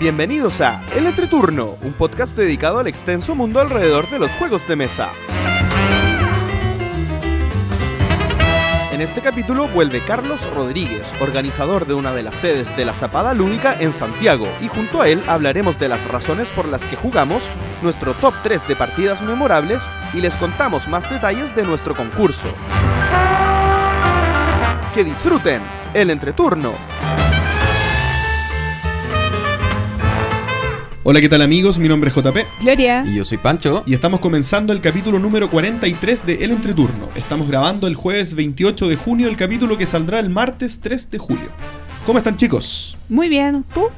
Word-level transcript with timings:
Bienvenidos 0.00 0.62
a 0.62 0.82
El 0.96 1.06
Entreturno, 1.06 1.76
un 1.82 1.92
podcast 1.92 2.34
dedicado 2.34 2.78
al 2.78 2.86
extenso 2.86 3.34
mundo 3.34 3.60
alrededor 3.60 4.08
de 4.08 4.18
los 4.18 4.30
juegos 4.32 4.66
de 4.66 4.74
mesa. 4.74 5.10
En 8.92 9.02
este 9.02 9.20
capítulo 9.20 9.68
vuelve 9.68 10.00
Carlos 10.00 10.48
Rodríguez, 10.54 11.06
organizador 11.20 11.86
de 11.86 11.92
una 11.92 12.14
de 12.14 12.22
las 12.22 12.34
sedes 12.36 12.74
de 12.78 12.86
la 12.86 12.94
Zapada 12.94 13.34
Lúdica 13.34 13.78
en 13.78 13.92
Santiago, 13.92 14.48
y 14.62 14.68
junto 14.68 15.02
a 15.02 15.08
él 15.08 15.22
hablaremos 15.28 15.78
de 15.78 15.90
las 15.90 16.02
razones 16.08 16.48
por 16.48 16.66
las 16.66 16.86
que 16.86 16.96
jugamos, 16.96 17.44
nuestro 17.82 18.14
top 18.14 18.32
3 18.42 18.68
de 18.68 18.76
partidas 18.76 19.20
memorables 19.20 19.82
y 20.14 20.22
les 20.22 20.34
contamos 20.36 20.88
más 20.88 21.10
detalles 21.10 21.54
de 21.54 21.64
nuestro 21.64 21.94
concurso. 21.94 22.48
Que 24.94 25.04
disfruten 25.04 25.60
el 25.92 26.08
entreturno. 26.08 26.72
Hola, 31.02 31.20
¿qué 31.20 31.28
tal 31.30 31.40
amigos? 31.42 31.78
Mi 31.78 31.88
nombre 31.88 32.10
es 32.10 32.16
JP 32.16 32.36
Gloria. 32.60 33.04
Y 33.06 33.16
yo 33.16 33.24
soy 33.24 33.38
Pancho. 33.38 33.82
y 33.86 33.94
estamos 33.94 34.20
comenzando 34.20 34.72
el 34.72 34.80
capítulo 34.80 35.18
número 35.18 35.48
43 35.50 36.26
de 36.26 36.44
El 36.44 36.50
Entreturno. 36.50 37.08
Estamos 37.14 37.48
grabando 37.48 37.86
el 37.86 37.94
jueves 37.94 38.34
28 38.34 38.86
de 38.88 38.96
junio 38.96 39.28
el 39.28 39.36
capítulo 39.36 39.78
que 39.78 39.86
saldrá 39.86 40.20
el 40.20 40.28
martes 40.28 40.80
3 40.80 41.10
de 41.10 41.18
julio. 41.18 41.48
¿Cómo 42.04 42.18
están 42.18 42.36
chicos? 42.36 42.98
Muy 43.08 43.28
bien, 43.28 43.64
¿tú? 43.74 43.88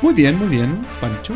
Muy 0.00 0.14
bien, 0.14 0.36
muy 0.38 0.48
bien, 0.48 0.80
Pancho. 1.00 1.34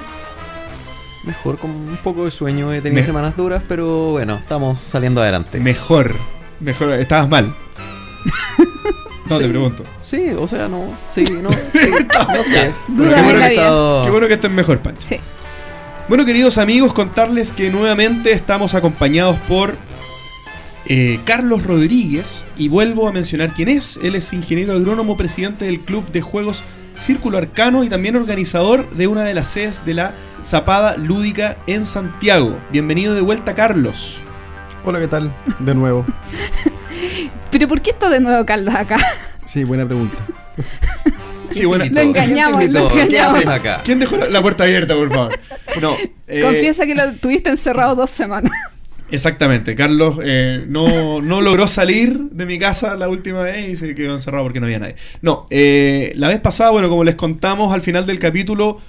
Mejor 1.24 1.58
con 1.58 1.70
un 1.72 1.98
poco 2.04 2.24
de 2.24 2.30
sueño. 2.30 2.72
He 2.72 2.80
tenido 2.80 3.00
Me- 3.00 3.06
semanas 3.06 3.36
duras, 3.36 3.62
pero 3.66 4.12
bueno, 4.12 4.36
estamos 4.36 4.78
saliendo 4.78 5.20
adelante. 5.20 5.58
Mejor, 5.58 6.14
mejor, 6.60 6.92
estabas 6.92 7.28
mal. 7.28 7.52
No, 9.28 9.38
te 9.38 9.48
pregunto. 9.48 9.84
Sí, 10.00 10.30
o 10.38 10.46
sea, 10.46 10.68
no. 10.68 10.92
Sí, 11.12 11.24
no. 11.42 11.50
sí, 11.50 11.90
no 12.34 12.42
sé. 12.44 12.72
Qué 12.86 12.92
en 12.92 12.96
bueno 12.96 13.38
la 13.38 13.48
que 13.48 13.54
vida. 13.54 14.02
Qué 14.04 14.10
bueno 14.10 14.28
que 14.28 14.34
estén 14.34 14.54
mejor, 14.54 14.78
Pancho. 14.78 15.06
Sí. 15.06 15.16
Bueno, 16.08 16.24
queridos 16.24 16.58
amigos, 16.58 16.92
contarles 16.92 17.50
que 17.50 17.70
nuevamente 17.70 18.32
estamos 18.32 18.74
acompañados 18.74 19.36
por 19.48 19.74
eh, 20.86 21.18
Carlos 21.24 21.64
Rodríguez 21.64 22.44
y 22.56 22.68
vuelvo 22.68 23.08
a 23.08 23.12
mencionar 23.12 23.52
quién 23.54 23.68
es. 23.68 23.98
Él 24.02 24.14
es 24.14 24.32
ingeniero 24.32 24.74
agrónomo, 24.74 25.16
presidente 25.16 25.64
del 25.64 25.80
Club 25.80 26.06
de 26.12 26.20
Juegos 26.22 26.62
Círculo 26.98 27.38
Arcano 27.38 27.84
y 27.84 27.88
también 27.88 28.16
organizador 28.16 28.88
de 28.90 29.06
una 29.06 29.24
de 29.24 29.34
las 29.34 29.48
sedes 29.48 29.84
de 29.84 29.94
la 29.94 30.14
Zapada 30.44 30.96
Lúdica 30.96 31.58
en 31.66 31.84
Santiago. 31.84 32.58
Bienvenido 32.70 33.14
de 33.14 33.20
vuelta, 33.20 33.54
Carlos. 33.54 34.16
Hola, 34.84 35.00
¿qué 35.00 35.08
tal? 35.08 35.34
De 35.58 35.74
nuevo. 35.74 36.06
Pero 37.50 37.68
¿por 37.68 37.80
qué 37.80 37.90
está 37.90 38.08
de 38.10 38.20
nuevo 38.20 38.44
Carlos 38.44 38.74
acá? 38.74 38.96
Sí, 39.44 39.64
buena 39.64 39.86
pregunta. 39.86 40.18
Sí, 41.48 41.64
bueno, 41.64 41.84
Lo 41.90 42.00
engañamos, 42.00 42.58
¿Quién 42.58 42.72
te 42.72 42.78
lo? 42.80 42.88
¿Qué 42.88 43.02
engañamos. 43.02 43.36
haces 43.38 43.46
acá? 43.48 43.80
¿Quién 43.84 43.98
dejó 44.00 44.16
la, 44.16 44.26
la 44.28 44.42
puerta 44.42 44.64
abierta, 44.64 44.94
por 44.94 45.08
favor? 45.08 45.38
No, 45.80 45.96
eh, 46.26 46.42
Confiesa 46.42 46.84
que 46.86 46.94
lo 46.94 47.12
tuviste 47.14 47.48
encerrado 47.48 47.94
dos 47.94 48.10
semanas. 48.10 48.50
Exactamente, 49.10 49.74
Carlos 49.76 50.18
eh, 50.24 50.64
no, 50.68 51.22
no 51.22 51.40
logró 51.40 51.68
salir 51.68 52.18
de 52.32 52.44
mi 52.44 52.58
casa 52.58 52.96
la 52.96 53.08
última 53.08 53.40
vez 53.42 53.68
y 53.70 53.76
se 53.76 53.94
quedó 53.94 54.12
encerrado 54.14 54.44
porque 54.44 54.58
no 54.58 54.66
había 54.66 54.80
nadie. 54.80 54.96
No, 55.22 55.46
eh, 55.50 56.12
la 56.16 56.28
vez 56.28 56.40
pasada, 56.40 56.70
bueno, 56.70 56.88
como 56.88 57.04
les 57.04 57.14
contamos 57.14 57.72
al 57.72 57.80
final 57.80 58.04
del 58.04 58.18
capítulo, 58.18 58.80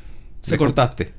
se 0.42 0.58
cortó. 0.58 0.82
cortaste. 0.82 1.14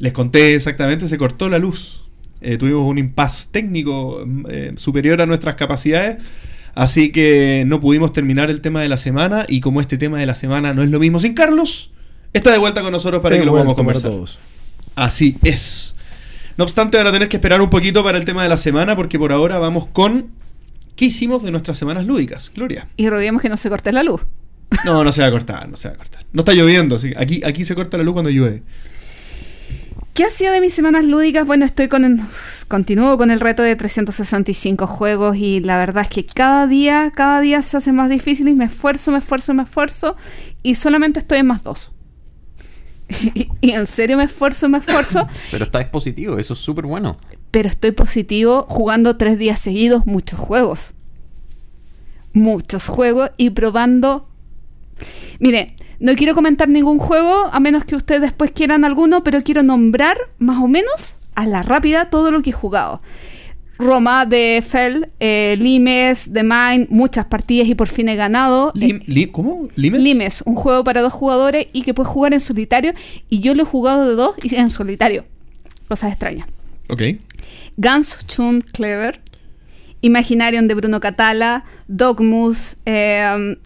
Les 0.00 0.12
conté 0.12 0.54
exactamente, 0.56 1.08
se 1.08 1.16
cortó 1.16 1.48
la 1.48 1.58
luz. 1.58 2.04
Eh, 2.40 2.56
tuvimos 2.58 2.82
un 2.82 2.98
impasse 2.98 3.48
técnico 3.52 4.24
eh, 4.48 4.72
superior 4.76 5.22
a 5.22 5.26
nuestras 5.26 5.54
capacidades. 5.54 6.18
Así 6.74 7.10
que 7.12 7.64
no 7.66 7.80
pudimos 7.80 8.12
terminar 8.12 8.50
el 8.50 8.60
tema 8.60 8.82
de 8.82 8.88
la 8.88 8.98
semana. 8.98 9.46
Y 9.48 9.60
como 9.60 9.80
este 9.80 9.98
tema 9.98 10.18
de 10.18 10.26
la 10.26 10.34
semana 10.34 10.72
no 10.74 10.82
es 10.82 10.90
lo 10.90 10.98
mismo 10.98 11.18
sin 11.20 11.34
Carlos, 11.34 11.90
está 12.32 12.52
de 12.52 12.58
vuelta 12.58 12.82
con 12.82 12.92
nosotros 12.92 13.22
para 13.22 13.36
He 13.36 13.40
que 13.40 13.44
lo 13.44 13.52
podamos 13.52 13.74
conversar. 13.74 14.10
todos. 14.10 14.38
Así 14.94 15.36
es. 15.42 15.94
No 16.56 16.64
obstante, 16.64 16.96
van 16.98 17.06
a 17.06 17.12
tener 17.12 17.28
que 17.28 17.36
esperar 17.36 17.60
un 17.60 17.70
poquito 17.70 18.04
para 18.04 18.18
el 18.18 18.24
tema 18.24 18.42
de 18.42 18.48
la 18.48 18.56
semana, 18.56 18.94
porque 18.96 19.18
por 19.18 19.32
ahora 19.32 19.58
vamos 19.58 19.86
con. 19.86 20.28
¿Qué 20.96 21.06
hicimos 21.06 21.42
de 21.42 21.50
nuestras 21.50 21.78
semanas 21.78 22.04
lúdicas, 22.04 22.52
Gloria? 22.54 22.88
Y 22.96 23.08
roguemos 23.08 23.40
que 23.40 23.48
no 23.48 23.56
se 23.56 23.70
corte 23.70 23.92
la 23.92 24.02
luz. 24.02 24.20
No, 24.84 25.02
no 25.02 25.12
se 25.12 25.22
va 25.22 25.28
a 25.28 25.30
cortar, 25.30 25.68
no 25.68 25.76
se 25.76 25.88
va 25.88 25.94
a 25.94 25.96
cortar. 25.96 26.24
No 26.32 26.40
está 26.42 26.52
lloviendo, 26.52 26.96
así 26.96 27.10
que 27.10 27.18
aquí, 27.18 27.40
aquí 27.44 27.64
se 27.64 27.74
corta 27.74 27.96
la 27.96 28.04
luz 28.04 28.12
cuando 28.12 28.30
llueve. 28.30 28.62
¿Qué 30.20 30.26
ha 30.26 30.28
sido 30.28 30.52
de 30.52 30.60
mis 30.60 30.74
semanas 30.74 31.06
lúdicas? 31.06 31.46
Bueno, 31.46 31.64
estoy 31.64 31.88
con 31.88 32.20
continúo 32.68 33.16
con 33.16 33.30
el 33.30 33.40
reto 33.40 33.62
de 33.62 33.74
365 33.74 34.86
juegos 34.86 35.38
y 35.38 35.60
la 35.60 35.78
verdad 35.78 36.02
es 36.02 36.10
que 36.10 36.26
cada 36.26 36.66
día, 36.66 37.10
cada 37.10 37.40
día 37.40 37.62
se 37.62 37.78
hace 37.78 37.90
más 37.90 38.10
difícil 38.10 38.46
y 38.48 38.52
me 38.52 38.66
esfuerzo, 38.66 39.12
me 39.12 39.16
esfuerzo, 39.16 39.54
me 39.54 39.62
esfuerzo 39.62 40.16
y 40.62 40.74
solamente 40.74 41.20
estoy 41.20 41.38
en 41.38 41.46
más 41.46 41.62
dos. 41.62 41.92
y, 43.34 43.48
y 43.62 43.70
en 43.70 43.86
serio 43.86 44.18
me 44.18 44.24
esfuerzo, 44.24 44.68
me 44.68 44.76
esfuerzo, 44.76 45.26
Pero 45.50 45.64
estáis 45.64 45.86
positivo, 45.86 46.36
eso 46.36 46.52
es 46.52 46.60
súper 46.60 46.84
bueno. 46.84 47.16
pero 47.50 47.70
estoy 47.70 47.92
positivo 47.92 48.66
jugando 48.68 49.16
tres 49.16 49.38
días 49.38 49.58
seguidos 49.58 50.04
muchos 50.04 50.38
juegos. 50.38 50.92
Muchos 52.34 52.88
juegos 52.88 53.30
y 53.38 53.48
probando. 53.48 54.28
Mire, 55.38 55.76
no 56.00 56.14
quiero 56.16 56.34
comentar 56.34 56.68
ningún 56.68 56.98
juego 56.98 57.48
a 57.52 57.60
menos 57.60 57.84
que 57.84 57.94
ustedes 57.94 58.20
después 58.22 58.50
quieran 58.50 58.84
alguno, 58.84 59.22
pero 59.22 59.40
quiero 59.42 59.62
nombrar 59.62 60.16
más 60.38 60.58
o 60.58 60.66
menos 60.66 61.16
a 61.34 61.46
la 61.46 61.62
rápida 61.62 62.10
todo 62.10 62.30
lo 62.30 62.42
que 62.42 62.50
he 62.50 62.52
jugado. 62.54 63.00
Roma 63.78 64.26
de 64.26 64.62
Fell, 64.66 65.06
eh, 65.20 65.56
Limes, 65.58 66.30
The 66.34 66.42
Mine, 66.42 66.86
muchas 66.90 67.24
partidas 67.26 67.66
y 67.66 67.74
por 67.74 67.88
fin 67.88 68.08
he 68.10 68.16
ganado. 68.16 68.72
Lim- 68.74 68.96
Eh, 69.00 69.04
li- 69.06 69.26
¿Cómo? 69.28 69.68
¿Limes? 69.74 70.02
Limes, 70.02 70.42
un 70.44 70.54
juego 70.54 70.84
para 70.84 71.00
dos 71.00 71.14
jugadores 71.14 71.66
y 71.72 71.80
que 71.82 71.94
puedes 71.94 72.10
jugar 72.12 72.34
en 72.34 72.40
solitario. 72.40 72.92
Y 73.30 73.40
yo 73.40 73.54
lo 73.54 73.62
he 73.62 73.66
jugado 73.66 74.06
de 74.06 74.16
dos 74.16 74.34
y 74.42 74.54
en 74.56 74.68
solitario. 74.70 75.24
Cosas 75.88 76.10
extrañas. 76.10 76.46
Ok. 76.90 77.02
Guns 77.78 78.26
Tune 78.26 78.60
Clever, 78.60 79.22
Imaginarium 80.02 80.66
de 80.66 80.74
Bruno 80.74 81.00
Catala, 81.00 81.64
Dogmus, 81.88 82.76
eh, 82.84 83.56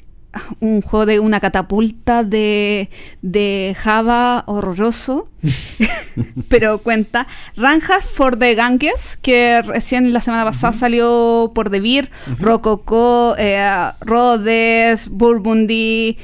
un 0.60 0.82
juego 0.82 1.06
de 1.06 1.20
una 1.20 1.40
catapulta 1.40 2.24
de, 2.24 2.90
de 3.22 3.76
Java 3.78 4.44
horroroso, 4.46 5.28
pero 6.48 6.78
cuenta. 6.78 7.26
Ranjas 7.56 8.04
for 8.04 8.36
the 8.38 8.54
Ganges, 8.54 9.18
que 9.20 9.62
recién 9.62 10.12
la 10.12 10.20
semana 10.20 10.44
pasada 10.44 10.72
salió 10.72 11.52
por 11.54 11.70
Beer, 11.70 12.10
Rococo, 12.38 13.34
eh, 13.38 13.92
Rhodes, 14.00 15.08
Burgundy. 15.08 16.18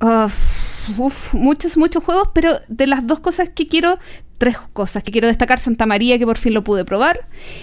uf, 0.00 1.34
muchos, 1.34 1.76
muchos 1.76 2.02
juegos, 2.02 2.30
pero 2.32 2.58
de 2.68 2.86
las 2.86 3.06
dos 3.06 3.20
cosas 3.20 3.48
que 3.50 3.66
quiero, 3.66 3.98
tres 4.38 4.56
cosas 4.72 5.02
que 5.02 5.12
quiero 5.12 5.28
destacar: 5.28 5.58
Santa 5.58 5.86
María, 5.86 6.18
que 6.18 6.26
por 6.26 6.38
fin 6.38 6.54
lo 6.54 6.64
pude 6.64 6.84
probar. 6.84 7.18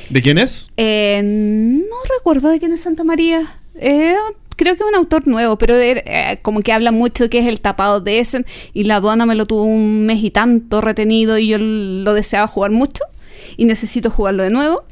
¿De 0.09 0.21
quién 0.21 0.37
es? 0.37 0.69
Eh, 0.77 1.21
no 1.23 1.95
recuerdo 2.17 2.49
de 2.49 2.59
quién 2.59 2.73
es 2.73 2.81
Santa 2.81 3.03
María. 3.03 3.41
Eh, 3.79 4.15
creo 4.55 4.75
que 4.75 4.83
es 4.83 4.89
un 4.89 4.95
autor 4.95 5.27
nuevo, 5.27 5.57
pero 5.57 5.75
eh, 5.75 6.39
como 6.41 6.61
que 6.61 6.73
habla 6.73 6.91
mucho 6.91 7.23
de 7.25 7.29
que 7.29 7.39
es 7.39 7.47
el 7.47 7.61
tapado 7.61 8.01
de 8.01 8.19
Essen 8.19 8.45
y 8.73 8.83
la 8.85 8.97
aduana 8.97 9.25
me 9.25 9.35
lo 9.35 9.45
tuvo 9.45 9.63
un 9.63 10.05
mes 10.05 10.23
y 10.23 10.31
tanto 10.31 10.81
retenido 10.81 11.37
y 11.37 11.47
yo 11.47 11.57
lo 11.59 12.13
deseaba 12.13 12.47
jugar 12.47 12.71
mucho 12.71 13.03
y 13.57 13.65
necesito 13.65 14.09
jugarlo 14.09 14.43
de 14.43 14.49
nuevo. 14.49 14.83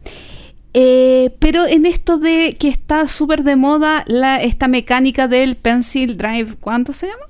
Eh, 0.75 1.31
pero 1.39 1.67
en 1.67 1.85
esto 1.85 2.17
de 2.17 2.57
que 2.59 2.67
está 2.67 3.07
súper 3.07 3.43
de 3.43 3.55
moda 3.55 4.03
la, 4.07 4.41
esta 4.41 4.67
mecánica 4.67 5.27
del 5.27 5.55
Pencil 5.55 6.17
Drive, 6.17 6.55
¿cuánto 6.59 6.93
se 6.93 7.07
llama? 7.07 7.25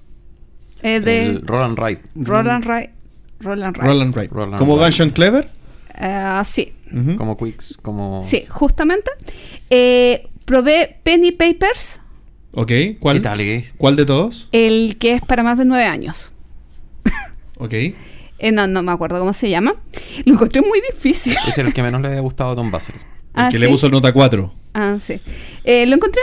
Eh, 0.82 1.00
de 1.00 1.26
El 1.28 1.42
Roll 1.48 1.62
and 1.64 1.78
Ride. 1.78 2.02
Roll 2.16 2.50
and 2.50 2.64
Ride. 2.66 2.90
Roll 3.40 3.64
and 3.64 3.76
Ride. 3.76 3.88
Roll 3.88 4.02
and 4.02 4.16
Write. 4.16 4.34
Roll 4.34 4.50
and 4.50 4.58
¿Como 4.58 4.76
Write. 4.76 4.86
Gunshot 4.98 5.14
Clever? 5.14 5.50
Eh, 6.00 6.42
sí. 6.46 6.74
Como 7.18 7.36
Quicks, 7.38 7.78
como. 7.82 8.22
sí, 8.24 8.46
justamente. 8.48 9.10
Eh, 9.70 10.28
probé 10.46 11.00
Penny 11.04 11.32
Papers, 11.32 12.00
Ok. 12.54 12.72
¿Cuál, 13.00 13.18
¿Qué 13.18 13.22
tal 13.24 13.42
es? 13.42 13.74
¿Cuál 13.78 13.96
de 13.96 14.06
todos? 14.06 14.48
el 14.52 14.98
que 15.00 15.14
es 15.14 15.22
para 15.22 15.44
más 15.44 15.58
de 15.58 15.66
nueve 15.66 15.86
años. 15.86 16.32
Ok. 17.58 17.74
Eh, 17.74 18.52
no, 18.52 18.68
no 18.68 18.84
me 18.84 18.92
acuerdo 18.92 19.20
cómo 19.20 19.32
se 19.34 19.50
llama. 19.50 19.76
Lo 20.26 20.34
encontré 20.34 20.62
muy 20.62 20.82
difícil. 20.92 21.34
Es 21.48 21.58
el 21.60 21.74
que 21.74 21.82
menos 21.82 22.02
le 22.02 22.10
ha 22.18 22.20
gustado 22.20 22.52
a 22.52 22.56
Tom 22.56 22.72
Basel. 22.72 22.96
El 22.96 23.02
Ah, 23.36 23.50
que 23.50 23.58
¿sí? 23.58 23.64
le 23.64 23.70
puso 23.70 23.88
nota 23.90 24.12
4. 24.12 24.54
Ah, 24.74 24.98
sí. 25.00 25.20
Eh, 25.64 25.86
lo 25.86 25.96
encontré... 25.96 26.22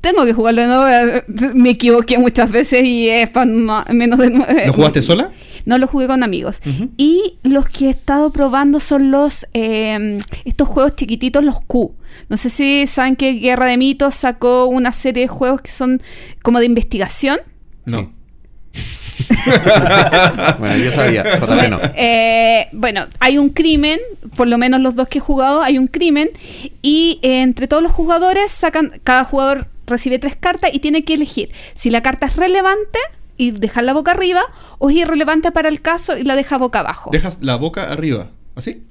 Tengo 0.00 0.24
que 0.24 0.32
jugarlo 0.32 0.62
de 0.62 0.68
nuevo. 0.68 0.86
eh, 0.88 1.24
Me 1.54 1.70
equivoqué 1.70 2.16
muchas 2.18 2.50
veces 2.52 2.84
y 2.84 3.08
es 3.08 3.28
para 3.30 3.46
no- 3.46 3.84
menos 3.92 4.18
de 4.18 4.30
nueve. 4.30 4.66
¿Lo 4.68 4.72
jugaste 4.72 5.02
sola? 5.02 5.30
No, 5.66 5.78
lo 5.78 5.88
jugué 5.88 6.06
con 6.06 6.22
amigos. 6.22 6.60
Y 6.96 7.38
los 7.42 7.68
que 7.68 7.86
he 7.86 7.90
estado 7.90 8.32
probando 8.32 8.78
son 8.78 9.10
los 9.10 9.46
eh, 9.52 10.20
estos 10.44 10.68
juegos 10.68 10.94
chiquititos, 10.94 11.42
los 11.44 11.60
Q. 11.60 11.94
No 12.28 12.36
sé 12.36 12.50
si 12.50 12.86
saben 12.86 13.16
que 13.16 13.32
Guerra 13.32 13.66
de 13.66 13.76
Mitos 13.76 14.14
sacó 14.14 14.66
una 14.66 14.92
serie 14.92 15.24
de 15.24 15.28
juegos 15.28 15.60
que 15.60 15.72
son 15.72 16.00
como 16.40 16.60
de 16.60 16.66
investigación. 16.66 17.40
No. 17.84 18.14
Bueno, 20.58 20.76
yo 20.76 20.92
sabía, 20.92 21.38
JP 21.38 21.70
no. 21.70 21.80
Eh, 21.94 22.68
bueno, 22.72 23.06
hay 23.18 23.38
un 23.38 23.48
crimen, 23.48 23.98
por 24.36 24.46
lo 24.48 24.58
menos 24.58 24.80
los 24.80 24.94
dos 24.94 25.08
que 25.08 25.18
he 25.18 25.20
jugado, 25.20 25.62
hay 25.62 25.78
un 25.78 25.86
crimen, 25.86 26.30
y 26.82 27.18
eh, 27.22 27.42
entre 27.42 27.68
todos 27.68 27.82
los 27.82 27.92
jugadores 27.92 28.50
sacan, 28.52 28.92
cada 29.04 29.24
jugador 29.24 29.68
recibe 29.86 30.18
tres 30.18 30.36
cartas 30.36 30.70
y 30.72 30.80
tiene 30.80 31.04
que 31.04 31.14
elegir 31.14 31.50
si 31.74 31.90
la 31.90 32.02
carta 32.02 32.26
es 32.26 32.36
relevante 32.36 32.98
y 33.36 33.50
dejarla 33.52 33.92
boca 33.92 34.12
arriba, 34.12 34.42
o 34.78 34.90
es 34.90 34.96
irrelevante 34.96 35.52
para 35.52 35.68
el 35.68 35.80
caso 35.82 36.16
y 36.16 36.24
la 36.24 36.36
deja 36.36 36.56
boca 36.58 36.80
abajo. 36.80 37.10
Dejas 37.12 37.38
la 37.42 37.56
boca 37.56 37.90
arriba. 37.92 38.28
¿Así? 38.54 38.82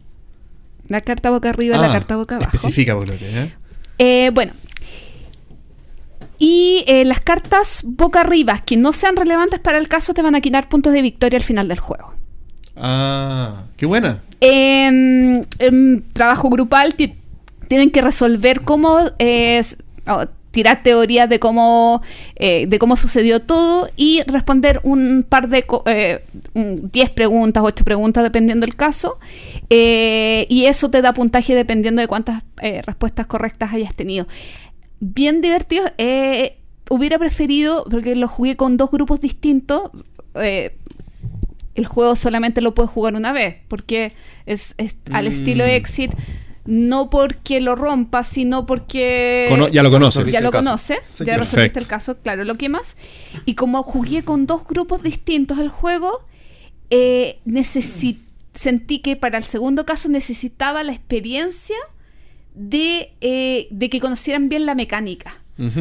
la 0.88 1.02
carta 1.02 1.32
boca 1.32 1.50
arriba, 1.50 1.78
la 1.78 1.90
Ah, 1.90 1.94
carta 1.94 2.16
boca 2.16 2.36
abajo. 2.36 2.56
Especifica, 2.56 2.94
por 2.96 3.10
lo 3.10 3.18
que, 3.18 3.28
¿eh? 3.42 3.54
Eh, 3.98 4.30
bueno. 4.34 4.54
Y 6.38 6.84
eh, 6.88 7.06
las 7.06 7.22
cartas 7.22 7.82
boca 7.86 8.22
arriba 8.22 8.60
que 8.60 8.78
no 8.78 8.92
sean 8.92 9.16
relevantes 9.16 9.60
para 9.60 9.78
el 9.78 9.88
caso 9.88 10.14
te 10.14 10.22
van 10.22 10.36
a 10.36 10.42
quitar 10.42 10.68
puntos 10.70 10.94
de 10.94 11.02
victoria 11.02 11.38
al 11.38 11.44
final 11.44 11.68
del 11.68 11.80
juego. 11.80 12.14
Ah, 12.76 13.64
qué 13.78 13.86
buena. 13.86 14.22
En, 14.42 15.48
en 15.60 16.06
trabajo 16.14 16.50
grupal 16.50 16.94
ti- 16.94 17.16
tienen 17.70 17.90
que 17.90 18.02
resolver 18.02 18.62
cómo 18.62 19.00
es, 19.18 19.78
o 20.08 20.26
tirar 20.56 20.82
teorías 20.82 21.28
de 21.30 21.38
cómo 21.38 22.02
eh, 22.38 22.66
de 22.68 22.80
cómo 22.80 22.96
sucedió 22.96 23.42
todo 23.42 23.88
y 23.98 24.22
responder 24.26 24.80
un 24.84 25.26
par 25.28 25.50
de 25.50 25.64
co- 25.64 25.84
eh, 25.86 26.24
un 26.54 26.90
10 26.92 27.10
preguntas, 27.12 27.62
8 27.64 27.84
preguntas 27.84 28.24
dependiendo 28.24 28.66
del 28.66 28.76
caso. 28.76 29.20
Eh, 29.70 30.46
y 30.50 30.66
eso 30.66 30.90
te 30.90 31.02
da 31.02 31.12
puntaje 31.14 31.54
dependiendo 31.54 32.02
de 32.02 32.08
cuántas 32.08 32.42
eh, 32.62 32.82
respuestas 32.84 33.28
correctas 33.28 33.74
hayas 33.74 33.94
tenido. 33.96 34.28
Bien 35.00 35.42
divertido. 35.42 35.84
hubiera 36.90 37.20
preferido, 37.20 37.84
porque 37.92 38.16
lo 38.16 38.28
jugué 38.28 38.56
con 38.56 38.78
dos 38.78 38.90
grupos 38.92 39.20
distintos. 39.20 39.92
el 41.76 41.86
juego 41.86 42.16
solamente 42.16 42.62
lo 42.62 42.74
puedes 42.74 42.90
jugar 42.92 43.16
una 43.16 43.34
vez, 43.34 43.56
porque 43.68 44.14
es, 44.46 44.76
es 44.78 44.96
al 45.12 45.26
Mm. 45.26 45.32
estilo 45.32 45.66
Exit, 45.66 46.12
no 46.66 47.10
porque 47.10 47.62
lo 47.62 47.76
rompas, 47.76 48.28
sino 48.28 48.66
porque 48.66 49.48
Cono- 49.50 49.68
ya 49.70 49.84
lo 49.84 49.92
conoces. 49.92 50.32
ya 50.32 50.42
lo 50.42 50.48
el 50.48 50.52
caso. 50.52 50.64
conoces, 50.64 51.00
Sí, 51.10 51.20
ya 51.20 51.26
claro. 51.26 51.40
resolviste 51.42 51.56
Perfecto. 51.56 51.80
el 51.80 51.88
caso, 51.88 52.18
claro, 52.22 52.44
lo 52.44 52.56
que 52.56 52.70
más. 52.70 52.98
Y 53.46 53.54
como 53.56 53.84
jugué 53.84 54.24
con 54.24 54.46
dos 54.48 54.66
grupos 54.66 55.04
distintos 55.04 55.60
el 55.60 55.70
juego, 55.70 56.26
eh, 56.90 57.40
sentí 58.54 59.00
que 59.00 59.16
para 59.16 59.38
el 59.38 59.44
segundo 59.44 59.86
caso 59.86 60.10
necesitaba 60.10 60.84
la 60.84 60.92
experiencia 60.94 61.76
de, 62.54 63.14
eh, 63.22 63.68
de 63.70 63.90
que 63.90 64.00
conocieran 64.00 64.50
bien 64.50 64.66
la 64.66 64.76
mecánica. 64.76 65.34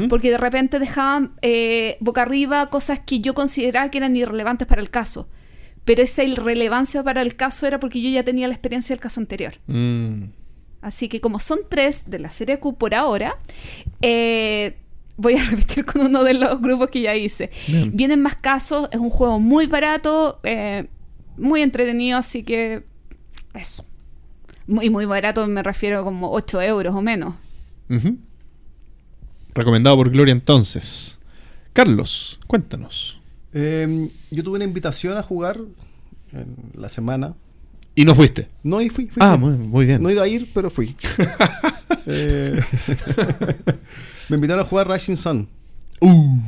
Porque 0.08 0.30
de 0.30 0.38
repente 0.38 0.78
dejaban 0.78 1.32
eh, 1.42 1.96
boca 1.98 2.22
arriba 2.22 2.70
cosas 2.70 3.00
que 3.00 3.18
yo 3.18 3.34
consideraba 3.34 3.90
que 3.90 3.98
eran 3.98 4.14
irrelevantes 4.14 4.68
para 4.68 4.80
el 4.80 4.88
caso. 4.88 5.28
Pero 5.84 6.00
esa 6.00 6.22
irrelevancia 6.22 7.02
para 7.02 7.22
el 7.22 7.34
caso 7.34 7.66
era 7.66 7.80
porque 7.80 8.00
yo 8.00 8.08
ya 8.08 8.22
tenía 8.22 8.46
la 8.46 8.54
experiencia 8.54 8.94
del 8.94 9.00
caso 9.02 9.18
anterior. 9.20 9.54
Mm. 9.66 10.26
Así 10.84 11.08
que 11.08 11.22
como 11.22 11.38
son 11.38 11.60
tres 11.66 12.04
de 12.10 12.18
la 12.18 12.30
serie 12.30 12.58
Q 12.58 12.76
por 12.76 12.94
ahora, 12.94 13.38
eh, 14.02 14.76
voy 15.16 15.34
a 15.34 15.42
repetir 15.50 15.86
con 15.86 16.02
uno 16.02 16.22
de 16.22 16.34
los 16.34 16.60
grupos 16.60 16.90
que 16.90 17.00
ya 17.00 17.16
hice. 17.16 17.50
Bien. 17.66 17.90
Vienen 17.96 18.20
más 18.20 18.36
casos, 18.36 18.90
es 18.92 19.00
un 19.00 19.08
juego 19.08 19.40
muy 19.40 19.64
barato, 19.64 20.40
eh, 20.42 20.86
muy 21.38 21.62
entretenido, 21.62 22.18
así 22.18 22.42
que 22.42 22.84
eso. 23.54 23.86
Muy, 24.66 24.90
muy 24.90 25.06
barato 25.06 25.46
me 25.46 25.62
refiero 25.62 26.04
como 26.04 26.30
8 26.32 26.60
euros 26.60 26.94
o 26.94 27.00
menos. 27.00 27.34
Recomendado 29.54 29.96
por 29.96 30.10
Gloria 30.10 30.32
entonces. 30.32 31.18
Carlos, 31.72 32.38
cuéntanos. 32.46 33.18
Eh, 33.54 34.10
yo 34.30 34.44
tuve 34.44 34.56
una 34.56 34.64
invitación 34.64 35.16
a 35.16 35.22
jugar 35.22 35.60
en 36.32 36.56
la 36.74 36.90
semana. 36.90 37.34
¿Y 37.94 38.04
no 38.04 38.14
fuiste? 38.14 38.48
No, 38.62 38.80
y 38.80 38.88
fui. 38.90 39.06
fui, 39.06 39.18
Ah, 39.20 39.36
fui. 39.40 39.50
muy, 39.50 39.86
bien. 39.86 40.02
No 40.02 40.10
iba 40.10 40.22
a 40.22 40.28
ir, 40.28 40.50
pero 40.54 40.70
fui. 40.70 40.94
Eh, 42.06 42.60
me 44.28 44.36
invitaron 44.36 44.62
a 44.64 44.68
jugar 44.68 44.88
Rising 44.90 45.16
Sun. 45.16 45.48
Uh, 46.00 46.38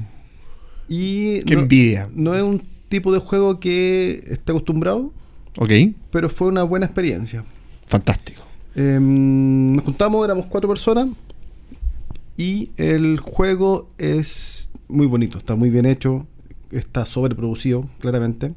Y 0.88 1.40
qué 1.44 1.54
no, 1.54 1.62
envidia. 1.62 2.08
no 2.14 2.34
es 2.34 2.42
un 2.42 2.62
tipo 2.88 3.10
de 3.12 3.20
juego 3.20 3.58
que 3.58 4.20
esté 4.26 4.52
acostumbrado, 4.52 5.12
Ok, 5.58 5.70
pero 6.10 6.28
fue 6.28 6.48
una 6.48 6.62
buena 6.62 6.84
experiencia. 6.86 7.44
fantástico. 7.86 8.42
Eh, 8.74 8.98
nos 9.00 9.82
juntamos, 9.84 10.24
éramos 10.24 10.46
cuatro 10.46 10.68
personas. 10.68 11.08
Y 12.36 12.70
el 12.76 13.18
juego 13.18 13.88
es 13.96 14.68
muy 14.88 15.06
bonito, 15.06 15.38
está 15.38 15.54
muy 15.56 15.70
bien 15.70 15.86
hecho, 15.86 16.26
está 16.70 17.06
sobreproducido, 17.06 17.88
claramente. 18.00 18.52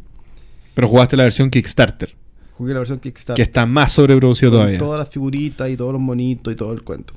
Pero 0.74 0.90
jugaste 0.90 1.16
la 1.16 1.24
versión 1.24 1.50
Kickstarter, 1.50 2.14
Jugué 2.60 2.74
la 2.74 2.80
versión 2.80 3.00
Kickstarter. 3.00 3.36
que 3.38 3.42
está 3.50 3.66
más 3.66 3.94
sobreproducido 3.94 4.52
con 4.52 4.60
todavía. 4.60 4.78
todas 4.78 5.00
las 5.00 5.10
figuritas 5.10 5.68
y 5.70 5.76
todos 5.78 5.94
los 5.94 6.02
monitos 6.02 6.54
y 6.54 6.56
todo 6.56 6.72
el 6.74 6.84
cuento. 6.84 7.14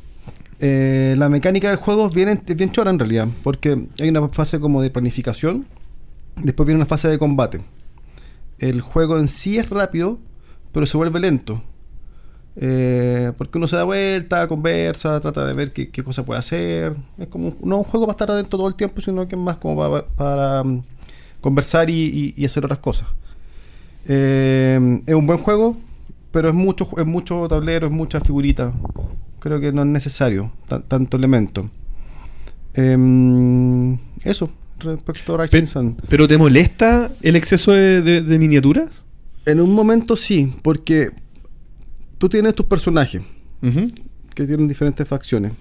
Eh, 0.60 1.16
la 1.18 1.28
mecánica 1.28 1.68
del 1.68 1.76
juego 1.78 2.06
es 2.06 2.14
bien, 2.14 2.70
chora 2.70 2.90
en 2.90 2.98
realidad, 3.00 3.28
porque 3.42 3.86
hay 4.00 4.08
una 4.08 4.28
fase 4.28 4.60
como 4.60 4.80
de 4.80 4.90
planificación, 4.90 5.66
después 6.36 6.66
viene 6.66 6.76
una 6.78 6.86
fase 6.86 7.08
de 7.08 7.18
combate. 7.18 7.60
El 8.58 8.80
juego 8.80 9.18
en 9.18 9.26
sí 9.26 9.58
es 9.58 9.68
rápido, 9.68 10.18
pero 10.70 10.86
se 10.86 10.96
vuelve 10.96 11.18
lento. 11.20 11.60
Eh, 12.54 13.32
porque 13.38 13.58
uno 13.58 13.66
se 13.66 13.76
da 13.76 13.84
vuelta, 13.84 14.46
conversa, 14.46 15.18
trata 15.20 15.44
de 15.46 15.54
ver 15.54 15.72
qué, 15.72 15.90
qué 15.90 16.04
cosa 16.04 16.24
puede 16.24 16.38
hacer. 16.38 16.94
Es 17.18 17.26
como 17.28 17.48
un- 17.48 17.56
no 17.64 17.78
un 17.78 17.84
juego 17.84 18.06
para 18.06 18.12
estar 18.14 18.30
adentro 18.30 18.58
todo 18.58 18.68
el 18.68 18.74
tiempo, 18.74 19.00
sino 19.00 19.26
que 19.26 19.34
es 19.34 19.40
más 19.40 19.56
como 19.56 19.76
para, 19.76 20.04
para, 20.06 20.62
mm, 20.62 20.82
conversar 21.40 21.90
y, 21.90 21.94
y- 21.94 22.34
y 22.36 22.44
hacer 22.44 22.64
otras 22.64 22.78
cosas. 22.78 23.08
Eh, 24.08 25.00
es 25.06 25.14
un 25.14 25.26
buen 25.26 25.38
juego, 25.38 25.76
pero 26.30 26.48
es 26.48 26.54
mucho, 26.54 26.88
es 26.98 27.06
mucho 27.06 27.46
tablero, 27.48 27.86
es 27.86 27.92
mucha 27.92 28.20
figurita. 28.20 28.72
Creo 29.38 29.60
que 29.60 29.72
no 29.72 29.82
es 29.82 29.88
necesario 29.88 30.52
tan- 30.68 30.82
tanto 30.82 31.16
elemento. 31.16 31.68
Em, 32.74 33.94
eso, 34.24 34.50
respecto 34.80 35.34
a 35.34 35.38
Pe- 35.38 35.44
Rising 35.44 35.66
Sun. 35.66 35.96
¿Pero 36.08 36.26
te 36.26 36.38
molesta 36.38 37.12
el 37.22 37.36
exceso 37.36 37.72
de, 37.72 38.02
de- 38.02 38.22
de 38.22 38.38
miniaturas? 38.38 38.90
En 39.44 39.60
un 39.60 39.74
momento 39.74 40.16
sí, 40.16 40.52
porque 40.62 41.10
tú 42.18 42.28
tienes 42.28 42.54
tus 42.54 42.66
personajes 42.66 43.22
que 44.34 44.46
tienen 44.46 44.66
diferentes 44.68 45.06
facciones 45.06 45.52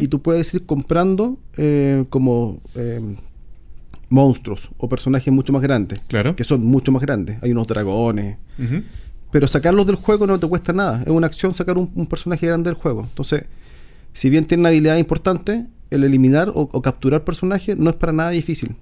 y 0.00 0.08
tú 0.08 0.20
puedes 0.22 0.52
ir 0.54 0.64
comprando 0.66 1.38
eh, 1.58 2.04
como 2.10 2.60
em, 2.74 3.16
monstruos 4.08 4.70
o 4.78 4.88
personajes 4.88 5.32
mucho 5.32 5.52
más 5.52 5.62
grandes, 5.62 6.00
Claro. 6.08 6.36
que 6.36 6.44
son 6.44 6.64
mucho 6.64 6.92
más 6.92 7.02
grandes. 7.02 7.42
Hay 7.42 7.50
unos 7.52 7.66
dragones, 7.66 8.36
pero 9.30 9.46
sacarlos 9.46 9.86
del 9.86 9.96
juego 9.96 10.26
no 10.26 10.38
te 10.38 10.46
cuesta 10.48 10.72
nada. 10.72 11.02
Es 11.02 11.08
una 11.08 11.26
acción 11.26 11.52
sacar 11.54 11.76
un, 11.76 11.90
un 11.94 12.06
personaje 12.06 12.46
grande 12.46 12.70
del 12.70 12.78
juego. 12.78 13.02
Entonces, 13.02 13.44
si 14.12 14.30
bien 14.30 14.46
tiene 14.46 14.62
una 14.62 14.68
habilidad 14.70 14.96
importante, 14.96 15.66
el 15.90 16.04
eliminar 16.04 16.48
o, 16.50 16.68
o 16.72 16.82
capturar 16.82 17.24
personajes 17.24 17.76
no 17.76 17.90
es 17.90 17.96
para 17.96 18.12
nada 18.12 18.30
difícil. 18.30 18.76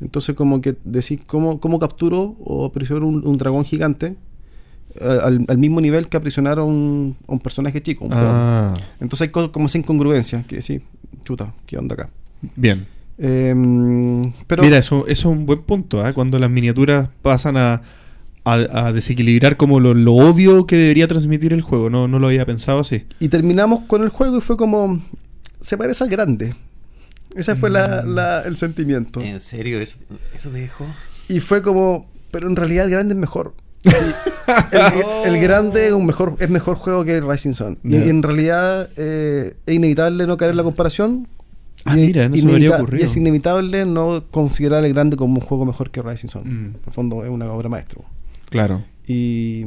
Entonces, 0.00 0.34
como 0.34 0.60
que 0.60 0.76
decir 0.84 1.20
cómo, 1.26 1.60
cómo 1.60 1.78
capturo 1.78 2.36
o 2.40 2.64
aprisiono 2.64 3.06
un, 3.06 3.26
un 3.26 3.36
dragón 3.36 3.64
gigante 3.64 4.16
eh, 5.00 5.18
al, 5.22 5.44
al 5.48 5.58
mismo 5.58 5.80
nivel 5.80 6.08
que 6.08 6.16
aprisionar 6.16 6.58
a 6.58 6.62
un, 6.62 7.16
a 7.26 7.32
un 7.32 7.40
personaje 7.40 7.82
chico. 7.82 8.04
un. 8.06 8.12
Ah, 8.14 8.72
Entonces 9.00 9.26
hay 9.26 9.32
cosas 9.32 9.50
como 9.50 9.66
esa 9.66 9.78
incongruencia, 9.78 10.42
que 10.44 10.62
sí, 10.62 10.80
chuta, 11.24 11.52
¿qué 11.66 11.76
onda 11.78 11.94
acá? 11.94 12.10
bien. 12.56 12.86
Em, 13.18 14.32
pero 14.46 14.62
Mira, 14.62 14.78
eso, 14.78 15.06
eso 15.08 15.30
es 15.30 15.36
un 15.36 15.44
buen 15.46 15.62
punto, 15.62 16.00
¿ah? 16.04 16.12
Cuando 16.12 16.38
las 16.38 16.50
miniaturas 16.50 17.08
pasan 17.22 17.56
a, 17.56 17.82
a- 18.44 18.86
a 18.86 18.92
desequilibrar 18.92 19.56
como 19.56 19.80
lo, 19.80 19.92
lo 19.94 20.14
obvio 20.14 20.66
que 20.66 20.76
debería 20.76 21.08
transmitir 21.08 21.52
el 21.52 21.62
juego. 21.62 21.90
No, 21.90 22.06
no 22.08 22.18
lo 22.18 22.28
había 22.28 22.46
pensado 22.46 22.80
así. 22.80 23.04
Y 23.20 23.28
terminamos 23.28 23.80
con 23.86 24.02
el 24.02 24.08
juego 24.08 24.38
y 24.38 24.40
fue 24.40 24.56
como, 24.56 25.02
se 25.60 25.76
parece 25.76 26.04
al 26.04 26.10
grande. 26.10 26.54
Ese 27.34 27.56
fue 27.56 27.70
la- 27.70 28.02
Mm. 28.06 28.14
la- 28.14 28.42
el 28.42 28.56
sentimiento. 28.56 29.20
¿En 29.20 29.40
serio? 29.40 29.80
¿Eso, 29.80 29.98
eso 30.34 30.50
te 30.50 30.58
dejó? 30.60 30.86
Y 31.28 31.40
fue 31.40 31.60
como, 31.60 32.08
pero 32.30 32.46
en 32.48 32.56
realidad 32.56 32.84
el 32.86 32.90
grande 32.92 33.14
es 33.14 33.20
mejor. 33.20 33.54
Sí, 33.84 33.90
el, 34.72 35.34
el 35.34 35.40
grande 35.40 35.86
es 35.88 35.92
un 35.92 36.04
mejor, 36.06 36.36
es 36.40 36.50
mejor 36.50 36.76
juego 36.76 37.04
que 37.04 37.16
el 37.18 37.28
Rising 37.28 37.52
Sun. 37.52 37.78
Y, 37.84 37.96
en 37.96 38.22
realidad 38.22 38.88
eh, 38.96 39.54
es 39.66 39.74
inevitable 39.74 40.26
no 40.26 40.36
caer 40.36 40.52
en 40.52 40.56
la 40.56 40.62
comparación. 40.62 41.28
Ah, 41.90 41.98
y, 41.98 42.06
mira, 42.06 42.28
no 42.28 42.34
se 42.36 42.44
me 42.44 42.52
habría 42.52 42.76
ocurrido. 42.76 43.00
y 43.02 43.04
es 43.04 43.16
inevitable 43.16 43.84
no 43.84 44.24
considerar 44.30 44.84
el 44.84 44.92
grande 44.92 45.16
como 45.16 45.34
un 45.34 45.40
juego 45.40 45.64
mejor 45.64 45.90
que 45.90 46.02
Rising 46.02 46.28
Sun. 46.28 46.42
Mm. 46.44 46.64
En 46.66 46.80
el 46.86 46.92
fondo 46.92 47.24
es 47.24 47.30
una 47.30 47.50
obra 47.52 47.68
maestra. 47.68 48.00
Claro. 48.50 48.82
Y, 49.06 49.64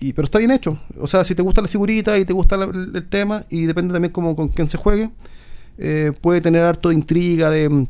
y- 0.00 0.12
pero 0.12 0.24
está 0.24 0.38
bien 0.38 0.50
hecho. 0.50 0.78
O 0.98 1.06
sea, 1.06 1.24
si 1.24 1.34
te 1.34 1.42
gusta 1.42 1.60
la 1.62 1.68
figurita 1.68 2.18
y 2.18 2.24
te 2.24 2.32
gusta 2.32 2.56
la- 2.56 2.64
el, 2.66 2.90
el 2.94 3.08
tema, 3.08 3.44
y 3.50 3.62
depende 3.66 3.92
también 3.92 4.12
como 4.12 4.34
con 4.36 4.48
quién 4.48 4.68
se 4.68 4.76
juegue, 4.78 5.10
eh, 5.78 6.12
puede 6.20 6.40
tener 6.40 6.62
harto 6.64 6.88
de 6.90 6.94
intriga, 6.96 7.50
de, 7.50 7.86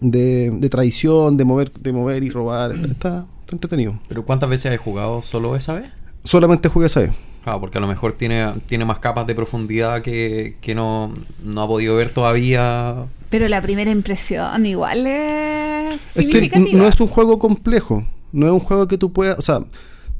de, 0.00 0.50
de 0.52 0.68
traición, 0.68 1.36
de 1.36 1.44
mover, 1.44 1.72
de 1.72 1.92
mover 1.92 2.22
y 2.22 2.30
robar. 2.30 2.72
Está, 2.72 2.86
está- 2.88 3.26
está 3.40 3.56
entretenido. 3.56 3.98
¿Pero 4.08 4.24
cuántas 4.24 4.48
veces 4.50 4.72
has 4.72 4.78
jugado 4.78 5.22
solo 5.22 5.56
esa 5.56 5.74
vez? 5.74 5.90
Solamente 6.24 6.68
jugué 6.68 6.86
esa 6.86 7.00
vez. 7.00 7.10
Claro, 7.44 7.60
porque 7.60 7.78
a 7.78 7.80
lo 7.80 7.86
mejor 7.86 8.12
tiene, 8.14 8.52
tiene 8.66 8.84
más 8.84 8.98
capas 8.98 9.26
de 9.26 9.34
profundidad 9.34 10.02
que, 10.02 10.56
que 10.60 10.74
no, 10.74 11.12
no 11.44 11.62
ha 11.62 11.66
podido 11.66 11.96
ver 11.96 12.10
todavía. 12.10 13.06
Pero 13.30 13.48
la 13.48 13.62
primera 13.62 13.90
impresión 13.90 14.66
igual 14.66 15.06
es 15.06 15.90
Es 16.14 16.14
que 16.14 16.22
significativa. 16.22 16.78
no 16.78 16.86
es 16.86 17.00
un 17.00 17.06
juego 17.06 17.38
complejo. 17.38 18.06
No 18.32 18.46
es 18.46 18.52
un 18.52 18.60
juego 18.60 18.86
que 18.88 18.98
tú 18.98 19.12
puedas. 19.12 19.38
O 19.38 19.42
sea, 19.42 19.60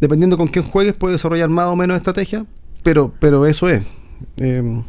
dependiendo 0.01 0.37
con 0.39 0.49
quién 0.49 0.65
juegues, 0.65 0.95
puedes 0.95 1.15
desarrollar 1.15 1.49
más 1.51 1.67
o 1.67 1.77
menos 1.77 1.97
estrategia. 1.97 2.47
Pero, 2.83 3.13
pero 3.19 3.45
eso 3.47 3.69
es. 3.69 3.83
Eh, 4.39 4.63
no, 4.63 4.85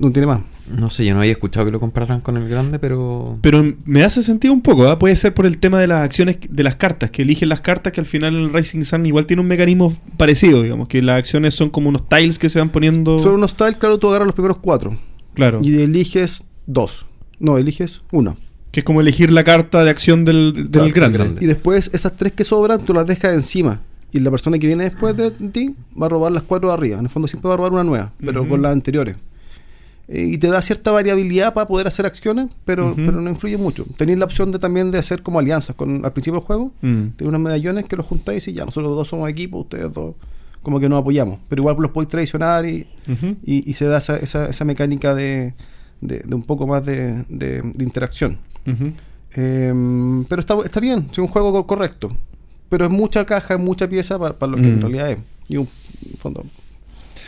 no 0.00 0.10
tiene 0.10 0.26
más. 0.26 0.40
No 0.70 0.88
sé, 0.88 1.04
yo 1.04 1.14
no 1.14 1.20
había 1.20 1.32
escuchado 1.32 1.66
que 1.66 1.72
lo 1.72 1.80
compraran 1.80 2.20
con 2.20 2.36
el 2.36 2.48
grande, 2.48 2.78
pero. 2.78 3.38
Pero 3.42 3.74
me 3.84 4.02
hace 4.02 4.22
sentido 4.22 4.54
un 4.54 4.62
poco, 4.62 4.88
¿ah? 4.88 4.98
puede 4.98 5.14
ser 5.16 5.34
por 5.34 5.46
el 5.46 5.58
tema 5.58 5.78
de 5.78 5.86
las 5.86 6.02
acciones 6.02 6.38
de 6.48 6.62
las 6.62 6.76
cartas, 6.76 7.10
que 7.10 7.22
eligen 7.22 7.48
las 7.48 7.60
cartas, 7.60 7.92
que 7.92 8.00
al 8.00 8.06
final 8.06 8.34
el 8.34 8.52
Racing 8.52 8.84
Sun 8.84 9.04
igual 9.06 9.26
tiene 9.26 9.42
un 9.42 9.48
mecanismo 9.48 9.94
parecido, 10.16 10.62
digamos, 10.62 10.88
que 10.88 11.02
las 11.02 11.18
acciones 11.18 11.54
son 11.54 11.70
como 11.70 11.88
unos 11.90 12.08
tiles 12.08 12.38
que 12.38 12.48
se 12.48 12.58
van 12.58 12.70
poniendo. 12.70 13.18
Son 13.18 13.34
unos 13.34 13.54
tiles, 13.56 13.76
claro, 13.76 13.98
tú 13.98 14.08
agarras 14.08 14.26
los 14.26 14.34
primeros 14.34 14.58
cuatro. 14.58 14.96
Claro. 15.34 15.60
Y 15.62 15.82
eliges 15.82 16.44
dos. 16.66 17.06
No, 17.38 17.58
eliges 17.58 18.00
uno. 18.10 18.36
Que 18.70 18.80
es 18.80 18.84
como 18.84 19.00
elegir 19.00 19.30
la 19.30 19.44
carta 19.44 19.84
de 19.84 19.90
acción 19.90 20.24
del, 20.24 20.52
del 20.54 20.70
Claro, 20.70 20.94
grande. 20.94 21.18
grande. 21.18 21.44
Y 21.44 21.46
después 21.46 21.90
esas 21.92 22.16
tres 22.16 22.32
que 22.32 22.44
sobran, 22.44 22.80
tú 22.80 22.94
las 22.94 23.06
dejas 23.06 23.34
encima. 23.34 23.82
Y 24.12 24.20
la 24.20 24.30
persona 24.30 24.58
que 24.58 24.66
viene 24.66 24.84
después 24.84 25.16
de 25.16 25.30
ti 25.30 25.74
va 26.00 26.06
a 26.06 26.08
robar 26.08 26.32
las 26.32 26.44
cuatro 26.44 26.68
de 26.68 26.74
arriba. 26.74 26.98
En 26.98 27.04
el 27.04 27.10
fondo 27.10 27.28
siempre 27.28 27.48
va 27.48 27.54
a 27.54 27.56
robar 27.56 27.72
una 27.72 27.84
nueva, 27.84 28.12
pero 28.24 28.48
con 28.48 28.62
las 28.62 28.72
anteriores. 28.72 29.16
Eh, 30.08 30.28
y 30.32 30.38
te 30.38 30.48
da 30.48 30.60
cierta 30.60 30.90
variabilidad 30.90 31.54
para 31.54 31.66
poder 31.66 31.86
hacer 31.86 32.04
acciones, 32.04 32.54
pero, 32.66 32.92
pero 32.94 33.20
no 33.20 33.30
influye 33.30 33.56
mucho. 33.56 33.86
Tenéis 33.96 34.18
la 34.18 34.26
opción 34.26 34.52
de 34.52 34.58
también 34.58 34.90
de 34.90 34.98
hacer 34.98 35.22
como 35.22 35.38
alianzas 35.38 35.74
con 35.76 36.04
al 36.04 36.12
principio 36.12 36.40
del 36.40 36.46
juego. 36.46 36.66
Mm. 36.82 37.16
Tenéis 37.16 37.28
unos 37.28 37.40
medallones 37.40 37.86
que 37.86 37.96
los 37.96 38.04
juntáis 38.04 38.46
y 38.48 38.52
ya, 38.52 38.64
nosotros 38.66 38.94
dos 38.94 39.08
somos 39.08 39.28
equipo, 39.30 39.58
ustedes 39.60 39.92
dos 39.92 40.14
como 40.62 40.78
que 40.80 40.88
nos 40.88 41.00
apoyamos. 41.00 41.38
Pero 41.48 41.60
igual 41.62 41.76
los 41.78 41.90
podéis 41.90 42.10
traicionar 42.10 42.66
y, 42.66 42.86
y, 43.44 43.70
y 43.70 43.72
se 43.74 43.86
da 43.86 43.98
esa, 43.98 44.16
esa, 44.16 44.48
esa 44.48 44.64
mecánica 44.64 45.14
de, 45.14 45.54
de, 46.00 46.18
de 46.20 46.34
un 46.34 46.42
poco 46.42 46.66
más 46.66 46.84
de, 46.84 47.24
de- 47.28 47.60
interacción. 47.80 48.38
Eh, 49.36 49.72
pero 50.28 50.40
está, 50.40 50.54
está 50.64 50.80
bien, 50.80 51.08
es 51.10 51.18
un 51.18 51.26
juego 51.26 51.52
co- 51.52 51.66
correcto. 51.66 52.16
Pero 52.68 52.84
es 52.86 52.90
mucha 52.90 53.24
caja, 53.24 53.54
es 53.54 53.60
mucha 53.60 53.88
pieza 53.88 54.18
para, 54.18 54.38
para 54.38 54.52
lo 54.52 54.56
que 54.58 54.68
en 54.68 54.78
Mm. 54.78 54.80
realidad 54.80 55.10
es. 55.12 55.18
Y 55.48 55.56
un 55.58 55.68
fondo. 56.18 56.44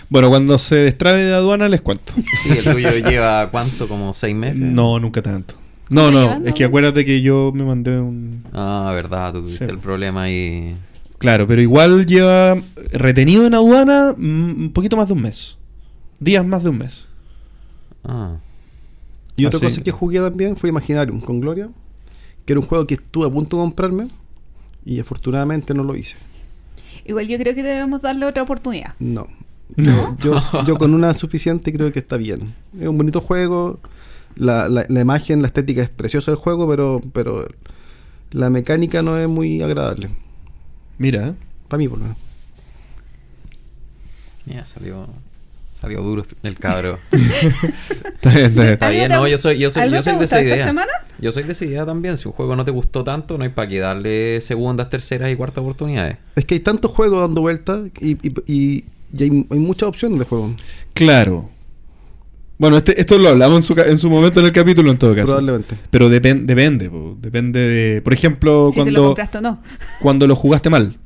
Bueno, 0.09 0.29
cuando 0.29 0.59
se 0.59 0.77
destrabe 0.77 1.25
de 1.25 1.35
aduana 1.35 1.69
les 1.69 1.81
cuento. 1.81 2.13
Sí, 2.43 2.51
el 2.51 2.65
tuyo 2.65 2.91
lleva 3.09 3.49
cuánto, 3.51 3.89
como 3.89 4.15
seis 4.15 4.35
meses. 4.37 4.61
No, 4.63 4.99
nunca 5.01 5.21
tanto. 5.23 5.55
No, 5.89 6.09
¿Está 6.09 6.19
no, 6.21 6.25
llevando? 6.27 6.49
es 6.49 6.55
que 6.55 6.65
acuérdate 6.65 7.05
que 7.05 7.23
yo 7.23 7.53
me 7.55 7.65
mandé 7.65 7.99
un... 7.99 8.43
Ah, 8.53 8.91
verdad, 8.95 9.33
tú 9.33 9.43
tuviste 9.43 9.67
Sí. 9.67 9.71
el 9.73 9.79
problema 9.79 10.31
y. 10.31 10.75
Claro, 11.19 11.47
pero 11.47 11.63
igual 11.63 12.07
lleva 12.07 12.57
retenido 12.93 13.47
en 13.47 13.55
aduana 13.55 14.15
mm, 14.17 14.61
un 14.65 14.73
poquito 14.73 14.97
más 14.97 15.07
de 15.09 15.15
un 15.15 15.23
mes. 15.23 15.57
Días 16.21 16.45
más 16.47 16.63
de 16.63 16.71
un 16.71 16.79
mes. 16.79 17.05
Ah. 18.05 18.37
Y 19.37 19.47
otra 19.47 19.59
Así- 19.59 19.67
cosa 19.67 19.83
que 19.85 19.91
jugué 19.93 20.21
también 20.21 20.57
fue 20.57 20.69
Imaginarium 20.71 21.21
con 21.21 21.41
Gloria, 21.41 21.69
que 22.45 22.53
era 22.53 22.61
un 22.61 22.67
juego 22.67 22.87
que 22.87 22.95
estuve 22.95 23.27
a 23.27 23.31
punto 23.31 23.57
de 23.57 23.63
comprarme 23.63 24.09
y 24.85 25.01
afortunadamente 25.01 25.75
no 25.75 25.83
lo 25.85 25.97
hice. 25.97 26.17
Igual 27.05 27.29
yo 27.29 27.39
creo 27.39 27.55
que 27.55 27.63
debemos 27.63 28.03
darle 28.03 28.27
otra 28.27 28.43
oportunidad. 28.43 28.95
No. 28.99 29.27
No. 29.75 30.17
Yo, 30.23 30.39
yo 30.65 30.77
con 30.79 30.95
una 30.95 31.13
suficiente 31.15 31.73
creo 31.73 31.93
que 31.93 31.99
está 31.99 32.17
bien. 32.17 32.55
Es 32.81 32.87
un 32.87 32.97
bonito 32.97 33.21
juego. 33.21 33.81
La, 34.37 34.69
la, 34.69 34.87
la 34.89 35.01
imagen, 35.01 35.41
la 35.43 35.49
estética 35.49 35.83
es 35.83 35.89
preciosa 35.89 36.31
del 36.31 36.39
juego, 36.39 36.69
pero, 36.69 37.01
pero 37.13 37.49
la 38.31 38.51
mecánica 38.51 39.03
no 39.03 39.19
es 39.19 39.29
muy 39.29 39.63
agradable. 39.63 40.11
Mira, 40.99 41.29
¿eh? 41.29 41.35
Para 41.69 41.79
mí, 41.79 41.89
por 41.89 41.99
lo 41.99 42.05
menos. 42.05 42.19
Mira, 44.45 44.65
salió. 44.65 45.07
Salió 45.81 46.01
duro 46.03 46.25
el 46.43 46.59
cabro. 46.59 46.99
Está 47.13 48.31
bien, 48.31 48.47
está 48.47 48.63
bien. 48.63 48.73
Está 48.73 48.89
bien, 48.89 49.13
¿Algo 49.13 49.25
te 49.25 49.29
no, 49.29 49.29
yo 49.29 49.39
soy, 49.39 49.59
yo 49.59 49.71
soy, 49.71 49.91
yo 49.91 49.99
te 49.99 50.03
soy 50.05 50.13
de 50.15 50.19
gustó 50.21 50.37
esa 50.37 50.43
idea. 50.43 50.67
semana? 50.67 50.93
Yo 51.19 51.33
soy 51.33 51.43
de 51.43 51.53
esa 51.53 51.65
idea 51.67 51.85
también. 51.85 52.17
Si 52.17 52.27
un 52.27 52.33
juego 52.33 52.57
no 52.57 52.65
te 52.65 52.71
gustó 52.71 53.05
tanto, 53.05 53.37
no 53.37 53.45
hay 53.45 53.51
para 53.51 53.69
qué 53.69 53.79
darle 53.79 54.41
segundas, 54.41 54.89
terceras 54.89 55.31
y 55.31 55.37
cuartas 55.37 55.59
oportunidades. 55.63 56.17
Es 56.35 56.47
que 56.47 56.55
hay 56.55 56.61
tantos 56.61 56.91
juegos 56.91 57.21
dando 57.27 57.43
vueltas 57.43 57.91
y, 58.01 58.13
y, 58.27 58.35
y- 58.47 58.85
y 59.13 59.23
hay, 59.25 59.47
hay 59.51 59.59
muchas 59.59 59.89
opciones 59.89 60.19
de 60.19 60.25
juego. 60.25 60.55
Claro. 60.95 61.51
Bueno, 62.59 62.79
este, 62.79 62.99
esto 62.99 63.19
lo 63.19 63.29
hablamos 63.29 63.59
en 63.59 63.63
su, 63.63 63.75
ca- 63.75 63.85
en 63.85 63.99
su 63.99 64.09
momento 64.09 64.41
en 64.41 64.47
el 64.47 64.53
capítulo 64.53 64.91
en 64.91 64.97
todo 64.97 65.15
caso. 65.15 65.27
Probablemente. 65.27 65.79
Pero 65.91 66.09
depen- 66.09 66.47
depende, 66.47 66.89
po. 66.89 67.17
depende 67.21 67.61
de... 67.61 68.01
Por 68.03 68.15
ejemplo, 68.15 68.71
Si 68.73 68.83
te 68.83 68.91
lo 68.91 69.01
cuando, 69.01 69.05
compraste 69.09 69.39
o 69.39 69.41
no. 69.43 69.63
cuando 70.01 70.27
lo 70.27 70.37
jugaste 70.37 70.71
mal. 70.71 70.99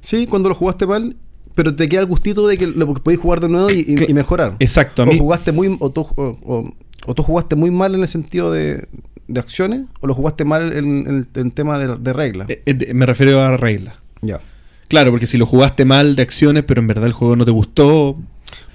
Sí, 0.00 0.26
cuando 0.26 0.48
lo 0.50 0.54
jugaste 0.54 0.86
mal, 0.86 1.16
pero 1.54 1.74
te 1.74 1.88
queda 1.88 2.00
el 2.00 2.06
gustito 2.06 2.46
de 2.46 2.58
que 2.58 2.66
lo 2.66 2.92
podéis 2.94 3.20
jugar 3.20 3.40
de 3.40 3.48
nuevo 3.48 3.70
y, 3.70 3.78
y- 3.80 3.96
Cla- 3.96 4.10
y 4.10 4.14
mejorar. 4.14 4.56
Exacto, 4.58 5.02
a 5.02 5.06
o 5.06 5.16
jugaste 5.16 5.52
muy 5.52 5.74
o 5.80 5.90
tú, 5.90 6.02
o- 6.16 6.36
o- 6.44 6.74
o 7.06 7.14
tú 7.14 7.22
jugaste 7.22 7.56
muy 7.56 7.70
mal 7.70 7.94
en 7.94 8.02
el 8.02 8.08
sentido 8.08 8.52
de, 8.52 8.86
de 9.28 9.40
acciones 9.40 9.86
o 10.00 10.06
lo 10.06 10.14
jugaste 10.14 10.44
mal 10.44 10.72
en, 10.74 11.08
en 11.08 11.14
el 11.34 11.40
en 11.40 11.50
tema 11.50 11.78
de, 11.78 11.96
de 11.96 12.12
reglas. 12.12 12.48
eh, 12.50 12.62
eh, 12.66 12.92
me 12.94 13.06
refiero 13.06 13.40
a 13.40 13.56
regla. 13.56 14.00
ya. 14.20 14.40
Claro, 14.88 15.10
porque 15.10 15.26
si 15.26 15.36
lo 15.38 15.46
jugaste 15.46 15.84
mal 15.84 16.14
de 16.16 16.22
acciones, 16.22 16.64
pero 16.64 16.80
en 16.80 16.86
verdad 16.86 17.06
el 17.06 17.12
juego 17.12 17.36
no 17.36 17.44
te 17.44 17.50
gustó... 17.50 18.16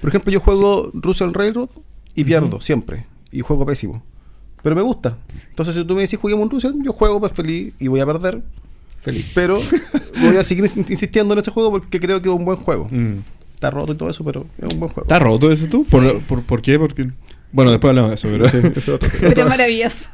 Por 0.00 0.08
ejemplo, 0.10 0.30
yo 0.32 0.40
juego 0.40 0.90
Russian 0.94 1.32
Railroad 1.32 1.70
y 2.14 2.24
pierdo 2.24 2.60
siempre. 2.60 3.06
Y 3.30 3.40
juego 3.40 3.64
pésimo. 3.64 4.02
Pero 4.62 4.76
me 4.76 4.82
gusta. 4.82 5.16
Entonces, 5.48 5.74
si 5.74 5.84
tú 5.84 5.94
me 5.94 6.02
decís 6.02 6.18
juguemos 6.18 6.44
un 6.44 6.50
Russian, 6.50 6.74
yo 6.84 6.92
juego 6.92 7.18
pues 7.20 7.32
feliz 7.32 7.72
y 7.78 7.88
voy 7.88 8.00
a 8.00 8.06
perder. 8.06 8.42
Feliz. 9.00 9.32
Pero 9.34 9.58
voy 10.20 10.36
a 10.36 10.42
seguir 10.42 10.64
ins- 10.64 10.88
insistiendo 10.90 11.32
en 11.34 11.40
ese 11.40 11.50
juego 11.50 11.70
porque 11.70 11.98
creo 11.98 12.20
que 12.20 12.28
es 12.28 12.34
un 12.34 12.44
buen 12.44 12.58
juego. 12.58 12.88
Mm. 12.90 13.18
Está 13.54 13.70
roto 13.70 13.92
y 13.92 13.96
todo 13.96 14.10
eso, 14.10 14.22
pero 14.24 14.44
es 14.58 14.72
un 14.72 14.78
buen 14.80 14.92
juego. 14.92 15.02
¿Está 15.02 15.18
roto 15.18 15.50
ese 15.50 15.66
tú? 15.68 15.84
¿Por, 15.84 16.20
por, 16.22 16.42
por 16.42 16.62
qué? 16.62 16.78
Porque... 16.78 17.10
Bueno, 17.52 17.70
después 17.70 17.90
hablamos 17.90 18.10
de 18.10 18.14
eso, 18.16 18.28
pero... 18.30 18.48
Sí, 18.48 18.58
eso 18.58 18.78
es 18.80 18.88
otro. 18.88 19.08
Pero 19.20 19.48
maravilloso. 19.48 20.08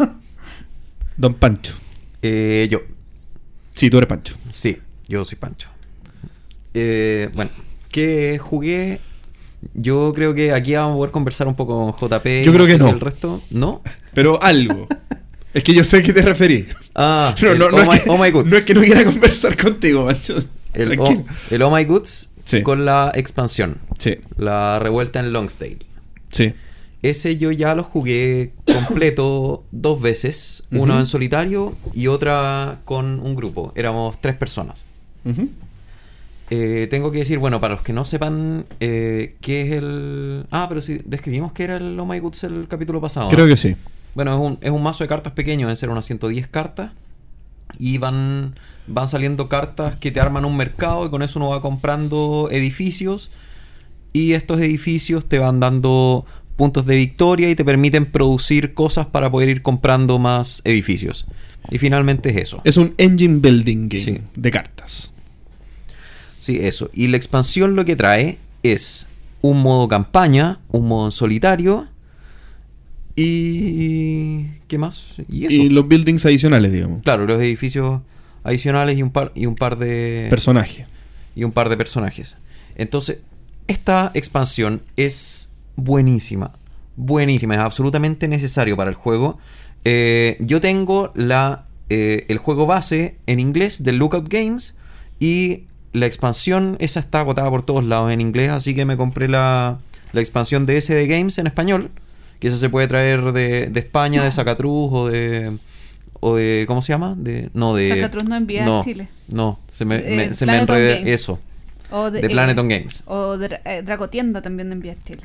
Don 1.17 1.35
Pancho. 1.35 1.75
Eh, 2.23 2.69
yo. 2.71 2.81
Sí, 3.75 3.91
tú 3.91 3.99
eres 3.99 4.09
Pancho. 4.09 4.37
Sí, 4.53 4.79
yo 5.09 5.25
soy 5.25 5.37
Pancho. 5.39 5.69
Eh, 6.81 7.31
bueno, 7.35 7.51
¿qué 7.91 8.39
jugué? 8.39 9.01
Yo 9.75 10.13
creo 10.15 10.35
que 10.35 10.53
aquí 10.53 10.75
vamos 10.75 10.95
a 10.95 10.97
poder 10.99 11.11
conversar 11.11 11.49
un 11.49 11.55
poco 11.57 11.93
con 11.93 12.11
JP. 12.11 12.45
Yo 12.45 12.53
creo 12.53 12.67
que 12.67 12.79
no. 12.79 12.89
El 12.91 13.01
resto, 13.01 13.43
¿no? 13.51 13.83
Pero 14.15 14.41
algo. 14.43 14.87
es 15.53 15.65
que 15.65 15.75
yo 15.75 15.83
sé 15.83 15.99
a 15.99 16.03
qué 16.03 16.13
te 16.13 16.23
referí. 16.23 16.69
Ah, 16.95 17.35
No, 17.43 17.55
no, 17.57 17.71
no, 17.71 17.77
oh, 17.79 17.81
es 17.81 17.89
my, 17.89 17.99
que, 18.01 18.11
oh 18.11 18.19
My 18.19 18.31
Goods. 18.31 18.51
no 18.51 18.57
es 18.57 18.65
que 18.65 18.75
no 18.75 18.83
quiera 18.83 19.05
conversar 19.05 19.57
contigo, 19.57 20.05
macho. 20.05 20.37
el, 20.75 20.99
oh, 21.01 21.25
el 21.51 21.63
Oh 21.63 21.75
My 21.75 21.85
Goods 21.85 22.29
Sí. 22.45 22.63
con 22.63 22.85
la 22.85 23.13
expansión. 23.15 23.79
Sí, 23.99 24.17
La 24.39 24.79
revuelta 24.79 25.21
en 25.21 25.33
Longsdale. 25.33 25.79
sí. 26.31 26.55
Ese 27.01 27.37
yo 27.37 27.53
ya 27.53 27.77
lo 27.77 27.85
jugué 27.85 28.51
completo 28.67 29.63
dos 29.71 30.01
veces. 30.01 30.65
Uno 30.73 30.95
Ujú. 30.95 31.01
en 31.01 31.07
solitario 31.07 31.77
y 31.95 32.09
otra 32.09 32.81
con 32.85 33.21
un 33.21 33.37
grupo. 33.37 33.73
Éramos 33.77 34.21
tres 34.21 34.35
personas. 34.35 34.79
Ujú. 35.25 35.49
Eh, 36.51 36.87
tengo 36.91 37.11
que 37.13 37.19
decir, 37.19 37.39
bueno, 37.39 37.61
para 37.61 37.75
los 37.75 37.83
que 37.83 37.93
no 37.93 38.05
sepan 38.05 38.65
eh, 38.81 39.37
qué 39.41 39.63
es 39.63 39.73
el... 39.73 40.47
Ah, 40.51 40.67
pero 40.69 40.81
si 40.81 41.01
describimos 41.05 41.53
qué 41.53 41.65
era 41.65 41.77
el 41.77 41.99
Oh 42.01 42.07
My 42.07 42.19
Goods 42.21 42.45
el 42.45 42.67
capítulo 42.69 43.01
pasado. 43.01 43.29
Creo 43.29 43.45
¿no? 43.45 43.51
que 43.51 43.57
sí. 43.57 43.77
Bueno, 44.15 44.33
es 44.35 44.41
un, 44.41 44.59
es 44.63 44.71
un 44.71 44.83
mazo 44.83 45.05
de 45.05 45.09
cartas 45.09 45.33
pequeño, 45.35 45.67
deben 45.67 45.77
ser 45.77 45.91
unas 45.91 46.07
110 46.07 46.49
cartas. 46.49 46.93
Y 47.79 47.99
van, 47.99 48.55
van 48.87 49.09
saliendo 49.09 49.49
cartas 49.51 49.97
que 49.97 50.11
te 50.11 50.21
arman 50.21 50.47
un 50.47 50.57
mercado 50.57 51.05
y 51.07 51.11
con 51.11 51.23
eso 51.23 51.39
uno 51.39 51.51
va 51.51 51.61
comprando 51.61 52.49
edificios. 52.51 53.31
Y 54.15 54.33
estos 54.33 54.61
edificios 54.61 55.29
te 55.29 55.39
van 55.39 55.61
dando 55.61 56.25
puntos 56.57 56.87
de 56.87 56.97
victoria 56.97 57.51
y 57.51 57.55
te 57.55 57.65
permiten 57.65 58.07
producir 58.07 58.73
cosas 58.73 59.07
para 59.07 59.31
poder 59.31 59.51
ir 59.51 59.61
comprando 59.63 60.19
más 60.19 60.63
edificios. 60.65 61.27
Y 61.71 61.77
finalmente 61.79 62.31
es 62.31 62.37
eso. 62.37 62.63
Es 62.65 62.79
un 62.79 62.95
engine 62.97 63.39
building 63.41 63.89
game 63.91 64.03
Sí. 64.03 64.19
de 64.35 64.51
cartas. 64.51 65.13
Sí, 66.41 66.59
eso. 66.61 66.91
Y 66.93 67.09
la 67.09 67.17
expansión 67.17 67.77
lo 67.77 67.85
que 67.85 67.97
trae 67.97 68.39
es 68.63 69.07
un 69.41 69.63
modo 69.63 69.89
campaña, 69.89 70.61
un 70.69 70.89
modo 70.89 71.11
solitario 71.11 71.87
y... 73.17 74.47
¿Qué 74.69 74.79
más? 74.79 75.17
Y 75.29 75.47
eso. 75.47 75.57
Y 75.57 75.69
los 75.69 75.89
buildings 75.89 76.25
adicionales, 76.25 76.73
digamos. 76.73 77.03
Claro, 77.03 77.27
los 77.27 77.41
edificios 77.41 78.01
adicionales 78.45 78.97
y 78.97 79.03
un 79.03 79.11
par, 79.11 79.33
y 79.35 79.47
un 79.47 79.57
par 79.57 79.77
de... 79.77 80.27
Personaje. 80.31 80.87
y 81.35 81.45
un 81.45 81.53
par 81.53 81.69
de 81.69 81.77
personajes. 81.77 82.37
Entonces, 82.77 83.19
esta 83.67 84.11
expansión 84.15 84.83
es 84.97 85.51
buenísima. 85.77 86.51
Buenísima, 86.97 87.55
es 87.55 87.61
absolutamente 87.61 88.29
necesario 88.29 88.77
para 88.77 88.91
el 88.91 88.97
juego. 88.97 89.39
Eh, 89.85 90.37
yo 90.41 90.61
tengo 90.61 91.13
la, 91.15 91.67
eh, 91.91 92.25
el 92.29 92.39
juego 92.39 92.67
base 92.67 93.17
en 93.27 93.41
inglés 93.41 93.85
del 93.85 93.97
Lookout 93.97 94.29
Games 94.29 94.77
y 95.21 95.65
la 95.93 96.07
expansión, 96.07 96.77
esa 96.81 97.01
está 97.01 97.21
agotada 97.21 97.49
por 97.51 97.65
todos 97.65 97.85
lados 97.85 98.13
en 98.13 98.21
inglés, 98.21 98.51
así 98.51 98.75
que 98.75 98.85
me 98.85 98.97
compré 98.97 99.29
la, 99.29 99.79
la 100.13 100.21
expansión 100.21 100.67
de 100.67 100.81
SD 100.81 101.07
Games 101.07 101.39
en 101.39 101.47
español, 101.47 101.91
que 102.41 102.49
esa 102.49 102.57
se 102.59 102.69
puede 102.69 102.89
traer 102.89 103.33
de, 103.33 103.67
de 103.69 103.81
España, 103.81 104.23
de 104.23 104.31
Zacatruz 104.33 104.91
o 104.93 105.09
de... 105.09 105.59
O 106.21 106.35
de 106.35 106.65
¿Cómo 106.67 106.83
se 106.83 106.93
llama? 106.93 107.15
De, 107.17 107.49
no, 107.55 107.77
de... 107.77 107.91
Zacatruz 107.91 108.25
no 108.25 108.35
envía 108.35 108.65
a 108.65 108.67
no, 108.67 108.83
Chile. 108.83 109.09
No, 109.29 109.61
se 109.71 109.85
me, 109.85 109.99
Eh, 109.99 110.17
me- 110.17 110.35
se 110.35 110.47
me 110.47 110.53
Planet 110.55 110.71
on 110.71 110.77
enredé 110.77 111.15
eso. 111.15 111.39
O 111.93 112.11
De 112.11 112.29
Planeton 112.29 112.69
Games. 112.69 113.05
O 113.07 113.39
de 113.39 113.61
eh, 113.65 113.83
Dracotienda 113.83 114.43
también 114.43 114.73
envía 114.73 114.93
a 114.93 115.05
Chile. 115.05 115.23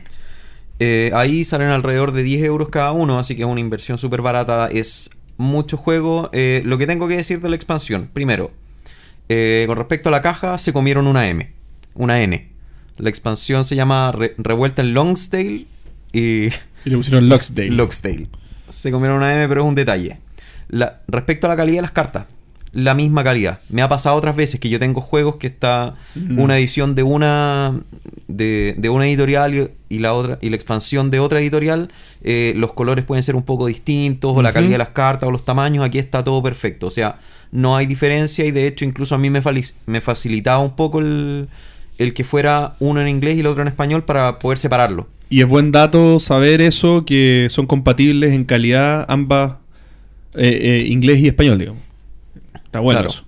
Eh, 0.79 1.11
ahí 1.15 1.43
salen 1.43 1.69
alrededor 1.69 2.11
de 2.11 2.23
10 2.23 2.43
euros 2.43 2.69
cada 2.69 2.91
uno, 2.91 3.17
así 3.19 3.35
que 3.35 3.41
es 3.41 3.47
una 3.47 3.59
inversión 3.59 3.97
súper 3.97 4.21
barata. 4.21 4.69
Es 4.71 5.09
mucho 5.37 5.77
juego. 5.77 6.29
Eh, 6.31 6.61
lo 6.63 6.77
que 6.77 6.85
tengo 6.87 7.07
que 7.07 7.17
decir 7.17 7.41
de 7.41 7.49
la 7.49 7.55
expansión, 7.55 8.09
primero, 8.13 8.51
eh, 9.29 9.63
con 9.67 9.77
respecto 9.77 10.09
a 10.09 10.11
la 10.11 10.21
caja, 10.21 10.57
se 10.57 10.73
comieron 10.73 11.07
una 11.07 11.27
M, 11.27 11.49
una 11.95 12.21
N. 12.21 12.49
La 12.97 13.09
expansión 13.09 13.65
se 13.65 13.75
llama 13.75 14.11
Re- 14.11 14.35
Revuelta 14.37 14.81
en 14.81 14.93
Longsdale 14.93 15.65
y 16.11 16.19
Y 16.45 16.51
le 16.85 16.97
pusieron. 16.97 17.27
Loxdale. 17.29 18.27
Se 18.69 18.91
comieron 18.91 19.17
una 19.17 19.33
M, 19.33 19.47
pero 19.47 19.61
es 19.63 19.67
un 19.67 19.75
detalle. 19.75 20.17
La- 20.69 21.01
respecto 21.07 21.47
a 21.47 21.49
la 21.49 21.55
calidad 21.55 21.77
de 21.77 21.81
las 21.83 21.91
cartas, 21.91 22.25
la 22.71 22.93
misma 22.95 23.23
calidad. 23.23 23.59
Me 23.69 23.81
ha 23.81 23.89
pasado 23.89 24.15
otras 24.15 24.35
veces 24.35 24.59
que 24.59 24.69
yo 24.69 24.79
tengo 24.79 24.99
juegos 25.01 25.35
que 25.37 25.47
está 25.47 25.95
Mm. 26.15 26.39
una 26.39 26.57
edición 26.57 26.95
de 26.95 27.03
una 27.03 27.79
de, 28.27 28.73
de 28.77 28.89
una 28.89 29.05
editorial 29.07 29.53
y, 29.53 29.69
y 29.89 29.99
la 29.99 30.13
otra 30.13 30.39
y 30.41 30.49
la 30.49 30.55
expansión 30.55 31.11
de 31.11 31.19
otra 31.19 31.39
editorial. 31.39 31.89
eh, 32.23 32.53
los 32.55 32.73
colores 32.73 33.03
pueden 33.05 33.23
ser 33.23 33.35
un 33.35 33.43
poco 33.43 33.67
distintos 33.67 34.35
o 34.35 34.41
la 34.41 34.53
calidad 34.53 34.71
de 34.73 34.77
las 34.79 34.89
cartas 34.89 35.27
o 35.27 35.31
los 35.31 35.45
tamaños. 35.45 35.83
Aquí 35.85 35.99
está 35.99 36.23
todo 36.23 36.41
perfecto. 36.41 36.87
O 36.87 36.91
sea, 36.91 37.19
no 37.53 37.77
hay 37.77 37.85
diferencia 37.85 38.43
y 38.45 38.51
de 38.51 38.67
hecho 38.67 38.83
incluso 38.83 39.13
a 39.13 39.19
mí 39.19 39.29
me, 39.29 39.41
facilitaba 40.01 40.57
un 40.57 40.75
poco 40.75 40.99
el, 40.99 41.47
el 41.99 42.13
que 42.15 42.23
fuera 42.23 42.75
uno 42.79 42.99
en 42.99 43.07
inglés 43.07 43.37
y 43.37 43.41
el 43.41 43.45
otro 43.45 43.61
en 43.61 43.67
español 43.67 44.03
para 44.03 44.39
poder 44.39 44.57
separarlo. 44.57 45.07
Y 45.29 45.41
es 45.41 45.47
buen 45.47 45.71
dato 45.71 46.19
saber 46.19 46.61
eso, 46.61 47.05
que 47.05 47.47
son 47.51 47.67
compatibles 47.67 48.33
en 48.33 48.43
calidad 48.43 49.05
ambas, 49.07 49.53
eh, 50.33 50.79
eh, 50.81 50.87
inglés 50.87 51.19
y 51.19 51.27
español, 51.27 51.59
digamos. 51.59 51.81
Está 52.65 52.79
bueno 52.79 52.99
Claro. 52.99 53.13
eso. 53.13 53.23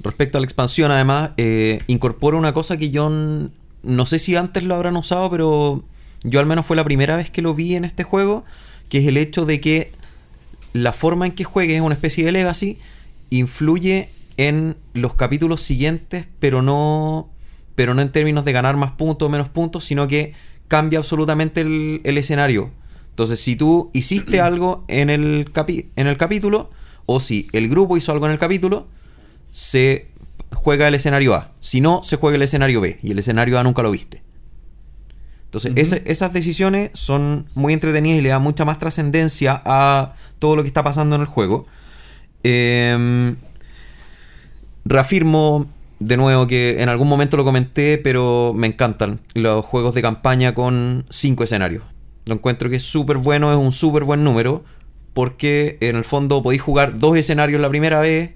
Respecto 0.00 0.38
a 0.38 0.40
la 0.40 0.44
expansión, 0.44 0.90
además, 0.90 1.30
eh, 1.36 1.80
incorpora 1.86 2.36
una 2.36 2.52
cosa 2.52 2.76
que 2.76 2.90
yo 2.90 3.08
no 3.08 4.06
sé 4.06 4.18
si 4.18 4.34
antes 4.34 4.64
lo 4.64 4.74
habrán 4.74 4.96
usado, 4.96 5.30
pero 5.30 5.84
yo 6.24 6.40
al 6.40 6.46
menos 6.46 6.66
fue 6.66 6.76
la 6.76 6.84
primera 6.84 7.16
vez 7.16 7.30
que 7.30 7.42
lo 7.42 7.54
vi 7.54 7.76
en 7.76 7.84
este 7.84 8.02
juego, 8.02 8.44
que 8.90 8.98
es 8.98 9.06
el 9.06 9.16
hecho 9.16 9.44
de 9.44 9.60
que 9.60 9.90
la 10.72 10.92
forma 10.92 11.26
en 11.26 11.32
que 11.32 11.44
juegues 11.44 11.76
es 11.76 11.82
una 11.82 11.94
especie 11.94 12.24
de 12.24 12.32
legacy, 12.32 12.78
influye 13.30 14.10
en 14.36 14.76
los 14.94 15.14
capítulos 15.14 15.60
siguientes, 15.62 16.26
pero 16.38 16.62
no, 16.62 17.28
pero 17.74 17.94
no 17.94 18.02
en 18.02 18.10
términos 18.12 18.44
de 18.44 18.52
ganar 18.52 18.76
más 18.76 18.92
puntos 18.92 19.26
o 19.26 19.30
menos 19.30 19.48
puntos, 19.48 19.84
sino 19.84 20.06
que 20.08 20.32
cambia 20.68 20.98
absolutamente 20.98 21.60
el, 21.62 22.00
el 22.04 22.18
escenario. 22.18 22.70
Entonces, 23.10 23.40
si 23.40 23.56
tú 23.56 23.90
hiciste 23.94 24.40
algo 24.40 24.84
en 24.88 25.10
el, 25.10 25.52
capi- 25.52 25.86
en 25.96 26.06
el 26.06 26.16
capítulo, 26.16 26.70
o 27.06 27.20
si 27.20 27.48
el 27.52 27.68
grupo 27.68 27.96
hizo 27.96 28.12
algo 28.12 28.26
en 28.26 28.32
el 28.32 28.38
capítulo, 28.38 28.86
se 29.46 30.08
juega 30.54 30.86
el 30.88 30.94
escenario 30.94 31.34
A. 31.34 31.50
Si 31.60 31.80
no, 31.80 32.02
se 32.02 32.16
juega 32.16 32.36
el 32.36 32.42
escenario 32.42 32.80
B. 32.80 32.98
Y 33.02 33.10
el 33.12 33.18
escenario 33.18 33.58
A 33.58 33.62
nunca 33.64 33.82
lo 33.82 33.90
viste. 33.90 34.22
Entonces, 35.46 35.72
ese- 35.76 36.02
esas 36.06 36.32
decisiones 36.32 36.90
son 36.92 37.48
muy 37.54 37.72
entretenidas 37.72 38.18
y 38.18 38.22
le 38.22 38.28
dan 38.28 38.42
mucha 38.42 38.64
más 38.66 38.78
trascendencia 38.78 39.62
a 39.64 40.14
todo 40.38 40.56
lo 40.56 40.62
que 40.62 40.68
está 40.68 40.84
pasando 40.84 41.16
en 41.16 41.22
el 41.22 41.26
juego. 41.26 41.66
Em, 42.42 43.36
reafirmo 44.84 45.68
de 45.98 46.16
nuevo 46.16 46.46
que 46.46 46.80
en 46.82 46.88
algún 46.88 47.08
momento 47.08 47.36
lo 47.36 47.44
comenté, 47.44 47.98
pero 47.98 48.52
me 48.54 48.66
encantan 48.66 49.20
los 49.34 49.64
juegos 49.64 49.94
de 49.94 50.02
campaña 50.02 50.54
con 50.54 51.04
cinco 51.10 51.44
escenarios. 51.44 51.82
Lo 52.26 52.34
encuentro 52.34 52.70
que 52.70 52.76
es 52.76 52.84
súper 52.84 53.16
bueno, 53.16 53.50
es 53.50 53.58
un 53.58 53.72
súper 53.72 54.04
buen 54.04 54.22
número, 54.22 54.64
porque 55.14 55.78
en 55.80 55.96
el 55.96 56.04
fondo 56.04 56.42
podéis 56.42 56.62
jugar 56.62 56.98
dos 56.98 57.16
escenarios 57.16 57.60
la 57.60 57.68
primera 57.68 58.00
vez, 58.00 58.32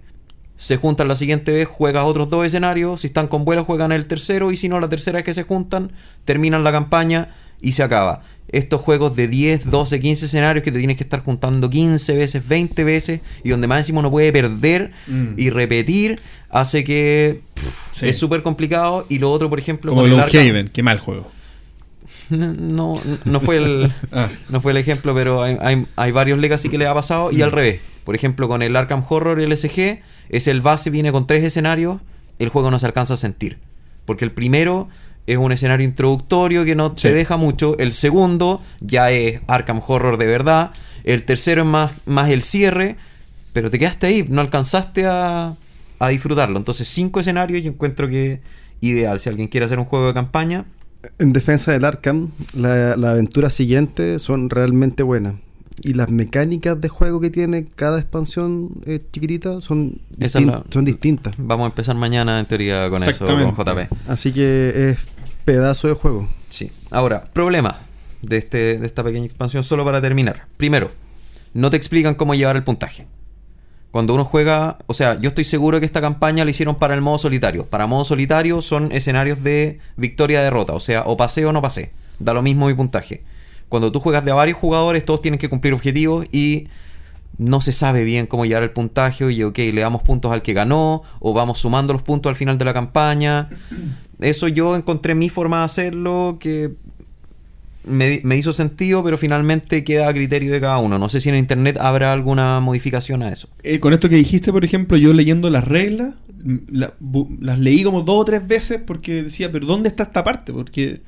se 0.56 0.76
juntan 0.76 1.08
la 1.08 1.16
siguiente 1.16 1.52
vez, 1.52 1.68
juegas 1.68 2.04
otros 2.04 2.30
dos 2.30 2.46
escenarios, 2.46 3.00
si 3.00 3.08
están 3.08 3.28
con 3.28 3.44
vuelo 3.44 3.64
juegan 3.64 3.92
el 3.92 4.06
tercero 4.06 4.52
y 4.52 4.56
si 4.56 4.68
no 4.68 4.80
la 4.80 4.88
tercera 4.88 5.18
vez 5.18 5.24
que 5.24 5.34
se 5.34 5.42
juntan, 5.42 5.92
terminan 6.24 6.64
la 6.64 6.72
campaña 6.72 7.34
y 7.60 7.72
se 7.72 7.82
acaba. 7.82 8.22
Estos 8.52 8.80
juegos 8.82 9.16
de 9.16 9.28
10, 9.28 9.70
12, 9.70 9.98
15 10.00 10.26
escenarios 10.26 10.62
que 10.62 10.70
te 10.70 10.78
tienes 10.78 10.96
que 10.98 11.02
estar 11.04 11.20
juntando 11.24 11.70
15 11.70 12.14
veces, 12.16 12.46
20 12.46 12.84
veces 12.84 13.20
y 13.42 13.48
donde 13.48 13.66
más 13.66 13.78
encima 13.78 14.00
uno 14.00 14.10
puede 14.10 14.30
perder 14.32 14.92
Mm. 15.06 15.28
y 15.38 15.48
repetir, 15.50 16.18
hace 16.50 16.84
que 16.84 17.40
pff, 17.54 17.68
Sí. 17.94 18.08
es 18.08 18.16
súper 18.18 18.42
complicado 18.42 19.06
y 19.08 19.18
lo 19.18 19.30
otro, 19.30 19.48
por 19.48 19.58
ejemplo, 19.58 19.90
Como 19.90 20.02
con 20.02 20.10
el 20.12 20.18
Arkham- 20.18 20.30
Gloomhaven, 20.32 20.68
qué 20.68 20.82
mal 20.82 20.98
juego. 20.98 21.30
no, 22.30 22.92
no 23.24 23.40
fue 23.40 23.56
el 23.56 23.92
Ah. 24.12 24.28
no 24.48 24.60
fue 24.60 24.72
el 24.72 24.78
ejemplo, 24.78 25.14
pero 25.14 25.42
hay, 25.42 25.56
hay, 25.60 25.86
hay 25.96 26.12
varios 26.12 26.38
Legacy 26.38 26.68
que 26.68 26.78
le 26.78 26.86
ha 26.86 26.94
pasado 26.94 27.30
y 27.32 27.42
al 27.42 27.52
revés. 27.52 27.80
Por 28.04 28.14
ejemplo, 28.14 28.48
con 28.48 28.62
el 28.62 28.74
Arkham 28.76 29.04
Horror 29.08 29.40
y 29.40 29.44
el 29.44 29.52
SG, 29.56 30.02
es 30.28 30.46
el 30.48 30.60
base, 30.60 30.90
viene 30.90 31.12
con 31.12 31.26
tres 31.26 31.44
escenarios, 31.44 31.98
el 32.38 32.48
juego 32.48 32.70
no 32.70 32.78
se 32.78 32.86
alcanza 32.86 33.14
a 33.14 33.16
sentir. 33.16 33.58
Porque 34.06 34.24
el 34.24 34.32
primero 34.32 34.88
es 35.26 35.36
un 35.36 35.52
escenario 35.52 35.86
introductorio 35.86 36.64
que 36.64 36.74
no 36.74 36.90
Sí. 36.96 37.08
te 37.08 37.14
deja 37.14 37.36
mucho, 37.36 37.76
el 37.78 37.92
segundo 37.92 38.60
ya 38.80 39.10
es 39.10 39.40
Arkham 39.46 39.80
Horror 39.86 40.18
de 40.18 40.26
verdad, 40.26 40.70
el 41.04 41.24
tercero 41.24 41.62
es 41.62 41.68
más, 41.68 41.92
más 42.06 42.30
el 42.30 42.42
cierre, 42.42 42.96
pero 43.52 43.70
te 43.70 43.78
quedaste 43.78 44.06
ahí, 44.06 44.26
no 44.28 44.40
alcanzaste 44.40 45.06
a, 45.06 45.54
a 45.98 46.08
disfrutarlo. 46.08 46.58
Entonces, 46.58 46.88
cinco 46.88 47.20
escenarios 47.20 47.62
yo 47.62 47.70
encuentro 47.70 48.08
que 48.08 48.40
ideal. 48.80 49.18
Si 49.20 49.28
alguien 49.28 49.48
quiere 49.48 49.66
hacer 49.66 49.78
un 49.78 49.84
juego 49.84 50.08
de 50.08 50.14
campaña, 50.14 50.64
En 51.18 51.32
defensa 51.32 51.72
del 51.72 51.84
Arkham, 51.84 52.30
la, 52.54 52.96
la 52.96 53.10
aventura 53.10 53.50
siguiente 53.50 54.18
son 54.20 54.48
realmente 54.50 55.02
buenas. 55.02 55.34
Y 55.84 55.94
las 55.94 56.10
mecánicas 56.10 56.80
de 56.80 56.88
juego 56.88 57.20
que 57.20 57.28
tiene 57.30 57.66
cada 57.74 57.98
expansión 57.98 58.70
eh, 58.86 59.00
chiquitita 59.12 59.60
son, 59.60 59.98
distin- 60.16 60.46
la- 60.46 60.62
son 60.70 60.84
distintas. 60.84 61.34
Vamos 61.38 61.64
a 61.64 61.66
empezar 61.68 61.96
mañana 61.96 62.38
en 62.38 62.46
teoría 62.46 62.88
con 62.88 63.02
eso, 63.02 63.26
con. 63.26 63.50
JP. 63.56 63.92
Así 64.08 64.32
que 64.32 64.90
es 64.90 65.06
pedazo 65.44 65.88
de 65.88 65.94
juego. 65.94 66.28
Sí. 66.48 66.70
Ahora, 66.90 67.24
problema 67.32 67.80
de, 68.22 68.36
este, 68.36 68.78
de 68.78 68.86
esta 68.86 69.02
pequeña 69.02 69.24
expansión 69.26 69.64
solo 69.64 69.84
para 69.84 70.00
terminar. 70.00 70.46
Primero, 70.56 70.92
no 71.54 71.68
te 71.70 71.76
explican 71.76 72.14
cómo 72.14 72.34
llevar 72.36 72.54
el 72.56 72.62
puntaje. 72.62 73.06
Cuando 73.90 74.14
uno 74.14 74.24
juega, 74.24 74.78
o 74.86 74.94
sea, 74.94 75.18
yo 75.20 75.28
estoy 75.28 75.44
seguro 75.44 75.78
que 75.80 75.84
esta 75.86 76.00
campaña 76.00 76.44
la 76.44 76.50
hicieron 76.52 76.76
para 76.76 76.94
el 76.94 77.00
modo 77.02 77.18
solitario. 77.18 77.66
Para 77.66 77.86
modo 77.86 78.04
solitario 78.04 78.62
son 78.62 78.90
escenarios 78.92 79.42
de 79.42 79.80
victoria-derrota, 79.96 80.72
o 80.74 80.80
sea, 80.80 81.02
o 81.02 81.16
pasé 81.16 81.44
o 81.44 81.52
no 81.52 81.60
pasé. 81.60 81.90
Da 82.18 82.32
lo 82.32 82.40
mismo 82.40 82.68
mi 82.68 82.74
puntaje. 82.74 83.22
Cuando 83.72 83.90
tú 83.90 84.00
juegas 84.00 84.22
de 84.22 84.32
varios 84.32 84.58
jugadores, 84.58 85.02
todos 85.02 85.22
tienen 85.22 85.40
que 85.40 85.48
cumplir 85.48 85.72
objetivos 85.72 86.26
y 86.30 86.68
no 87.38 87.62
se 87.62 87.72
sabe 87.72 88.04
bien 88.04 88.26
cómo 88.26 88.44
llevar 88.44 88.64
el 88.64 88.70
puntaje. 88.70 89.24
Oye, 89.24 89.46
ok, 89.46 89.56
le 89.56 89.80
damos 89.80 90.02
puntos 90.02 90.30
al 90.30 90.42
que 90.42 90.52
ganó, 90.52 91.04
o 91.20 91.32
vamos 91.32 91.60
sumando 91.60 91.94
los 91.94 92.02
puntos 92.02 92.28
al 92.28 92.36
final 92.36 92.58
de 92.58 92.66
la 92.66 92.74
campaña. 92.74 93.48
Eso 94.20 94.46
yo 94.46 94.76
encontré 94.76 95.14
mi 95.14 95.30
forma 95.30 95.60
de 95.60 95.64
hacerlo 95.64 96.36
que 96.38 96.72
me, 97.86 98.20
me 98.24 98.36
hizo 98.36 98.52
sentido, 98.52 99.02
pero 99.02 99.16
finalmente 99.16 99.84
queda 99.84 100.06
a 100.06 100.12
criterio 100.12 100.52
de 100.52 100.60
cada 100.60 100.76
uno. 100.76 100.98
No 100.98 101.08
sé 101.08 101.22
si 101.22 101.30
en 101.30 101.36
internet 101.36 101.78
habrá 101.80 102.12
alguna 102.12 102.60
modificación 102.60 103.22
a 103.22 103.30
eso. 103.30 103.48
Eh, 103.62 103.80
con 103.80 103.94
esto 103.94 104.10
que 104.10 104.16
dijiste, 104.16 104.52
por 104.52 104.66
ejemplo, 104.66 104.98
yo 104.98 105.14
leyendo 105.14 105.48
las 105.48 105.66
reglas, 105.66 106.12
las 106.68 107.58
leí 107.58 107.84
como 107.84 108.02
dos 108.02 108.20
o 108.20 108.24
tres 108.26 108.46
veces 108.46 108.82
porque 108.86 109.22
decía, 109.22 109.50
pero 109.50 109.64
¿dónde 109.64 109.88
está 109.88 110.02
esta 110.02 110.22
parte? 110.22 110.52
Porque 110.52 111.00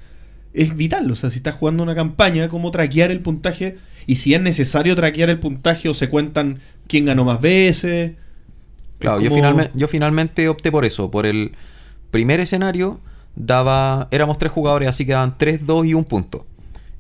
es 0.54 0.76
vital, 0.76 1.10
o 1.10 1.14
sea, 1.14 1.30
si 1.30 1.38
estás 1.38 1.56
jugando 1.56 1.82
una 1.82 1.94
campaña, 1.94 2.48
¿cómo 2.48 2.70
traquear 2.70 3.10
el 3.10 3.20
puntaje? 3.20 3.76
Y 4.06 4.16
si 4.16 4.34
es 4.34 4.40
necesario 4.40 4.94
traquear 4.94 5.28
el 5.30 5.40
puntaje 5.40 5.88
o 5.88 5.94
se 5.94 6.08
cuentan 6.08 6.60
quién 6.86 7.04
ganó 7.04 7.24
más 7.24 7.40
veces. 7.40 8.12
Claro, 9.00 9.20
yo, 9.20 9.30
yo 9.74 9.88
finalmente 9.88 10.48
opté 10.48 10.70
por 10.70 10.84
eso, 10.84 11.10
por 11.10 11.26
el 11.26 11.52
primer 12.10 12.40
escenario 12.40 13.00
daba, 13.36 14.08
éramos 14.10 14.38
tres 14.38 14.52
jugadores, 14.52 14.88
así 14.88 15.04
que 15.04 15.12
daban 15.12 15.36
3, 15.36 15.66
2 15.66 15.86
y 15.86 15.94
un 15.94 16.04
punto. 16.04 16.46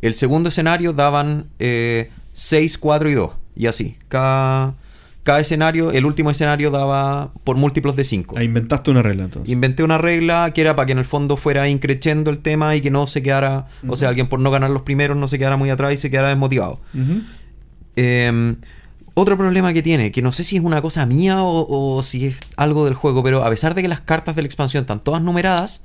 El 0.02 0.14
segundo 0.14 0.48
escenario 0.48 0.92
daban 0.92 1.44
6, 1.58 2.78
4 2.78 3.10
y 3.10 3.14
2, 3.14 3.30
y 3.56 3.66
así. 3.66 3.96
Cada, 4.08 4.74
cada 5.24 5.40
escenario, 5.40 5.90
el 5.90 6.04
último 6.04 6.30
escenario 6.30 6.70
daba 6.70 7.32
por 7.44 7.56
múltiplos 7.56 7.96
de 7.96 8.04
5. 8.04 8.36
Ah, 8.38 8.44
inventaste 8.44 8.90
una 8.90 9.02
regla 9.02 9.24
entonces. 9.24 9.50
Inventé 9.50 9.82
una 9.82 9.98
regla 9.98 10.52
que 10.54 10.60
era 10.60 10.76
para 10.76 10.86
que 10.86 10.92
en 10.92 10.98
el 10.98 11.06
fondo 11.06 11.36
fuera 11.36 11.68
increciendo 11.68 12.30
el 12.30 12.38
tema 12.38 12.76
y 12.76 12.82
que 12.82 12.90
no 12.90 13.06
se 13.06 13.22
quedara, 13.22 13.66
o 13.88 13.96
sea, 13.96 14.10
alguien 14.10 14.28
por 14.28 14.38
no 14.38 14.50
ganar 14.50 14.70
los 14.70 14.82
primeros 14.82 15.16
no 15.16 15.26
se 15.26 15.38
quedara 15.38 15.56
muy 15.56 15.70
atrás 15.70 15.94
y 15.94 15.96
se 15.96 16.10
quedara 16.10 16.28
desmotivado. 16.28 16.78
Eh, 17.96 18.54
otro 19.14 19.38
problema 19.38 19.72
que 19.72 19.82
tiene, 19.82 20.12
que 20.12 20.22
no 20.22 20.32
sé 20.32 20.44
si 20.44 20.56
es 20.56 20.62
una 20.62 20.82
cosa 20.82 21.06
mía 21.06 21.42
o, 21.42 21.96
o 21.96 22.02
si 22.02 22.26
es 22.26 22.38
algo 22.56 22.84
del 22.84 22.94
juego, 22.94 23.22
pero 23.22 23.44
a 23.44 23.50
pesar 23.50 23.74
de 23.74 23.82
que 23.82 23.88
las 23.88 24.02
cartas 24.02 24.36
de 24.36 24.42
la 24.42 24.46
expansión 24.46 24.82
están 24.82 25.00
todas 25.00 25.22
numeradas, 25.22 25.82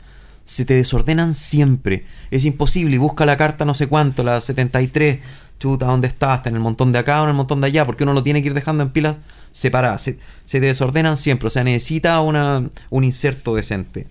se 0.49 0.65
te 0.65 0.73
desordenan 0.73 1.35
siempre. 1.35 2.05
Es 2.31 2.43
imposible 2.43 2.95
y 2.95 2.97
busca 2.97 3.25
la 3.27 3.37
carta 3.37 3.65
no 3.65 3.75
sé 3.75 3.85
cuánto, 3.85 4.23
la 4.23 4.41
73, 4.41 5.19
chuta, 5.59 5.85
¿dónde 5.85 6.07
está? 6.07 6.35
Está 6.35 6.49
en 6.49 6.55
el 6.55 6.61
montón 6.61 6.91
de 6.91 6.99
acá 6.99 7.21
o 7.21 7.23
en 7.25 7.29
el 7.29 7.35
montón 7.35 7.61
de 7.61 7.67
allá, 7.67 7.85
porque 7.85 8.03
uno 8.03 8.13
lo 8.13 8.23
tiene 8.23 8.41
que 8.41 8.47
ir 8.47 8.53
dejando 8.53 8.83
en 8.83 8.89
pilas 8.89 9.17
separadas. 9.51 10.01
Se, 10.01 10.19
se 10.45 10.59
te 10.59 10.65
desordenan 10.65 11.17
siempre, 11.17 11.47
o 11.47 11.49
sea, 11.49 11.63
necesita 11.63 12.19
una, 12.21 12.67
un 12.89 13.03
inserto 13.03 13.55
decente. 13.55 14.07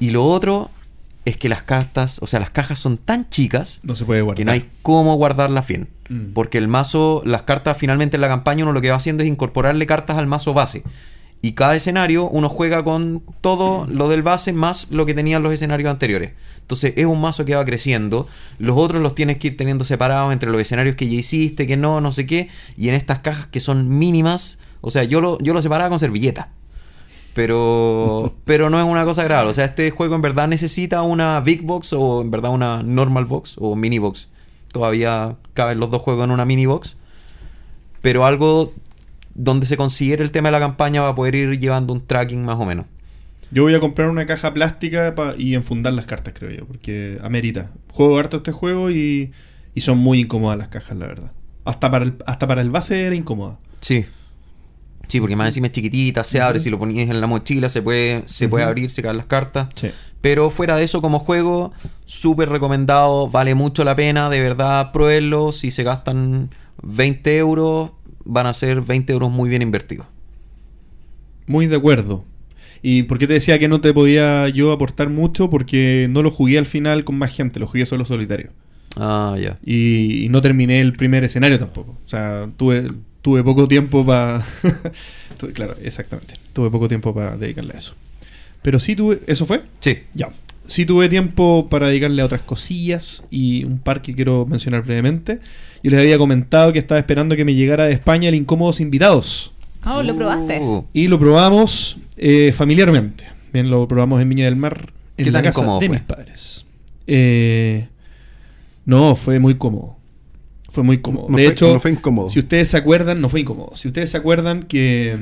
Y 0.00 0.10
lo 0.10 0.24
otro 0.24 0.70
es 1.24 1.36
que 1.36 1.48
las 1.48 1.62
cartas, 1.62 2.18
o 2.20 2.26
sea, 2.26 2.40
las 2.40 2.50
cajas 2.50 2.78
son 2.78 2.98
tan 2.98 3.28
chicas 3.30 3.80
No 3.82 3.96
se 3.96 4.04
puede 4.04 4.20
guardar. 4.22 4.36
que 4.36 4.44
no 4.44 4.52
hay 4.52 4.68
cómo 4.82 5.14
guardarlas 5.16 5.66
bien. 5.66 5.88
Mm. 6.08 6.32
Porque 6.34 6.58
el 6.58 6.68
mazo, 6.68 7.22
las 7.24 7.42
cartas 7.42 7.76
finalmente 7.78 8.16
en 8.16 8.20
la 8.20 8.28
campaña 8.28 8.64
uno 8.64 8.72
lo 8.72 8.80
que 8.80 8.90
va 8.90 8.96
haciendo 8.96 9.22
es 9.22 9.28
incorporarle 9.28 9.86
cartas 9.86 10.18
al 10.18 10.26
mazo 10.26 10.52
base. 10.52 10.82
Y 11.44 11.52
cada 11.52 11.76
escenario 11.76 12.26
uno 12.26 12.48
juega 12.48 12.82
con 12.84 13.22
todo 13.42 13.86
lo 13.86 14.08
del 14.08 14.22
base 14.22 14.54
más 14.54 14.90
lo 14.90 15.04
que 15.04 15.12
tenían 15.12 15.42
los 15.42 15.52
escenarios 15.52 15.90
anteriores. 15.90 16.32
Entonces 16.62 16.94
es 16.96 17.04
un 17.04 17.20
mazo 17.20 17.44
que 17.44 17.54
va 17.54 17.62
creciendo. 17.66 18.26
Los 18.58 18.78
otros 18.78 19.02
los 19.02 19.14
tienes 19.14 19.36
que 19.36 19.48
ir 19.48 19.58
teniendo 19.58 19.84
separados 19.84 20.32
entre 20.32 20.50
los 20.50 20.58
escenarios 20.58 20.96
que 20.96 21.06
ya 21.06 21.16
hiciste, 21.16 21.66
que 21.66 21.76
no, 21.76 22.00
no 22.00 22.12
sé 22.12 22.24
qué. 22.24 22.48
Y 22.78 22.88
en 22.88 22.94
estas 22.94 23.18
cajas 23.18 23.46
que 23.46 23.60
son 23.60 23.90
mínimas. 23.90 24.58
O 24.80 24.90
sea, 24.90 25.04
yo 25.04 25.20
lo, 25.20 25.38
yo 25.40 25.52
lo 25.52 25.60
separaba 25.60 25.90
con 25.90 25.98
servilleta. 25.98 26.48
Pero, 27.34 28.32
pero 28.46 28.70
no 28.70 28.80
es 28.80 28.86
una 28.86 29.04
cosa 29.04 29.22
grave. 29.24 29.50
O 29.50 29.52
sea, 29.52 29.66
este 29.66 29.90
juego 29.90 30.14
en 30.14 30.22
verdad 30.22 30.48
necesita 30.48 31.02
una 31.02 31.42
Big 31.42 31.60
Box 31.60 31.92
o 31.92 32.22
en 32.22 32.30
verdad 32.30 32.52
una 32.52 32.82
Normal 32.82 33.26
Box 33.26 33.56
o 33.58 33.76
Mini 33.76 33.98
Box. 33.98 34.30
todavía 34.72 35.36
caben 35.52 35.78
los 35.78 35.90
dos 35.90 36.00
juegos 36.00 36.24
en 36.24 36.30
una 36.30 36.46
mini 36.46 36.64
box. 36.64 36.96
Pero 38.00 38.24
algo 38.24 38.72
donde 39.34 39.66
se 39.66 39.76
considere 39.76 40.22
el 40.22 40.30
tema 40.30 40.48
de 40.48 40.52
la 40.52 40.60
campaña 40.60 41.02
va 41.02 41.10
a 41.10 41.14
poder 41.14 41.34
ir 41.34 41.58
llevando 41.58 41.92
un 41.92 42.06
tracking 42.06 42.44
más 42.44 42.56
o 42.56 42.64
menos. 42.64 42.86
Yo 43.50 43.62
voy 43.62 43.74
a 43.74 43.80
comprar 43.80 44.08
una 44.08 44.26
caja 44.26 44.52
plástica 44.52 45.14
y 45.38 45.54
enfundar 45.54 45.92
las 45.92 46.06
cartas, 46.06 46.34
creo 46.36 46.50
yo, 46.50 46.66
porque 46.66 47.18
amerita. 47.22 47.70
Juego 47.92 48.18
harto 48.18 48.38
este 48.38 48.52
juego 48.52 48.90
y, 48.90 49.32
y 49.74 49.80
son 49.80 49.98
muy 49.98 50.20
incómodas 50.20 50.58
las 50.58 50.68
cajas, 50.68 50.96
la 50.96 51.06
verdad. 51.06 51.32
Hasta 51.64 51.90
para 51.90 52.04
el, 52.04 52.14
hasta 52.26 52.46
para 52.48 52.62
el 52.62 52.70
base 52.70 53.02
era 53.02 53.14
incómoda. 53.14 53.58
Sí. 53.80 54.06
Sí, 55.06 55.20
porque 55.20 55.36
más 55.36 55.48
encima 55.48 55.66
es 55.66 55.72
chiquitita, 55.72 56.24
se 56.24 56.40
abre, 56.40 56.58
si 56.58 56.70
lo 56.70 56.78
ponías 56.78 57.08
en 57.08 57.20
la 57.20 57.26
mochila 57.26 57.68
se 57.68 57.82
puede, 57.82 58.22
se 58.26 58.48
puede 58.48 58.64
abrir, 58.64 58.90
se 58.90 59.02
caen 59.02 59.18
las 59.18 59.26
cartas. 59.26 59.68
Sí. 59.74 59.90
Pero 60.20 60.48
fuera 60.48 60.76
de 60.76 60.84
eso, 60.84 61.02
como 61.02 61.18
juego, 61.18 61.72
súper 62.06 62.48
recomendado, 62.48 63.28
vale 63.28 63.54
mucho 63.54 63.84
la 63.84 63.94
pena, 63.94 64.30
de 64.30 64.40
verdad, 64.40 64.90
pruébenlo. 64.90 65.52
Si 65.52 65.70
se 65.70 65.82
gastan 65.82 66.48
20 66.82 67.36
euros, 67.36 67.90
van 68.24 68.46
a 68.46 68.54
ser 68.54 68.80
20 68.80 69.12
euros 69.12 69.30
muy 69.30 69.48
bien 69.48 69.62
invertidos. 69.62 70.06
Muy 71.46 71.66
de 71.66 71.76
acuerdo. 71.76 72.24
¿Y 72.82 73.04
por 73.04 73.18
qué 73.18 73.26
te 73.26 73.32
decía 73.32 73.58
que 73.58 73.68
no 73.68 73.80
te 73.80 73.94
podía 73.94 74.48
yo 74.50 74.72
aportar 74.72 75.08
mucho? 75.08 75.48
Porque 75.48 76.06
no 76.10 76.22
lo 76.22 76.30
jugué 76.30 76.58
al 76.58 76.66
final 76.66 77.04
con 77.04 77.16
más 77.16 77.32
gente, 77.32 77.58
lo 77.58 77.66
jugué 77.66 77.86
solo 77.86 78.04
solitario. 78.04 78.50
Ah, 78.96 79.36
ya. 79.40 79.58
Y, 79.64 80.24
y 80.24 80.28
no 80.28 80.42
terminé 80.42 80.80
el 80.80 80.92
primer 80.92 81.24
escenario 81.24 81.58
tampoco. 81.58 81.96
O 82.04 82.08
sea, 82.08 82.48
tuve, 82.56 82.90
tuve 83.22 83.42
poco 83.42 83.66
tiempo 83.68 84.04
para... 84.04 84.44
claro, 85.54 85.74
exactamente. 85.82 86.34
Tuve 86.52 86.70
poco 86.70 86.86
tiempo 86.86 87.14
para 87.14 87.36
dedicarle 87.38 87.72
a 87.74 87.78
eso. 87.78 87.94
Pero 88.60 88.78
sí 88.78 88.94
tuve... 88.94 89.20
¿Eso 89.26 89.46
fue? 89.46 89.62
Sí. 89.80 90.00
Ya. 90.12 90.30
Sí 90.66 90.84
tuve 90.84 91.08
tiempo 91.08 91.68
para 91.70 91.88
dedicarle 91.88 92.20
a 92.20 92.26
otras 92.26 92.42
cosillas 92.42 93.22
y 93.30 93.64
un 93.64 93.78
par 93.78 94.02
que 94.02 94.14
quiero 94.14 94.44
mencionar 94.44 94.82
brevemente. 94.82 95.40
Yo 95.84 95.90
les 95.90 96.00
había 96.00 96.18
comentado 96.18 96.72
que 96.72 96.78
estaba 96.80 96.98
esperando 96.98 97.36
que 97.36 97.44
me 97.44 97.54
llegara 97.54 97.84
de 97.84 97.92
España 97.92 98.28
el 98.30 98.34
Incómodos 98.34 98.80
Invitados. 98.80 99.52
Oh, 99.86 100.02
lo 100.02 100.16
probaste. 100.16 100.58
Uh, 100.60 100.84
Y 100.94 101.06
lo 101.08 101.18
probamos 101.20 101.98
eh, 102.16 102.52
familiarmente. 102.56 103.24
Bien, 103.52 103.68
lo 103.70 103.86
probamos 103.86 104.20
en 104.20 104.28
Viña 104.30 104.46
del 104.46 104.56
Mar. 104.56 104.92
En 105.18 105.26
¿Qué 105.26 105.30
la 105.30 105.42
tan 105.42 105.52
casa 105.52 105.62
de 105.62 105.86
fue? 105.86 105.88
mis 105.90 106.00
padres. 106.00 106.64
Eh, 107.06 107.86
no, 108.86 109.14
fue 109.14 109.38
muy 109.38 109.56
cómodo. 109.56 109.96
Fue 110.70 110.82
muy 110.82 110.98
cómodo. 110.98 111.26
No 111.28 111.36
de 111.36 111.44
fue- 111.44 111.52
hecho, 111.52 111.72
no 111.74 111.78
fue 111.80 111.90
incómodo. 111.92 112.28
si 112.30 112.38
ustedes 112.40 112.70
se 112.70 112.78
acuerdan, 112.78 113.20
no 113.20 113.28
fue 113.28 113.40
incómodo. 113.40 113.76
Si 113.76 113.86
ustedes 113.86 114.10
se 114.10 114.16
acuerdan 114.16 114.62
que 114.62 115.18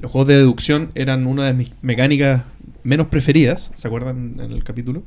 los 0.00 0.10
juegos 0.10 0.26
de 0.28 0.36
deducción 0.36 0.90
eran 0.96 1.26
una 1.28 1.46
de 1.46 1.54
mis 1.54 1.70
mecánicas 1.80 2.42
menos 2.82 3.06
preferidas, 3.06 3.70
¿se 3.76 3.86
acuerdan 3.86 4.34
en 4.42 4.50
el 4.52 4.64
capítulo? 4.64 5.04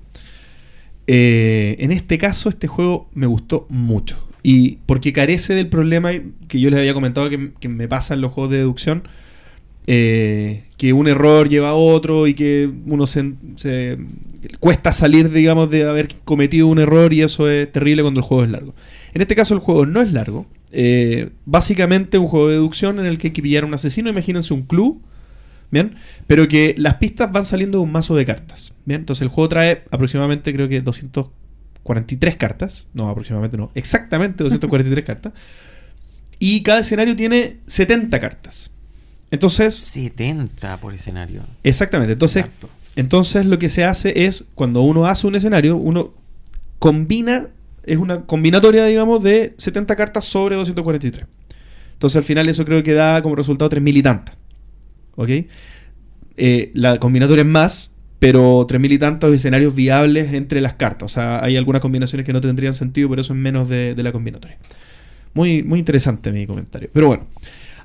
Eh, 1.05 1.75
en 1.79 1.91
este 1.91 2.17
caso, 2.17 2.47
este 2.49 2.67
juego 2.67 3.09
me 3.13 3.27
gustó 3.27 3.65
mucho. 3.69 4.17
Y 4.43 4.79
porque 4.85 5.13
carece 5.13 5.53
del 5.53 5.67
problema 5.67 6.11
que 6.49 6.59
yo 6.59 6.69
les 6.69 6.77
había 6.77 6.93
comentado 6.93 7.29
que, 7.29 7.69
me 7.69 7.87
pasa 7.87 8.13
en 8.13 8.21
los 8.21 8.33
juegos 8.33 8.51
de 8.51 8.57
deducción, 8.57 9.07
eh, 9.87 10.65
que 10.77 10.91
un 10.91 11.07
error 11.07 11.47
lleva 11.47 11.69
a 11.69 11.75
otro 11.75 12.27
y 12.27 12.33
que 12.33 12.69
uno 12.85 13.07
se, 13.07 13.33
cuesta 14.59 14.91
salir, 14.91 15.31
digamos, 15.31 15.69
de 15.69 15.85
haber 15.87 16.09
cometido 16.25 16.67
un 16.67 16.79
error 16.79 17.13
y 17.13 17.21
eso 17.21 17.49
es 17.49 17.71
terrible 17.71 18.01
cuando 18.01 18.19
el 18.19 18.25
juego 18.25 18.43
es 18.43 18.51
largo. 18.51 18.75
En 19.13 19.21
este 19.21 19.35
caso 19.35 19.53
el 19.53 19.61
juego 19.61 19.85
no 19.85 20.01
es 20.01 20.11
largo. 20.11 20.45
Eh, 20.73 21.29
básicamente 21.45 22.17
un 22.17 22.27
juego 22.27 22.49
de 22.49 22.55
deducción 22.55 22.99
en 22.99 23.05
el 23.05 23.19
que 23.19 23.27
hay 23.27 23.33
que 23.33 23.41
pillar 23.41 23.63
a 23.63 23.67
un 23.67 23.73
asesino, 23.73 24.09
imagínense 24.09 24.53
un 24.53 24.63
club, 24.63 25.01
¿bien? 25.71 25.95
Pero 26.27 26.49
que 26.49 26.75
las 26.77 26.95
pistas 26.95 27.31
van 27.31 27.45
saliendo 27.45 27.77
de 27.77 27.83
un 27.85 27.91
mazo 27.91 28.15
de 28.15 28.25
cartas, 28.25 28.73
¿bien? 28.83 29.01
Entonces 29.01 29.21
el 29.21 29.29
juego 29.29 29.47
trae 29.47 29.83
aproximadamente 29.91 30.53
creo 30.53 30.67
que 30.67 30.81
243 31.83 32.35
cartas, 32.37 32.87
no, 32.93 33.09
aproximadamente 33.09 33.57
no, 33.57 33.71
exactamente 33.75 34.43
243 34.43 35.05
cartas. 35.05 35.33
Y 36.39 36.61
cada 36.63 36.79
escenario 36.79 37.15
tiene 37.15 37.57
70 37.67 38.19
cartas. 38.19 38.71
Entonces, 39.31 39.75
70 39.75 40.79
por 40.79 40.93
escenario. 40.93 41.41
exactamente, 41.63 42.13
entonces 42.13 42.45
entonces 42.95 43.45
lo 43.45 43.57
que 43.57 43.69
se 43.69 43.83
hace 43.83 44.25
es, 44.25 44.45
cuando 44.53 44.81
uno 44.81 45.05
hace 45.05 45.25
un 45.25 45.35
escenario, 45.35 45.75
uno 45.75 46.13
combina, 46.79 47.47
es 47.85 47.97
una 47.97 48.21
combinatoria, 48.21 48.85
digamos, 48.85 49.23
de 49.23 49.55
70 49.57 49.95
cartas 49.95 50.25
sobre 50.25 50.55
243. 50.55 51.25
Entonces 51.93 52.17
al 52.17 52.23
final 52.23 52.49
eso 52.49 52.65
creo 52.65 52.83
que 52.83 52.93
da 52.93 53.21
como 53.21 53.35
resultado 53.35 53.69
3.000 53.69 53.97
y 53.97 54.03
tantas. 54.03 54.35
¿Ok? 55.15 55.29
Eh, 56.35 56.71
la 56.73 56.97
combinatoria 56.97 57.41
es 57.41 57.47
más, 57.47 57.92
pero 58.23 58.65
3.000 58.65 58.93
y 58.93 58.97
tantos 58.99 59.35
escenarios 59.35 59.75
viables 59.75 60.33
entre 60.33 60.61
las 60.61 60.75
cartas. 60.75 61.11
O 61.11 61.13
sea, 61.13 61.43
hay 61.43 61.57
algunas 61.57 61.81
combinaciones 61.81 62.25
que 62.25 62.31
no 62.31 62.39
tendrían 62.39 62.73
sentido, 62.73 63.09
pero 63.09 63.21
eso 63.21 63.33
es 63.33 63.39
menos 63.39 63.67
de, 63.67 63.95
de 63.95 64.01
la 64.01 64.13
combinatoria. 64.13 64.57
Muy, 65.33 65.61
muy 65.61 65.79
interesante 65.79 66.31
mi 66.31 66.47
comentario. 66.47 66.89
Pero 66.93 67.07
bueno, 67.07 67.27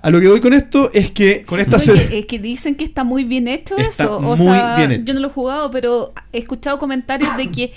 a 0.01 0.11
lo 0.11 0.21
que 0.21 0.29
voy 0.29 0.41
con 0.41 0.53
esto 0.53 0.93
es 0.95 1.11
que 1.11 1.43
con 1.43 1.59
esta... 1.59 1.79
Es 1.79 2.27
que 2.27 2.39
dicen 2.39 2.77
que 2.77 2.85
está 2.85 3.03
muy 3.03 3.25
bien 3.25 3.49
hecho 3.49 3.77
Está 3.79 4.05
eso. 4.05 4.19
O 4.19 4.37
muy 4.37 4.47
sea, 4.47 4.77
bien 4.77 4.93
hecho. 4.93 5.07
yo 5.07 5.15
no 5.15 5.19
lo 5.19 5.27
he 5.27 5.33
jugado, 5.33 5.73
pero 5.73 6.13
he 6.33 6.39
escuchado 6.39 6.79
comentarios 6.79 7.37
de 7.37 7.51
que 7.51 7.73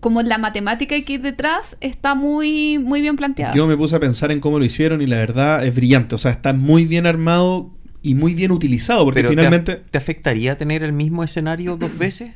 como 0.00 0.22
la 0.22 0.38
matemática 0.38 0.98
que 1.02 1.12
hay 1.12 1.18
detrás 1.18 1.76
está 1.82 2.14
muy, 2.14 2.78
muy 2.78 3.02
bien 3.02 3.16
planteada. 3.16 3.52
Yo 3.54 3.66
me 3.66 3.76
puse 3.76 3.96
a 3.96 4.00
pensar 4.00 4.32
en 4.32 4.40
cómo 4.40 4.58
lo 4.58 4.64
hicieron 4.64 5.02
y 5.02 5.06
la 5.06 5.18
verdad 5.18 5.66
es 5.66 5.74
brillante. 5.74 6.14
O 6.14 6.18
sea, 6.18 6.30
está 6.30 6.54
muy 6.54 6.86
bien 6.86 7.04
armado 7.04 7.70
y 8.02 8.14
muy 8.14 8.34
bien 8.34 8.50
utilizado. 8.52 9.04
Porque 9.04 9.20
Pero 9.20 9.30
¿te 9.30 9.36
finalmente, 9.36 9.76
¿te, 9.90 9.98
afectaría 9.98 10.56
tener 10.58 10.82
el 10.82 10.92
mismo 10.92 11.24
escenario 11.24 11.76
dos 11.76 11.96
veces? 11.98 12.32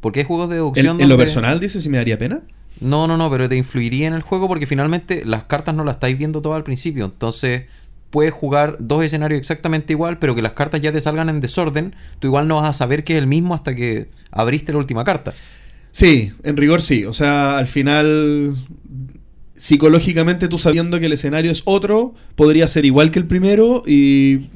Porque 0.00 0.20
hay 0.20 0.26
juegos 0.26 0.48
de 0.48 0.56
en, 0.56 0.60
deducción 0.60 1.00
en 1.00 1.08
lo 1.08 1.14
donde- 1.14 1.24
personal, 1.24 1.60
dice, 1.60 1.80
si 1.80 1.88
me 1.88 1.98
daría 1.98 2.18
pena. 2.18 2.40
No, 2.80 3.06
no, 3.06 3.16
no, 3.18 3.30
pero 3.30 3.48
te 3.48 3.56
influiría 3.56 4.06
en 4.06 4.14
el 4.14 4.22
juego 4.22 4.48
porque 4.48 4.66
finalmente 4.66 5.24
las 5.26 5.44
cartas 5.44 5.74
no 5.74 5.84
las 5.84 5.96
estáis 5.96 6.16
viendo 6.16 6.40
todo 6.40 6.54
al 6.54 6.64
principio. 6.64 7.04
Entonces, 7.04 7.64
puedes 8.08 8.32
jugar 8.32 8.76
dos 8.78 9.04
escenarios 9.04 9.38
exactamente 9.38 9.92
igual, 9.92 10.18
pero 10.18 10.34
que 10.34 10.40
las 10.40 10.52
cartas 10.52 10.80
ya 10.80 10.90
te 10.90 11.00
salgan 11.00 11.28
en 11.28 11.40
desorden. 11.40 11.94
Tú 12.20 12.28
igual 12.28 12.48
no 12.48 12.56
vas 12.56 12.70
a 12.70 12.72
saber 12.72 13.04
que 13.04 13.14
es 13.14 13.18
el 13.18 13.26
mismo 13.26 13.54
hasta 13.54 13.74
que 13.74 14.08
abriste 14.30 14.72
la 14.72 14.78
última 14.78 15.04
carta. 15.04 15.34
Sí, 15.92 16.32
en 16.42 16.56
rigor 16.56 16.80
sí. 16.80 17.04
O 17.04 17.12
sea, 17.12 17.58
al 17.58 17.66
final, 17.66 18.56
psicológicamente 19.56 20.48
tú 20.48 20.56
sabiendo 20.58 20.98
que 21.00 21.06
el 21.06 21.12
escenario 21.12 21.50
es 21.50 21.62
otro, 21.66 22.14
podría 22.34 22.66
ser 22.68 22.84
igual 22.84 23.10
que 23.10 23.18
el 23.18 23.26
primero 23.26 23.82
y 23.86 24.48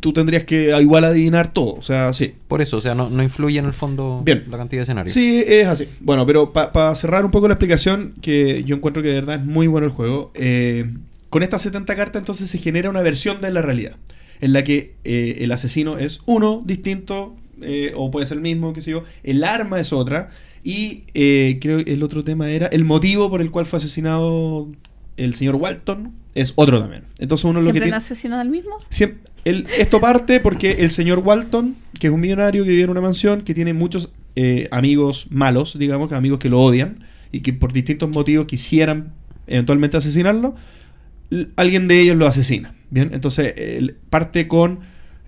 tú 0.00 0.12
tendrías 0.12 0.44
que 0.44 0.72
a 0.72 0.80
igual 0.80 1.04
adivinar 1.04 1.52
todo. 1.52 1.74
O 1.74 1.82
sea, 1.82 2.12
sí. 2.12 2.34
Por 2.48 2.60
eso, 2.62 2.76
o 2.76 2.80
sea, 2.80 2.94
no, 2.94 3.10
no 3.10 3.22
influye 3.22 3.58
en 3.58 3.64
el 3.66 3.72
fondo 3.72 4.22
Bien. 4.24 4.44
la 4.50 4.56
cantidad 4.58 4.80
de 4.80 4.84
escenarios. 4.84 5.12
Sí, 5.12 5.42
es 5.46 5.66
así. 5.66 5.86
Bueno, 6.00 6.26
pero 6.26 6.52
para 6.52 6.94
cerrar 6.96 7.24
un 7.24 7.30
poco 7.30 7.48
la 7.48 7.54
explicación, 7.54 8.14
que 8.20 8.64
yo 8.64 8.76
encuentro 8.76 9.02
que 9.02 9.08
de 9.08 9.14
verdad 9.14 9.36
es 9.36 9.44
muy 9.44 9.66
bueno 9.66 9.86
el 9.86 9.92
juego, 9.92 10.30
eh, 10.34 10.90
con 11.30 11.42
estas 11.42 11.62
70 11.62 11.94
cartas 11.96 12.22
entonces 12.22 12.48
se 12.50 12.58
genera 12.58 12.88
una 12.90 13.02
versión 13.02 13.40
de 13.40 13.52
la 13.52 13.60
realidad, 13.62 13.96
en 14.40 14.52
la 14.52 14.64
que 14.64 14.94
eh, 15.04 15.38
el 15.40 15.52
asesino 15.52 15.98
es 15.98 16.20
uno 16.26 16.62
distinto, 16.64 17.36
eh, 17.60 17.92
o 17.96 18.10
puede 18.10 18.24
ser 18.26 18.36
el 18.38 18.42
mismo, 18.42 18.72
qué 18.72 18.80
sé 18.80 18.92
yo, 18.92 19.04
el 19.24 19.44
arma 19.44 19.78
es 19.80 19.92
otra, 19.92 20.30
y 20.64 21.04
eh, 21.14 21.58
creo 21.60 21.84
que 21.84 21.92
el 21.92 22.02
otro 22.02 22.24
tema 22.24 22.50
era 22.50 22.66
el 22.68 22.84
motivo 22.84 23.28
por 23.30 23.40
el 23.40 23.50
cual 23.50 23.66
fue 23.66 23.76
asesinado 23.78 24.68
el 25.16 25.34
señor 25.34 25.56
Walton, 25.56 26.12
es 26.34 26.52
otro 26.56 26.78
también. 26.80 27.02
Entonces 27.18 27.44
uno 27.44 27.54
lo 27.54 27.60
que 27.60 27.64
¿Siempre 27.64 27.80
tiene... 27.82 27.94
han 27.94 27.98
asesinado 27.98 28.40
al 28.40 28.48
mismo? 28.48 28.70
Siem- 28.90 29.16
esto 29.78 30.00
parte 30.00 30.40
porque 30.40 30.72
el 30.80 30.90
señor 30.90 31.20
Walton, 31.20 31.76
que 31.98 32.08
es 32.08 32.12
un 32.12 32.20
millonario 32.20 32.64
que 32.64 32.70
vive 32.70 32.84
en 32.84 32.90
una 32.90 33.00
mansión, 33.00 33.42
que 33.42 33.54
tiene 33.54 33.72
muchos 33.72 34.10
eh, 34.36 34.68
amigos 34.70 35.26
malos, 35.30 35.78
digamos, 35.78 36.12
amigos 36.12 36.38
que 36.38 36.48
lo 36.48 36.60
odian 36.60 37.04
y 37.32 37.40
que 37.40 37.52
por 37.52 37.72
distintos 37.72 38.10
motivos 38.10 38.46
quisieran 38.46 39.12
eventualmente 39.46 39.96
asesinarlo, 39.96 40.54
alguien 41.56 41.88
de 41.88 42.00
ellos 42.00 42.16
lo 42.16 42.26
asesina. 42.26 42.74
Bien, 42.90 43.10
entonces 43.12 43.54
parte 44.10 44.48
con 44.48 44.80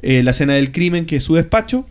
eh, 0.03 0.23
la 0.23 0.31
escena 0.31 0.55
del 0.55 0.73
crimen, 0.73 1.07
que 1.07 1.17
es 1.17 1.25
su 1.25 1.35
despacho, 1.35 1.87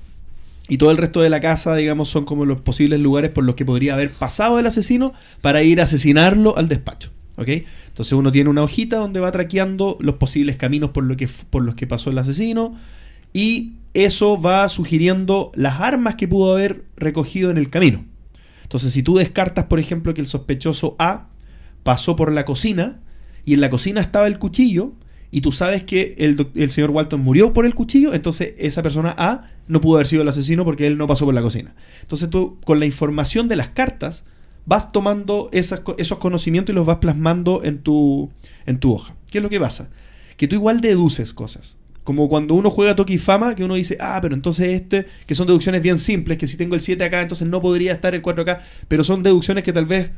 y 0.67 0.77
todo 0.77 0.91
el 0.91 0.97
resto 0.97 1.21
de 1.21 1.29
la 1.29 1.41
casa, 1.41 1.75
digamos, 1.75 2.09
son 2.09 2.25
como 2.25 2.45
los 2.45 2.61
posibles 2.61 2.99
lugares 2.99 3.31
por 3.31 3.43
los 3.43 3.55
que 3.55 3.65
podría 3.65 3.93
haber 3.93 4.11
pasado 4.11 4.59
el 4.59 4.67
asesino 4.67 5.13
para 5.41 5.63
ir 5.63 5.81
a 5.81 5.85
asesinarlo 5.85 6.57
al 6.57 6.69
despacho. 6.69 7.09
¿Ok? 7.37 7.49
Entonces 7.99 8.13
uno 8.13 8.31
tiene 8.31 8.49
una 8.49 8.63
hojita 8.63 8.95
donde 8.95 9.19
va 9.19 9.29
traqueando 9.29 9.97
los 9.99 10.15
posibles 10.15 10.55
caminos 10.55 10.91
por, 10.91 11.03
lo 11.03 11.17
que, 11.17 11.27
por 11.27 11.63
los 11.63 11.75
que 11.75 11.85
pasó 11.85 12.11
el 12.11 12.17
asesino. 12.17 12.77
Y 13.33 13.73
eso 13.93 14.41
va 14.41 14.69
sugiriendo 14.69 15.51
las 15.53 15.81
armas 15.81 16.15
que 16.15 16.25
pudo 16.25 16.53
haber 16.53 16.85
recogido 16.95 17.51
en 17.51 17.57
el 17.57 17.69
camino. 17.69 18.05
Entonces, 18.63 18.93
si 18.93 19.03
tú 19.03 19.17
descartas, 19.17 19.65
por 19.65 19.79
ejemplo, 19.79 20.13
que 20.13 20.21
el 20.21 20.27
sospechoso 20.27 20.95
A 20.97 21.27
pasó 21.83 22.15
por 22.15 22.31
la 22.31 22.45
cocina 22.45 23.01
y 23.43 23.53
en 23.53 23.59
la 23.59 23.69
cocina 23.69 23.99
estaba 23.99 24.27
el 24.27 24.39
cuchillo 24.39 24.93
y 25.29 25.41
tú 25.41 25.51
sabes 25.51 25.83
que 25.83 26.15
el, 26.19 26.47
el 26.55 26.71
señor 26.71 26.91
Walton 26.91 27.19
murió 27.19 27.51
por 27.51 27.65
el 27.65 27.75
cuchillo, 27.75 28.13
entonces 28.13 28.53
esa 28.59 28.81
persona 28.81 29.13
A 29.17 29.47
no 29.67 29.81
pudo 29.81 29.97
haber 29.97 30.07
sido 30.07 30.21
el 30.21 30.29
asesino 30.29 30.63
porque 30.63 30.87
él 30.87 30.97
no 30.97 31.05
pasó 31.05 31.25
por 31.25 31.33
la 31.33 31.41
cocina. 31.41 31.75
Entonces 31.99 32.29
tú, 32.29 32.59
con 32.63 32.79
la 32.79 32.85
información 32.85 33.49
de 33.49 33.57
las 33.57 33.67
cartas, 33.67 34.23
vas 34.69 34.91
tomando 34.91 35.49
esos 35.51 36.19
conocimientos 36.19 36.71
y 36.71 36.75
los 36.75 36.85
vas 36.85 36.97
plasmando 36.97 37.63
en 37.63 37.79
tu, 37.79 38.29
en 38.67 38.79
tu 38.79 38.93
hoja. 38.93 39.15
¿Qué 39.31 39.39
es 39.39 39.43
lo 39.43 39.49
que 39.49 39.59
pasa? 39.59 39.89
Que 40.37 40.47
tú 40.47 40.55
igual 40.55 40.79
deduces 40.79 41.33
cosas. 41.33 41.75
Como 42.03 42.29
cuando 42.29 42.53
uno 42.53 42.69
juega 42.69 42.95
Toki 42.95 43.17
Fama, 43.17 43.55
que 43.55 43.63
uno 43.63 43.73
dice, 43.73 43.97
ah, 43.99 44.19
pero 44.21 44.35
entonces 44.35 44.69
este, 44.69 45.07
que 45.25 45.33
son 45.33 45.47
deducciones 45.47 45.81
bien 45.81 45.97
simples, 45.97 46.37
que 46.37 46.45
si 46.45 46.55
tengo 46.55 46.75
el 46.75 46.81
7 46.81 47.03
acá, 47.03 47.19
entonces 47.19 47.47
no 47.47 47.63
podría 47.63 47.93
estar 47.93 48.13
el 48.13 48.21
4 48.21 48.43
acá, 48.43 48.61
pero 48.87 49.03
son 49.03 49.23
deducciones 49.23 49.63
que 49.63 49.73
tal 49.73 49.87
vez 49.87 50.11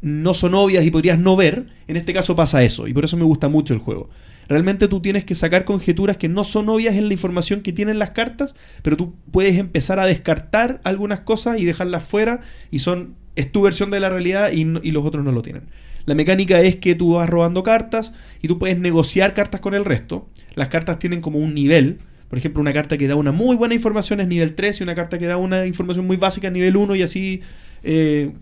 no 0.00 0.32
son 0.32 0.54
obvias 0.54 0.86
y 0.86 0.90
podrías 0.90 1.18
no 1.18 1.36
ver, 1.36 1.66
en 1.86 1.98
este 1.98 2.14
caso 2.14 2.34
pasa 2.34 2.62
eso, 2.62 2.88
y 2.88 2.94
por 2.94 3.04
eso 3.04 3.18
me 3.18 3.24
gusta 3.24 3.50
mucho 3.50 3.74
el 3.74 3.80
juego. 3.80 4.08
Realmente 4.48 4.88
tú 4.88 5.00
tienes 5.00 5.24
que 5.24 5.34
sacar 5.34 5.66
conjeturas 5.66 6.16
que 6.16 6.30
no 6.30 6.44
son 6.44 6.70
obvias 6.70 6.96
en 6.96 7.08
la 7.08 7.12
información 7.12 7.60
que 7.60 7.74
tienen 7.74 7.98
las 7.98 8.10
cartas, 8.10 8.54
pero 8.80 8.96
tú 8.96 9.14
puedes 9.30 9.58
empezar 9.58 10.00
a 10.00 10.06
descartar 10.06 10.80
algunas 10.84 11.20
cosas 11.20 11.60
y 11.60 11.66
dejarlas 11.66 12.04
fuera, 12.04 12.40
y 12.70 12.78
son 12.78 13.17
es 13.38 13.52
tu 13.52 13.62
versión 13.62 13.90
de 13.90 14.00
la 14.00 14.10
realidad 14.10 14.50
y, 14.52 14.62
y 14.82 14.90
los 14.90 15.04
otros 15.04 15.24
no 15.24 15.30
lo 15.30 15.42
tienen. 15.42 15.62
La 16.06 16.14
mecánica 16.14 16.60
es 16.60 16.76
que 16.76 16.94
tú 16.94 17.14
vas 17.14 17.30
robando 17.30 17.62
cartas 17.62 18.14
y 18.42 18.48
tú 18.48 18.58
puedes 18.58 18.78
negociar 18.78 19.32
cartas 19.32 19.60
con 19.60 19.74
el 19.74 19.84
resto. 19.84 20.28
Las 20.54 20.68
cartas 20.68 20.98
tienen 20.98 21.20
como 21.20 21.38
un 21.38 21.54
nivel. 21.54 21.98
Por 22.28 22.38
ejemplo, 22.38 22.60
una 22.60 22.72
carta 22.72 22.98
que 22.98 23.06
da 23.06 23.14
una 23.14 23.30
muy 23.30 23.56
buena 23.56 23.74
información 23.74 24.20
es 24.20 24.26
nivel 24.26 24.54
3 24.54 24.80
y 24.80 24.82
una 24.82 24.94
carta 24.94 25.18
que 25.18 25.26
da 25.26 25.36
una 25.36 25.66
información 25.66 26.06
muy 26.06 26.16
básica 26.16 26.48
es 26.48 26.52
nivel 26.52 26.76
1 26.76 26.96
y 26.96 27.02
así 27.02 27.42
eh, 27.84 28.32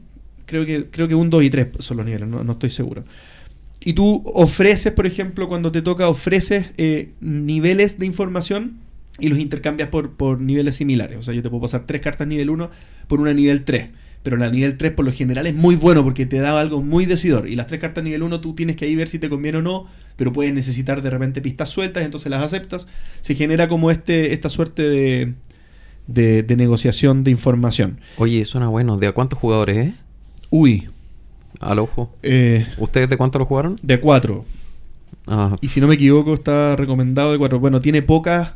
creo, 0.46 0.64
que, 0.64 0.86
creo 0.86 1.08
que 1.08 1.14
un 1.14 1.28
2 1.28 1.44
y 1.44 1.50
3 1.50 1.68
son 1.80 1.98
los 1.98 2.06
niveles, 2.06 2.26
no, 2.26 2.42
no 2.42 2.52
estoy 2.52 2.70
seguro. 2.70 3.04
Y 3.84 3.92
tú 3.92 4.22
ofreces, 4.34 4.92
por 4.92 5.06
ejemplo, 5.06 5.46
cuando 5.46 5.70
te 5.70 5.82
toca, 5.82 6.08
ofreces 6.08 6.72
eh, 6.78 7.10
niveles 7.20 7.98
de 7.98 8.06
información 8.06 8.78
y 9.18 9.28
los 9.28 9.38
intercambias 9.38 9.90
por, 9.90 10.12
por 10.12 10.40
niveles 10.40 10.76
similares. 10.76 11.18
O 11.18 11.22
sea, 11.22 11.34
yo 11.34 11.42
te 11.42 11.50
puedo 11.50 11.62
pasar 11.62 11.84
tres 11.84 12.00
cartas 12.00 12.26
nivel 12.26 12.48
1 12.48 12.70
por 13.08 13.20
una 13.20 13.34
nivel 13.34 13.64
3. 13.64 13.88
Pero 14.26 14.36
la 14.38 14.50
nivel 14.50 14.76
3 14.76 14.90
por 14.90 15.04
lo 15.04 15.12
general 15.12 15.46
es 15.46 15.54
muy 15.54 15.76
bueno 15.76 16.02
porque 16.02 16.26
te 16.26 16.40
da 16.40 16.60
algo 16.60 16.82
muy 16.82 17.06
decidor. 17.06 17.48
Y 17.48 17.54
las 17.54 17.68
tres 17.68 17.80
cartas 17.80 18.02
nivel 18.02 18.24
1 18.24 18.40
tú 18.40 18.56
tienes 18.56 18.74
que 18.74 18.84
ahí 18.84 18.96
ver 18.96 19.08
si 19.08 19.20
te 19.20 19.28
conviene 19.28 19.58
o 19.58 19.62
no, 19.62 19.86
pero 20.16 20.32
puedes 20.32 20.52
necesitar 20.52 21.00
de 21.00 21.10
repente 21.10 21.40
pistas 21.40 21.68
sueltas, 21.68 22.04
entonces 22.04 22.28
las 22.28 22.42
aceptas. 22.42 22.88
Se 23.20 23.36
genera 23.36 23.68
como 23.68 23.92
este 23.92 24.32
esta 24.32 24.48
suerte 24.50 24.82
de, 24.82 25.34
de, 26.08 26.42
de 26.42 26.56
negociación 26.56 27.22
de 27.22 27.30
información. 27.30 28.00
Oye, 28.16 28.44
suena 28.46 28.66
bueno. 28.66 28.96
¿De 28.96 29.06
a 29.06 29.12
cuántos 29.12 29.38
jugadores 29.38 29.76
es? 29.76 29.94
Uy, 30.50 30.88
Al 31.60 31.78
ojo. 31.78 32.12
eh, 32.24 32.66
¿Ustedes 32.78 33.08
de 33.08 33.16
cuánto 33.16 33.38
lo 33.38 33.46
jugaron? 33.46 33.76
de 33.80 34.00
4. 34.00 34.44
Ah, 35.28 35.56
Y 35.60 35.68
si 35.68 35.80
no 35.80 35.86
me 35.86 35.94
equivoco, 35.94 36.34
está 36.34 36.74
recomendado 36.74 37.30
de 37.30 37.38
4. 37.38 37.60
Bueno, 37.60 37.80
tiene 37.80 38.02
pocas. 38.02 38.54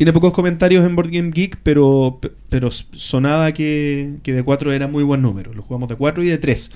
Tiene 0.00 0.14
pocos 0.14 0.32
comentarios 0.32 0.82
en 0.86 0.96
Board 0.96 1.10
Game 1.10 1.30
Geek, 1.30 1.58
pero, 1.62 2.18
pero 2.48 2.70
sonaba 2.70 3.52
que, 3.52 4.14
que 4.22 4.32
de 4.32 4.42
4 4.42 4.72
era 4.72 4.86
muy 4.86 5.04
buen 5.04 5.20
número. 5.20 5.52
Lo 5.52 5.60
jugamos 5.60 5.90
de 5.90 5.96
4 5.96 6.22
y 6.22 6.28
de 6.28 6.38
3. 6.38 6.70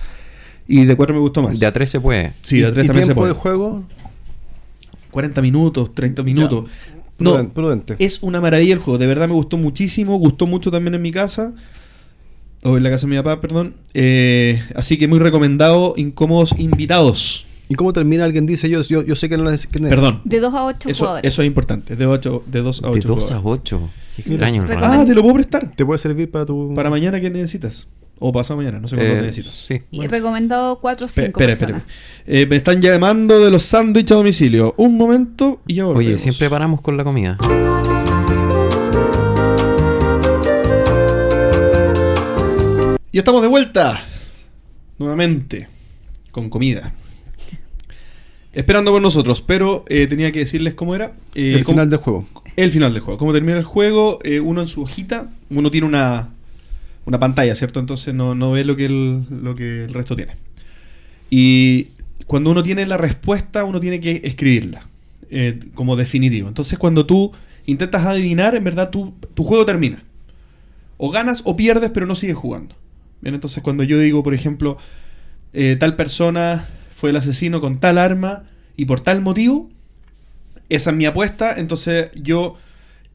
Y 0.69 0.85
de 0.85 0.95
4 0.95 1.15
me 1.15 1.21
gustó 1.23 1.43
más. 1.43 1.59
de 1.59 1.65
a 1.65 1.73
3 1.73 1.89
se 1.89 2.01
puede. 2.01 2.35
Sí, 2.43 2.59
de 2.59 2.67
a 2.67 2.73
3 2.75 2.85
¿Y 2.85 2.87
también 2.87 3.07
se 3.07 3.15
tiempo 3.15 3.23
puede. 3.23 3.33
de 3.33 3.41
juego? 3.41 3.83
40 5.11 5.41
minutos, 5.41 5.95
30 5.95 6.23
minutos. 6.23 6.67
No, 7.17 7.49
prudente. 7.49 7.97
es 7.99 8.23
una 8.23 8.43
maravilla 8.43 8.75
el 8.75 8.81
juego. 8.81 8.99
De 8.99 9.07
verdad 9.07 9.27
me 9.27 9.33
gustó 9.33 9.57
muchísimo. 9.57 10.19
Gustó 10.19 10.47
mucho 10.47 10.71
también 10.71 10.95
en 10.95 11.01
mi 11.01 11.11
casa. 11.11 11.55
O 12.63 12.77
en 12.77 12.83
la 12.83 12.91
casa 12.91 13.07
de 13.07 13.11
mi 13.11 13.17
papá, 13.17 13.41
perdón. 13.41 13.75
Eh, 13.95 14.63
así 14.75 14.99
que 14.99 15.09
muy 15.09 15.19
recomendado. 15.19 15.95
Incómodos 15.97 16.55
invitados. 16.59 17.47
¿Y 17.69 17.75
cómo 17.77 17.93
termina? 17.93 18.25
Alguien 18.25 18.45
dice, 18.47 18.69
yo, 18.69 18.83
yo, 18.83 19.03
yo 19.03 19.15
sé 19.17 19.29
que 19.29 19.39
no 19.39 19.49
es... 19.49 19.67
quién 19.67 19.85
es. 19.85 19.91
Perdón. 19.91 20.21
De 20.25 20.39
2 20.41 20.55
a 20.55 20.65
8 20.67 20.89
Eso, 20.91 20.99
jugadores. 20.99 21.33
eso 21.33 21.43
es 21.43 21.47
importante. 21.47 21.97
De, 21.97 22.07
8, 22.07 22.45
de 22.47 22.61
2 22.61 22.83
a 22.85 22.89
8. 22.91 23.09
De 23.09 23.15
2 23.15 23.33
a 23.33 23.41
8. 23.43 23.91
Qué 24.17 24.23
extraño 24.23 24.65
el. 24.65 24.85
Ah, 24.85 25.05
te 25.07 25.15
lo 25.15 25.23
puedo 25.23 25.35
prestar. 25.35 25.73
¿Te 25.75 25.85
puede 25.85 25.99
servir 25.99 26.31
para 26.31 26.45
tu... 26.45 26.75
Para 26.75 26.91
mañana 26.91 27.21
que 27.21 27.31
necesitas. 27.31 27.89
O 28.21 28.33
pasado 28.33 28.59
mañana, 28.59 28.79
no 28.79 28.87
sé 28.87 28.97
cuándo 28.97 29.15
Eh, 29.15 29.23
necesitas. 29.23 29.55
Sí. 29.55 29.83
Y 29.91 30.07
recomendado 30.07 30.79
4 30.81 31.07
o 31.07 31.09
Pe- 31.09 31.13
5 31.15 31.27
Espera, 31.27 31.47
personas. 31.51 31.83
espera. 31.83 32.41
Eh, 32.43 32.47
me 32.47 32.57
están 32.57 32.81
llamando 32.81 33.41
de 33.41 33.51
los 33.51 33.63
sándwiches 33.65 34.13
a 34.13 34.17
domicilio. 34.17 34.75
Un 34.77 34.97
momento 34.97 35.61
y 35.67 35.75
ya 35.75 35.85
volvemos. 35.87 36.07
Oye, 36.11 36.19
siempre 36.19 36.49
paramos 36.51 36.81
con 36.81 36.97
la 36.97 37.03
comida. 37.05 37.39
Y 43.13 43.19
estamos 43.19 43.43
de 43.43 43.49
vuelta. 43.49 44.01
Nuevamente. 44.99 45.69
Con 46.31 46.51
comida. 46.51 46.93
Esperando 48.55 48.93
por 48.93 49.03
nosotros, 49.03 49.41
pero 49.41 49.85
eh, 49.89 50.07
tenía 50.07 50.31
que 50.33 50.41
decirles 50.41 50.75
cómo 50.75 50.95
era. 50.95 51.13
Eh, 51.35 51.55
el 51.57 51.65
cómo- 51.65 51.75
final 51.77 51.91
del 51.91 51.99
juego. 51.99 52.27
el 52.57 52.71
final 52.71 52.93
del 52.93 53.03
juego. 53.03 53.19
Cómo 53.19 53.33
termina 53.33 53.59
el 53.59 53.65
juego, 53.65 54.19
eh, 54.23 54.41
uno 54.41 54.63
en 54.63 54.69
su 54.69 54.83
hojita, 54.83 55.29
uno 55.51 55.71
tiene 55.71 55.87
una, 55.87 56.29
una 57.05 57.19
pantalla, 57.19 57.55
¿cierto? 57.55 57.81
Entonces 57.81 58.15
no, 58.15 58.35
no 58.35 58.53
ve 58.53 58.65
lo 58.65 58.77
que, 58.77 58.87
el, 58.87 59.25
lo 59.43 59.55
que 59.57 59.85
el 59.85 59.95
resto 59.95 60.15
tiene. 60.15 60.33
Y 61.31 61.89
cuando 62.27 62.51
uno 62.51 62.63
tiene 62.63 62.87
la 62.87 62.97
respuesta, 62.97 63.65
uno 63.65 63.81
tiene 63.81 64.01
que 64.01 64.21
escribirla 64.25 64.87
como 65.75 65.97
definitivo. 65.97 66.47
Entonces 66.47 66.79
cuando 66.79 67.07
tú 67.07 67.33
intentas 67.67 68.05
adivinar, 68.07 68.55
en 68.55 68.63
verdad 68.63 68.91
tu, 68.91 69.15
tu 69.35 69.43
juego 69.43 69.65
termina. 69.67 70.05
O 70.97 71.11
ganas 71.11 71.43
o 71.45 71.57
pierdes, 71.57 71.91
pero 71.91 72.07
no 72.07 72.15
sigues 72.15 72.37
jugando. 72.37 72.77
Bien, 73.21 73.35
entonces 73.35 73.61
cuando 73.61 73.83
yo 73.83 73.99
digo, 73.99 74.23
por 74.23 74.33
ejemplo, 74.33 74.79
tal 75.81 75.97
persona 75.97 76.69
fue 77.05 77.11
el 77.11 77.17
asesino 77.17 77.61
con 77.61 77.81
tal 77.81 77.99
arma 77.99 78.45
y 78.79 78.87
por 78.87 79.01
tal 79.01 79.21
motivo, 79.21 79.69
esa 80.71 80.89
es 80.89 80.97
mi 80.97 81.05
apuesta. 81.05 81.55
Entonces 81.59 82.09
yo. 82.15 82.57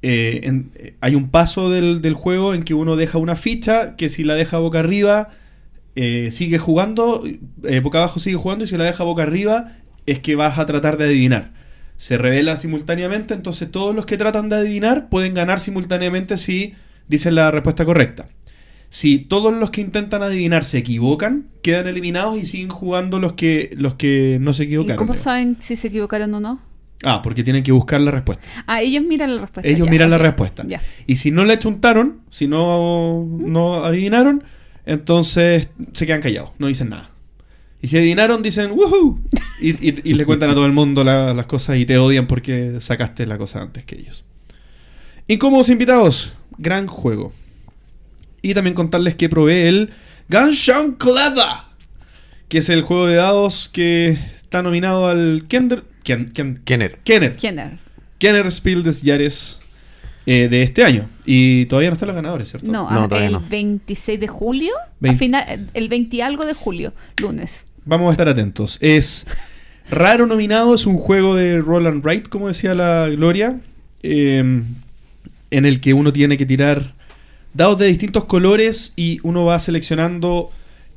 eh, 0.04 0.64
eh, 0.76 0.94
hay 1.02 1.16
un 1.16 1.30
paso 1.30 1.72
del, 1.72 2.14
juego 2.14 2.54
en 2.54 2.62
que 2.62 2.76
uno 2.76 2.98
deja 2.98 3.18
una 3.18 3.36
ficha 3.36 3.96
que 3.96 4.10
si 4.10 4.24
la 4.24 4.36
deja 4.36 4.60
boca 4.60 4.78
arriba 4.78 5.30
eh, 5.96 6.30
sigue 6.32 6.60
jugando, 6.60 7.24
boca 7.82 7.98
abajo 7.98 8.20
sigue 8.20 8.36
jugando 8.36 8.64
y 8.64 8.68
si 8.68 8.78
la 8.78 8.84
deja 8.84 9.04
boca 9.04 9.24
arriba 9.24 9.72
es 10.06 10.20
que 10.20 10.36
vas 10.36 10.60
a 10.60 10.68
tratar 10.68 10.98
de 10.98 11.06
adivinar. 11.06 11.54
Se 11.98 12.20
revela 12.20 12.58
simultáneamente, 12.58 13.34
entonces 13.34 13.72
todos 13.72 13.96
los 13.96 14.06
que 14.06 14.20
tratan 14.20 14.50
de 14.50 14.58
adivinar 14.58 15.10
pueden 15.10 15.34
ganar 15.34 15.60
simultáneamente 15.60 16.38
si 16.38 16.76
dicen 17.08 17.34
la 17.34 17.50
respuesta 17.50 17.86
correcta. 17.86 18.28
Si 18.92 19.20
todos 19.20 19.54
los 19.54 19.70
que 19.70 19.82
intentan 19.82 20.24
adivinar 20.24 20.66
se 20.66 20.80
equivocan, 20.80 21.48
quedan 21.62 21.88
eliminados 21.88 22.38
y 22.40 22.46
siguen 22.46 22.70
jugando 22.70 23.20
los 23.20 23.34
que, 23.34 23.72
los 23.78 23.94
que 23.96 24.38
no 24.42 24.54
se 24.54 24.64
¿Y 24.64 24.68
equivocaron. 24.68 24.98
cómo 24.98 25.14
digamos. 25.14 25.24
saben 25.24 25.58
si 25.60 25.76
se 25.76 25.90
equivocaron 25.90 26.34
o 26.34 26.40
no? 26.40 26.60
Ah, 27.04 27.22
porque 27.22 27.44
tienen 27.44 27.64
que 27.64 27.72
buscar 27.72 28.02
la 28.02 28.12
respuesta. 28.12 28.44
Ah, 28.68 28.82
ellos 28.82 29.04
miran 29.04 29.36
la 29.36 29.42
respuesta. 29.42 29.70
Ellos 29.70 29.86
ya, 29.86 29.92
miran 29.92 30.10
la 30.10 30.18
respuesta. 30.18 30.64
Ya. 30.68 30.82
Y 31.08 31.16
si 31.18 31.32
no 31.32 31.46
le 31.46 31.58
chuntaron, 31.60 32.22
si 32.30 32.48
no, 32.48 33.26
no 33.40 33.76
adivinaron, 33.86 34.44
entonces 34.86 35.70
se 35.94 36.06
quedan 36.08 36.22
callados, 36.22 36.50
no 36.58 36.68
dicen 36.68 36.90
nada. 36.90 37.12
Y 37.82 37.88
si 37.88 37.98
adivinaron, 37.98 38.42
dicen 38.42 38.72
¡Woohoo! 38.72 39.20
Y, 39.62 39.70
y- 39.90 40.02
y 40.06 40.14
le 40.14 40.26
cuentan 40.26 40.50
a 40.50 40.54
todo 40.54 40.66
el 40.66 40.72
mundo 40.72 41.04
la- 41.04 41.34
las 41.34 41.46
cosas 41.46 41.78
y 41.78 41.86
te 41.86 41.98
odian 41.98 42.28
porque 42.28 42.78
sacaste 42.80 43.26
la 43.26 43.38
cosa 43.38 43.62
antes 43.62 43.84
que 43.86 43.96
ellos. 43.98 44.24
Incómodos 45.28 45.70
invitados, 45.70 46.34
gran 46.58 46.88
juego. 46.88 47.34
Y 48.42 48.54
también 48.54 48.74
contarles 48.74 49.16
que 49.16 49.30
probé 49.30 49.68
el 49.68 49.90
Gunshot 50.30 50.98
Clever, 50.98 51.46
que 52.48 52.60
es 52.60 52.70
el 52.70 52.82
juego 52.82 53.08
de 53.08 53.16
dados 53.16 53.70
que 53.72 54.10
está 54.10 54.62
nominado 54.64 55.08
al 55.08 55.46
Kender, 55.48 55.84
Ken, 56.04 56.32
Ken- 56.34 56.62
Kenner. 56.64 56.98
Kenner. 57.04 57.36
¿Quién 57.36 57.60
era? 57.60 57.80
Kenner 58.18 58.52
Spiel 58.52 58.84
des 58.84 59.02
Jahres 59.04 59.58
eh, 60.26 60.48
de 60.50 60.64
este 60.64 60.84
año. 60.84 61.10
Y 61.26 61.66
todavía 61.66 61.90
no 61.90 61.94
están 61.94 62.08
los 62.08 62.16
ganadores, 62.16 62.50
¿cierto? 62.50 62.72
No, 62.72 62.90
No, 62.90 63.08
todavía 63.08 63.28
el 63.28 63.34
no. 63.34 63.44
26 63.50 64.20
de 64.20 64.28
julio. 64.28 64.74
Vein- 65.00 65.16
a 65.16 65.18
final- 65.18 65.68
el 65.74 65.90
20 65.90 66.16
y 66.18 66.22
algo 66.22 66.46
de 66.46 66.54
julio, 66.54 66.94
lunes. 67.18 67.66
Vamos 67.86 68.10
a 68.10 68.12
estar 68.12 68.28
atentos. 68.30 68.78
Es 68.82 69.26
raro 69.90 70.26
nominado, 70.28 70.76
es 70.76 70.86
un 70.86 70.98
juego 70.98 71.36
de 71.36 71.60
Roland 71.60 72.04
Wright, 72.04 72.28
como 72.30 72.48
decía 72.48 72.76
la 72.76 73.08
Gloria, 73.10 73.60
eh, 74.04 74.40
en 75.52 75.66
el 75.66 75.82
que 75.82 75.94
uno 75.94 76.14
tiene 76.14 76.38
que 76.38 76.46
tirar 76.46 76.94
dados 77.54 77.78
de 77.80 77.88
distintos 77.88 78.26
colores 78.26 78.94
y 78.96 79.20
uno 79.24 79.46
va 79.46 79.60
seleccionando 79.60 80.52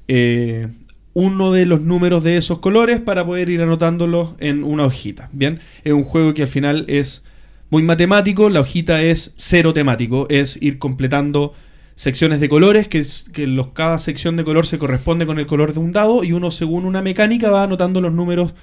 eh, 0.08 0.68
uno 1.14 1.52
de 1.52 1.66
los 1.66 1.80
números 1.80 2.22
de 2.22 2.36
esos 2.36 2.58
colores 2.58 3.00
para 3.00 3.24
poder 3.24 3.50
ir 3.50 3.62
anotándolos 3.62 4.34
en 4.38 4.64
una 4.64 4.84
hojita. 4.84 5.28
Bien, 5.32 5.60
es 5.84 5.92
un 5.92 6.04
juego 6.04 6.34
que 6.34 6.42
al 6.42 6.48
final 6.48 6.84
es 6.88 7.22
muy 7.70 7.82
matemático, 7.82 8.48
la 8.48 8.60
hojita 8.60 9.02
es 9.02 9.34
cero 9.38 9.72
temático, 9.72 10.26
es 10.28 10.60
ir 10.60 10.78
completando 10.78 11.54
secciones 11.94 12.40
de 12.40 12.48
colores, 12.48 12.88
que, 12.88 13.46
los, 13.46 13.68
cada 13.68 13.98
sección 13.98 14.36
de 14.36 14.44
color 14.44 14.66
se 14.66 14.78
corresponde 14.78 15.26
con 15.26 15.38
el 15.38 15.46
color 15.46 15.72
de 15.72 15.80
un 15.80 15.92
dado 15.92 16.24
y 16.24 16.32
uno 16.32 16.50
según 16.50 16.84
una 16.84 17.02
mecánica 17.02 17.50
va 17.50 17.62
anotando 17.62 18.00
los 18.00 18.12
números 18.12 18.54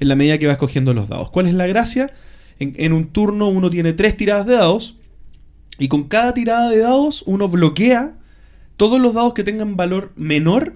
en 0.00 0.08
la 0.08 0.16
medida 0.16 0.38
que 0.38 0.46
va 0.46 0.52
escogiendo 0.52 0.94
los 0.94 1.08
dados. 1.08 1.30
¿Cuál 1.30 1.46
es 1.46 1.54
la 1.54 1.66
gracia? 1.66 2.12
En 2.58 2.92
un 2.92 3.06
turno 3.06 3.48
uno 3.48 3.70
tiene 3.70 3.92
tres 3.92 4.16
tiradas 4.16 4.46
de 4.46 4.54
dados 4.54 4.97
y 5.78 5.88
con 5.88 6.04
cada 6.04 6.34
tirada 6.34 6.70
de 6.70 6.78
dados 6.78 7.22
uno 7.26 7.48
bloquea 7.48 8.14
todos 8.76 9.00
los 9.00 9.14
dados 9.14 9.34
que 9.34 9.44
tengan 9.44 9.76
valor 9.76 10.12
menor 10.16 10.74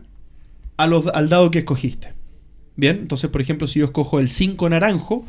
a 0.76 0.86
los, 0.86 1.06
al 1.08 1.28
dado 1.28 1.50
que 1.50 1.60
escogiste. 1.60 2.12
Bien, 2.76 2.98
entonces 3.02 3.30
por 3.30 3.40
ejemplo 3.40 3.66
si 3.66 3.80
yo 3.80 3.86
escojo 3.86 4.18
el 4.18 4.28
5 4.28 4.68
naranjo, 4.70 5.24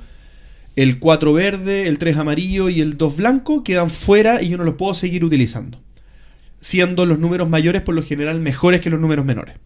el 0.76 1.00
4 1.00 1.34
verde, 1.34 1.88
el 1.88 2.00
3 2.00 2.18
amarillo 2.18 2.70
y 2.70 2.82
el 2.82 2.98
2 2.98 3.18
blanco 3.18 3.64
quedan 3.64 3.90
fuera 3.90 4.42
y 4.42 4.50
yo 4.50 4.58
no 4.58 4.64
los 4.64 4.76
puedo 4.76 4.94
seguir 4.94 5.24
utilizando. 5.24 5.80
Siendo 6.62 7.06
los 7.06 7.20
números 7.20 7.50
mayores 7.50 7.82
por 7.82 7.94
lo 7.94 8.04
general 8.04 8.40
mejores 8.40 8.82
que 8.82 8.90
los 8.90 9.00
números 9.00 9.26
menores. 9.26 9.58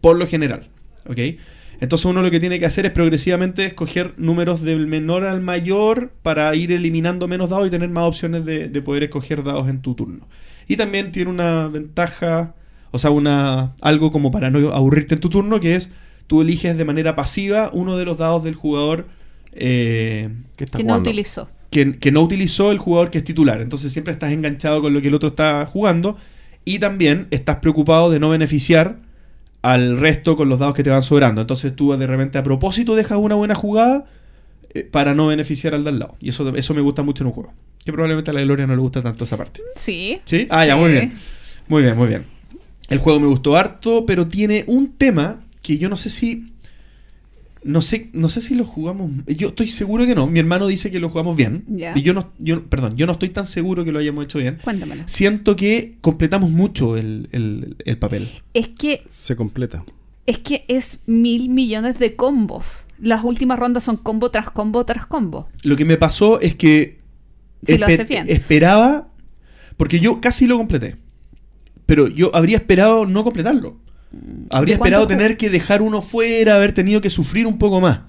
Por 0.00 0.16
lo 0.16 0.26
general. 0.26 0.68
¿Ok? 1.08 1.18
Entonces 1.82 2.04
uno 2.06 2.22
lo 2.22 2.30
que 2.30 2.38
tiene 2.40 2.60
que 2.60 2.66
hacer 2.66 2.86
es 2.86 2.92
progresivamente 2.92 3.66
escoger 3.66 4.14
números 4.16 4.62
del 4.62 4.86
menor 4.86 5.24
al 5.24 5.40
mayor 5.42 6.12
para 6.22 6.54
ir 6.54 6.70
eliminando 6.70 7.26
menos 7.26 7.50
dados 7.50 7.66
y 7.66 7.70
tener 7.70 7.88
más 7.90 8.04
opciones 8.04 8.44
de, 8.44 8.68
de 8.68 8.82
poder 8.82 9.02
escoger 9.02 9.42
dados 9.42 9.68
en 9.68 9.82
tu 9.82 9.94
turno. 9.96 10.28
Y 10.68 10.76
también 10.76 11.10
tiene 11.10 11.28
una 11.30 11.66
ventaja, 11.68 12.54
o 12.92 12.98
sea, 13.00 13.10
una 13.10 13.74
algo 13.80 14.12
como 14.12 14.30
para 14.30 14.48
no 14.50 14.72
aburrirte 14.72 15.14
en 15.16 15.20
tu 15.20 15.28
turno, 15.28 15.58
que 15.60 15.74
es 15.74 15.90
tú 16.28 16.40
eliges 16.42 16.76
de 16.78 16.84
manera 16.84 17.16
pasiva 17.16 17.68
uno 17.72 17.96
de 17.96 18.04
los 18.04 18.16
dados 18.16 18.44
del 18.44 18.54
jugador 18.54 19.08
eh, 19.52 20.30
¿Qué 20.56 20.64
está 20.64 20.78
Que 20.78 20.84
no 20.84 20.94
jugando? 20.94 21.10
utilizó. 21.10 21.50
que, 21.70 21.98
que 21.98 22.12
no 22.12 22.22
utilizó 22.22 22.70
el 22.72 22.78
jugador 22.78 23.10
que 23.10 23.18
es 23.18 23.24
titular. 23.24 23.60
Entonces 23.60 23.92
siempre 23.92 24.12
estás 24.12 24.32
enganchado 24.32 24.82
con 24.82 24.92
lo 24.94 25.02
que 25.02 25.08
el 25.08 25.14
otro 25.14 25.30
está 25.30 25.66
jugando 25.66 26.16
y 26.64 26.78
también 26.78 27.26
estás 27.30 27.56
preocupado 27.58 28.10
de 28.10 28.20
no 28.20 28.30
beneficiar 28.30 28.98
al 29.62 29.98
resto 29.98 30.36
con 30.36 30.48
los 30.48 30.58
dados 30.58 30.74
que 30.74 30.82
te 30.82 30.90
van 30.90 31.02
sobrando. 31.02 31.40
Entonces 31.40 31.74
tú 31.74 31.96
de 31.96 32.06
repente 32.06 32.38
a 32.38 32.44
propósito 32.44 32.94
dejas 32.94 33.18
una 33.18 33.36
buena 33.36 33.54
jugada 33.54 34.04
eh, 34.74 34.82
para 34.82 35.14
no 35.14 35.28
beneficiar 35.28 35.74
al 35.74 35.84
de 35.84 35.90
al 35.90 35.98
lado. 36.00 36.16
Y 36.20 36.28
eso, 36.30 36.54
eso 36.54 36.74
me 36.74 36.80
gusta 36.80 37.02
mucho 37.02 37.22
en 37.22 37.28
un 37.28 37.32
juego. 37.32 37.52
Que 37.84 37.92
probablemente 37.92 38.30
a 38.30 38.34
la 38.34 38.42
Gloria 38.42 38.66
no 38.66 38.74
le 38.74 38.80
gusta 38.80 39.02
tanto 39.02 39.24
esa 39.24 39.36
parte. 39.36 39.60
Sí. 39.76 40.20
¿Sí? 40.24 40.46
Ah, 40.50 40.66
ya, 40.66 40.76
muy 40.76 40.90
bien. 40.90 41.18
Muy 41.68 41.82
bien, 41.82 41.96
muy 41.96 42.08
bien. 42.08 42.26
El 42.88 42.98
juego 42.98 43.20
me 43.20 43.26
gustó 43.26 43.56
harto, 43.56 44.04
pero 44.06 44.26
tiene 44.28 44.64
un 44.66 44.92
tema 44.92 45.40
que 45.62 45.78
yo 45.78 45.88
no 45.88 45.96
sé 45.96 46.10
si. 46.10 46.51
No 47.64 47.80
sé, 47.80 48.10
no 48.12 48.28
sé 48.28 48.40
si 48.40 48.54
lo 48.56 48.64
jugamos. 48.64 49.10
Yo 49.26 49.48
estoy 49.50 49.68
seguro 49.68 50.04
que 50.06 50.14
no. 50.14 50.26
Mi 50.26 50.40
hermano 50.40 50.66
dice 50.66 50.90
que 50.90 50.98
lo 50.98 51.10
jugamos 51.10 51.36
bien. 51.36 51.64
Ya. 51.68 51.92
Y 51.96 52.02
yo 52.02 52.12
no, 52.12 52.32
yo, 52.38 52.64
perdón, 52.66 52.96
yo 52.96 53.06
no 53.06 53.12
estoy 53.12 53.28
tan 53.28 53.46
seguro 53.46 53.84
que 53.84 53.92
lo 53.92 54.00
hayamos 54.00 54.24
hecho 54.24 54.38
bien. 54.38 54.58
Cuéntamelo. 54.64 55.04
Siento 55.06 55.54
que 55.54 55.96
completamos 56.00 56.50
mucho 56.50 56.96
el, 56.96 57.28
el- 57.32 57.76
el 57.84 57.98
papel. 57.98 58.28
Es 58.54 58.68
que 58.68 59.04
Se 59.08 59.36
completa. 59.36 59.84
es 60.26 60.38
que 60.38 60.64
es 60.68 61.00
mil 61.06 61.48
millones 61.50 61.98
de 62.00 62.16
combos. 62.16 62.86
Las 62.98 63.22
últimas 63.24 63.58
rondas 63.58 63.84
son 63.84 63.96
combo 63.96 64.30
tras 64.30 64.50
combo 64.50 64.84
tras 64.84 65.06
combo. 65.06 65.48
Lo 65.62 65.76
que 65.76 65.84
me 65.84 65.96
pasó 65.96 66.40
es 66.40 66.54
que. 66.56 66.98
Si 67.64 67.78
lo 67.78 67.86
haces 67.86 68.08
bien. 68.08 68.26
Esperaba. 68.28 69.08
Porque 69.76 70.00
yo 70.00 70.20
casi 70.20 70.46
lo 70.48 70.56
completé. 70.58 70.96
Pero 71.86 72.08
yo 72.08 72.34
habría 72.34 72.56
esperado 72.56 73.06
no 73.06 73.22
completarlo. 73.24 73.76
Habría 74.50 74.74
¿De 74.74 74.78
cuánto 74.78 74.96
esperado 74.96 75.06
tener 75.06 75.36
que 75.36 75.50
dejar 75.50 75.82
uno 75.82 76.02
fuera, 76.02 76.56
haber 76.56 76.72
tenido 76.72 77.00
que 77.00 77.10
sufrir 77.10 77.46
un 77.46 77.58
poco 77.58 77.80
más. 77.80 78.00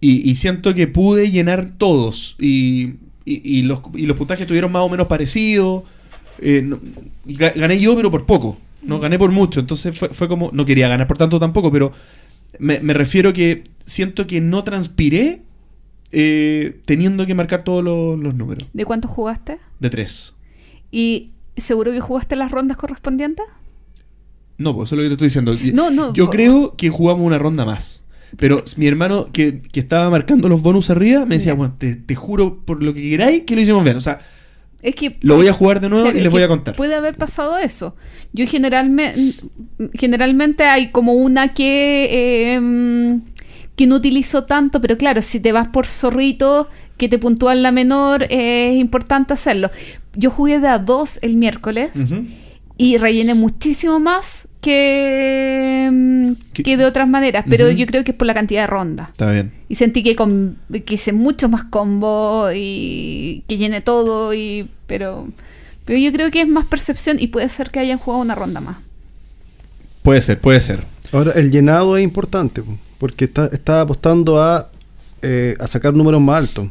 Y, 0.00 0.28
y 0.28 0.34
siento 0.34 0.74
que 0.74 0.86
pude 0.88 1.30
llenar 1.30 1.72
todos. 1.78 2.34
Y, 2.38 2.94
y- 3.24 3.58
y 3.58 3.62
los, 3.62 3.80
y 3.94 4.06
los 4.06 4.16
puntajes 4.16 4.42
estuvieron 4.42 4.72
más 4.72 4.82
o 4.82 4.88
menos 4.88 5.06
parecidos. 5.06 5.84
Eh, 6.40 6.62
no- 6.64 6.80
gané 7.26 7.78
yo, 7.78 7.94
pero 7.94 8.10
por 8.10 8.26
poco. 8.26 8.58
No 8.82 8.98
gané 8.98 9.18
por 9.18 9.30
mucho. 9.30 9.60
Entonces 9.60 9.96
fue, 9.96 10.08
fue 10.08 10.26
como. 10.28 10.50
No 10.52 10.64
quería 10.64 10.88
ganar 10.88 11.06
por 11.06 11.18
tanto 11.18 11.38
tampoco, 11.38 11.70
pero 11.70 11.92
me, 12.58 12.80
me 12.80 12.94
refiero 12.94 13.32
que 13.32 13.62
siento 13.86 14.26
que 14.26 14.40
no 14.40 14.64
transpiré 14.64 15.42
eh, 16.10 16.80
teniendo 16.84 17.24
que 17.26 17.34
marcar 17.34 17.62
todos 17.64 17.84
los, 17.84 18.18
los 18.18 18.34
números. 18.34 18.66
¿De 18.72 18.84
cuántos 18.84 19.10
jugaste? 19.10 19.58
De 19.78 19.88
tres. 19.90 20.34
¿Y 20.90 21.30
seguro 21.56 21.92
que 21.92 22.00
jugaste 22.00 22.34
las 22.36 22.50
rondas 22.50 22.76
correspondientes? 22.76 23.44
No, 24.58 24.74
pues 24.74 24.88
eso 24.88 24.94
es 24.94 24.98
lo 24.98 25.02
que 25.04 25.08
te 25.16 25.26
estoy 25.26 25.42
diciendo. 25.42 25.82
No, 25.82 25.90
no, 25.90 26.12
Yo 26.12 26.30
creo 26.30 26.76
que 26.76 26.88
jugamos 26.88 27.26
una 27.26 27.38
ronda 27.38 27.64
más. 27.64 28.02
Pero 28.36 28.64
mi 28.76 28.86
hermano 28.86 29.26
que, 29.32 29.60
que 29.60 29.80
estaba 29.80 30.08
marcando 30.08 30.48
los 30.48 30.62
bonus 30.62 30.88
arriba 30.90 31.26
me 31.26 31.36
decía, 31.36 31.54
bueno, 31.54 31.74
te, 31.76 31.96
te 31.96 32.14
juro 32.14 32.62
por 32.64 32.82
lo 32.82 32.94
que 32.94 33.02
queráis 33.02 33.42
que 33.42 33.54
lo 33.54 33.60
hicimos 33.60 33.84
bien. 33.84 33.96
O 33.96 34.00
sea, 34.00 34.20
Es 34.80 34.94
que 34.94 35.18
lo 35.20 35.36
voy 35.36 35.48
a 35.48 35.52
jugar 35.52 35.80
de 35.80 35.88
nuevo 35.88 36.04
Claro, 36.04 36.16
y 36.16 36.20
es 36.20 36.24
les 36.24 36.32
voy 36.32 36.42
a 36.42 36.48
contar. 36.48 36.74
Puede 36.76 36.94
haber 36.94 37.14
pasado 37.14 37.58
eso. 37.58 37.94
Yo 38.32 38.46
generalmente, 38.46 39.34
generalmente 39.94 40.64
hay 40.64 40.90
como 40.90 41.12
una 41.12 41.52
que, 41.52 42.54
eh, 42.54 42.60
mm, 42.60 43.20
que 43.76 43.86
no 43.86 43.96
utilizo 43.96 44.44
tanto, 44.44 44.80
pero 44.80 44.96
claro, 44.96 45.20
si 45.20 45.38
te 45.38 45.52
vas 45.52 45.68
por 45.68 45.86
zorrito 45.86 46.68
que 46.96 47.08
te 47.08 47.18
puntúan 47.18 47.62
la 47.62 47.72
menor, 47.72 48.24
eh, 48.30 48.70
es 48.72 48.80
importante 48.80 49.34
hacerlo. 49.34 49.70
Yo 50.14 50.30
jugué 50.30 50.58
de 50.58 50.68
a 50.68 50.78
dos 50.78 51.18
el 51.22 51.36
miércoles. 51.36 51.90
Y 52.78 52.98
rellené 52.98 53.34
muchísimo 53.34 54.00
más 54.00 54.48
que, 54.60 55.88
mm, 55.92 56.32
Que- 56.52 56.62
que 56.62 56.76
de 56.76 56.84
otras 56.84 57.08
maneras, 57.08 57.44
pero 57.48 57.70
yo 57.70 57.86
creo 57.86 58.04
que 58.04 58.12
es 58.12 58.16
por 58.16 58.26
la 58.26 58.34
cantidad 58.34 58.62
de 58.62 58.66
rondas. 58.68 59.10
Está 59.10 59.30
bien. 59.30 59.52
Y 59.68 59.74
sentí 59.74 60.02
que, 60.02 60.14
con, 60.16 60.56
que 60.84 60.94
hice 60.94 61.12
mucho 61.12 61.48
más 61.48 61.64
combo 61.64 62.48
y 62.54 63.42
que 63.48 63.56
llené 63.58 63.80
todo, 63.80 64.32
y 64.34 64.68
pero, 64.86 65.28
pero 65.84 65.98
yo 65.98 66.12
creo 66.12 66.30
que 66.30 66.42
es 66.42 66.48
más 66.48 66.66
percepción 66.66 67.18
y 67.20 67.28
puede 67.28 67.48
ser 67.48 67.70
que 67.70 67.80
hayan 67.80 67.98
jugado 67.98 68.22
una 68.22 68.34
ronda 68.34 68.60
más. 68.60 68.76
Puede 70.02 70.22
ser, 70.22 70.38
puede 70.40 70.60
ser. 70.60 70.84
Ahora, 71.12 71.32
el 71.32 71.50
llenado 71.50 71.96
es 71.96 72.04
importante, 72.04 72.62
po, 72.62 72.76
porque 72.98 73.24
está, 73.24 73.46
está 73.46 73.80
apostando 73.82 74.42
a, 74.42 74.68
eh, 75.22 75.56
a 75.60 75.66
sacar 75.66 75.92
números 75.94 76.20
más 76.20 76.36
altos. 76.38 76.68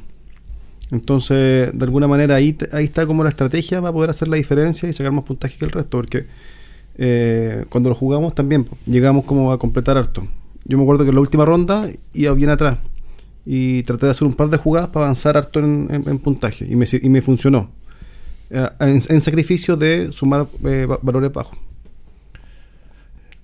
Entonces, 0.91 1.71
de 1.73 1.85
alguna 1.85 2.07
manera, 2.07 2.35
ahí, 2.35 2.57
ahí 2.73 2.83
está 2.85 3.05
como 3.05 3.23
la 3.23 3.29
estrategia 3.29 3.79
para 3.79 3.93
poder 3.93 4.09
hacer 4.09 4.27
la 4.27 4.35
diferencia 4.35 4.89
y 4.89 4.93
sacar 4.93 5.13
más 5.13 5.23
puntaje 5.23 5.57
que 5.57 5.63
el 5.65 5.71
resto, 5.71 5.97
porque 5.97 6.25
eh, 6.97 7.65
cuando 7.69 7.89
lo 7.89 7.95
jugamos 7.95 8.35
también 8.35 8.67
llegamos 8.85 9.23
como 9.25 9.51
a 9.53 9.57
completar 9.57 9.97
harto. 9.97 10.27
Yo 10.65 10.77
me 10.77 10.83
acuerdo 10.83 11.05
que 11.05 11.09
en 11.09 11.15
la 11.15 11.21
última 11.21 11.45
ronda 11.45 11.87
iba 12.13 12.33
bien 12.33 12.49
atrás 12.49 12.77
y 13.45 13.83
traté 13.83 14.05
de 14.05 14.11
hacer 14.11 14.27
un 14.27 14.33
par 14.33 14.49
de 14.49 14.57
jugadas 14.57 14.89
para 14.89 15.05
avanzar 15.05 15.37
harto 15.37 15.59
en, 15.59 16.19
puntaje 16.19 16.67
y 16.69 16.75
me, 16.75 16.85
y 17.01 17.09
me 17.09 17.21
funcionó. 17.21 17.71
Eh, 18.49 18.67
en, 18.81 19.21
sacrificio 19.21 19.77
de 19.77 20.11
sumar 20.11 20.47
eh, 20.65 20.85
va- 20.85 20.99
valores 21.01 21.31
bajos. 21.31 21.57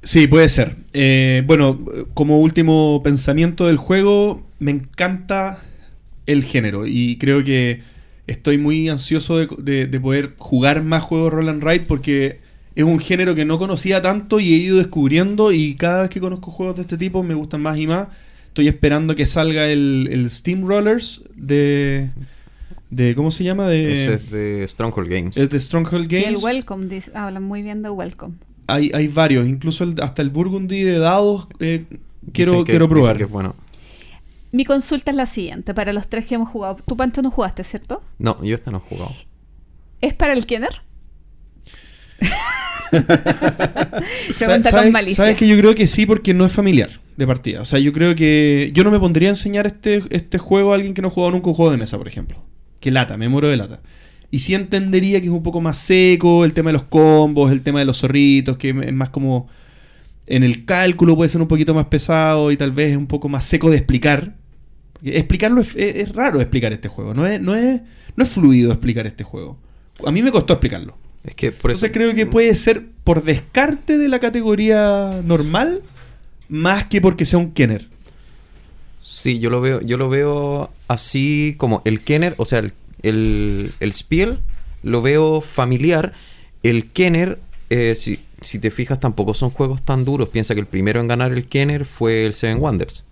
Sí, 0.04 0.28
puede 0.28 0.48
ser. 0.50 0.76
Bueno, 1.48 1.80
como 2.14 2.40
último 2.40 3.02
pensamiento 3.04 3.68
del 3.68 3.78
juego, 3.78 4.42
me 4.60 4.72
encanta 4.72 5.60
el 6.28 6.44
género 6.44 6.86
y 6.86 7.18
creo 7.18 7.44
que 7.44 7.82
estoy 8.28 8.58
muy 8.58 8.90
ansioso 8.90 9.38
de, 9.38 9.48
de- 9.58 9.88
de 9.88 10.00
poder 10.00 10.34
jugar 10.38 10.84
más 10.84 11.02
juegos 11.04 11.34
Roll 11.34 11.50
and 11.50 11.64
Ride 11.64 11.86
porque 11.88 12.40
es 12.76 12.84
un 12.84 13.00
género 13.00 13.34
que 13.34 13.46
no 13.46 13.58
conocía 13.58 14.02
tanto 14.02 14.40
y 14.40 14.54
he 14.54 14.58
ido 14.58 14.78
descubriendo 14.78 15.52
y 15.52 15.76
cada 15.76 16.02
vez 16.02 16.10
que 16.12 16.20
conozco 16.20 16.52
juegos 16.52 16.76
de 16.76 16.84
este 16.84 16.98
tipo 16.98 17.24
me 17.24 17.34
gustan 17.34 17.62
más 17.62 17.78
y 17.80 17.88
más. 17.88 18.10
Estoy 18.50 18.68
esperando 18.68 19.16
que 19.16 19.26
salga 19.28 19.68
el, 19.68 20.10
el 20.12 20.30
Steam 20.30 20.68
Rollers 20.68 21.24
de, 21.36 22.10
de... 22.90 23.14
¿Cómo 23.16 23.32
se 23.32 23.44
llama? 23.44 23.68
De, 23.68 24.14
es 24.14 24.32
de 24.32 24.68
Stronghold 24.68 25.10
Games. 25.10 25.38
es 25.38 25.50
de 25.50 25.60
Stronghold 25.60 26.12
Y 26.12 26.16
el 26.18 26.24
Games. 26.24 26.44
Welcome, 26.44 26.86
dice- 26.88 27.12
hablan 27.16 27.44
muy 27.44 27.62
bien 27.62 27.82
de 27.84 27.90
Welcome. 27.90 28.34
Hay, 28.68 28.92
hay 28.94 29.08
varios, 29.08 29.48
incluso 29.48 29.84
el- 29.84 29.96
hasta 30.02 30.22
el 30.22 30.30
Burgundy 30.30 30.82
de 30.82 30.98
dados 31.00 31.48
eh, 31.60 31.86
quiero, 32.34 32.64
que- 32.64 32.72
quiero 32.74 32.90
probar. 32.90 33.16
que 33.18 33.24
es 33.24 33.30
bueno. 33.30 33.56
Mi 34.58 34.66
consulta 34.66 35.12
es 35.12 35.18
la 35.18 35.28
siguiente, 35.28 35.76
para 35.76 35.94
los 35.94 36.08
tres 36.08 36.26
que 36.26 36.34
hemos 36.34 36.50
jugado. 36.50 36.78
Tú, 36.84 36.98
Pancho, 36.98 37.22
no 37.22 37.30
jugaste, 37.30 37.64
¿cierto? 37.64 38.02
No, 38.18 38.44
yo 38.44 38.56
este 38.56 38.72
no 38.72 38.78
he 38.78 38.80
jugado. 38.80 39.14
¿Es 40.02 40.16
para 40.16 40.34
el 40.34 40.48
Kenner? 40.48 40.82
Pregunta 42.90 44.72
con 44.72 44.80
¿sabes- 44.80 44.92
malicia. 44.92 45.16
sabes 45.18 45.38
que 45.38 45.48
yo 45.48 45.56
creo 45.60 45.76
que 45.76 45.86
sí 45.86 46.08
porque 46.08 46.34
no 46.34 46.44
es 46.44 46.52
familiar 46.52 46.90
de 47.18 47.28
partida. 47.28 47.62
O 47.62 47.66
sea, 47.66 47.78
yo 47.78 47.94
creo 47.94 48.16
que 48.16 48.72
yo 48.74 48.84
no 48.84 48.90
me 48.90 48.98
pondría 48.98 49.30
a 49.30 49.34
enseñar 49.34 49.68
este, 49.68 50.04
este 50.10 50.40
juego 50.40 50.72
a 50.72 50.76
alguien 50.76 50.96
que 50.96 51.04
no 51.04 51.10
ha 51.10 51.12
jugado 51.12 51.34
nunca 51.34 51.50
un 51.50 51.54
juego 51.54 51.70
de 51.72 51.78
mesa, 51.78 52.00
por 52.00 52.08
ejemplo. 52.08 52.44
Que 52.80 52.90
lata, 52.90 53.16
me 53.16 53.30
muero 53.30 53.50
de 53.50 53.58
lata. 53.58 53.82
Y 54.32 54.40
sí 54.40 54.56
entendería 54.56 55.20
que 55.22 55.28
es 55.28 55.32
un 55.34 55.44
poco 55.44 55.62
más 55.62 55.78
seco 55.78 56.46
el 56.46 56.54
tema 56.54 56.70
de 56.72 56.74
los 56.80 56.84
combos, 56.86 57.52
el 57.52 57.62
tema 57.62 57.78
de 57.78 57.86
los 57.86 58.00
zorritos, 58.00 58.58
que 58.58 58.70
es 58.70 58.94
más 58.94 59.12
como... 59.12 59.50
En 60.26 60.42
el 60.44 60.66
cálculo 60.66 61.16
puede 61.16 61.30
ser 61.30 61.42
un 61.42 61.48
poquito 61.48 61.76
más 61.76 61.86
pesado 61.86 62.52
y 62.52 62.58
tal 62.58 62.72
vez 62.72 62.94
es 62.94 62.98
un 62.98 63.06
poco 63.06 63.30
más 63.30 63.46
seco 63.46 63.70
de 63.70 63.78
explicar. 63.78 64.34
Porque 65.00 65.18
explicarlo 65.18 65.62
es, 65.62 65.76
es- 65.76 65.96
es 65.96 66.14
raro 66.14 66.42
explicar 66.42 66.74
este 66.74 66.88
juego. 66.88 67.14
No 67.14 67.26
es, 67.26 67.40
no, 67.42 67.56
es, 67.56 67.82
no 68.16 68.24
es 68.24 68.30
fluido 68.30 68.72
explicar 68.72 69.06
este 69.08 69.24
juego. 69.24 69.58
A 70.06 70.12
mí 70.12 70.22
me 70.22 70.32
costó 70.32 70.54
explicarlo. 70.54 70.96
Es 71.24 71.36
que 71.36 71.52
por 71.52 71.72
eso. 71.72 71.86
Entonces 71.86 71.92
creo 71.92 72.16
que 72.16 72.26
puede 72.32 72.56
ser 72.56 72.86
por 73.04 73.24
descarte 73.24 73.98
de 73.98 74.08
la 74.08 74.20
categoría 74.20 75.22
normal 75.26 75.82
más 76.50 76.86
que 76.86 77.02
porque 77.02 77.26
sea 77.26 77.40
un 77.40 77.52
Kenner. 77.52 77.88
Sí, 79.02 79.40
yo 79.40 79.50
lo 79.50 79.62
veo, 79.62 79.82
yo 79.82 79.98
lo 79.98 80.10
veo 80.10 80.70
así 80.88 81.56
como 81.58 81.82
el 81.86 82.02
Kenner, 82.02 82.34
o 82.38 82.46
sea, 82.46 82.60
el, 82.60 82.74
el, 83.04 83.72
el 83.80 83.94
Spiel 83.94 84.40
lo 84.84 85.02
veo 85.02 85.42
familiar. 85.42 86.14
El 86.64 86.86
Kenner, 86.92 87.40
eh, 87.70 87.96
si, 87.98 88.20
si 88.42 88.60
te 88.60 88.72
fijas, 88.72 89.00
tampoco 89.00 89.34
son 89.34 89.50
juegos 89.50 89.84
tan 89.84 90.04
duros. 90.06 90.30
Piensa 90.30 90.54
que 90.56 90.60
el 90.62 90.68
primero 90.68 91.00
en 91.00 91.08
ganar 91.08 91.32
el 91.32 91.46
Kenner 91.48 91.86
fue 91.86 92.26
el 92.26 92.34
Seven 92.34 92.60
Wonders. 92.60 93.04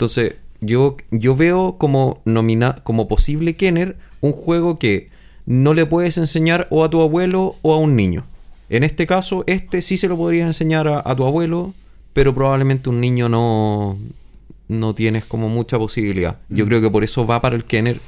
Entonces, 0.00 0.36
yo, 0.62 0.96
yo 1.10 1.36
veo 1.36 1.76
como, 1.76 2.22
nomina 2.24 2.76
como 2.84 3.06
posible 3.06 3.54
Kenner 3.54 3.98
un 4.22 4.32
juego 4.32 4.78
que 4.78 5.10
no 5.44 5.74
le 5.74 5.84
puedes 5.84 6.16
enseñar 6.16 6.66
o 6.70 6.84
a 6.84 6.88
tu 6.88 7.02
abuelo 7.02 7.56
o 7.60 7.74
a 7.74 7.76
un 7.76 7.96
niño. 7.96 8.24
En 8.70 8.82
este 8.82 9.06
caso, 9.06 9.44
este 9.46 9.82
sí 9.82 9.98
se 9.98 10.08
lo 10.08 10.16
podrías 10.16 10.46
enseñar 10.46 10.88
a, 10.88 11.02
a 11.04 11.14
tu 11.14 11.26
abuelo, 11.26 11.74
pero 12.14 12.34
probablemente 12.34 12.88
un 12.88 12.98
niño 12.98 13.28
no, 13.28 13.98
no 14.68 14.94
tienes 14.94 15.26
como 15.26 15.50
mucha 15.50 15.76
posibilidad. 15.78 16.38
Yo 16.48 16.64
Mm. 16.64 16.68
creo 16.68 16.80
que 16.80 16.88
por 16.90 17.04
eso 17.04 17.26
va 17.26 17.42
para 17.42 17.56
el 17.56 17.64
Kenner 17.64 18.00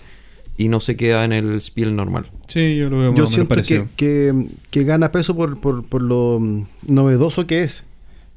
y 0.57 0.69
no 0.69 0.81
se 0.81 0.97
queda 0.97 1.27
en 1.27 1.35
el 1.35 1.61
Spiel 1.61 1.95
normal. 1.95 2.31
Sí, 2.47 2.75
yo 2.79 2.89
lo 2.89 3.01
veo 3.01 3.15
Yo 3.15 3.27
siento 3.27 3.55
que, 3.57 3.85
que, 3.97 4.47
que 4.71 4.85
gana 4.85 5.13
peso 5.13 5.37
por, 5.37 5.61
por, 5.61 5.85
por 5.85 6.03
lo 6.03 6.41
novedoso 6.89 7.47
que 7.47 7.65
es. 7.65 7.85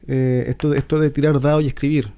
Eh, 0.09 0.43
esto, 0.49 0.73
esto 0.73 0.99
de 0.99 1.09
tirar 1.09 1.39
dados 1.39 1.63
y 1.63 1.67
escribir. 1.67 2.09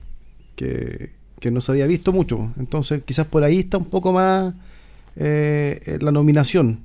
Que, 0.55 1.15
que 1.39 1.51
no 1.51 1.61
se 1.61 1.71
había 1.71 1.85
visto 1.88 2.11
mucho. 2.11 2.51
Entonces, 2.57 3.01
quizás 3.05 3.27
por 3.27 3.43
ahí 3.43 3.59
está 3.59 3.77
un 3.77 3.85
poco 3.85 4.11
más 4.13 4.53
eh, 5.15 5.79
eh, 5.85 5.97
la 6.01 6.11
nominación. 6.11 6.79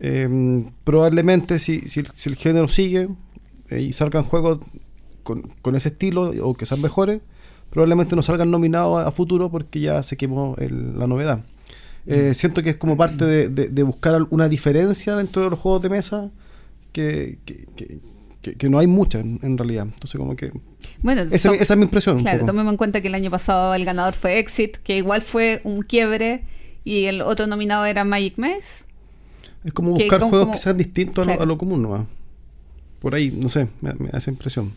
Eh, 0.00 0.64
probablemente, 0.84 1.58
si, 1.58 1.80
si, 1.82 2.02
si 2.14 2.28
el 2.28 2.36
género 2.36 2.68
sigue 2.68 3.08
eh, 3.70 3.80
y 3.80 3.92
salgan 3.92 4.24
juegos 4.24 4.58
con, 5.22 5.42
con 5.62 5.74
ese 5.74 5.88
estilo 5.88 6.32
o 6.42 6.54
que 6.54 6.66
sean 6.66 6.80
mejores, 6.82 7.20
probablemente 7.70 8.14
no 8.16 8.22
salgan 8.22 8.50
nominados 8.50 9.02
a, 9.02 9.08
a 9.08 9.12
futuro 9.12 9.50
porque 9.50 9.80
ya 9.80 10.02
se 10.02 10.16
quemó 10.16 10.54
el- 10.58 10.98
la 10.98 11.06
novedad. 11.06 11.44
Eh, 12.08 12.34
siento 12.34 12.62
que 12.62 12.70
es 12.70 12.76
como 12.76 12.96
parte 12.96 13.24
de, 13.24 13.48
de- 13.48 13.68
de 13.68 13.82
buscar 13.82 14.26
una 14.30 14.48
diferencia 14.48 15.16
dentro 15.16 15.42
de 15.42 15.50
los 15.50 15.58
juegos 15.58 15.82
de 15.82 15.88
mesa 15.90 16.30
que, 16.92 17.38
que, 17.44 17.66
que- 17.74 17.98
que- 18.52 18.54
que 18.56 18.68
no 18.70 18.78
hay 18.78 18.86
mucha 18.86 19.18
en, 19.20 19.38
en 19.42 19.58
realidad. 19.58 19.84
Entonces, 19.84 20.18
como 20.18 20.36
que. 20.36 20.52
Bueno, 21.02 21.22
Esa, 21.22 21.52
es 21.52 21.76
mi 21.76 21.82
impresión. 21.84 22.20
Claro, 22.20 22.46
tomemos 22.46 22.72
en 22.72 22.76
cuenta 22.76 23.00
que 23.00 23.08
el 23.08 23.14
año 23.14 23.30
pasado 23.30 23.74
el 23.74 23.84
ganador 23.84 24.14
fue 24.14 24.38
Exit, 24.38 24.76
que 24.78 24.96
igual 24.96 25.20
fue 25.22 25.60
un 25.64 25.82
quiebre, 25.82 26.44
y 26.84 27.04
el 27.04 27.20
otro 27.22 27.46
nominado 27.46 27.84
era 27.84 28.04
Magic 28.04 28.38
Maze. 28.38 28.84
Es 29.64 29.72
como 29.72 29.90
buscar 29.92 30.20
como- 30.20 30.30
juegos 30.30 30.46
como- 30.46 30.52
que 30.54 30.58
sean 30.62 30.76
distintos 30.78 31.18
a, 31.18 31.20
lo, 31.22 31.26
Claro. 31.26 31.42
a 31.42 31.46
lo 31.46 31.58
común 31.58 31.82
nomás. 31.82 32.06
Por 33.00 33.14
ahí, 33.14 33.30
no 33.36 33.48
sé, 33.48 33.68
me, 33.80 33.92
esa 34.12 34.30
impresión. 34.30 34.72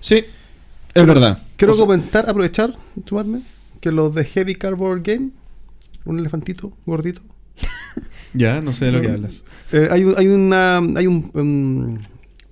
Sí, 0.00 0.24
es 0.94 1.06
verdad. 1.06 1.42
Quiero 1.56 1.72
O 1.74 1.76
sea, 1.76 1.86
comentar, 1.86 2.28
aprovechar, 2.28 2.74
sumarme, 3.06 3.40
que 3.80 3.90
los 3.92 4.14
de 4.14 4.24
Heavy 4.24 4.54
Cardboard 4.56 5.02
Game, 5.02 5.30
un 6.04 6.18
elefantito 6.18 6.72
gordito, 6.86 7.22
Ya, 8.34 8.60
no 8.60 8.72
sé 8.72 8.86
de 8.86 8.92
lo 8.92 9.00
que 9.00 9.08
hablas. 9.08 9.42
eh, 9.72 9.88
hay, 9.90 10.04
un- 10.04 10.14
hay 10.18 10.26
una 10.28 10.78
hay 10.78 11.06
un, 11.06 11.30
um, 11.34 11.98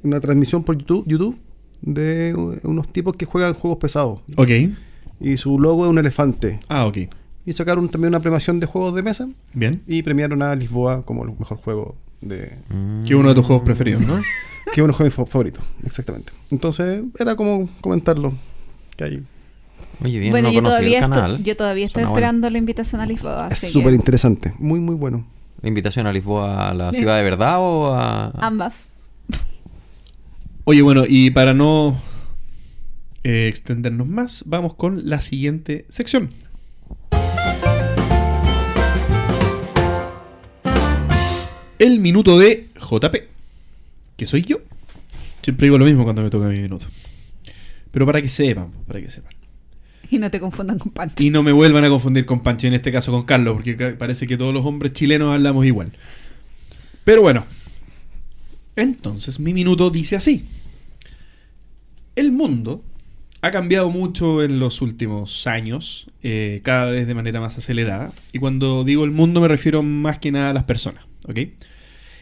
una 0.06 0.20
transmisión 0.20 0.62
por 0.64 0.76
YouTube, 0.78 1.04
YouTube 1.06 1.38
de 1.82 2.34
unos 2.64 2.88
tipos 2.92 3.16
que 3.16 3.26
juegan 3.26 3.54
juegos 3.54 3.78
pesados 3.78 4.20
Ok. 4.36 4.50
y 5.20 5.36
su 5.36 5.58
logo 5.58 5.84
es 5.84 5.90
un 5.90 5.98
elefante. 5.98 6.60
Ah, 6.68 6.86
ok. 6.86 6.98
Y 7.44 7.52
sacaron 7.52 7.88
también 7.88 8.08
una 8.10 8.20
premiación 8.20 8.58
de 8.58 8.66
juegos 8.66 8.94
de 8.94 9.02
mesa 9.02 9.28
Bien. 9.52 9.82
y 9.86 10.02
premiaron 10.02 10.42
a 10.42 10.54
Lisboa 10.56 11.02
como 11.02 11.24
el 11.24 11.30
mejor 11.38 11.58
juego 11.58 11.94
de... 12.20 12.52
Que 13.04 13.14
uno 13.14 13.28
de 13.28 13.34
tus 13.34 13.46
juegos 13.46 13.64
preferidos, 13.64 14.02
¿no? 14.06 14.16
que 14.74 14.80
es 14.80 14.84
uno 14.84 14.96
de 14.96 15.04
mis 15.04 15.14
juegos 15.14 15.30
favoritos, 15.30 15.62
exactamente. 15.84 16.32
Entonces, 16.50 17.04
era 17.18 17.36
como 17.36 17.68
comentarlo. 17.80 18.32
Que 18.96 19.04
hay. 19.04 19.22
Oye, 20.02 20.18
bien, 20.18 20.30
bueno, 20.32 20.48
no 20.48 20.54
yo, 20.54 20.62
todavía 20.62 20.98
el 20.98 21.02
canal. 21.02 21.30
estoy, 21.32 21.44
yo 21.44 21.56
todavía 21.56 21.86
estoy 21.86 22.00
Suena 22.02 22.10
bueno. 22.10 22.26
esperando 22.26 22.50
la 22.50 22.58
invitación 22.58 23.00
a 23.00 23.06
Lisboa. 23.06 23.48
Es 23.48 23.60
que 23.60 23.66
súper 23.68 23.94
interesante, 23.94 24.52
muy, 24.58 24.80
muy 24.80 24.94
bueno. 24.96 25.24
¿La 25.62 25.68
invitación 25.68 26.06
a 26.06 26.12
Lisboa 26.12 26.68
a 26.68 26.74
la 26.74 26.92
ciudad 26.92 27.16
de 27.16 27.22
verdad 27.22 27.56
o 27.60 27.94
a...? 27.94 28.30
Ambas. 28.44 28.88
Oye, 30.68 30.82
bueno, 30.82 31.04
y 31.06 31.30
para 31.30 31.54
no 31.54 31.96
eh, 33.22 33.46
extendernos 33.46 34.08
más, 34.08 34.42
vamos 34.46 34.74
con 34.74 35.08
la 35.08 35.20
siguiente 35.20 35.86
sección. 35.90 36.30
El 41.78 42.00
minuto 42.00 42.36
de 42.36 42.66
JP, 42.80 43.14
que 44.16 44.26
soy 44.26 44.42
yo. 44.42 44.56
Siempre 45.40 45.66
digo 45.66 45.78
lo 45.78 45.84
mismo 45.84 46.02
cuando 46.02 46.22
me 46.22 46.30
toca 46.30 46.48
mi 46.48 46.58
minuto. 46.58 46.86
Pero 47.92 48.04
para 48.04 48.20
que 48.20 48.28
sepan, 48.28 48.72
para 48.88 49.00
que 49.00 49.08
sepan. 49.08 49.34
Y 50.10 50.18
no 50.18 50.32
te 50.32 50.40
confundan 50.40 50.80
con 50.80 50.90
Pancho. 50.90 51.22
Y 51.22 51.30
no 51.30 51.44
me 51.44 51.52
vuelvan 51.52 51.84
a 51.84 51.88
confundir 51.88 52.26
con 52.26 52.40
Pancho, 52.40 52.66
en 52.66 52.74
este 52.74 52.90
caso 52.90 53.12
con 53.12 53.22
Carlos, 53.22 53.54
porque 53.54 53.74
parece 53.96 54.26
que 54.26 54.36
todos 54.36 54.52
los 54.52 54.66
hombres 54.66 54.94
chilenos 54.94 55.32
hablamos 55.32 55.64
igual. 55.64 55.92
Pero 57.04 57.22
bueno. 57.22 57.46
Entonces, 58.74 59.38
mi 59.38 59.54
minuto 59.54 59.90
dice 59.90 60.16
así. 60.16 60.44
El 62.16 62.32
mundo 62.32 62.82
ha 63.42 63.50
cambiado 63.50 63.90
mucho 63.90 64.42
en 64.42 64.58
los 64.58 64.82
últimos 64.82 65.46
años, 65.46 66.08
eh, 66.22 66.60
cada 66.64 66.86
vez 66.90 67.06
de 67.06 67.14
manera 67.14 67.40
más 67.40 67.56
acelerada. 67.58 68.10
Y 68.32 68.38
cuando 68.38 68.82
digo 68.84 69.04
el 69.04 69.10
mundo 69.12 69.40
me 69.40 69.48
refiero 69.48 69.82
más 69.82 70.18
que 70.18 70.32
nada 70.32 70.50
a 70.50 70.54
las 70.54 70.64
personas, 70.64 71.04
¿ok? 71.28 71.38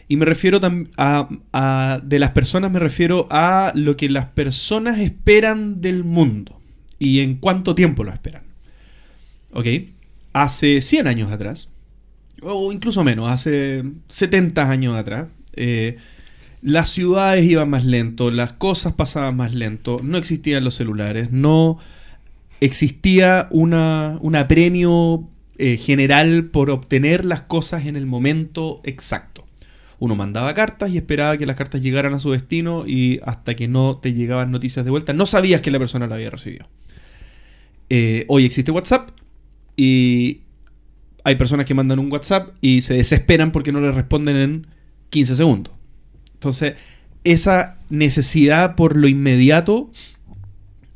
Y 0.09 0.17
me 0.17 0.27
refiero 0.27 0.61
a, 0.99 1.29
a- 1.53 2.01
De 2.05 2.19
las 2.19 2.33
personas 2.33 2.71
me 2.71 2.79
refiero 2.79 3.27
a 3.31 3.73
lo 3.75 3.97
que 3.97 4.09
las 4.11 4.27
personas 4.27 4.99
esperan 4.99 5.81
del 5.81 6.05
mundo. 6.05 6.61
Y 6.99 7.21
en 7.21 7.37
cuánto 7.37 7.75
tiempo 7.75 8.05
lo 8.05 8.13
esperan. 8.13 8.43
¿Ok? 9.53 9.67
Hace 10.33 10.81
100 10.83 11.07
años 11.07 11.31
atrás, 11.33 11.69
o 12.43 12.73
incluso 12.73 13.05
menos, 13.05 13.31
hace 13.31 13.85
70 14.09 14.69
años 14.69 14.97
atrás, 14.97 15.29
eh, 15.55 15.97
las 16.65 16.89
ciudades 16.89 17.45
iban 17.45 17.69
más 17.69 17.85
lento, 17.85 18.31
las 18.31 18.55
cosas 18.55 18.95
pasaban 18.95 19.37
más 19.37 19.55
lento, 19.55 20.01
no 20.03 20.17
existían 20.17 20.65
los 20.65 20.75
celulares, 20.75 21.31
no 21.31 21.79
existía 22.61 23.49
una, 23.51 24.19
un 24.23 24.35
apremio 24.35 25.29
eh, 25.59 25.77
general 25.77 26.47
por 26.47 26.71
obtener 26.71 27.27
las 27.27 27.43
cosas 27.43 27.85
en 27.85 27.97
el 27.97 28.07
momento 28.07 28.81
exacto. 28.83 29.45
Uno 29.99 30.17
mandaba 30.17 30.55
cartas 30.55 30.91
y 30.91 30.97
esperaba 30.97 31.37
que 31.37 31.45
las 31.45 31.57
cartas 31.57 31.83
llegaran 31.83 32.15
a 32.15 32.19
su 32.19 32.31
destino 32.31 32.85
y 32.87 33.21
hasta 33.25 33.55
que 33.55 33.69
no 33.69 33.99
te 33.99 34.15
llegaban 34.15 34.51
noticias 34.51 34.87
de 34.87 34.91
vuelta, 34.91 35.13
no 35.13 35.27
sabías 35.27 35.61
que 35.61 35.71
la 35.71 35.79
persona 35.79 36.07
la 36.07 36.15
había 36.15 36.31
recibido. 36.31 36.67
Eh, 37.91 38.25
hoy 38.29 38.47
existe 38.47 38.71
WhatsApp 38.71 39.11
y 39.77 40.41
hay 41.25 41.35
personas 41.35 41.67
que 41.67 41.75
mandan 41.75 41.99
un 41.99 42.11
WhatsApp 42.11 42.55
y 42.63 42.81
se 42.81 42.95
desesperan 42.95 43.53
porque 43.53 43.71
no 43.71 43.83
le 43.83 43.93
responden 43.93 44.37
en 44.37 44.67
15 45.11 45.37
segundos. 45.37 45.74
Entonces, 46.45 46.75
esa 47.25 47.79
necesidad 47.89 48.77
por 48.77 48.97
lo 48.97 49.09
inmediato 49.09 49.91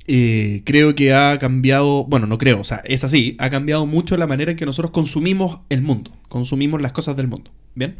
eh, 0.07 0.61
creo 0.67 0.95
que 0.95 1.15
ha 1.15 1.39
cambiado, 1.39 2.05
bueno, 2.05 2.27
no 2.27 2.37
creo, 2.37 2.61
o 2.61 2.65
sea, 2.65 2.83
es 2.85 3.03
así, 3.03 3.35
ha 3.39 3.49
cambiado 3.49 3.87
mucho 3.87 4.15
la 4.19 4.27
manera 4.27 4.51
en 4.51 4.59
que 4.59 4.67
nosotros 4.67 4.91
consumimos 4.91 5.61
el 5.71 5.81
mundo, 5.81 6.13
consumimos 6.29 6.83
las 6.83 6.93
cosas 6.93 7.17
del 7.17 7.29
mundo, 7.29 7.51
¿bien? 7.75 7.97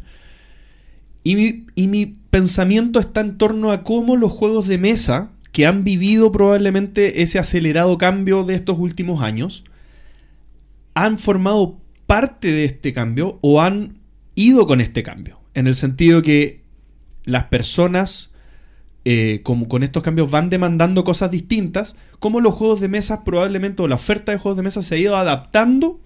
Y 1.23 1.35
mi, 1.35 1.65
y 1.73 1.87
mi 1.87 2.05
pensamiento 2.05 2.99
está 2.99 3.21
en 3.21 3.39
torno 3.39 3.71
a 3.71 3.83
cómo 3.83 4.15
los 4.15 4.31
juegos 4.31 4.67
de 4.67 4.77
mesa, 4.77 5.31
que 5.51 5.65
han 5.65 5.83
vivido 5.83 6.31
probablemente 6.31 7.23
ese 7.23 7.39
acelerado 7.39 7.97
cambio 7.97 8.43
de 8.43 8.53
estos 8.53 8.77
últimos 8.77 9.23
años, 9.23 9.63
han 10.93 11.17
formado 11.17 11.79
parte 12.05 12.51
de 12.51 12.65
este 12.65 12.93
cambio 12.93 13.39
o 13.41 13.59
han 13.59 13.97
ido 14.35 14.67
con 14.67 14.81
este 14.81 15.01
cambio. 15.01 15.39
En 15.55 15.65
el 15.65 15.75
sentido 15.75 16.21
que 16.21 16.58
las 17.25 17.45
personas, 17.45 18.31
eh, 19.05 19.41
como 19.43 19.67
con 19.67 19.83
estos 19.83 20.03
cambios, 20.03 20.29
van 20.29 20.49
demandando 20.49 21.03
cosas 21.03 21.31
distintas, 21.31 21.95
como 22.19 22.41
los 22.41 22.53
juegos 22.53 22.79
de 22.79 22.87
mesa 22.87 23.23
probablemente, 23.23 23.81
o 23.81 23.87
la 23.87 23.95
oferta 23.95 24.31
de 24.31 24.37
juegos 24.37 24.57
de 24.57 24.63
mesa 24.63 24.83
se 24.83 24.95
ha 24.95 24.97
ido 24.97 25.17
adaptando 25.17 25.99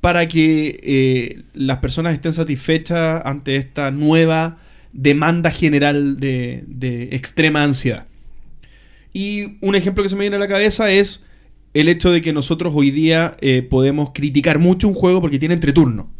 para 0.00 0.28
que 0.28 0.80
eh, 0.82 1.42
las 1.54 1.78
personas 1.78 2.14
estén 2.14 2.32
satisfechas 2.32 3.22
ante 3.24 3.56
esta 3.56 3.90
nueva 3.90 4.58
demanda 4.92 5.50
general 5.50 6.18
de, 6.18 6.64
de 6.66 7.10
extrema 7.12 7.62
ansiedad. 7.62 8.06
Y 9.12 9.58
un 9.60 9.74
ejemplo 9.74 10.02
que 10.02 10.08
se 10.08 10.16
me 10.16 10.22
viene 10.22 10.36
a 10.36 10.40
la 10.40 10.48
cabeza 10.48 10.90
es 10.90 11.24
el 11.74 11.88
hecho 11.88 12.10
de 12.10 12.20
que 12.20 12.32
nosotros 12.32 12.72
hoy 12.74 12.90
día 12.90 13.36
eh, 13.40 13.62
podemos 13.62 14.10
criticar 14.12 14.58
mucho 14.58 14.88
un 14.88 14.94
juego 14.94 15.20
porque 15.20 15.38
tiene 15.38 15.54
entreturno. 15.54 16.10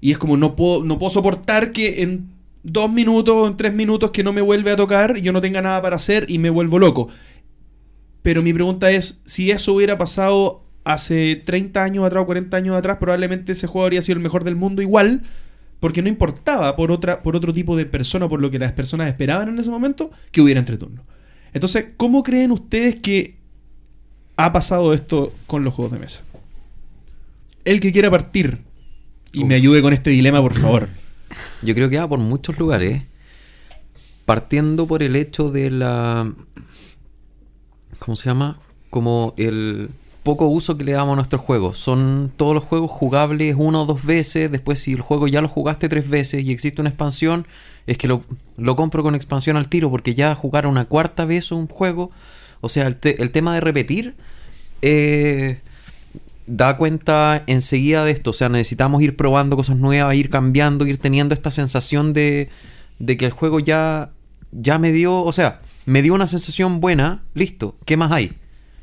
Y 0.00 0.12
es 0.12 0.18
como 0.18 0.36
no 0.36 0.54
puedo, 0.54 0.84
no 0.84 0.98
puedo 0.98 1.10
soportar 1.10 1.72
que 1.72 2.02
en 2.02 2.28
dos 2.64 2.90
minutos 2.90 3.56
tres 3.56 3.72
minutos 3.74 4.10
que 4.10 4.24
no 4.24 4.32
me 4.32 4.40
vuelve 4.40 4.72
a 4.72 4.76
tocar, 4.76 5.16
yo 5.18 5.32
no 5.32 5.40
tenga 5.40 5.62
nada 5.62 5.80
para 5.80 5.96
hacer 5.96 6.26
y 6.28 6.38
me 6.38 6.50
vuelvo 6.50 6.78
loco. 6.78 7.08
Pero 8.22 8.42
mi 8.42 8.52
pregunta 8.52 8.90
es, 8.90 9.20
si 9.26 9.50
eso 9.50 9.74
hubiera 9.74 9.98
pasado 9.98 10.64
hace 10.82 11.36
30 11.36 11.84
años 11.84 12.04
atrás 12.04 12.22
o 12.22 12.26
40 12.26 12.56
años 12.56 12.76
atrás, 12.76 12.96
probablemente 12.98 13.52
ese 13.52 13.66
juego 13.66 13.84
habría 13.84 14.02
sido 14.02 14.16
el 14.16 14.22
mejor 14.22 14.44
del 14.44 14.56
mundo 14.56 14.80
igual, 14.80 15.22
porque 15.78 16.00
no 16.00 16.08
importaba 16.08 16.74
por, 16.74 16.90
otra, 16.90 17.22
por 17.22 17.36
otro 17.36 17.52
tipo 17.52 17.76
de 17.76 17.84
persona, 17.84 18.28
por 18.28 18.40
lo 18.40 18.50
que 18.50 18.58
las 18.58 18.72
personas 18.72 19.08
esperaban 19.08 19.50
en 19.50 19.58
ese 19.58 19.70
momento, 19.70 20.10
que 20.32 20.40
hubiera 20.40 20.58
entreturno. 20.58 21.04
Entonces, 21.52 21.88
¿cómo 21.98 22.22
creen 22.22 22.50
ustedes 22.50 22.96
que 22.96 23.36
ha 24.36 24.52
pasado 24.52 24.94
esto 24.94 25.32
con 25.46 25.62
los 25.62 25.74
juegos 25.74 25.92
de 25.92 25.98
mesa? 25.98 26.22
El 27.66 27.80
que 27.80 27.92
quiera 27.92 28.10
partir 28.10 28.58
y 29.32 29.44
me 29.44 29.54
ayude 29.54 29.82
con 29.82 29.92
este 29.92 30.10
dilema, 30.10 30.40
por 30.40 30.54
favor. 30.54 30.88
Yo 31.62 31.74
creo 31.74 31.88
que 31.90 31.98
va 31.98 32.08
por 32.08 32.18
muchos 32.18 32.58
lugares. 32.58 33.02
Partiendo 34.24 34.86
por 34.86 35.02
el 35.02 35.16
hecho 35.16 35.50
de 35.50 35.70
la. 35.70 36.32
¿Cómo 37.98 38.16
se 38.16 38.28
llama? 38.28 38.58
Como 38.90 39.34
el 39.36 39.90
poco 40.22 40.46
uso 40.46 40.78
que 40.78 40.84
le 40.84 40.92
damos 40.92 41.12
a 41.12 41.16
nuestros 41.16 41.42
juegos. 41.42 41.76
Son 41.78 42.32
todos 42.36 42.54
los 42.54 42.64
juegos 42.64 42.90
jugables 42.90 43.54
una 43.58 43.82
o 43.82 43.86
dos 43.86 44.04
veces. 44.04 44.50
Después, 44.50 44.78
si 44.78 44.92
el 44.92 45.00
juego 45.02 45.26
ya 45.28 45.42
lo 45.42 45.48
jugaste 45.48 45.88
tres 45.88 46.08
veces 46.08 46.42
y 46.44 46.50
existe 46.52 46.80
una 46.80 46.90
expansión, 46.90 47.46
es 47.86 47.98
que 47.98 48.08
lo, 48.08 48.22
lo 48.56 48.76
compro 48.76 49.02
con 49.02 49.14
expansión 49.14 49.56
al 49.58 49.68
tiro. 49.68 49.90
Porque 49.90 50.14
ya 50.14 50.34
jugar 50.34 50.66
una 50.66 50.86
cuarta 50.86 51.26
vez 51.26 51.52
un 51.52 51.66
juego. 51.68 52.10
O 52.62 52.70
sea, 52.70 52.86
el, 52.86 52.96
te- 52.96 53.22
el 53.22 53.30
tema 53.30 53.54
de 53.54 53.60
repetir. 53.60 54.14
eh, 54.80 55.60
da 56.46 56.76
cuenta 56.76 57.42
enseguida 57.46 58.04
de 58.04 58.12
esto. 58.12 58.30
O 58.30 58.34
sea, 58.34 58.48
necesitamos 58.48 59.02
ir 59.02 59.16
probando 59.16 59.56
cosas 59.56 59.76
nuevas, 59.76 60.14
ir 60.14 60.30
cambiando, 60.30 60.86
ir 60.86 60.98
teniendo 60.98 61.34
esta 61.34 61.50
sensación 61.50 62.12
de, 62.12 62.48
de 62.98 63.16
que 63.16 63.26
el 63.26 63.32
juego 63.32 63.60
ya, 63.60 64.10
ya 64.52 64.78
me 64.78 64.92
dio, 64.92 65.22
o 65.22 65.32
sea, 65.32 65.60
me 65.86 66.02
dio 66.02 66.14
una 66.14 66.26
sensación 66.26 66.80
buena, 66.80 67.22
listo, 67.34 67.76
¿qué 67.84 67.96
más 67.96 68.12
hay? 68.12 68.32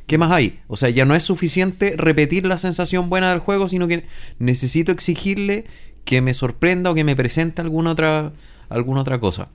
¿Qué 0.07 0.17
más 0.17 0.31
hay? 0.31 0.59
O 0.67 0.77
sea, 0.77 0.89
ya 0.89 1.05
no 1.05 1.15
es 1.15 1.23
suficiente 1.23 1.95
repetir 1.97 2.45
la 2.45 2.57
sensación 2.57 3.09
buena 3.09 3.29
del 3.29 3.39
juego, 3.39 3.69
sino 3.69 3.87
que 3.87 4.05
necesito 4.39 4.91
exigirle 4.91 5.65
que 6.03 6.21
me 6.21 6.33
sorprenda 6.33 6.91
o 6.91 6.93
que 6.95 7.03
me 7.03 7.15
presente 7.15 7.61
alguna 7.61 7.91
otra, 7.91 8.33
alguna 8.69 9.01
otra 9.01 9.19
cosa. 9.19 9.49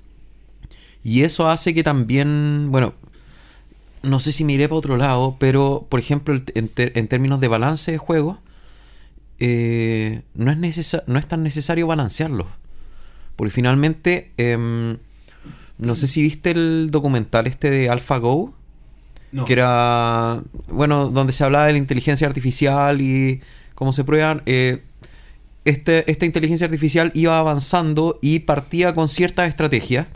Y 1.04 1.22
eso 1.22 1.48
hace 1.48 1.74
que 1.74 1.82
también, 1.82 2.68
bueno, 2.70 2.94
no 4.06 4.18
sé 4.20 4.32
si 4.32 4.44
miré 4.44 4.68
para 4.68 4.78
otro 4.78 4.96
lado, 4.96 5.36
pero 5.38 5.86
por 5.88 6.00
ejemplo, 6.00 6.34
en, 6.54 6.68
términos 7.08 7.40
de 7.40 7.48
balance 7.48 7.92
de 7.92 7.98
juego, 7.98 8.38
eh, 9.38 10.22
no, 10.34 10.50
es 10.50 10.58
necesa- 10.58 11.04
no 11.06 11.18
es 11.18 11.26
tan 11.26 11.42
necesario 11.42 11.86
balancearlos. 11.86 12.46
Porque 13.36 13.50
finalmente, 13.50 14.32
em, 14.38 14.96
no 15.78 15.94
sé 15.94 16.06
si 16.06 16.22
viste 16.22 16.52
el 16.52 16.88
documental 16.90 17.46
este 17.46 17.68
de 17.70 17.90
AlphaGo, 17.90 18.54
que 19.44 19.52
era, 19.52 20.42
bueno, 20.68 21.10
donde 21.10 21.32
se 21.34 21.44
hablaba 21.44 21.66
de 21.66 21.72
la 21.72 21.78
inteligencia 21.78 22.26
artificial 22.26 23.00
y 23.02 23.40
cómo 23.74 23.92
se 23.92 24.04
prueban. 24.04 24.42
eh, 24.46 24.82
este, 25.66 26.08
esta 26.10 26.24
inteligencia 26.24 26.64
artificial 26.66 27.10
iba 27.14 27.36
avanzando 27.38 28.20
y 28.22 28.38
partía 28.40 28.94
con 28.94 29.08
ciertas 29.08 29.48
estrategias 29.48 30.06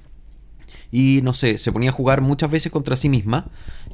y 0.93 1.21
no 1.23 1.35
sé, 1.35 1.59
se 1.59 1.73
ponía 1.73 1.91
a 1.91 1.93
jugar 1.93 2.21
muchas 2.21 2.51
veces 2.51 2.73
contra 2.73 2.97
sí 2.97 3.09
misma 3.09 3.47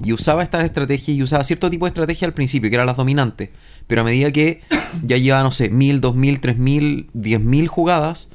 y 0.02 0.12
usaba 0.12 0.42
estas 0.42 0.64
estrategias 0.64 1.16
y 1.16 1.22
usaba 1.22 1.44
cierto 1.44 1.70
tipo 1.70 1.84
de 1.84 1.90
estrategia 1.90 2.26
al 2.26 2.34
principio, 2.34 2.70
que 2.70 2.76
eran 2.76 2.86
las 2.86 2.96
dominantes, 2.96 3.50
pero 3.86 4.00
a 4.00 4.04
medida 4.04 4.30
que 4.32 4.62
ya 5.02 5.16
llevaba, 5.16 5.42
no 5.42 5.50
sé, 5.50 5.68
mil, 5.68 6.00
dos 6.00 6.14
mil, 6.14 6.40
tres 6.40 6.58
mil, 6.58 7.10
diez 7.12 7.40
mil 7.40 7.68
jugadas, 7.68 8.28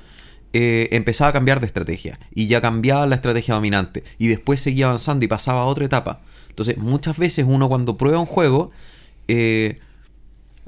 eh, 0.54 0.90
empezaba 0.92 1.30
a 1.30 1.34
cambiar 1.34 1.62
de 1.62 1.66
estrategia 1.66 2.20
y 2.36 2.48
ya 2.48 2.60
cambiaba 2.60 3.08
la 3.08 3.16
estrategia 3.16 3.54
dominante 3.54 4.04
y 4.18 4.28
después 4.28 4.60
seguía 4.60 4.88
avanzando 4.88 5.26
y 5.26 5.28
pasaba 5.28 5.62
a 5.62 5.66
otra 5.66 5.86
etapa. 5.86 6.22
Entonces, 6.50 6.78
muchas 6.78 7.18
veces 7.18 7.46
uno 7.48 7.70
cuando 7.70 7.96
prueba 7.98 8.20
un 8.20 8.26
juego, 8.26 8.72
eh, 9.30 9.80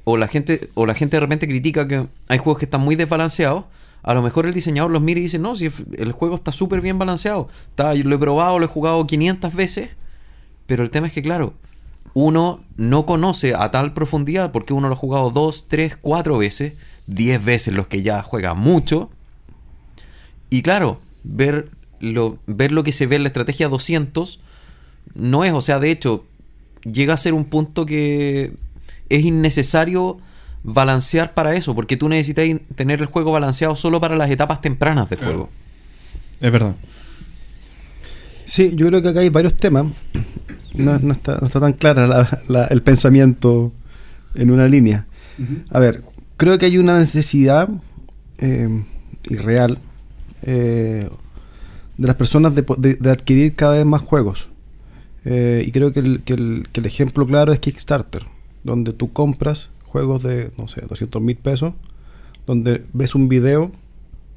o 0.06 0.18
la 0.18 0.28
gente 0.28 0.70
o 0.74 0.86
la 0.86 0.96
gente 0.96 1.18
de 1.18 1.22
repente 1.22 1.48
critica 1.48 1.88
que 1.88 2.08
hay 2.28 2.38
juegos 2.38 2.60
que 2.60 2.66
están 2.66 2.82
muy 2.82 2.96
desbalanceados 2.96 3.66
a 4.04 4.14
lo 4.14 4.22
mejor 4.22 4.46
el 4.46 4.54
diseñador 4.54 4.92
los 4.92 5.02
mira 5.02 5.20
y 5.20 5.24
dice 5.24 5.40
no 5.40 5.56
si 5.56 5.72
el 5.98 6.12
juego 6.12 6.36
está 6.36 6.52
súper 6.52 6.82
bien 6.82 7.00
balanceado. 7.00 7.48
Está, 7.70 7.94
lo 7.94 8.16
he 8.16 8.20
probado 8.20 8.60
lo 8.60 8.66
he 8.66 8.70
jugado 8.70 9.06
500 9.08 9.54
veces 9.54 9.90
pero 10.66 10.84
el 10.84 10.90
tema 10.90 11.08
es 11.08 11.14
que 11.14 11.24
claro 11.24 11.54
uno 12.14 12.64
no 12.78 13.06
conoce 13.06 13.56
a 13.56 13.72
tal 13.72 13.94
profundidad 13.94 14.52
porque 14.52 14.74
uno 14.74 14.88
lo 14.88 14.94
ha 14.94 14.98
jugado 14.98 15.32
2, 15.32 15.68
3, 15.68 15.98
4 15.98 16.38
veces 16.38 16.74
10 17.08 17.44
veces 17.44 17.74
los 17.74 17.88
que 17.88 18.02
ya 18.02 18.22
juegan 18.22 18.58
mucho. 18.58 19.10
Y 20.50 20.62
claro 20.62 21.00
ver 21.24 21.72
lo, 22.00 22.38
ver 22.46 22.72
lo 22.72 22.84
que 22.84 22.92
se 22.92 23.08
ve 23.08 23.16
en 23.16 23.24
la 23.24 23.30
estrategia 23.30 23.70
200 23.70 24.40
no 25.16 25.44
es 25.44 25.54
o 25.54 25.62
sea 25.62 25.80
de 25.80 25.92
hecho 25.92 26.26
llega 26.84 27.14
a 27.14 27.18
ser 27.18 27.34
un 27.34 27.46
punto 27.46 27.86
que 27.86 28.54
es 29.10 29.26
innecesario 29.26 30.18
balancear 30.64 31.34
para 31.34 31.56
eso, 31.56 31.76
porque 31.76 31.98
tú 31.98 32.08
necesitas 32.10 32.46
tener 32.76 33.02
el 33.02 33.08
juego 33.08 33.32
balanceado 33.32 33.76
solo 33.76 34.00
para 34.00 34.16
las 34.16 34.30
etapas 34.32 34.62
tempranas 34.62 35.10
del 35.10 35.20
juego. 35.20 35.50
Es 36.40 36.52
verdad. 36.52 36.76
Sí, 38.46 38.72
yo 38.76 38.88
creo 38.88 39.02
que 39.02 39.10
acá 39.10 39.20
hay 39.22 39.30
varios 39.30 39.56
temas. 39.56 39.86
No, 40.78 40.98
no 41.00 41.14
está, 41.14 41.38
no 41.40 41.48
está 41.48 41.60
tan 41.60 41.74
clara 41.74 42.08
la- 42.08 42.42
la- 42.48 42.66
el 42.66 42.82
pensamiento 42.82 43.72
en 44.36 44.52
una 44.52 44.68
línea. 44.68 45.06
A 45.70 45.80
ver, 45.80 46.04
creo 46.38 46.58
que 46.58 46.66
hay 46.68 46.78
una 46.78 46.98
necesidad 47.00 47.70
eh, 48.40 48.84
irreal 49.30 49.78
eh, 50.44 51.10
de 51.98 52.08
las 52.08 52.16
personas 52.16 52.54
de, 52.56 52.64
po- 52.64 52.76
de- 52.76 52.96
de 52.96 53.10
adquirir 53.12 53.56
cada 53.56 53.74
vez 53.76 53.86
más 53.86 54.02
juegos. 54.02 54.50
Eh, 55.26 55.64
y 55.66 55.72
creo 55.72 55.94
que 55.94 56.02
el, 56.02 56.22
que, 56.24 56.34
el, 56.34 56.68
que 56.72 56.82
el 56.82 56.86
ejemplo 56.86 57.26
claro 57.26 57.54
es 57.54 57.60
Kickstarter, 57.60 58.26
donde 58.64 58.92
tú 58.94 59.14
compras 59.14 59.70
juegos 59.94 60.24
de, 60.24 60.50
no 60.58 60.68
sé, 60.68 60.82
200 60.82 61.22
mil 61.22 61.38
pesos, 61.38 61.76
donde 62.48 62.84
ves 62.94 63.14
un 63.14 63.30
video, 63.30 63.72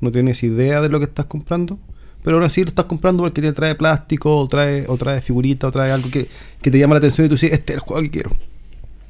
no 0.03 0.13
tienes 0.13 0.43
idea 0.43 0.83
de 0.83 0.91
lo 0.91 0.99
que 0.99 1.07
estás 1.07 1.25
comprando, 1.25 1.79
pero 2.23 2.37
aún 2.37 2.45
así 2.45 2.63
lo 2.63 2.69
estás 2.69 2.85
comprando 2.85 3.23
porque 3.23 3.41
te 3.41 3.55
trae 3.55 3.75
plástico, 3.75 4.37
o 4.37 4.47
trae, 4.49 4.85
o 4.87 4.99
trae 4.99 5.23
figurita, 5.23 5.69
o 5.69 5.73
trae 5.73 5.93
algo 5.93 6.11
que, 6.11 6.29
que 6.61 6.71
te 6.71 6.79
llama 6.79 6.95
la 6.95 6.99
atención 6.99 7.25
y 7.25 7.29
tú 7.31 7.37
dices, 7.37 7.53
este 7.53 7.73
es 7.73 7.77
el 7.79 7.81
juego 7.81 8.03
que 8.03 8.11
quiero. 8.11 8.31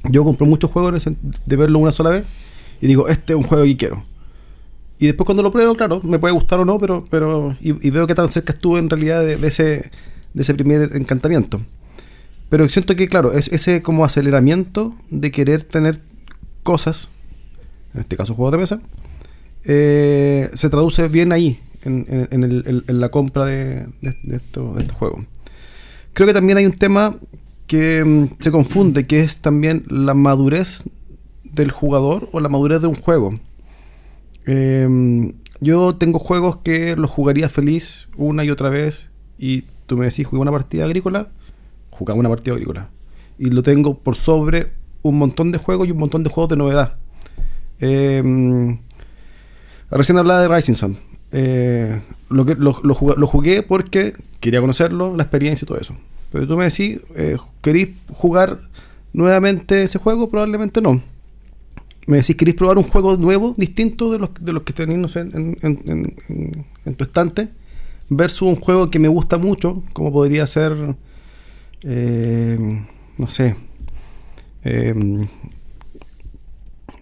Yo 0.05 0.23
compro 0.23 0.45
muchos 0.45 0.71
juegos 0.71 1.03
de 1.45 1.55
verlo 1.57 1.79
una 1.79 1.91
sola 1.91 2.11
vez 2.11 2.23
y 2.79 2.87
digo, 2.87 3.09
este 3.09 3.33
es 3.33 3.37
un 3.37 3.43
juego 3.43 3.65
que 3.65 3.75
quiero. 3.75 4.05
Y 4.99 5.07
después 5.07 5.25
cuando 5.25 5.43
lo 5.43 5.51
pruebo, 5.51 5.75
claro, 5.75 5.99
me 6.01 6.17
puede 6.17 6.33
gustar 6.33 6.61
o 6.61 6.65
no, 6.65 6.79
pero, 6.79 7.03
pero 7.09 7.57
y, 7.59 7.89
veo 7.89 8.07
que 8.07 8.15
tan 8.15 8.29
cerca 8.31 8.53
estuve 8.53 8.79
en 8.79 8.89
realidad 8.89 9.21
de 9.21 9.45
ese, 9.45 9.91
de 10.33 10.41
ese 10.41 10.53
primer 10.53 10.95
encantamiento. 10.95 11.61
Pero 12.49 12.69
siento 12.69 12.95
que, 12.95 13.09
claro, 13.09 13.33
es 13.33 13.51
ese 13.51 13.81
como 13.81 14.05
aceleramiento 14.05 14.95
de 15.09 15.31
querer 15.31 15.63
tener 15.63 15.99
cosas, 16.71 17.09
en 17.93 18.01
este 18.01 18.17
caso 18.17 18.35
juegos 18.35 18.51
de 18.51 18.57
mesa, 18.57 18.81
eh, 19.63 20.49
se 20.53 20.69
traduce 20.69 21.07
bien 21.07 21.31
ahí, 21.31 21.59
en, 21.85 22.85
la 22.99 23.09
compra 23.09 23.45
de, 23.45 23.87
de, 24.01 24.17
de 24.23 24.35
esto- 24.35 24.73
de 24.73 24.81
estos 24.81 24.97
juegos. 24.97 25.25
Creo 26.13 26.27
que 26.27 26.33
también 26.33 26.57
hay 26.57 26.65
un 26.65 26.73
tema 26.75 27.15
que 27.67 28.03
mm, 28.03 28.35
se 28.39 28.51
confunde, 28.51 29.05
que 29.07 29.19
es 29.21 29.37
también 29.37 29.83
la 29.87 30.13
madurez 30.13 30.83
del 31.45 31.71
jugador 31.71 32.27
o 32.33 32.39
la 32.41 32.49
madurez 32.49 32.81
de 32.81 32.87
un 32.87 32.95
juego. 32.95 33.39
Eh, 34.45 35.33
yo 35.61 35.95
tengo 35.95 36.19
juegos 36.19 36.57
que 36.57 36.95
los 36.97 37.09
jugaría 37.09 37.47
feliz 37.49 38.09
una 38.17 38.43
y 38.43 38.49
otra 38.51 38.69
vez 38.69 39.09
y 39.37 39.63
tú 39.85 39.95
me 39.97 40.05
decís, 40.05 40.27
jugué 40.27 40.41
una 40.41 40.51
partida 40.51 40.83
agrícola, 40.85 41.29
jugaba 41.89 42.19
una 42.19 42.29
partida 42.29 42.53
agrícola. 42.53 42.89
Y 43.39 43.49
lo 43.51 43.63
tengo 43.63 43.99
por 43.99 44.15
sobre 44.15 44.73
un 45.01 45.17
montón 45.17 45.51
de 45.51 45.57
juegos 45.57 45.87
y 45.87 45.91
un 45.91 45.97
montón 45.99 46.23
de 46.23 46.29
juegos 46.29 46.49
de 46.49 46.57
novedad. 46.57 46.97
Eh, 47.79 48.77
recién 49.91 50.17
hablaba 50.17 50.41
de 50.41 50.47
Rising 50.47 50.73
Sun. 50.73 50.97
Eh, 51.31 52.01
lo, 52.29 52.43
lo, 52.43 52.73
jugué, 53.27 53.63
porque 53.63 54.13
quería 54.39 54.61
conocerlo, 54.61 55.15
la 55.15 55.23
experiencia 55.23 55.65
y 55.65 55.67
todo 55.67 55.79
eso. 55.79 55.95
Pero 56.31 56.47
tú 56.47 56.57
me 56.57 56.65
decís, 56.65 56.99
eh, 57.15 57.37
¿queréis 57.61 57.89
jugar 58.13 58.59
nuevamente 59.13 59.83
ese 59.83 59.99
juego? 59.99 60.29
Probablemente 60.29 60.81
no. 60.81 61.01
Me 62.05 62.17
decís, 62.17 62.35
¿queréis 62.35 62.55
probar 62.55 62.77
un 62.77 62.83
juego 62.85 63.17
nuevo, 63.17 63.53
distinto 63.57 64.11
de 64.11 64.19
los, 64.19 64.29
de 64.39 64.53
los 64.53 64.63
que 64.63 64.71
tenéis 64.73 65.15
en- 65.17 65.57
en 66.85 66.95
tu 66.95 67.03
estante? 67.03 67.49
Versus 68.09 68.43
un 68.43 68.55
juego 68.55 68.89
que 68.89 68.99
me 68.99 69.09
gusta 69.09 69.37
mucho, 69.37 69.83
como 69.91 70.13
podría 70.13 70.47
ser, 70.47 70.95
eh, 71.83 72.85
no 73.17 73.27
sé, 73.27 73.55
eh, 74.63 75.27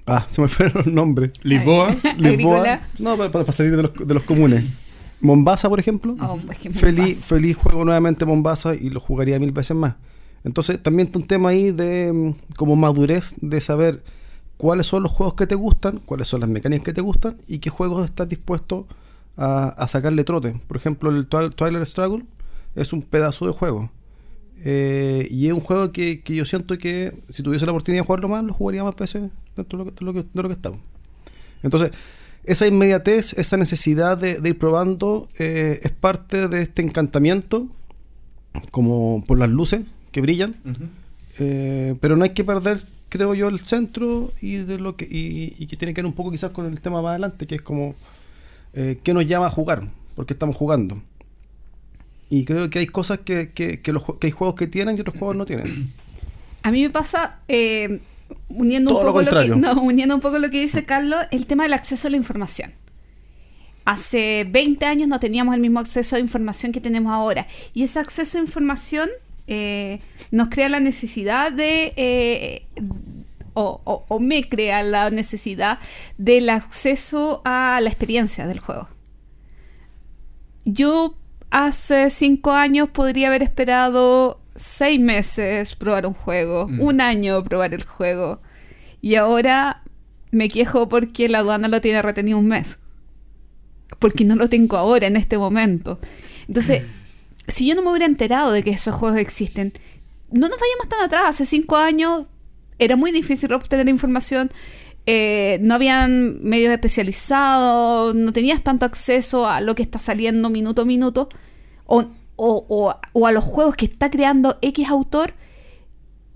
ah, 0.05 0.25
se 0.27 0.41
me 0.41 0.47
fueron 0.49 0.73
los 0.85 0.87
nombres. 0.87 1.31
Lisboa. 1.43 1.95
Lisboa. 2.17 2.81
No, 2.99 3.17
para, 3.17 3.31
para 3.31 3.51
salir 3.51 3.75
de 3.75 3.83
los, 3.83 3.93
de 3.93 4.13
los 4.13 4.23
comunes. 4.23 4.63
Mombasa, 5.21 5.69
por 5.69 5.79
ejemplo. 5.79 6.15
Oh, 6.21 6.39
es 6.51 6.57
que 6.59 6.69
feliz, 6.69 6.99
Mombasa. 7.15 7.27
feliz 7.27 7.57
juego 7.57 7.85
nuevamente 7.85 8.25
Mombasa 8.25 8.75
y 8.75 8.89
lo 8.89 8.99
jugaría 8.99 9.39
mil 9.39 9.51
veces 9.51 9.75
más. 9.75 9.95
Entonces 10.43 10.81
también 10.81 11.07
está 11.07 11.19
un 11.19 11.25
tema 11.25 11.49
ahí 11.49 11.71
de 11.71 12.11
mm, 12.13 12.55
como 12.55 12.75
madurez 12.75 13.35
de 13.41 13.59
saber 13.61 14.03
cuáles 14.57 14.85
son 14.85 15.03
los 15.03 15.11
juegos 15.11 15.33
que 15.35 15.47
te 15.47 15.55
gustan, 15.55 15.99
cuáles 16.05 16.27
son 16.27 16.41
las 16.41 16.49
mecánicas 16.49 16.85
que 16.85 16.93
te 16.93 17.01
gustan 17.01 17.37
y 17.47 17.57
qué 17.59 17.69
juegos 17.69 18.05
estás 18.05 18.29
dispuesto 18.29 18.87
a, 19.37 19.69
a 19.69 19.87
sacarle 19.87 20.23
trote. 20.23 20.53
Por 20.67 20.77
ejemplo, 20.77 21.09
el 21.09 21.27
Twi- 21.27 21.53
Twilight 21.55 21.85
Struggle 21.85 22.23
es 22.75 22.93
un 22.93 23.01
pedazo 23.01 23.47
de 23.47 23.53
juego. 23.53 23.89
Eh, 24.63 25.27
y 25.29 25.47
es 25.47 25.53
un 25.53 25.59
juego 25.59 25.91
que, 25.91 26.21
que 26.21 26.35
yo 26.35 26.45
siento 26.45 26.77
que 26.77 27.13
si 27.29 27.43
tuviese 27.43 27.65
la 27.65 27.71
oportunidad 27.71 28.01
de 28.01 28.07
jugarlo 28.07 28.29
más, 28.29 28.43
lo 28.43 28.53
jugaría 28.53 28.83
más 28.83 28.95
veces 28.95 29.29
dentro 29.55 29.79
de 29.79 29.85
lo 29.85 29.91
que, 29.91 29.99
de 29.99 30.05
lo 30.05 30.13
que, 30.13 30.19
de 30.21 30.41
lo 30.43 30.49
que 30.49 30.53
estaba. 30.53 30.77
Entonces, 31.61 31.91
esa 32.45 32.67
inmediatez, 32.67 33.33
esa 33.33 33.57
necesidad 33.57 34.17
de, 34.17 34.39
de 34.39 34.49
ir 34.49 34.57
probando, 34.57 35.27
eh, 35.37 35.79
es 35.83 35.91
parte 35.91 36.47
de 36.47 36.61
este 36.61 36.81
encantamiento, 36.81 37.67
como 38.71 39.23
por 39.27 39.37
las 39.37 39.49
luces 39.49 39.85
que 40.11 40.21
brillan. 40.21 40.55
Eh, 41.39 41.95
pero 41.99 42.15
no 42.15 42.23
hay 42.23 42.29
que 42.31 42.43
perder, 42.43 42.79
creo 43.09 43.33
yo, 43.35 43.49
el 43.49 43.59
centro 43.59 44.31
y 44.41 44.55
de 44.57 44.79
lo 44.79 44.95
que 44.95 45.05
y, 45.05 45.53
y 45.57 45.67
que 45.67 45.75
tiene 45.75 45.93
que 45.93 46.01
ver 46.01 46.07
un 46.07 46.13
poco 46.13 46.31
quizás 46.31 46.51
con 46.51 46.65
el 46.65 46.79
tema 46.79 47.01
más 47.01 47.11
adelante, 47.11 47.45
que 47.45 47.55
es 47.55 47.61
como 47.61 47.95
qué 48.73 49.13
nos 49.13 49.25
llama 49.25 49.47
a 49.47 49.49
jugar, 49.49 49.89
porque 50.15 50.33
estamos 50.33 50.55
jugando. 50.55 51.01
Y 52.29 52.43
creo 52.45 52.69
que 52.69 52.79
hay 52.79 52.87
cosas 52.87 53.19
que, 53.19 53.51
que, 53.51 53.81
que 53.81 53.93
los 53.93 54.03
que 54.19 54.27
hay 54.27 54.31
juegos 54.31 54.55
que 54.55 54.67
tienen 54.67 54.97
y 54.97 55.01
otros 55.01 55.17
juegos 55.17 55.35
no 55.35 55.45
tienen. 55.45 55.91
A 56.63 56.71
mí 56.71 56.81
me 56.81 56.89
pasa, 56.89 57.39
eh, 57.47 57.99
uniendo, 58.49 58.91
un 58.91 58.97
Todo 58.97 59.07
poco 59.07 59.21
lo 59.21 59.31
que, 59.31 59.49
no, 59.49 59.73
uniendo 59.81 60.15
un 60.15 60.21
poco 60.21 60.39
lo 60.39 60.49
que 60.49 60.59
dice 60.59 60.85
Carlos, 60.85 61.19
el 61.31 61.45
tema 61.45 61.63
del 61.63 61.73
acceso 61.73 62.07
a 62.07 62.11
la 62.11 62.17
información. 62.17 62.71
Hace 63.85 64.47
20 64.49 64.83
años 64.87 65.07
no 65.07 65.19
teníamos 65.19 65.53
el 65.53 65.61
mismo 65.61 65.79
acceso 65.79 66.15
a 66.15 66.19
información 66.19 66.71
que 66.71 66.81
tenemos 66.81 67.13
ahora. 67.13 67.45
Y 67.75 67.83
ese 67.83 67.99
acceso 67.99 68.39
a 68.39 68.41
información 68.41 69.09
eh, 69.47 69.99
nos 70.31 70.49
crea 70.49 70.69
la 70.69 70.79
necesidad 70.79 71.51
de... 71.51 71.93
eh, 71.95 72.63
o, 73.53 73.79
o- 73.85 74.03
o 74.09 74.19
me 74.19 74.49
crea 74.49 74.81
la 74.83 75.11
necesidad 75.11 75.77
del 76.17 76.49
acceso 76.49 77.41
a 77.45 77.79
la 77.81 77.89
experiencia 77.89 78.47
del 78.47 78.59
juego. 78.59 78.89
Yo 80.65 81.15
hace 81.51 82.09
cinco 82.09 82.51
años 82.51 82.89
podría 82.89 83.27
haber 83.27 83.43
esperado 83.43 84.41
seis 84.55 84.99
meses 84.99 85.75
probar 85.75 86.05
un 86.05 86.13
juego, 86.13 86.67
Mm. 86.67 86.81
un 86.81 87.01
año 87.01 87.43
probar 87.43 87.73
el 87.73 87.83
juego. 87.83 88.41
Y 89.01 89.15
ahora 89.15 89.83
me 90.31 90.49
quejo 90.49 90.89
porque 90.89 91.29
la 91.29 91.39
aduana 91.39 91.67
lo 91.67 91.81
tiene 91.81 92.01
retenido 92.01 92.37
un 92.37 92.47
mes. 92.47 92.79
Porque 93.99 94.25
no 94.25 94.35
lo 94.35 94.49
tengo 94.49 94.77
ahora, 94.77 95.07
en 95.07 95.15
este 95.15 95.37
momento. 95.37 95.99
Entonces, 96.47 96.83
si 97.47 97.67
yo 97.67 97.75
no 97.75 97.81
me 97.83 97.89
hubiera 97.89 98.05
enterado 98.05 98.51
de 98.51 98.63
que 98.63 98.71
esos 98.71 98.95
juegos 98.95 99.19
existen, 99.19 99.73
no 100.31 100.49
nos 100.49 100.59
vayamos 100.59 100.89
tan 100.89 101.01
atrás. 101.01 101.23
Hace 101.27 101.45
cinco 101.45 101.77
años 101.77 102.25
era 102.79 102.95
muy 102.95 103.11
difícil 103.11 103.53
obtener 103.53 103.87
información. 103.87 104.51
Eh, 105.05 105.59
no 105.61 105.75
habían 105.75 106.39
medios 106.43 106.71
especializados, 106.73 108.15
no 108.15 108.31
tenías 108.33 108.63
tanto 108.63 108.85
acceso 108.85 109.47
a 109.47 109.61
lo 109.61 109.75
que 109.75 109.83
está 109.83 109.99
saliendo 109.99 110.49
minuto 110.49 110.81
a 110.83 110.85
minuto, 110.85 111.29
o, 111.85 112.03
o- 112.35 112.65
o- 112.67 112.95
o 113.13 113.27
a 113.27 113.31
los 113.31 113.43
juegos 113.43 113.75
que 113.75 113.85
está 113.85 114.09
creando 114.09 114.57
X 114.61 114.87
autor, 114.89 115.33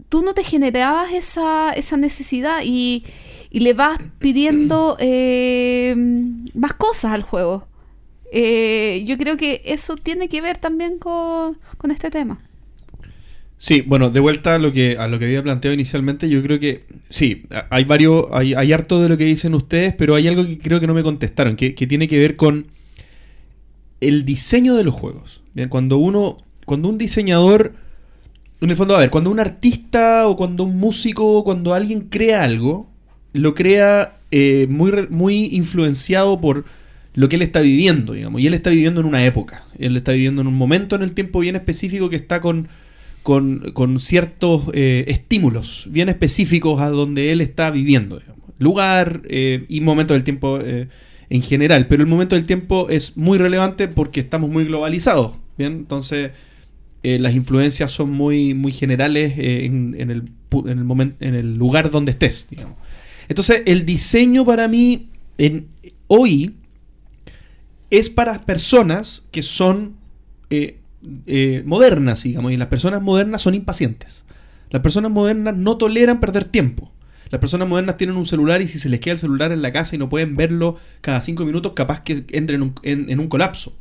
tú 0.10 0.22
no 0.22 0.34
te 0.34 0.44
generabas 0.44 1.12
esa, 1.14 1.72
esa 1.74 1.98
necesidad 1.98 2.62
y, 2.64 3.04
y 3.50 3.60
le 3.62 3.74
vas 3.74 4.00
pidiendo 4.20 4.98
eh, 5.00 5.96
más 6.54 6.74
cosas 6.74 7.12
al 7.14 7.22
juego. 7.24 7.68
Eh, 8.32 9.04
yo 9.08 9.18
creo 9.18 9.38
que 9.38 9.62
eso 9.66 9.96
tiene 9.96 10.30
que 10.30 10.42
ver 10.42 10.58
también 10.60 11.00
con, 11.00 11.58
con 11.80 11.90
este 11.92 12.12
tema. 12.12 12.40
Sí, 13.62 13.82
bueno, 13.82 14.10
de 14.10 14.22
vuelta 14.22 14.56
a 14.56 14.58
lo 14.58 14.72
que 14.72 14.96
a 14.98 15.10
lo 15.10 15.20
que 15.20 15.26
había 15.26 15.44
planteado 15.44 15.74
inicialmente, 15.74 16.30
yo 16.30 16.42
creo 16.42 16.62
que 16.62 16.86
sí, 17.10 17.44
hay 17.70 17.84
varios, 17.84 18.26
hay, 18.32 18.54
hay 18.54 18.72
harto 18.72 19.02
de 19.02 19.10
lo 19.10 19.18
que 19.18 19.26
dicen 19.26 19.54
ustedes, 19.54 19.94
pero 19.94 20.16
hay 20.16 20.30
algo 20.30 20.48
que 20.48 20.58
creo 20.58 20.80
que 20.80 20.88
no 20.88 20.94
me 20.94 21.04
contestaron, 21.04 21.58
que, 21.58 21.76
que 21.76 21.86
tiene 21.86 22.08
que 22.08 22.18
ver 22.18 22.38
con 22.38 22.68
el 24.00 24.24
diseño 24.24 24.76
de 24.76 24.86
los 24.86 24.96
juegos. 24.96 25.42
Bien, 25.54 25.68
cuando 25.68 25.98
uno, 25.98 26.38
cuando 26.66 26.88
un 26.88 26.98
diseñador, 26.98 27.74
en 28.62 28.70
el 28.70 28.78
fondo, 28.78 28.96
a 28.96 29.00
ver, 29.00 29.10
cuando 29.10 29.30
un 29.30 29.42
artista 29.42 30.26
o 30.30 30.38
cuando 30.38 30.64
un 30.64 30.78
músico, 30.78 31.44
cuando 31.44 31.74
alguien 31.74 32.08
crea 32.10 32.44
algo, 32.44 32.90
lo 33.34 33.56
crea 33.56 34.14
eh, 34.32 34.68
muy, 34.70 34.94
muy 35.10 35.48
influenciado 35.48 36.40
por 36.40 36.64
lo 37.14 37.28
que 37.28 37.36
él 37.36 37.42
está 37.42 37.60
viviendo, 37.60 38.14
digamos. 38.14 38.40
Y 38.40 38.48
él 38.48 38.54
está 38.54 38.70
viviendo 38.70 39.02
en 39.02 39.08
una 39.08 39.26
época. 39.26 39.66
Él 39.78 39.98
está 39.98 40.14
viviendo 40.14 40.42
en 40.42 40.48
un 40.48 40.56
momento 40.56 40.96
en 40.96 41.02
el 41.02 41.12
tiempo 41.12 41.40
bien 41.40 41.58
específico 41.58 42.10
que 42.10 42.16
está 42.16 42.40
con, 42.40 42.70
con, 43.30 44.00
ciertos 44.00 44.64
eh, 44.74 45.06
estímulos 45.08 45.86
bien 45.92 46.10
específicos 46.10 46.82
a 46.82 46.90
donde 46.90 47.32
él 47.32 47.42
está 47.42 47.70
viviendo. 47.70 48.20
Lugar 48.58 49.22
eh, 49.30 49.66
y 49.70 49.82
momento 49.82 50.16
del 50.16 50.24
tiempo 50.24 50.60
eh, 50.60 50.88
en 51.30 51.42
general. 51.44 51.86
Pero 51.88 52.02
el 52.02 52.10
momento 52.10 52.36
del 52.36 52.46
tiempo 52.46 52.90
es 52.90 53.18
muy 53.18 53.38
relevante 53.38 53.88
porque 53.88 54.20
estamos 54.20 54.50
muy 54.50 54.66
globalizados. 54.66 55.34
Bien, 55.60 55.74
entonces 55.74 56.32
las 57.02 57.34
influencias 57.34 57.92
son 57.94 58.10
muy, 58.12 58.54
muy 58.54 58.74
generales 58.74 59.34
en, 59.38 59.96
el, 60.00 61.56
lugar 61.56 61.92
donde 61.92 62.12
estés. 62.12 62.50
Entonces, 63.30 63.62
el 63.68 63.86
diseño 63.86 64.44
para 64.44 64.68
mí, 64.68 65.08
hoy, 66.08 66.56
es 67.90 68.10
para 68.10 68.46
personas 68.46 69.26
que 69.32 69.44
son 69.44 69.94
eh, 71.26 71.64
modernas, 71.66 72.24
digamos, 72.24 72.52
y 72.52 72.58
las 72.58 72.68
personas 72.68 73.02
modernas 73.02 73.42
son 73.42 73.56
impacientes. 73.56 74.24
Las 74.70 74.82
personas 74.82 75.12
modernas 75.12 75.56
no 75.58 75.78
toleran 75.78 76.20
perder 76.20 76.46
tiempo. 76.46 76.92
Las 77.32 77.40
personas 77.40 77.68
modernas 77.68 77.98
tienen 77.98 78.18
un 78.18 78.26
celular 78.26 78.62
y 78.62 78.68
si 78.68 78.80
se 78.80 78.90
les 78.90 79.00
queda 79.00 79.14
el 79.14 79.20
celular 79.20 79.52
en 79.52 79.62
la 79.62 79.72
casa 79.72 79.96
y 79.96 80.00
no 80.00 80.10
pueden 80.10 80.36
verlo 80.36 80.78
cada 81.02 81.22
cinco 81.22 81.46
minutos, 81.46 81.74
capaz 81.76 82.02
que 82.04 82.26
entren 82.32 82.56
en 82.56 82.62
un, 82.64 82.74
en- 82.84 83.10
en 83.10 83.20
un 83.20 83.28
colapso. 83.28 83.76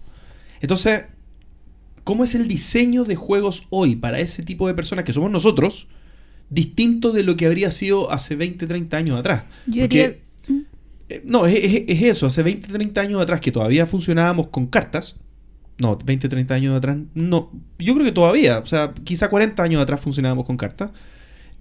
Entonces, 0.61 1.03
¿cómo 2.05 2.25
es 2.25 2.35
el 2.35 2.47
diseño 2.49 3.05
de 3.05 3.17
juegos 3.17 3.67
hoy 3.71 3.97
para 3.97 4.21
ese 4.21 4.43
tipo 4.43 4.67
de 4.67 4.75
personas 4.75 5.05
que 5.05 5.13
somos 5.13 5.31
nosotros? 5.31 5.87
Distinto 6.51 7.13
de 7.13 7.23
lo 7.23 7.37
que 7.37 7.47
habría 7.47 7.71
sido 7.73 8.11
hace 8.13 8.35
20, 8.37 8.67
30 8.67 8.97
años 8.97 9.19
atrás. 9.19 9.45
Yo 9.67 9.83
Porque- 9.83 10.23
diría- 10.47 10.65
eh, 11.11 11.23
No, 11.25 11.47
es, 11.47 11.55
es- 11.65 11.85
es 11.89 12.03
eso. 12.03 12.27
Hace 12.27 12.43
20, 12.43 12.69
30 12.69 13.01
años 13.01 13.21
atrás 13.23 13.41
que 13.41 13.51
todavía 13.53 13.87
funcionábamos 13.87 14.49
con 14.49 14.67
cartas. 14.67 15.17
No, 15.79 15.97
20, 15.97 16.29
30 16.29 16.55
años 16.55 16.77
atrás. 16.77 16.99
No, 17.15 17.53
yo 17.79 17.95
creo 17.95 18.05
que 18.05 18.13
todavía. 18.13 18.59
O 18.59 18.67
sea, 18.67 18.95
quizá 19.05 19.31
40 19.31 19.63
años 19.63 19.83
atrás 19.83 20.01
funcionábamos 20.01 20.45
con 20.45 20.57
cartas. 20.57 20.91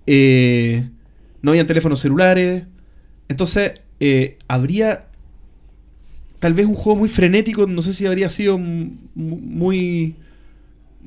Eh, 0.08 0.90
no 1.42 1.52
habían 1.52 1.68
teléfonos 1.68 2.00
celulares. 2.00 2.64
Entonces, 3.30 3.74
eh, 4.00 4.38
habría 4.48 5.08
tal 6.40 6.54
vez 6.54 6.66
un 6.66 6.76
juego 6.76 6.98
muy 6.98 7.10
frenético. 7.10 7.68
No 7.68 7.82
sé 7.82 7.94
si 7.94 8.06
habría 8.06 8.30
sido 8.30 8.58
muy 8.58 10.16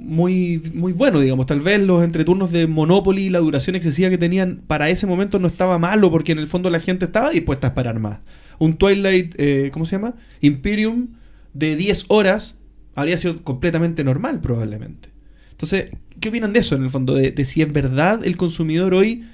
muy, 0.01 0.63
muy 0.75 0.93
bueno, 0.93 1.21
digamos. 1.21 1.47
Tal 1.47 1.61
vez 1.61 1.81
los 1.81 2.03
entreturnos 2.03 2.51
de 2.51 2.67
Monopoly 2.67 3.29
la 3.29 3.39
duración 3.41 3.77
excesiva 3.77 4.09
que 4.09 4.19
tenían 4.19 4.63
para 4.67 4.89
ese 4.89 5.07
momento 5.07 5.39
no 5.39 5.47
estaba 5.47 5.79
malo 5.79 6.11
porque 6.11 6.33
en 6.33 6.39
el 6.39 6.49
fondo 6.49 6.71
la 6.71 6.81
gente 6.81 7.05
estaba 7.05 7.31
dispuesta 7.31 7.67
a 7.67 7.71
esperar 7.71 7.99
más. 7.99 8.21
Un 8.59 8.75
Twilight, 8.75 9.35
eh, 9.39 9.71
¿cómo 9.73 9.85
se 9.85 9.97
llama? 9.97 10.15
Imperium 10.41 11.09
de 11.55 11.77
10 11.77 12.07
horas 12.09 12.57
habría 12.95 13.18
sido 13.18 13.43
completamente 13.45 14.05
normal 14.05 14.41
probablemente. 14.41 15.09
Entonces, 15.53 15.91
¿qué 16.20 16.28
opinan 16.30 16.53
de 16.53 16.61
eso 16.61 16.74
en 16.74 16.84
el 16.84 16.91
fondo? 16.91 17.14
De, 17.14 17.32
de 17.32 17.45
si 17.45 17.62
en 17.62 17.72
verdad 17.72 18.24
el 18.24 18.36
consumidor 18.36 18.95
hoy 18.95 19.26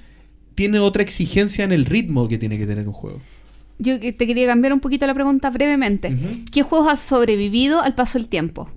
tiene 0.55 0.79
otra 0.79 1.03
exigencia 1.03 1.63
en 1.63 1.71
el 1.71 1.85
ritmo 1.85 2.27
que 2.27 2.37
tiene 2.37 2.57
que 2.57 2.65
tener 2.65 2.87
un 2.87 2.93
juego. 2.93 3.21
Yo 3.79 3.99
te 3.99 4.13
quería 4.25 4.47
cambiar 4.47 4.73
un 4.73 4.79
poquito 4.79 5.05
la 5.05 5.13
pregunta 5.13 5.51
brevemente. 5.51 6.15
¿Qué 6.51 6.63
juegos 6.63 6.87
han 6.89 6.97
sobrevivido 6.97 7.81
al 7.81 7.93
paso 7.93 8.17
del 8.17 8.27
tiempo? 8.27 8.69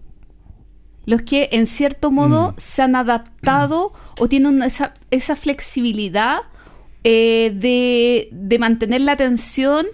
Los 1.06 1.22
que 1.22 1.48
en 1.52 1.66
cierto 1.66 2.10
modo 2.10 2.50
Mm. 2.50 2.54
se 2.58 2.82
han 2.82 2.94
adaptado 2.96 3.92
o 4.18 4.28
tienen 4.28 4.54
una- 4.56 4.66
esa, 4.66 4.92
esa 5.10 5.36
flexibilidad 5.36 6.40
eh, 7.02 7.50
de, 7.56 8.28
de 8.30 8.58
mantener 8.58 9.00
la 9.00 9.12
atención 9.12 9.86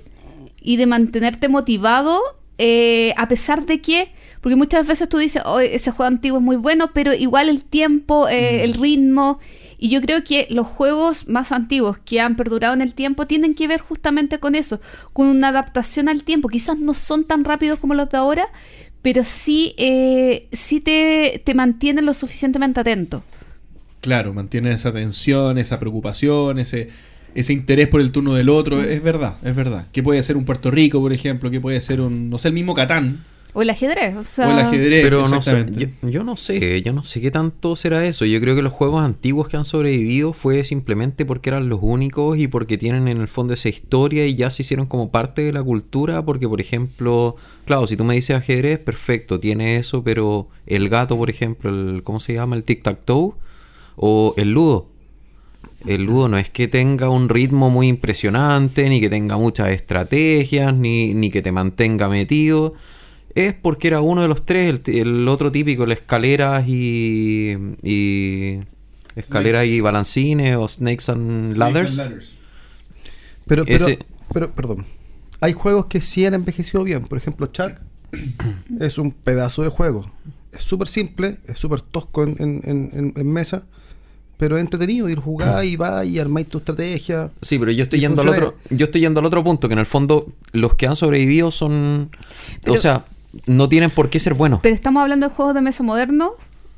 y 0.60 0.76
de 0.76 0.86
mantenerte 0.86 1.48
motivado 1.48 2.20
eh, 2.58 3.14
a 3.16 3.28
pesar 3.28 3.64
de 3.64 3.80
que, 3.80 4.08
porque 4.46 4.54
muchas 4.54 4.86
veces 4.86 5.08
tú 5.08 5.18
dices, 5.18 5.42
oh, 5.44 5.58
ese 5.58 5.90
juego 5.90 6.06
antiguo 6.06 6.38
es 6.38 6.44
muy 6.44 6.54
bueno, 6.54 6.90
pero 6.94 7.12
igual 7.12 7.48
el 7.48 7.64
tiempo, 7.64 8.28
eh, 8.28 8.62
el 8.62 8.74
ritmo, 8.74 9.40
y 9.76 9.88
yo 9.88 10.00
creo 10.00 10.22
que 10.22 10.46
los 10.50 10.68
juegos 10.68 11.26
más 11.26 11.50
antiguos 11.50 11.98
que 11.98 12.20
han 12.20 12.36
perdurado 12.36 12.72
en 12.72 12.80
el 12.80 12.94
tiempo 12.94 13.26
tienen 13.26 13.54
que 13.54 13.66
ver 13.66 13.80
justamente 13.80 14.38
con 14.38 14.54
eso, 14.54 14.80
con 15.12 15.26
una 15.26 15.48
adaptación 15.48 16.08
al 16.08 16.22
tiempo. 16.22 16.46
Quizás 16.46 16.78
no 16.78 16.94
son 16.94 17.24
tan 17.24 17.42
rápidos 17.42 17.80
como 17.80 17.94
los 17.94 18.08
de 18.08 18.18
ahora, 18.18 18.46
pero 19.02 19.24
sí, 19.24 19.74
eh, 19.78 20.46
sí 20.52 20.78
te, 20.78 21.42
te 21.44 21.54
mantienen 21.54 22.06
lo 22.06 22.14
suficientemente 22.14 22.78
atento. 22.78 23.24
Claro, 24.00 24.32
mantiene 24.32 24.70
esa 24.70 24.92
tensión, 24.92 25.58
esa 25.58 25.80
preocupación, 25.80 26.60
ese, 26.60 26.90
ese 27.34 27.52
interés 27.52 27.88
por 27.88 28.00
el 28.00 28.12
turno 28.12 28.34
del 28.34 28.48
otro. 28.48 28.80
Es 28.80 29.02
verdad, 29.02 29.38
es 29.42 29.56
verdad. 29.56 29.88
Que 29.90 30.04
puede 30.04 30.22
ser 30.22 30.36
un 30.36 30.44
Puerto 30.44 30.70
Rico, 30.70 31.00
por 31.00 31.12
ejemplo, 31.12 31.50
que 31.50 31.60
puede 31.60 31.80
ser 31.80 32.00
un, 32.00 32.30
no 32.30 32.38
sé, 32.38 32.46
el 32.46 32.54
mismo 32.54 32.76
Catán 32.76 33.24
O 33.58 33.62
el 33.62 33.70
ajedrez. 33.70 34.14
O, 34.14 34.22
sea, 34.22 34.48
o 34.48 34.50
el 34.50 34.58
ajedrez. 34.58 35.02
Pero 35.02 35.26
no 35.28 35.40
sé, 35.40 35.64
yo 36.02 36.24
no 36.24 36.36
sé, 36.36 36.82
yo 36.82 36.92
no 36.92 37.04
sé 37.04 37.22
qué 37.22 37.30
tanto 37.30 37.74
será 37.74 38.04
eso. 38.04 38.26
Yo 38.26 38.38
creo 38.38 38.54
que 38.54 38.60
los 38.60 38.70
juegos 38.74 39.02
antiguos 39.02 39.48
que 39.48 39.56
han 39.56 39.64
sobrevivido 39.64 40.34
fue 40.34 40.62
simplemente 40.62 41.24
porque 41.24 41.48
eran 41.48 41.70
los 41.70 41.78
únicos 41.80 42.38
y 42.38 42.48
porque 42.48 42.76
tienen 42.76 43.08
en 43.08 43.16
el 43.16 43.28
fondo 43.28 43.54
esa 43.54 43.70
historia 43.70 44.26
y 44.26 44.34
ya 44.34 44.50
se 44.50 44.60
hicieron 44.60 44.84
como 44.84 45.10
parte 45.10 45.40
de 45.40 45.54
la 45.54 45.62
cultura. 45.62 46.22
Porque, 46.22 46.46
por 46.46 46.60
ejemplo, 46.60 47.36
claro, 47.64 47.86
si 47.86 47.96
tú 47.96 48.04
me 48.04 48.14
dices 48.14 48.36
ajedrez, 48.36 48.78
perfecto, 48.78 49.40
tiene 49.40 49.76
eso, 49.76 50.04
pero 50.04 50.50
el 50.66 50.90
gato, 50.90 51.16
por 51.16 51.30
ejemplo, 51.30 51.70
el, 51.70 52.02
¿cómo 52.02 52.20
se 52.20 52.34
llama? 52.34 52.56
El 52.56 52.64
tic-tac-toe 52.66 53.36
o 53.96 54.34
el 54.36 54.52
ludo. 54.52 54.90
El 55.86 56.02
ludo 56.02 56.28
no 56.28 56.36
es 56.36 56.50
que 56.50 56.68
tenga 56.68 57.08
un 57.08 57.30
ritmo 57.30 57.70
muy 57.70 57.88
impresionante, 57.88 58.90
ni 58.90 59.00
que 59.00 59.08
tenga 59.08 59.38
muchas 59.38 59.70
estrategias, 59.70 60.74
ni, 60.74 61.14
ni 61.14 61.30
que 61.30 61.40
te 61.40 61.52
mantenga 61.52 62.10
metido. 62.10 62.74
Es 63.36 63.52
porque 63.54 63.86
era 63.88 64.00
uno 64.00 64.22
de 64.22 64.28
los 64.28 64.44
tres, 64.46 64.80
el, 64.86 65.28
otro 65.28 65.52
típico, 65.52 65.84
el 65.84 65.92
escaleras 65.92 66.66
y. 66.66 67.54
y 67.82 68.58
escaleras 69.14 69.66
y 69.66 69.80
balancines 69.80 70.56
o 70.56 70.66
snakes 70.66 71.04
and 71.12 71.56
ladders. 71.56 71.96
Pero, 73.46 73.64
pero, 73.64 73.86
Ese- 73.86 73.98
pero, 74.32 74.50
perdón. 74.52 74.84
Hay 75.40 75.52
juegos 75.52 75.86
que 75.86 76.00
sí 76.00 76.24
han 76.26 76.34
envejecido 76.34 76.82
bien. 76.82 77.02
Por 77.04 77.18
ejemplo, 77.18 77.48
Shark 77.52 77.80
es 78.80 78.98
un 78.98 79.12
pedazo 79.12 79.62
de 79.62 79.68
juego. 79.68 80.10
Es 80.52 80.62
súper 80.62 80.88
simple, 80.88 81.36
es 81.46 81.58
súper 81.58 81.82
tosco 81.82 82.22
en, 82.24 82.36
en- 82.38 82.60
en- 82.64 82.90
en- 82.92 83.12
en 83.16 83.32
mesa, 83.32 83.64
pero 84.38 84.56
es 84.56 84.62
entretenido 84.62 85.08
ir 85.10 85.18
jugar 85.18 85.64
y 85.64 85.76
va 85.76 86.04
y 86.04 86.18
armáis 86.18 86.48
tu 86.48 86.58
estrategia. 86.58 87.30
Sí, 87.42 87.58
pero 87.58 87.70
yo 87.70 87.82
estoy 87.82 88.00
yendo 88.00 88.22
al 88.22 88.30
otro, 88.30 88.56
yo 88.70 88.86
estoy 88.86 89.02
yendo 89.02 89.20
al 89.20 89.26
otro 89.26 89.44
punto, 89.44 89.68
que 89.68 89.74
en 89.74 89.78
el 89.80 89.86
fondo 89.86 90.32
los 90.52 90.74
que 90.74 90.86
han 90.86 90.96
sobrevivido 90.96 91.50
son. 91.50 92.10
Pero- 92.62 92.74
o 92.74 92.78
sea, 92.78 93.04
no 93.46 93.68
tienen 93.68 93.90
por 93.90 94.10
qué 94.10 94.18
ser 94.20 94.34
buenos. 94.34 94.60
Pero 94.62 94.74
estamos 94.74 95.02
hablando 95.02 95.28
de 95.28 95.34
juegos 95.34 95.54
de 95.54 95.60
mesa 95.60 95.82
modernos. 95.82 96.30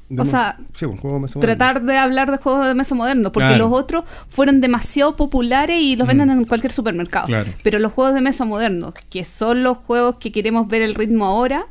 De 0.08 0.22
O 0.22 0.24
sea, 0.24 0.56
sí, 0.72 0.86
un 0.86 0.96
juego 0.96 1.16
de 1.16 1.22
mesa 1.22 1.38
moderno. 1.38 1.56
tratar 1.56 1.82
de 1.82 1.98
hablar 1.98 2.30
de 2.30 2.38
juegos 2.38 2.66
de 2.66 2.74
mesa 2.74 2.94
modernos, 2.94 3.30
porque 3.30 3.48
Claro. 3.48 3.68
los 3.68 3.78
otros 3.78 4.04
fueron 4.28 4.60
demasiado 4.62 5.16
populares 5.16 5.78
y 5.82 5.96
los 5.96 6.06
Mm. 6.06 6.08
venden 6.08 6.30
en 6.30 6.44
cualquier 6.46 6.72
supermercado. 6.72 7.26
Claro. 7.26 7.52
Pero 7.62 7.78
los 7.78 7.92
juegos 7.92 8.14
de 8.14 8.22
mesa 8.22 8.46
modernos, 8.46 8.94
que 9.10 9.24
son 9.26 9.62
los 9.62 9.76
juegos 9.76 10.16
que 10.16 10.32
queremos 10.32 10.66
ver 10.66 10.80
el 10.80 10.94
ritmo 10.94 11.26
ahora, 11.26 11.66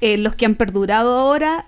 eh, 0.00 0.16
los 0.18 0.36
que 0.36 0.46
han 0.46 0.54
perdurado 0.54 1.18
ahora, 1.18 1.66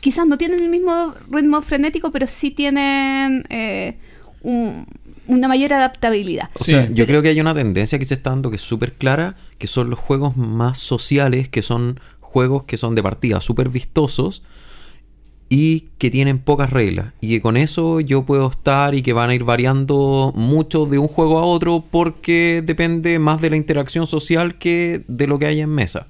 quizás 0.00 0.26
no 0.26 0.38
tienen 0.38 0.60
el 0.60 0.68
mismo 0.68 1.14
ritmo 1.30 1.62
frenético, 1.62 2.12
pero 2.12 2.26
sí 2.28 2.50
tienen 2.52 3.44
eh, 3.50 3.96
un- 4.42 4.86
una 5.26 5.48
mayor 5.48 5.72
adaptabilidad. 5.72 6.48
O 6.54 6.64
Sí. 6.64 6.70
sea, 6.72 6.88
yo 6.90 7.06
creo 7.06 7.22
que 7.22 7.28
hay 7.28 7.40
una 7.40 7.54
tendencia 7.54 7.98
que 7.98 8.04
se 8.04 8.14
está 8.14 8.30
dando 8.30 8.50
que 8.50 8.56
es 8.56 8.62
súper 8.62 8.92
clara, 8.94 9.34
que 9.58 9.66
son 9.66 9.90
los 9.90 9.98
juegos 9.98 10.36
más 10.36 10.78
sociales, 10.78 11.48
que 11.48 11.62
son 11.62 12.00
juegos 12.20 12.64
que 12.64 12.76
son 12.76 12.94
de 12.94 13.02
partida 13.02 13.40
súper 13.40 13.68
vistosos 13.70 14.42
y 15.48 15.88
que 15.98 16.10
tienen 16.10 16.38
pocas 16.38 16.70
reglas. 16.70 17.14
Y 17.20 17.30
que 17.30 17.40
con 17.40 17.56
eso 17.56 18.00
yo 18.00 18.24
puedo 18.24 18.48
estar 18.48 18.94
y 18.94 19.02
que 19.02 19.12
van 19.12 19.30
a 19.30 19.34
ir 19.34 19.44
variando 19.44 20.32
mucho 20.36 20.86
de 20.86 20.98
un 20.98 21.08
juego 21.08 21.38
a 21.38 21.44
otro 21.44 21.84
porque 21.90 22.62
depende 22.64 23.18
más 23.18 23.40
de 23.40 23.50
la 23.50 23.56
interacción 23.56 24.06
social 24.06 24.58
que 24.58 25.04
de 25.08 25.26
lo 25.26 25.38
que 25.38 25.46
hay 25.46 25.60
en 25.60 25.70
mesa. 25.70 26.06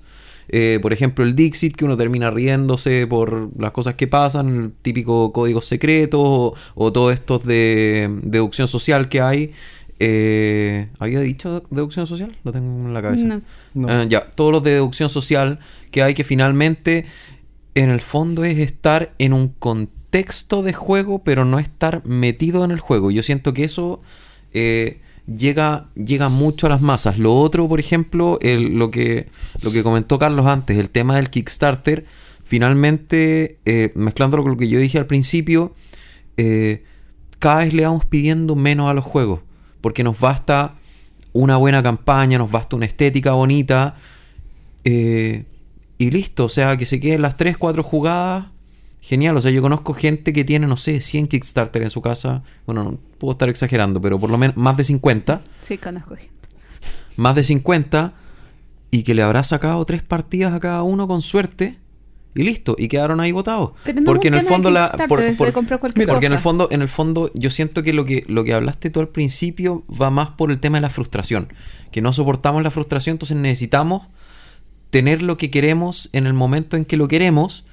Eh, 0.51 0.79
por 0.81 0.95
ejemplo, 0.95 1.25
el 1.25 1.37
Dixit, 1.37 1.77
que 1.77 1.85
uno 1.85 1.97
termina 1.97 2.31
riéndose 2.31 3.07
por 3.07 3.51
las 3.61 3.71
cosas 3.71 3.97
que 3.97 4.07
pasan, 4.07 4.57
el 4.57 4.73
típico 4.73 5.31
código 5.33 5.61
secreto 5.61 6.21
o, 6.21 6.55
o 6.75 6.93
todos 6.93 7.13
estos 7.13 7.43
de 7.45 8.09
deducción 8.23 8.67
social 8.67 9.09
que 9.09 9.21
hay. 9.21 9.53
Eh, 10.01 10.89
¿Había 10.99 11.21
dicho 11.21 11.63
deducción 11.71 12.07
social? 12.07 12.37
Lo 12.45 12.53
tengo 12.53 12.87
en 12.89 12.95
la 12.95 13.03
cabeza. 13.03 13.25
No. 13.25 13.41
No. 13.75 13.89
Ah, 13.89 14.05
ya, 14.05 14.21
todos 14.23 14.53
los 14.53 14.63
de 14.63 14.73
deducción 14.73 15.09
social 15.09 15.59
que 15.91 16.03
hay 16.03 16.15
que 16.15 16.25
finalmente, 16.25 17.07
en 17.75 17.91
el 17.91 18.01
fondo, 18.01 18.45
es 18.45 18.59
estar 18.59 19.13
en 19.19 19.33
un 19.33 19.49
contexto 19.49 20.63
de 20.63 20.73
juego, 20.73 21.23
pero 21.25 21.45
no 21.45 21.59
estar 21.59 22.05
metido 22.07 22.65
en 22.65 22.71
el 22.71 22.81
juego. 22.81 23.11
Yo 23.11 23.23
siento 23.23 23.53
que 23.53 23.65
eso 23.65 24.01
eh, 24.55 25.01
llega, 25.27 25.89
llega 25.95 26.29
mucho 26.29 26.67
a 26.67 26.71
las 26.71 26.81
masas. 26.81 27.19
Lo 27.19 27.35
otro, 27.35 27.69
por 27.69 27.81
ejemplo, 27.81 28.39
el- 28.41 28.77
lo, 28.79 28.91
que, 28.91 29.29
lo 29.63 29.71
que 29.73 29.83
comentó 29.83 30.19
Carlos 30.19 30.47
antes, 30.47 30.79
el 30.79 30.91
tema 30.91 31.17
del 31.17 31.29
Kickstarter, 31.31 32.07
finalmente, 32.45 33.59
eh, 33.67 33.93
mezclándolo 33.95 34.43
con 34.43 34.53
lo 34.53 34.59
que 34.59 34.69
yo 34.69 34.79
dije 34.79 34.99
al 34.99 35.07
principio, 35.07 35.75
eh, 36.37 36.83
cada 37.39 37.61
vez 37.61 37.75
le 37.75 37.85
vamos 37.85 38.05
pidiendo 38.07 38.57
menos 38.57 38.91
a 38.91 38.95
los 38.95 39.05
juegos, 39.05 39.41
porque 39.81 40.05
nos 40.05 40.19
basta 40.19 40.75
una 41.33 41.57
buena 41.57 41.83
campaña, 41.83 42.39
nos 42.39 42.51
basta 42.51 42.77
una 42.77 42.87
estética 42.87 43.33
bonita, 43.33 43.95
eh, 44.85 45.45
y 45.99 46.11
listo, 46.11 46.45
o 46.45 46.49
sea, 46.49 46.77
que 46.77 46.87
se 46.87 47.01
queden 47.01 47.23
las 47.23 47.37
3, 47.37 47.59
4 47.59 47.83
jugadas, 47.83 48.47
genial, 49.01 49.37
o 49.37 49.41
sea, 49.41 49.51
yo 49.51 49.63
conozco 49.63 49.95
gente 49.95 50.33
que 50.33 50.45
tiene, 50.45 50.67
no 50.67 50.77
sé, 50.77 51.01
100 51.01 51.29
Kickstarter 51.29 51.83
en 51.83 51.91
su 51.91 52.01
casa, 52.01 52.43
bueno, 52.67 52.85
no 52.85 52.99
puedo 53.19 53.33
estar 53.33 53.49
exagerando, 53.49 54.01
pero 54.01 54.19
por 54.19 54.31
lo 54.31 54.39
menos 54.39 54.57
más 54.57 54.77
de 54.77 54.85
50, 54.85 55.41
Sí, 55.61 55.79
conozco 55.79 56.17
gente. 56.17 56.33
más 57.17 57.35
de 57.35 57.45
50, 57.45 58.15
y 58.91 59.03
que 59.03 59.15
le 59.15 59.23
habrá 59.23 59.43
sacado 59.43 59.85
tres 59.85 60.03
partidas 60.03 60.55
a 60.55 60.61
cada 60.61 60.83
uno 60.83 61.07
con 61.07 61.21
suerte. 61.21 61.79
Y 62.39 62.45
listo, 62.45 62.77
y 62.79 62.89
quedaron 62.89 63.21
ahí 63.21 63.33
votados. 63.33 63.73
Pero 63.85 64.01
no 64.01 64.07
porque 64.07 64.29
en 64.29 64.35
el 64.35 64.41
fondo 64.55 64.71
la 64.71 64.87
por- 65.09 65.19
por- 65.37 65.47
porque 66.13 66.27
en 66.27 66.33
el 66.33 66.39
fondo 66.39 66.69
en 66.71 66.83
el 66.83 66.89
fondo 66.89 67.31
yo 67.35 67.51
siento 67.51 67.83
que 67.83 67.93
lo 67.93 68.05
que 68.05 68.25
lo 68.29 68.45
que 68.45 68.55
hablaste 68.55 68.91
tú 68.91 69.01
al 69.01 69.09
principio 69.09 69.85
va 69.91 70.11
más 70.11 70.31
por 70.31 70.51
el 70.51 70.61
tema 70.61 70.79
de 70.79 70.83
la 70.83 70.91
frustración, 70.91 71.53
que 71.91 72.01
no 72.01 72.13
soportamos 72.13 72.63
la 72.63 72.71
frustración, 72.71 73.15
entonces 73.15 73.37
necesitamos 73.37 74.07
tener 74.91 75.21
lo 75.23 75.37
que 75.37 75.51
queremos 75.51 76.09
en 76.13 76.27
el 76.27 76.33
momento 76.33 76.77
en 76.77 76.85
que 76.85 76.97
lo 76.97 77.09
queremos 77.09 77.65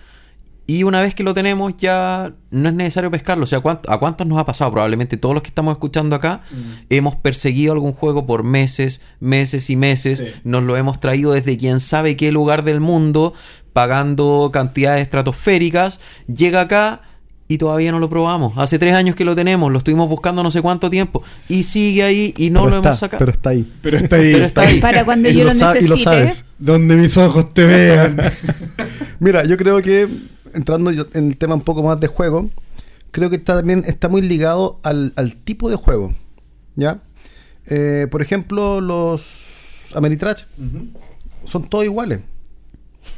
y 0.67 0.81
una 0.81 0.99
vez 1.01 1.13
que 1.13 1.21
lo 1.23 1.35
tenemos 1.35 1.73
ya 1.77 2.33
no 2.49 2.69
es 2.69 2.75
necesario 2.75 3.11
pescarlo. 3.11 3.43
O 3.43 3.47
sea, 3.47 3.59
¿cuánto- 3.59 3.91
¿a 3.91 3.99
cuántos 3.99 4.25
nos 4.25 4.39
ha 4.39 4.45
pasado? 4.45 4.71
Probablemente 4.71 5.15
todos 5.15 5.35
los 5.35 5.43
que 5.43 5.49
estamos 5.49 5.73
escuchando 5.73 6.15
acá 6.15 6.41
hemos 6.89 7.15
perseguido 7.15 7.71
algún 7.73 7.93
juego 7.93 8.25
por 8.25 8.41
meses, 8.43 9.01
meses 9.19 9.69
y 9.69 9.75
meses. 9.75 10.19
Sí. 10.19 10.25
Nos 10.43 10.63
lo 10.63 10.75
hemos 10.75 10.99
traído 10.99 11.33
desde 11.33 11.55
quién 11.57 11.79
sabe 11.79 12.17
qué 12.17 12.31
lugar 12.31 12.63
del 12.63 12.79
mundo, 12.79 13.33
pagando 13.75 14.51
cantidades 14.53 15.01
estratosféricas. 15.01 15.99
Llega 16.33 16.61
acá 16.61 17.01
y 17.49 17.57
todavía 17.57 17.91
no 17.91 17.99
lo 17.99 18.09
probamos. 18.09 18.57
Hace 18.57 18.79
tres 18.79 18.93
años 18.93 19.17
que 19.17 19.25
lo 19.25 19.35
tenemos, 19.35 19.69
lo 19.69 19.79
estuvimos 19.79 20.07
buscando 20.07 20.41
no 20.43 20.49
sé 20.49 20.61
cuánto 20.61 20.89
tiempo 20.89 21.21
y 21.49 21.63
sigue 21.63 22.01
ahí 22.03 22.33
y 22.37 22.51
no 22.51 22.61
Pero 22.61 22.69
lo 22.71 22.75
está, 22.77 22.87
hemos 22.89 22.99
sacado. 22.99 23.19
Pero 23.19 23.31
está 23.33 23.49
ahí. 23.49 23.73
Pero 23.81 23.97
está 23.97 24.15
ahí. 24.21 24.31
Pero 24.33 24.45
está 24.45 24.61
ahí. 24.61 24.79
Para 24.79 25.03
cuando 25.03 25.27
Y 25.29 25.33
yo 25.33 25.39
lo 25.43 25.49
lo 25.49 25.51
sa- 25.51 25.71
y 25.77 25.81
lo 25.87 25.95
necesite. 25.95 26.03
sabes. 26.03 26.45
Donde 26.57 26.95
mis 26.95 27.17
ojos 27.17 27.53
te 27.53 27.65
vean. 27.65 28.15
Mira, 29.19 29.43
yo 29.43 29.57
creo 29.57 29.81
que 29.81 30.07
entrando 30.53 30.89
en 30.91 31.27
el 31.27 31.35
tema 31.37 31.55
un 31.55 31.61
poco 31.61 31.83
más 31.83 31.99
de 31.99 32.07
juego, 32.07 32.49
creo 33.11 33.29
que 33.29 33.35
está 33.35 33.57
también 33.57 33.83
está 33.85 34.07
muy 34.07 34.21
ligado 34.21 34.79
al, 34.83 35.11
al 35.17 35.35
tipo 35.35 35.69
de 35.69 35.75
juego. 35.75 36.13
¿Ya? 36.77 36.99
Eh, 37.67 38.07
por 38.09 38.21
ejemplo, 38.21 38.79
los 38.79 39.89
Ameritrash 39.93 40.43
son 41.45 41.67
todos 41.67 41.83
iguales. 41.83 42.21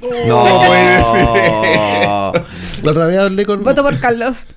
No 0.02 0.44
puede 0.68 0.98
La 2.84 2.92
otra 2.92 3.08
vez 3.08 3.18
hablé 3.20 3.46
con. 3.46 3.64
Voto 3.64 3.84
por 3.84 4.00
Carlos. 4.00 4.48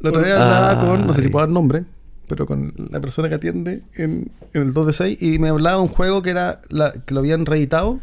La 0.00 0.10
otra 0.10 0.22
vez 0.22 0.32
hablaba 0.32 0.70
Ay. 0.70 0.86
con, 0.86 1.06
no 1.06 1.14
sé 1.14 1.22
si 1.22 1.28
puedo 1.28 1.46
dar 1.46 1.52
nombre, 1.52 1.84
pero 2.28 2.46
con 2.46 2.72
la 2.90 3.00
persona 3.00 3.28
que 3.28 3.36
atiende 3.36 3.82
en, 3.94 4.30
en 4.52 4.62
el 4.62 4.72
2 4.72 4.86
de 4.86 4.92
6 4.92 5.22
y 5.22 5.38
me 5.38 5.48
hablaba 5.48 5.76
de 5.76 5.82
un 5.82 5.88
juego 5.88 6.20
que 6.22 6.30
era 6.30 6.60
la, 6.68 6.92
que 6.92 7.14
lo 7.14 7.20
habían 7.20 7.46
reeditado, 7.46 8.00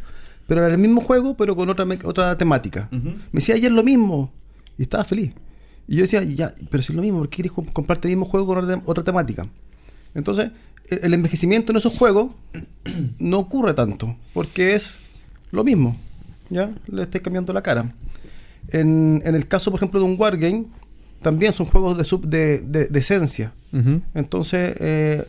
pero 0.48 0.62
era 0.66 0.74
el 0.74 0.80
mismo 0.80 1.02
juego, 1.02 1.36
pero 1.38 1.56
con 1.56 1.70
otra, 1.70 1.86
otra 2.04 2.38
temática. 2.38 2.88
Me 2.92 3.18
decía, 3.34 3.56
ayer 3.56 3.72
lo 3.72 3.84
mismo. 3.84 4.32
Y 4.78 4.84
estaba 4.84 5.04
feliz. 5.04 5.34
Y 5.88 5.98
yo 5.98 6.02
decía, 6.02 6.24
ya, 6.24 6.54
pero 6.72 6.82
si 6.82 6.94
es 6.94 6.96
lo 6.96 7.02
mismo, 7.02 7.20
¿por 7.20 7.30
qué 7.30 7.36
quieres 7.44 7.52
comp- 7.52 7.72
comprarte 7.74 8.08
el 8.08 8.16
mismo 8.16 8.26
juego 8.26 8.48
con 8.48 8.58
otra, 8.64 8.82
otra 8.86 9.04
temática? 9.04 9.48
Entonces, 10.16 10.52
el, 10.88 11.00
el 11.04 11.14
envejecimiento 11.14 11.72
en 11.72 11.78
esos 11.78 11.94
juegos 11.94 12.32
no 13.20 13.38
ocurre 13.40 13.74
tanto, 13.74 14.16
porque 14.34 14.74
es 14.76 15.00
lo 15.52 15.64
mismo. 15.64 15.98
¿Ya? 16.54 16.70
Le 16.88 17.04
estoy 17.04 17.22
cambiando 17.22 17.52
la 17.52 17.64
cara. 17.64 17.94
En, 18.70 19.22
en 19.26 19.34
el 19.36 19.48
caso, 19.48 19.72
por 19.72 19.80
ejemplo, 19.80 20.00
de 20.00 20.06
un 20.06 20.16
Wargame, 20.20 20.66
también 21.22 21.52
son 21.52 21.66
juegos 21.66 21.98
de, 21.98 22.04
sub, 22.04 22.28
de, 22.28 22.60
de- 22.60 22.88
de 22.88 23.00
esencia. 23.00 23.54
Entonces, 24.14 24.76
eh, 24.80 25.26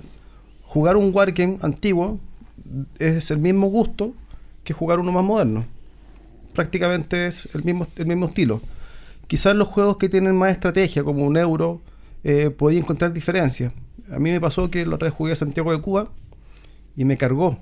jugar 0.65 0.97
un 0.99 1.15
Wargame 1.15 1.57
antiguo 1.63 2.19
es 2.99 3.31
el 3.31 3.39
mismo 3.39 3.69
gusto 3.69 4.13
que 4.65 4.75
jugar 4.75 4.99
uno 4.99 5.13
más 5.13 5.25
moderno. 5.25 5.65
Prácticamente 6.53 7.27
es 7.27 7.49
el 7.55 7.65
mismo, 7.65 7.87
el 7.97 8.07
mismo 8.07 8.27
estilo. 8.27 8.61
Quizás 9.27 9.57
los 9.57 9.69
juegos 9.69 9.97
que 9.97 10.09
tienen 10.11 10.37
más 10.37 10.53
estrategia, 10.53 11.03
como 11.03 11.25
un 11.27 11.37
euro, 11.39 11.81
eh, 12.23 12.51
podía 12.51 12.79
encontrar 12.81 13.13
diferencias. 13.15 13.73
A 14.11 14.19
mí 14.19 14.31
me 14.31 14.41
pasó 14.41 14.71
que 14.71 14.85
la 14.85 14.97
otra 14.97 15.09
vez 15.09 15.15
jugué 15.17 15.33
a 15.33 15.37
Santiago 15.37 15.73
de 15.73 15.81
Cuba 15.81 16.11
y 16.97 17.05
me 17.07 17.17
cargó. 17.17 17.59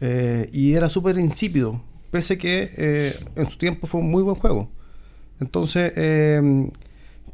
Eh, 0.00 0.50
y 0.52 0.74
era 0.74 0.88
súper 0.90 1.16
insípido, 1.18 1.80
pese 2.10 2.38
que 2.38 2.70
eh, 2.76 3.18
en 3.36 3.46
su 3.46 3.58
tiempo 3.58 3.86
fue 3.86 4.00
un 4.00 4.10
muy 4.10 4.22
buen 4.22 4.36
juego. 4.36 4.70
Entonces, 5.40 5.92
eh, 5.96 6.70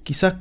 quizás 0.03 0.35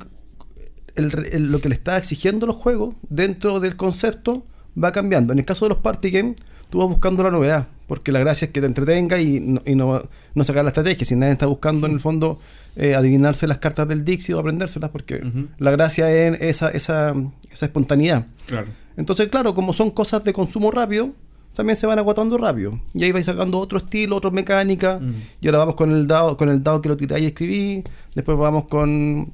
el 0.94 1.10
re- 1.10 1.34
el- 1.36 1.50
lo 1.52 1.60
que 1.60 1.68
le 1.68 1.74
está 1.74 1.96
exigiendo 1.96 2.46
los 2.46 2.56
juegos 2.56 2.94
dentro 3.08 3.60
del 3.60 3.76
concepto 3.76 4.44
va 4.82 4.92
cambiando. 4.92 5.32
En 5.32 5.38
el 5.38 5.44
caso 5.44 5.64
de 5.64 5.70
los 5.70 5.78
party 5.78 6.10
games, 6.10 6.36
tú 6.70 6.78
vas 6.78 6.88
buscando 6.88 7.22
la 7.22 7.30
novedad, 7.30 7.68
porque 7.86 8.12
la 8.12 8.20
gracia 8.20 8.46
es 8.46 8.52
que 8.52 8.60
te 8.60 8.66
entretenga 8.66 9.20
y 9.20 9.40
no, 9.40 9.60
y 9.66 9.74
no, 9.74 10.02
no 10.34 10.44
sacar 10.44 10.64
la 10.64 10.70
estrategia. 10.70 11.04
Si 11.06 11.14
nadie 11.14 11.32
está 11.32 11.46
buscando 11.46 11.86
en 11.86 11.92
el 11.94 12.00
fondo 12.00 12.40
eh, 12.76 12.94
adivinarse 12.94 13.46
las 13.46 13.58
cartas 13.58 13.86
del 13.88 14.04
Dixie 14.04 14.34
o 14.34 14.38
aprendérselas, 14.40 14.90
porque 14.90 15.22
la 15.58 15.70
gracia 15.70 16.10
es 16.10 16.40
esa, 16.40 16.70
esa, 16.70 17.14
esa 17.52 17.66
espontaneidad. 17.66 18.26
Claro. 18.46 18.68
Entonces, 18.96 19.28
claro, 19.28 19.54
como 19.54 19.72
son 19.72 19.90
cosas 19.90 20.24
de 20.24 20.32
consumo 20.32 20.70
rápido, 20.70 21.10
también 21.54 21.76
se 21.76 21.86
van 21.86 21.98
agotando 21.98 22.38
rápido. 22.38 22.78
Y 22.94 23.04
ahí 23.04 23.12
vais 23.12 23.26
sacando 23.26 23.58
otro 23.58 23.78
estilo, 23.78 24.16
otra 24.16 24.30
mecánica. 24.30 25.00
Y 25.40 25.46
ahora 25.46 25.58
vamos 25.58 25.74
con 25.74 25.90
el 25.92 26.06
dado, 26.06 26.36
con 26.36 26.48
el 26.48 26.62
dado 26.62 26.80
que 26.80 26.88
lo 26.88 26.96
tiráis 26.96 27.24
y 27.24 27.26
escribí. 27.28 27.82
Después 28.14 28.36
vamos 28.38 28.64
con, 28.66 29.32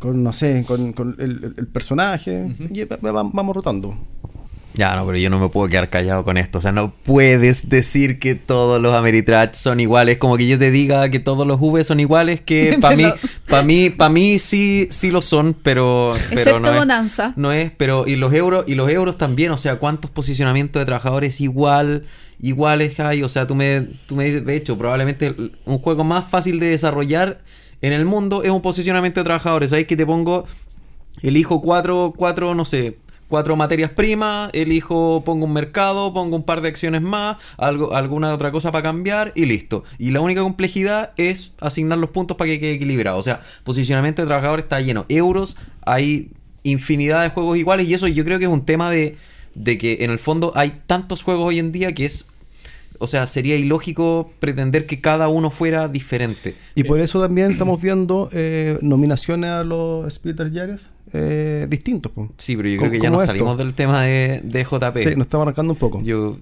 con 0.00 0.22
no 0.22 0.32
sé, 0.32 0.64
con, 0.66 0.92
con 0.92 1.16
el, 1.18 1.54
el- 1.56 1.66
personaje. 1.66 2.54
Y 2.72 2.84
va- 2.84 2.96
va- 3.12 3.30
vamos 3.32 3.56
rotando. 3.56 3.96
Ya, 4.78 4.94
no, 4.94 5.04
pero 5.04 5.18
yo 5.18 5.28
no 5.28 5.40
me 5.40 5.48
puedo 5.48 5.68
quedar 5.68 5.90
callado 5.90 6.22
con 6.22 6.38
esto. 6.38 6.58
O 6.58 6.60
sea, 6.60 6.70
no 6.70 6.92
puedes 7.02 7.68
decir 7.68 8.20
que 8.20 8.36
todos 8.36 8.80
los 8.80 8.94
Ameritrash 8.94 9.54
son 9.54 9.80
iguales. 9.80 10.18
Como 10.18 10.36
que 10.36 10.46
yo 10.46 10.56
te 10.56 10.70
diga 10.70 11.08
que 11.08 11.18
todos 11.18 11.44
los 11.48 11.60
V 11.60 11.82
son 11.82 11.98
iguales, 11.98 12.40
que 12.40 12.78
para 12.80 12.94
mí, 12.94 13.04
para 13.48 13.64
mí, 13.64 13.90
para 13.90 14.08
mí 14.08 14.38
sí, 14.38 14.86
sí 14.92 15.10
lo 15.10 15.20
son, 15.20 15.54
pero, 15.54 16.14
pero 16.28 16.40
Excepto 16.40 16.60
no 16.60 16.70
es, 16.70 16.78
Bonanza. 16.78 17.32
no 17.34 17.50
es, 17.50 17.72
pero 17.76 18.06
y 18.06 18.14
los 18.14 18.32
euros 18.32 18.66
y 18.68 18.76
los 18.76 18.88
euros 18.88 19.18
también. 19.18 19.50
O 19.50 19.58
sea, 19.58 19.80
cuántos 19.80 20.12
posicionamientos 20.12 20.80
de 20.80 20.86
trabajadores 20.86 21.40
igual, 21.40 22.06
iguales 22.40 23.00
hay. 23.00 23.24
O 23.24 23.28
sea, 23.28 23.48
tú 23.48 23.56
me, 23.56 23.80
tú 24.06 24.14
me 24.14 24.26
dices, 24.26 24.46
de 24.46 24.54
hecho, 24.54 24.78
probablemente 24.78 25.34
un 25.64 25.80
juego 25.80 26.04
más 26.04 26.24
fácil 26.24 26.60
de 26.60 26.66
desarrollar 26.66 27.40
en 27.82 27.92
el 27.92 28.04
mundo 28.04 28.44
es 28.44 28.50
un 28.50 28.62
posicionamiento 28.62 29.18
de 29.18 29.24
trabajadores. 29.24 29.70
¿Sabes 29.70 29.88
que 29.88 29.96
te 29.96 30.06
pongo 30.06 30.44
elijo 31.20 31.60
cuatro, 31.60 32.14
cuatro, 32.16 32.54
no 32.54 32.64
sé, 32.64 32.98
cuatro 33.28 33.56
materias 33.56 33.90
primas, 33.90 34.50
elijo, 34.54 35.22
pongo 35.24 35.44
un 35.44 35.52
mercado, 35.52 36.12
pongo 36.12 36.34
un 36.34 36.42
par 36.42 36.62
de 36.62 36.68
acciones 36.68 37.02
más, 37.02 37.36
algo, 37.56 37.94
alguna 37.94 38.34
otra 38.34 38.50
cosa 38.50 38.72
para 38.72 38.82
cambiar 38.82 39.32
y 39.36 39.44
listo. 39.44 39.84
Y 39.98 40.10
la 40.10 40.20
única 40.20 40.40
complejidad 40.40 41.12
es 41.16 41.52
asignar 41.60 41.98
los 41.98 42.10
puntos 42.10 42.36
para 42.36 42.48
que 42.48 42.58
quede 42.58 42.72
equilibrado. 42.72 43.18
O 43.18 43.22
sea, 43.22 43.42
posicionamiento 43.64 44.22
de 44.22 44.26
trabajadores 44.26 44.64
está 44.64 44.80
lleno. 44.80 45.04
Euros, 45.08 45.56
hay 45.84 46.30
infinidad 46.62 47.22
de 47.22 47.30
juegos 47.30 47.58
iguales 47.58 47.88
y 47.88 47.94
eso 47.94 48.08
yo 48.08 48.24
creo 48.24 48.38
que 48.38 48.46
es 48.46 48.50
un 48.50 48.64
tema 48.64 48.90
de, 48.90 49.16
de 49.54 49.78
que 49.78 49.98
en 50.00 50.10
el 50.10 50.18
fondo 50.18 50.52
hay 50.54 50.80
tantos 50.86 51.22
juegos 51.22 51.46
hoy 51.46 51.58
en 51.58 51.70
día 51.70 51.92
que 51.92 52.06
es... 52.06 52.26
O 53.00 53.06
sea, 53.06 53.28
sería 53.28 53.54
ilógico 53.54 54.32
pretender 54.40 54.84
que 54.84 55.00
cada 55.00 55.28
uno 55.28 55.52
fuera 55.52 55.86
diferente. 55.86 56.56
Y 56.74 56.82
por 56.82 56.98
eso 56.98 57.20
también 57.20 57.52
estamos 57.52 57.80
viendo 57.80 58.28
eh, 58.32 58.76
nominaciones 58.82 59.50
a 59.50 59.62
los 59.62 60.12
Splitter 60.12 60.50
Yares 60.50 60.88
eh, 61.12 61.66
distintos. 61.68 62.12
po. 62.12 62.28
Sí, 62.36 62.56
pero 62.56 62.68
yo 62.68 62.78
creo 62.78 62.90
que 62.90 63.00
ya 63.00 63.10
nos 63.10 63.22
esto. 63.22 63.32
salimos 63.32 63.58
del 63.58 63.74
tema 63.74 64.02
de, 64.02 64.40
de 64.44 64.64
JP. 64.64 64.96
Sí, 64.98 65.08
nos 65.16 65.26
estamos 65.26 65.42
arrancando 65.46 65.72
un 65.74 65.78
poco. 65.78 66.02
Yo 66.02 66.36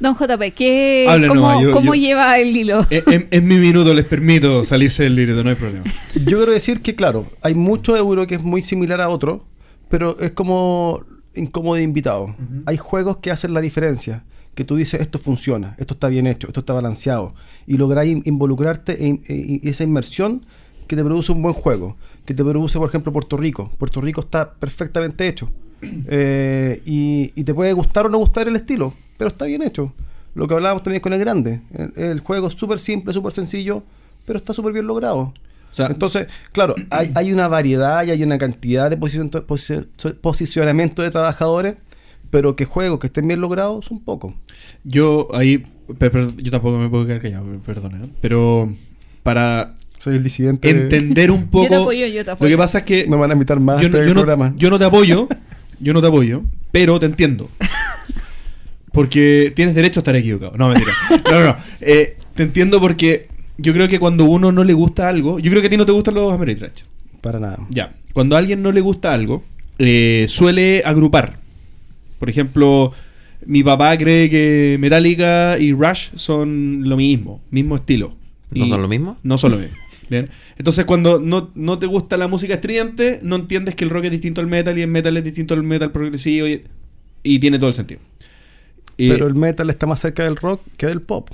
Don 0.00 0.14
JP, 0.14 0.52
¿qué, 0.54 1.06
Hable 1.08 1.28
¿cómo, 1.28 1.40
nomás, 1.40 1.62
yo- 1.62 1.70
cómo 1.72 1.94
yo- 1.94 2.00
lleva 2.00 2.38
el 2.38 2.56
hilo? 2.56 2.86
En, 2.90 3.28
en- 3.30 3.46
mi 3.46 3.56
minuto 3.56 3.92
les 3.94 4.04
permito 4.06 4.64
salirse 4.64 5.02
del 5.04 5.14
libreto, 5.14 5.42
no 5.44 5.50
hay 5.50 5.56
problema. 5.56 5.84
Yo 6.14 6.38
quiero 6.38 6.52
decir 6.52 6.80
que, 6.82 6.94
claro, 6.94 7.26
hay 7.42 7.54
mucho 7.54 7.96
euro 7.96 8.26
que 8.26 8.34
es 8.36 8.42
muy 8.42 8.62
similar 8.62 9.00
a 9.00 9.08
otro, 9.08 9.44
pero 9.88 10.18
es 10.20 10.30
como 10.32 11.00
incómodo 11.34 11.76
de 11.76 11.82
invitado. 11.82 12.34
Hay 12.66 12.76
juegos 12.78 13.18
que 13.18 13.30
hacen 13.30 13.52
la 13.54 13.60
diferencia, 13.60 14.24
que 14.54 14.64
tú 14.64 14.76
dices, 14.76 15.00
esto 15.02 15.18
funciona, 15.18 15.74
esto 15.78 15.92
está 15.94 16.08
bien 16.08 16.26
hecho, 16.26 16.46
esto 16.46 16.60
está 16.60 16.72
balanceado, 16.72 17.34
y 17.66 17.76
lograr 17.76 18.06
involucrarte 18.06 19.06
en, 19.06 19.22
en- 19.28 19.60
en 19.62 19.68
esa 19.68 19.84
inmersión 19.84 20.44
que 20.86 20.96
te 20.96 21.04
produce 21.04 21.32
un 21.32 21.42
buen 21.42 21.54
juego, 21.54 21.96
que 22.26 22.34
te 22.34 22.44
produce, 22.44 22.78
por 22.78 22.88
ejemplo, 22.88 23.12
Puerto 23.12 23.36
Rico. 23.36 23.70
Puerto 23.78 24.00
Rico 24.02 24.20
está 24.20 24.52
perfectamente 24.52 25.26
hecho. 25.26 25.50
Eh, 25.82 26.80
y, 26.84 27.32
y 27.34 27.44
te 27.44 27.54
puede 27.54 27.72
gustar 27.72 28.06
o 28.06 28.08
no 28.08 28.18
gustar 28.18 28.48
el 28.48 28.56
estilo, 28.56 28.92
pero 29.16 29.28
está 29.28 29.44
bien 29.46 29.62
hecho. 29.62 29.92
Lo 30.34 30.46
que 30.46 30.54
hablábamos 30.54 30.82
también 30.82 31.00
con 31.00 31.12
el 31.12 31.20
grande. 31.20 31.60
El, 31.72 31.92
el 31.96 32.20
juego 32.20 32.48
es 32.48 32.54
súper 32.54 32.78
simple, 32.78 33.12
súper 33.12 33.32
sencillo, 33.32 33.82
pero 34.26 34.38
está 34.38 34.52
súper 34.52 34.72
bien 34.72 34.86
logrado. 34.86 35.32
O 35.70 35.74
sea, 35.76 35.86
Entonces, 35.86 36.26
claro, 36.52 36.74
hay, 36.90 37.10
hay 37.14 37.32
una 37.32 37.48
variedad 37.48 38.04
y 38.04 38.10
hay 38.10 38.22
una 38.22 38.38
cantidad 38.38 38.90
de 38.90 38.98
posi- 38.98 39.86
posicionamiento 40.20 41.02
de 41.02 41.10
trabajadores, 41.10 41.76
pero 42.30 42.56
que 42.56 42.64
juegos 42.64 42.98
que 42.98 43.08
estén 43.08 43.28
bien 43.28 43.40
logrados 43.40 43.86
son 43.86 44.00
pocos. 44.00 44.34
yo 44.84 45.28
ahí, 45.34 45.66
yo 46.38 46.50
tampoco 46.50 46.78
me 46.78 46.88
puedo 46.88 47.06
quedar 47.06 47.20
callado, 47.20 47.46
perdona, 47.64 48.04
¿eh? 48.04 48.08
pero 48.20 48.72
para 49.22 49.74
Soy 49.98 50.16
el 50.16 50.22
disidente. 50.22 50.72
de- 50.72 50.80
entender 50.82 51.30
un 51.30 51.46
poco... 51.50 51.64
Yo 51.64 51.70
te 51.70 51.76
apoyo, 51.76 52.06
yo 52.06 52.24
te 52.24 52.30
apoyo. 52.32 52.48
Lo 52.50 52.54
que 52.54 52.58
pasa 52.58 52.78
es 52.78 52.84
que 52.84 53.06
Me 53.08 53.16
van 53.16 53.30
a 53.30 53.34
invitar 53.34 53.58
más 53.60 53.80
yo, 53.80 53.88
a 53.88 53.90
no, 53.90 53.96
este 53.96 54.08
yo 54.08 54.14
no- 54.14 54.20
programa. 54.22 54.54
yo 54.56 54.70
no 54.70 54.78
te 54.78 54.84
apoyo, 54.84 55.28
yo 55.80 55.92
no 55.92 56.00
te 56.00 56.06
apoyo, 56.08 56.42
pero 56.72 56.98
te 57.00 57.06
entiendo. 57.06 57.48
Porque 58.92 59.52
tienes 59.54 59.74
derecho 59.74 60.00
a 60.00 60.02
estar 60.02 60.16
equivocado. 60.16 60.56
No, 60.56 60.68
mentira. 60.68 60.92
No, 61.30 61.40
no, 61.40 61.46
no. 61.46 61.56
Eh, 61.80 62.16
te 62.34 62.42
entiendo 62.42 62.80
porque 62.80 63.28
yo 63.58 63.72
creo 63.72 63.88
que 63.88 63.98
cuando 63.98 64.24
uno 64.24 64.52
no 64.52 64.64
le 64.64 64.72
gusta 64.72 65.08
algo, 65.08 65.38
yo 65.38 65.50
creo 65.50 65.60
que 65.60 65.66
a 65.68 65.70
ti 65.70 65.76
no 65.76 65.84
te 65.86 65.92
gustan 65.92 66.14
los 66.14 66.32
Ameritrash. 66.32 66.82
Para 67.20 67.40
nada. 67.40 67.58
Ya. 67.70 67.94
Cuando 68.12 68.36
a 68.36 68.38
alguien 68.38 68.62
no 68.62 68.72
le 68.72 68.80
gusta 68.80 69.12
algo, 69.12 69.42
eh, 69.78 70.26
suele 70.28 70.82
agrupar. 70.84 71.38
Por 72.18 72.30
ejemplo, 72.30 72.92
mi 73.44 73.62
papá 73.62 73.96
cree 73.98 74.30
que 74.30 74.76
Metallica 74.80 75.58
y 75.58 75.72
Rush 75.72 76.08
son 76.14 76.88
lo 76.88 76.96
mismo, 76.96 77.40
mismo 77.50 77.76
estilo. 77.76 78.14
¿No 78.52 78.64
Y- 78.64 78.68
son 78.70 78.80
lo 78.80 78.88
mismo? 78.88 79.18
No 79.22 79.36
son 79.36 79.52
lo 79.52 79.58
mismo. 79.58 79.76
Bien. 80.08 80.30
Entonces, 80.56 80.84
cuando 80.84 81.18
no, 81.18 81.50
no 81.54 81.78
te 81.78 81.86
gusta 81.86 82.16
la 82.16 82.28
música 82.28 82.54
estridente, 82.54 83.18
no 83.22 83.36
entiendes 83.36 83.74
que 83.74 83.84
el 83.84 83.90
rock 83.90 84.04
es 84.04 84.10
distinto 84.12 84.40
al 84.40 84.46
metal 84.46 84.78
y 84.78 84.82
el 84.82 84.88
metal 84.88 85.16
es 85.16 85.24
distinto 85.24 85.54
al 85.54 85.62
metal 85.62 85.90
progresivo 85.92 86.46
y, 86.46 86.62
y 87.22 87.38
tiene 87.38 87.58
todo 87.58 87.68
el 87.70 87.74
sentido. 87.74 88.00
Y- 88.96 89.10
Pero 89.10 89.26
el 89.26 89.34
metal 89.34 89.68
está 89.70 89.86
más 89.86 90.00
cerca 90.00 90.24
del 90.24 90.36
rock 90.36 90.60
que 90.76 90.86
del 90.86 91.02
pop. 91.02 91.28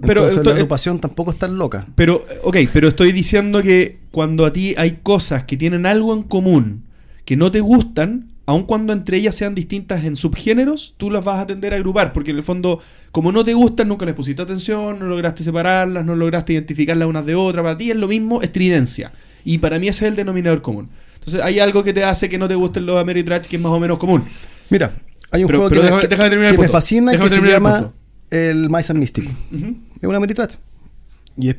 Pero 0.00 0.12
Entonces 0.22 0.36
esto- 0.38 0.50
la 0.50 0.56
agrupación 0.56 1.00
tampoco 1.00 1.30
es 1.30 1.38
tan 1.38 1.56
loca. 1.56 1.86
Pero, 1.94 2.24
ok, 2.42 2.56
pero 2.72 2.88
estoy 2.88 3.12
diciendo 3.12 3.62
que 3.62 3.98
cuando 4.10 4.44
a 4.44 4.52
ti 4.52 4.74
hay 4.76 4.98
cosas 5.02 5.44
que 5.44 5.56
tienen 5.56 5.86
algo 5.86 6.14
en 6.14 6.22
común 6.24 6.82
que 7.24 7.36
no 7.36 7.50
te 7.52 7.60
gustan, 7.60 8.30
aun 8.46 8.64
cuando 8.64 8.92
entre 8.92 9.16
ellas 9.16 9.34
sean 9.34 9.54
distintas 9.54 10.04
en 10.04 10.16
subgéneros, 10.16 10.94
tú 10.96 11.10
las 11.10 11.24
vas 11.24 11.40
a 11.40 11.46
tender 11.46 11.72
a 11.72 11.76
agrupar, 11.76 12.12
porque 12.12 12.30
en 12.32 12.36
el 12.36 12.42
fondo, 12.42 12.80
como 13.12 13.32
no 13.32 13.44
te 13.44 13.54
gustan, 13.54 13.88
nunca 13.88 14.04
les 14.06 14.14
pusiste 14.14 14.42
atención, 14.42 14.98
no 14.98 15.06
lograste 15.06 15.42
separarlas, 15.44 16.04
no 16.04 16.14
lograste 16.16 16.52
identificarlas 16.52 17.08
unas 17.08 17.24
de 17.26 17.34
otras, 17.34 17.62
para 17.62 17.76
ti 17.78 17.90
es 17.90 17.96
lo 17.96 18.08
mismo 18.08 18.42
estridencia. 18.42 19.12
Y 19.44 19.58
para 19.58 19.78
mí 19.78 19.88
ese 19.88 20.06
es 20.06 20.10
el 20.10 20.16
denominador 20.16 20.62
común. 20.62 20.88
Entonces 21.14 21.42
hay 21.42 21.58
algo 21.60 21.82
que 21.84 21.92
te 21.92 22.04
hace 22.04 22.28
que 22.28 22.36
no 22.38 22.48
te 22.48 22.54
gusten 22.54 22.84
los 22.86 22.96
Ameritrash 23.00 23.46
que 23.46 23.56
es 23.56 23.62
más 23.62 23.72
o 23.72 23.80
menos 23.80 23.98
común. 23.98 24.24
Mira, 24.70 24.94
hay 25.30 25.42
un 25.42 25.46
Pero- 25.48 25.58
juego 25.60 25.68
pero 25.70 25.80
que, 25.82 25.86
me- 25.86 25.96
déjame- 26.08 26.28
terminar 26.30 26.50
que 26.50 26.56
el 26.56 26.60
me 26.62 26.68
fascina 26.68 27.12
Déjame 27.12 27.30
que 27.30 27.34
se 27.36 27.40
el 27.40 27.50
llama 27.50 27.92
el 28.30 28.98
Místico. 28.98 29.30
Ujú. 29.52 29.74
Es 30.00 30.04
una 30.08 30.16
Ameritrash. 30.18 30.54
Y 31.36 31.48
es, 31.50 31.56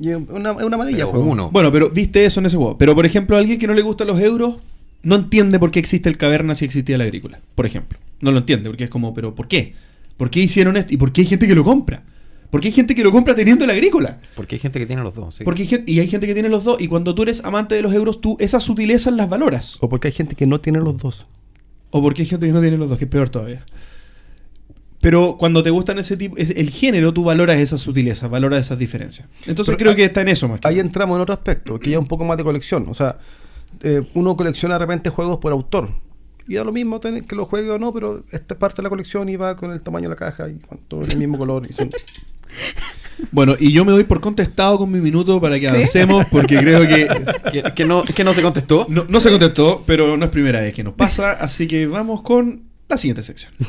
y 0.00 0.10
es 0.10 0.16
una, 0.16 0.52
es 0.52 0.62
una. 0.62 0.76
Pero 0.78 1.06
juego. 1.10 1.24
uno. 1.26 1.50
Bueno, 1.50 1.72
pero 1.72 1.90
viste 1.90 2.24
eso 2.24 2.40
en 2.40 2.46
ese 2.46 2.56
juego. 2.56 2.78
Pero 2.78 2.94
por 2.94 3.04
ejemplo, 3.06 3.36
alguien 3.36 3.58
que 3.58 3.66
no 3.66 3.74
le 3.74 3.82
gustan 3.82 4.06
los 4.06 4.20
euros 4.20 4.58
no 5.02 5.14
entiende 5.16 5.58
por 5.58 5.70
qué 5.70 5.78
existe 5.78 6.08
el 6.08 6.16
caverna 6.18 6.54
si 6.54 6.64
existía 6.64 6.98
la 6.98 7.04
agrícola. 7.04 7.38
Por 7.54 7.66
ejemplo. 7.66 7.98
No 8.20 8.32
lo 8.32 8.38
entiende, 8.38 8.68
porque 8.68 8.84
es 8.84 8.90
como, 8.90 9.14
pero 9.14 9.34
¿por 9.34 9.46
qué? 9.48 9.74
¿Por 10.16 10.30
qué 10.30 10.40
hicieron 10.40 10.76
esto? 10.76 10.92
¿Y 10.92 10.96
por 10.96 11.12
qué 11.12 11.20
hay 11.20 11.26
gente 11.28 11.46
que 11.46 11.54
lo 11.54 11.62
compra? 11.64 12.02
¿Por 12.50 12.60
qué 12.60 12.68
hay 12.68 12.72
gente 12.72 12.94
que 12.94 13.04
lo 13.04 13.12
compra 13.12 13.34
teniendo 13.34 13.66
la 13.66 13.74
agrícola? 13.74 14.20
Porque 14.34 14.56
hay 14.56 14.60
gente 14.60 14.78
que 14.80 14.86
tiene 14.86 15.02
los 15.02 15.14
dos. 15.14 15.34
sí. 15.36 15.44
Porque 15.44 15.62
hay 15.62 15.68
gente, 15.68 15.90
y 15.92 16.00
hay 16.00 16.08
gente 16.08 16.26
que 16.26 16.34
tiene 16.34 16.48
los 16.48 16.64
dos. 16.64 16.80
Y 16.80 16.88
cuando 16.88 17.14
tú 17.14 17.22
eres 17.22 17.44
amante 17.44 17.74
de 17.74 17.82
los 17.82 17.92
euros, 17.92 18.20
tú 18.20 18.36
esas 18.40 18.64
sutilezas 18.64 19.12
las 19.12 19.28
valoras. 19.28 19.76
O 19.80 19.88
porque 19.88 20.08
hay 20.08 20.12
gente 20.12 20.34
que 20.34 20.46
no 20.46 20.58
tiene 20.60 20.78
los 20.80 20.96
dos. 20.98 21.26
O 21.90 22.02
porque 22.02 22.22
hay 22.22 22.28
gente 22.28 22.46
que 22.46 22.52
no 22.52 22.60
tiene 22.60 22.76
los 22.78 22.88
dos, 22.88 22.98
que 22.98 23.04
es 23.04 23.10
peor 23.10 23.28
todavía. 23.28 23.64
Pero 25.00 25.36
cuando 25.38 25.62
te 25.62 25.70
gustan 25.70 25.98
ese 25.98 26.16
tipo, 26.16 26.36
es- 26.36 26.50
el 26.50 26.70
género, 26.70 27.12
tú 27.14 27.22
valoras 27.24 27.58
esas 27.58 27.80
sutilezas, 27.80 28.28
valoras 28.28 28.62
esas 28.62 28.78
diferencias. 28.78 29.28
Entonces 29.46 29.66
Pero 29.66 29.78
creo 29.78 29.90
hay- 29.90 29.96
que 29.96 30.04
está 30.06 30.22
en 30.22 30.28
eso 30.28 30.48
más 30.48 30.58
que 30.60 30.66
Ahí 30.68 30.80
entramos 30.80 31.16
en 31.16 31.22
otro 31.22 31.34
aspecto, 31.34 31.78
que 31.78 31.90
ya 31.90 31.96
es 31.98 32.02
un 32.02 32.08
poco 32.08 32.24
más 32.24 32.36
de 32.36 32.42
colección. 32.44 32.86
O 32.88 32.94
sea, 32.94 33.16
eh, 33.82 34.02
uno 34.14 34.36
colecciona 34.36 34.74
de 34.74 34.78
repente 34.80 35.10
juegos 35.10 35.38
por 35.38 35.52
autor. 35.52 35.90
Y 36.46 36.54
da 36.54 36.64
lo 36.64 36.72
mismo 36.72 36.98
tener 36.98 37.24
que 37.24 37.36
lo 37.36 37.44
juegue 37.46 37.70
o 37.70 37.78
no, 37.78 37.92
pero 37.92 38.24
esta 38.32 38.54
es 38.54 38.58
parte 38.60 38.76
de 38.76 38.84
la 38.84 38.88
colección 38.88 39.28
y 39.28 39.36
va 39.36 39.54
con 39.54 39.70
el 39.72 39.82
tamaño 39.82 40.04
de 40.08 40.14
la 40.14 40.16
caja 40.16 40.48
y 40.48 40.54
con 40.58 40.78
todo 40.88 41.02
el 41.02 41.16
mismo 41.18 41.36
color. 41.38 41.62
Y 41.68 41.72
son- 41.72 41.90
Bueno, 43.32 43.54
y 43.58 43.72
yo 43.72 43.84
me 43.84 43.90
doy 43.90 44.04
por 44.04 44.20
contestado 44.20 44.78
con 44.78 44.90
mi 44.92 45.00
minuto 45.00 45.40
para 45.40 45.58
que 45.58 45.68
avancemos, 45.68 46.24
porque 46.30 46.56
creo 46.56 46.82
que 46.86 47.08
que, 47.52 47.62
que 47.74 47.84
no, 47.84 48.02
que 48.04 48.22
no 48.24 48.32
se 48.32 48.42
contestó. 48.42 48.86
no, 48.88 49.04
no 49.08 49.20
se 49.20 49.28
contestó, 49.30 49.82
pero 49.86 50.16
no 50.16 50.24
es 50.24 50.30
primera 50.30 50.60
vez 50.60 50.72
que 50.72 50.84
nos 50.84 50.94
pasa, 50.94 51.32
así 51.32 51.66
que 51.66 51.86
vamos 51.88 52.22
con 52.22 52.62
la 52.88 52.96
siguiente 52.96 53.24
sección. 53.24 53.52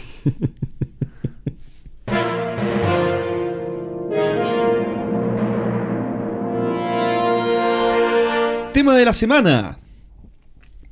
Tema 8.74 8.96
de 8.96 9.04
la 9.06 9.14
semana. 9.14 9.78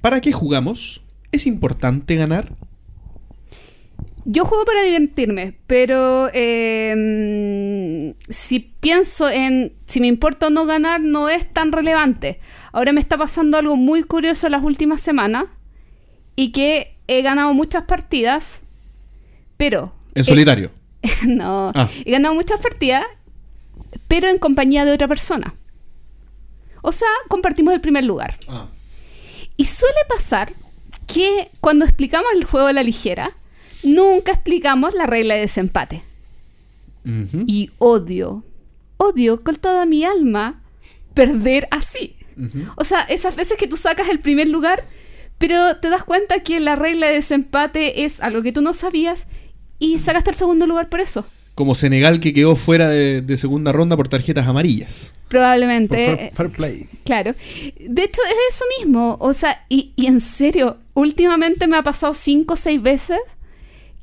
¿Para 0.01 0.21
qué 0.21 0.31
jugamos? 0.31 1.01
¿Es 1.31 1.45
importante 1.47 2.15
ganar? 2.15 2.53
Yo 4.25 4.43
juego 4.43 4.65
para 4.65 4.81
divertirme, 4.81 5.57
pero 5.67 6.27
eh, 6.33 8.13
si 8.27 8.59
pienso 8.59 9.29
en 9.29 9.73
si 9.85 10.01
me 10.01 10.07
importa 10.07 10.47
o 10.47 10.49
no 10.49 10.65
ganar, 10.65 10.99
no 11.01 11.29
es 11.29 11.51
tan 11.53 11.71
relevante. 11.71 12.39
Ahora 12.73 12.91
me 12.91 12.99
está 12.99 13.17
pasando 13.17 13.57
algo 13.57 13.77
muy 13.77 14.03
curioso 14.03 14.47
en 14.47 14.51
las 14.51 14.63
últimas 14.63 14.99
semanas 14.99 15.45
y 16.35 16.51
que 16.51 16.97
he 17.07 17.21
ganado 17.21 17.53
muchas 17.53 17.83
partidas, 17.83 18.63
pero... 19.55 19.93
En 20.13 20.21
eh, 20.21 20.25
solitario. 20.25 20.71
no, 21.25 21.71
Ah. 21.73 21.89
he 22.03 22.11
ganado 22.11 22.35
muchas 22.35 22.59
partidas, 22.59 23.05
pero 24.09 24.27
en 24.27 24.39
compañía 24.39 24.83
de 24.83 24.91
otra 24.91 25.07
persona. 25.07 25.55
O 26.81 26.91
sea, 26.91 27.07
compartimos 27.29 27.73
el 27.73 27.79
primer 27.81 28.03
lugar. 28.03 28.35
Y 29.57 29.65
suele 29.65 29.99
pasar 30.07 30.53
que 31.07 31.49
cuando 31.59 31.85
explicamos 31.85 32.31
el 32.35 32.45
juego 32.45 32.67
a 32.67 32.73
la 32.73 32.83
ligera, 32.83 33.35
nunca 33.83 34.31
explicamos 34.31 34.93
la 34.93 35.05
regla 35.05 35.33
de 35.33 35.41
desempate. 35.41 36.03
Y 37.47 37.71
odio, 37.77 38.43
odio 38.97 39.41
con 39.41 39.55
toda 39.55 39.85
mi 39.85 40.03
alma 40.03 40.61
perder 41.13 41.67
así. 41.71 42.17
O 42.75 42.83
sea, 42.83 43.01
esas 43.03 43.35
veces 43.35 43.57
que 43.57 43.67
tú 43.67 43.77
sacas 43.77 44.09
el 44.09 44.19
primer 44.19 44.49
lugar, 44.49 44.85
pero 45.37 45.77
te 45.77 45.89
das 45.89 46.03
cuenta 46.03 46.41
que 46.41 46.59
la 46.59 46.75
regla 46.75 47.07
de 47.07 47.13
desempate 47.13 48.03
es 48.03 48.21
algo 48.21 48.43
que 48.43 48.51
tú 48.51 48.61
no 48.61 48.73
sabías 48.73 49.25
y 49.79 49.99
sacaste 49.99 50.31
el 50.31 50.35
segundo 50.35 50.67
lugar 50.67 50.89
por 50.89 50.99
eso. 50.99 51.25
Como 51.57 51.73
Senegal 51.73 52.19
que 52.19 52.33
quedó 52.35 52.55
fuera 52.55 52.87
de, 52.87 53.23
de 53.23 53.35
segunda 53.35 53.71
ronda 53.71 53.97
por 53.97 54.07
tarjetas 54.07 54.45
amarillas. 54.45 55.09
por 55.23 55.29
Probablemente. 55.29 55.97
fair, 55.97 56.31
fair 56.35 56.49
play. 56.51 56.87
Claro. 57.03 57.33
De 57.79 58.03
hecho, 58.03 58.21
es 58.29 58.55
eso 58.55 58.65
mismo. 58.77 59.17
O 59.19 59.33
sea, 59.33 59.65
y, 59.67 59.91
y 59.95 60.05
en 60.05 60.19
serio, 60.19 60.77
últimamente 60.93 61.65
me 61.65 61.75
ha 61.75 61.81
pasado 61.81 62.13
cinco 62.13 62.53
o 62.53 62.57
seis 62.57 62.79
veces 62.79 63.17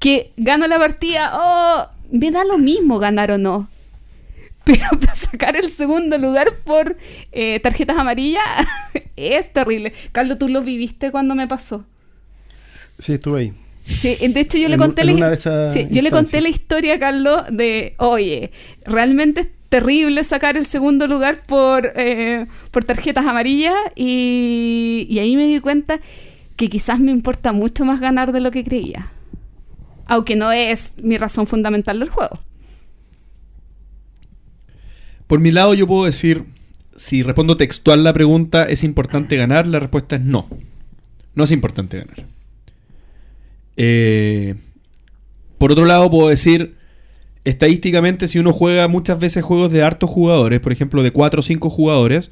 que 0.01 0.33
gano 0.37 0.67
la 0.67 0.81
partida. 0.81 1.31
Oh, 1.33 1.87
me 2.11 2.33
da 2.33 2.45
lo 2.45 2.59
mismo 2.59 2.99
ganar 2.99 3.31
o 3.31 3.39
no. 3.39 3.69
Pero 4.65 4.89
para 5.01 5.15
sacar 5.15 5.55
el 5.55 5.71
segundo 5.71 6.19
lugar 6.19 6.49
por 6.65 6.97
eh, 7.31 7.61
tarjetas 7.61 7.97
amarillas 7.97 8.43
es 9.17 9.53
terrible. 9.53 9.93
Carlos, 10.11 10.41
tú 10.41 10.49
lo 10.49 10.61
viviste 10.61 11.13
cuando 11.13 11.37
me 11.37 11.47
pasó. 11.47 11.85
Sí, 12.99 13.13
estuve 13.13 13.41
ahí. 13.41 13.53
Sí, 13.87 14.17
de 14.17 14.41
hecho 14.41 14.57
yo 14.57 14.69
le 14.69 14.79
conté 14.79 15.05
la, 15.05 15.37
sí, 15.37 15.87
yo 15.91 16.01
le 16.01 16.11
conté 16.11 16.41
la 16.41 16.49
historia 16.49 16.95
a 16.95 16.99
Carlos 16.99 17.43
de, 17.51 17.95
oye, 17.99 18.51
realmente 18.87 19.43
es 19.43 19.49
terrible 19.69 20.25
sacar 20.25 20.57
el 20.57 20.65
segundo 20.65 21.07
lugar 21.07 21.43
por, 21.47 21.93
eh, 21.97 22.47
por 22.71 22.85
tarjetas 22.85 23.27
amarillas 23.27 23.75
y, 23.95 25.07
y 25.11 25.19
ahí 25.19 25.37
me 25.37 25.47
di 25.47 25.61
cuenta 25.61 26.01
que 26.57 26.69
quizás 26.69 26.99
me 26.99 27.11
importa 27.11 27.53
mucho 27.53 27.85
más 27.85 28.01
ganar 28.01 28.33
de 28.33 28.41
lo 28.41 28.51
que 28.51 28.65
creía. 28.65 29.11
Aunque 30.07 30.37
no 30.37 30.53
es 30.53 30.95
mi 31.03 31.19
razón 31.19 31.47
fundamental 31.47 31.99
del 31.99 32.09
juego. 32.09 32.39
Por 35.27 35.41
mi 35.41 35.51
lado, 35.51 35.75
yo 35.75 35.87
puedo 35.87 36.05
decir, 36.05 36.45
si 36.97 37.23
respondo 37.23 37.57
textual 37.57 38.05
la 38.05 38.13
pregunta, 38.13 38.65
¿es 38.65 38.85
importante 38.85 39.37
ganar? 39.37 39.67
La 39.67 39.81
respuesta 39.81 40.17
es 40.17 40.23
no. 40.23 40.49
No 41.35 41.45
es 41.45 41.51
importante 41.51 41.99
ganar. 41.99 42.27
Eh, 43.77 44.55
por 45.59 45.73
otro 45.73 45.85
lado, 45.85 46.11
puedo 46.11 46.29
decir, 46.29 46.75
estadísticamente, 47.45 48.29
si 48.29 48.39
uno 48.39 48.53
juega 48.53 48.89
muchas 48.89 49.19
veces 49.19 49.45
juegos 49.45 49.71
de 49.73 49.83
hartos 49.83 50.11
jugadores, 50.11 50.61
por 50.61 50.73
ejemplo, 50.73 51.03
de 51.03 51.11
4 51.11 51.41
o 51.41 51.43
5 51.43 51.71
jugadores, 51.71 52.31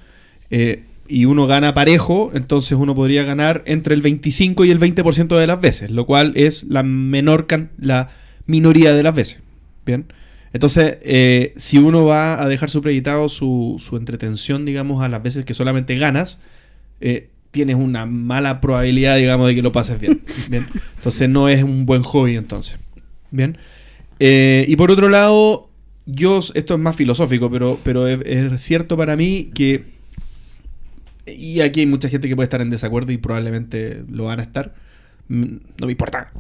eh, 0.51 0.85
y 1.09 1.25
uno 1.25 1.47
gana 1.47 1.75
parejo, 1.75 2.31
entonces 2.35 2.79
uno 2.79 2.95
podría 2.95 3.23
ganar 3.25 3.63
entre 3.67 3.95
el 3.95 4.03
25 4.03 4.65
y 4.65 4.71
el 4.71 4.79
20% 4.79 5.37
de 5.37 5.47
las 5.47 5.61
veces, 5.61 5.91
lo 5.91 6.07
cual 6.07 6.33
es 6.37 6.65
la 6.65 6.83
menor 6.83 7.47
la 7.79 8.11
minoría 8.47 8.95
de 8.95 9.03
las 9.03 9.15
veces. 9.15 9.39
Bien. 9.85 10.07
Entonces, 10.53 10.99
eh, 11.03 11.53
si 11.57 11.79
uno 11.79 12.05
va 12.05 12.43
a 12.43 12.49
dejar 12.49 12.71
supeditado 12.71 13.29
su, 13.29 13.81
su 13.85 13.97
entretención, 13.97 14.65
digamos, 14.65 15.03
a 15.03 15.09
las 15.09 15.23
veces 15.23 15.45
que 15.45 15.55
solamente 15.55 15.97
ganas, 15.97 16.41
eh, 17.01 17.31
tienes 17.53 17.77
una 17.77 18.07
mala 18.07 18.61
probabilidad, 18.61 19.17
digamos, 19.17 19.47
de 19.47 19.55
que 19.55 19.63
lo 19.63 19.71
pases 19.71 20.01
bien. 20.01 20.23
bien. 20.51 20.67
Entonces, 20.97 21.29
no 21.29 21.49
es 21.49 21.63
un 21.63 21.87
buen 21.87 22.03
hobby, 22.03 22.37
entonces. 22.37 22.79
Bien. 23.31 23.57
Eh, 24.19 24.65
y 24.67 24.75
por 24.77 24.91
otro 24.91 25.09
lado, 25.09 25.71
yo, 26.07 26.41
esto 26.55 26.75
es 26.75 26.81
más 26.81 26.97
filosófico, 26.97 27.51
pero, 27.51 27.79
pero 27.85 28.09
es, 28.09 28.21
es 28.25 28.63
cierto 28.63 28.97
para 28.97 29.17
mí 29.17 29.51
que, 29.55 29.85
y 31.27 31.61
aquí 31.61 31.81
hay 31.81 31.87
mucha 31.87 32.09
gente 32.09 32.29
que 32.29 32.35
puede 32.35 32.47
estar 32.47 32.61
en 32.61 32.71
desacuerdo 32.71 33.13
y 33.13 33.19
probablemente 33.19 34.03
lo 34.11 34.25
van 34.25 34.41
a 34.41 34.43
estar, 34.43 34.75
mm, 35.29 35.45
no 35.79 35.87
me 35.87 35.93
importa. 35.93 36.33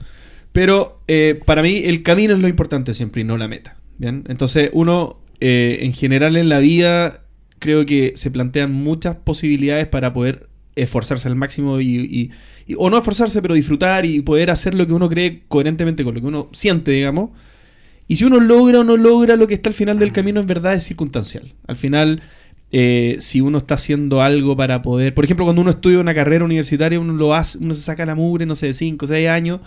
Pero 0.52 1.00
eh, 1.08 1.40
para 1.44 1.62
mí 1.62 1.82
el 1.84 2.02
camino 2.02 2.34
es 2.34 2.40
lo 2.40 2.48
importante 2.48 2.94
siempre 2.94 3.22
y 3.22 3.24
no 3.24 3.36
la 3.36 3.48
meta. 3.48 3.76
Bien, 3.98 4.24
entonces 4.28 4.70
uno 4.72 5.18
eh, 5.40 5.78
en 5.82 5.92
general 5.92 6.36
en 6.36 6.48
la 6.48 6.58
vida 6.58 7.22
creo 7.58 7.86
que 7.86 8.12
se 8.16 8.30
plantean 8.30 8.72
muchas 8.72 9.16
posibilidades 9.16 9.86
para 9.86 10.12
poder 10.12 10.48
esforzarse 10.76 11.28
al 11.28 11.36
máximo 11.36 11.80
y, 11.80 11.96
y- 11.98 12.30
y- 12.66 12.74
o 12.78 12.88
no 12.90 12.98
esforzarse 12.98 13.42
pero 13.42 13.54
disfrutar 13.54 14.06
y 14.06 14.20
poder 14.20 14.50
hacer 14.50 14.74
lo 14.74 14.86
que 14.86 14.92
uno 14.92 15.08
cree 15.08 15.42
coherentemente 15.48 16.04
con 16.04 16.14
lo 16.14 16.20
que 16.20 16.26
uno 16.26 16.48
siente, 16.52 16.90
digamos. 16.92 17.30
Y 18.08 18.16
si 18.16 18.24
uno 18.24 18.40
logra 18.40 18.80
o 18.80 18.84
no 18.84 18.96
logra 18.96 19.36
lo 19.36 19.46
que 19.46 19.54
está 19.54 19.70
al 19.70 19.74
final 19.74 19.98
del 19.98 20.12
camino, 20.12 20.40
en 20.40 20.46
verdad 20.46 20.74
es 20.74 20.84
circunstancial. 20.84 21.52
Al 21.66 21.76
final, 21.76 22.22
eh, 22.70 23.16
si 23.20 23.40
uno 23.40 23.58
está 23.58 23.74
haciendo 23.74 24.20
algo 24.22 24.56
para 24.56 24.82
poder. 24.82 25.14
Por 25.14 25.24
ejemplo, 25.24 25.44
cuando 25.46 25.62
uno 25.62 25.70
estudia 25.70 25.98
una 25.98 26.14
carrera 26.14 26.44
universitaria, 26.44 26.98
uno 27.00 27.12
lo 27.14 27.34
hace, 27.34 27.58
uno 27.58 27.74
se 27.74 27.82
saca 27.82 28.04
la 28.04 28.14
mugre, 28.14 28.44
no 28.46 28.54
sé, 28.54 28.66
de 28.66 28.74
5 28.74 29.04
o 29.04 29.08
6 29.08 29.28
años, 29.28 29.60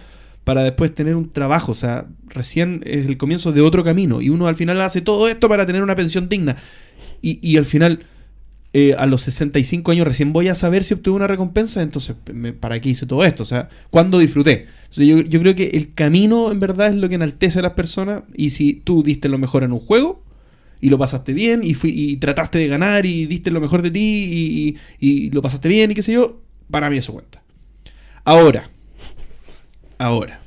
para 0.44 0.64
después 0.64 0.94
tener 0.94 1.16
un 1.16 1.32
trabajo. 1.32 1.72
O 1.72 1.76
sea, 1.76 2.06
recién 2.28 2.82
es 2.86 3.06
el 3.08 3.18
comienzo 3.18 3.52
de 3.52 3.62
otro 3.62 3.84
camino. 3.84 4.22
Y 4.22 4.30
uno 4.30 4.48
al 4.48 4.56
final 4.56 4.80
hace 4.82 5.02
todo 5.02 5.28
esto 5.28 5.48
para 5.50 5.66
tener 5.66 5.82
una 5.82 5.96
pensión 5.96 6.30
digna. 6.30 6.56
Y, 7.22 7.40
y 7.48 7.58
al 7.58 7.66
final, 7.66 8.02
eh, 8.78 8.94
a 8.98 9.06
los 9.06 9.22
65 9.22 9.92
años 9.92 10.06
recién 10.06 10.34
voy 10.34 10.50
a 10.50 10.56
saber 10.56 10.84
si 10.84 10.94
obtuve 10.96 11.16
una 11.16 11.28
recompensa, 11.28 11.82
entonces, 11.82 12.16
¿para 12.60 12.80
qué 12.82 12.90
hice 12.90 13.06
todo 13.06 13.24
esto? 13.24 13.44
O 13.44 13.46
sea, 13.46 13.70
¿cuándo 13.90 14.20
disfruté? 14.20 14.68
Yo, 14.92 15.22
yo 15.22 15.40
creo 15.42 15.56
que 15.56 15.70
el 15.70 15.94
camino 15.94 16.52
en 16.52 16.60
verdad 16.60 16.90
es 16.90 16.96
lo 16.96 17.08
que 17.10 17.16
enaltece 17.16 17.60
a 17.60 17.62
las 17.62 17.74
personas 17.74 18.24
y 18.36 18.50
si 18.52 18.74
tú 18.74 19.02
diste 19.04 19.30
lo 19.30 19.38
mejor 19.38 19.64
en 19.64 19.72
un 19.72 19.80
juego 19.80 20.24
y 20.82 20.90
lo 20.90 20.98
pasaste 20.98 21.34
bien 21.34 21.62
y, 21.64 21.74
fui, 21.74 21.92
y 21.92 22.18
trataste 22.18 22.60
de 22.60 22.68
ganar 22.68 23.06
y 23.06 23.26
diste 23.28 23.50
lo 23.52 23.62
mejor 23.62 23.82
de 23.82 23.92
ti 23.92 24.00
y, 24.00 24.78
y- 25.08 25.26
y 25.26 25.32
lo 25.32 25.42
pasaste 25.42 25.70
bien 25.70 25.92
y 25.92 25.96
qué 25.96 26.02
sé 26.04 26.14
yo, 26.14 26.42
para 26.70 26.90
mí 26.90 26.98
eso 26.98 27.14
cuenta. 27.14 27.42
Ahora, 28.26 28.70
ahora, 29.98 30.40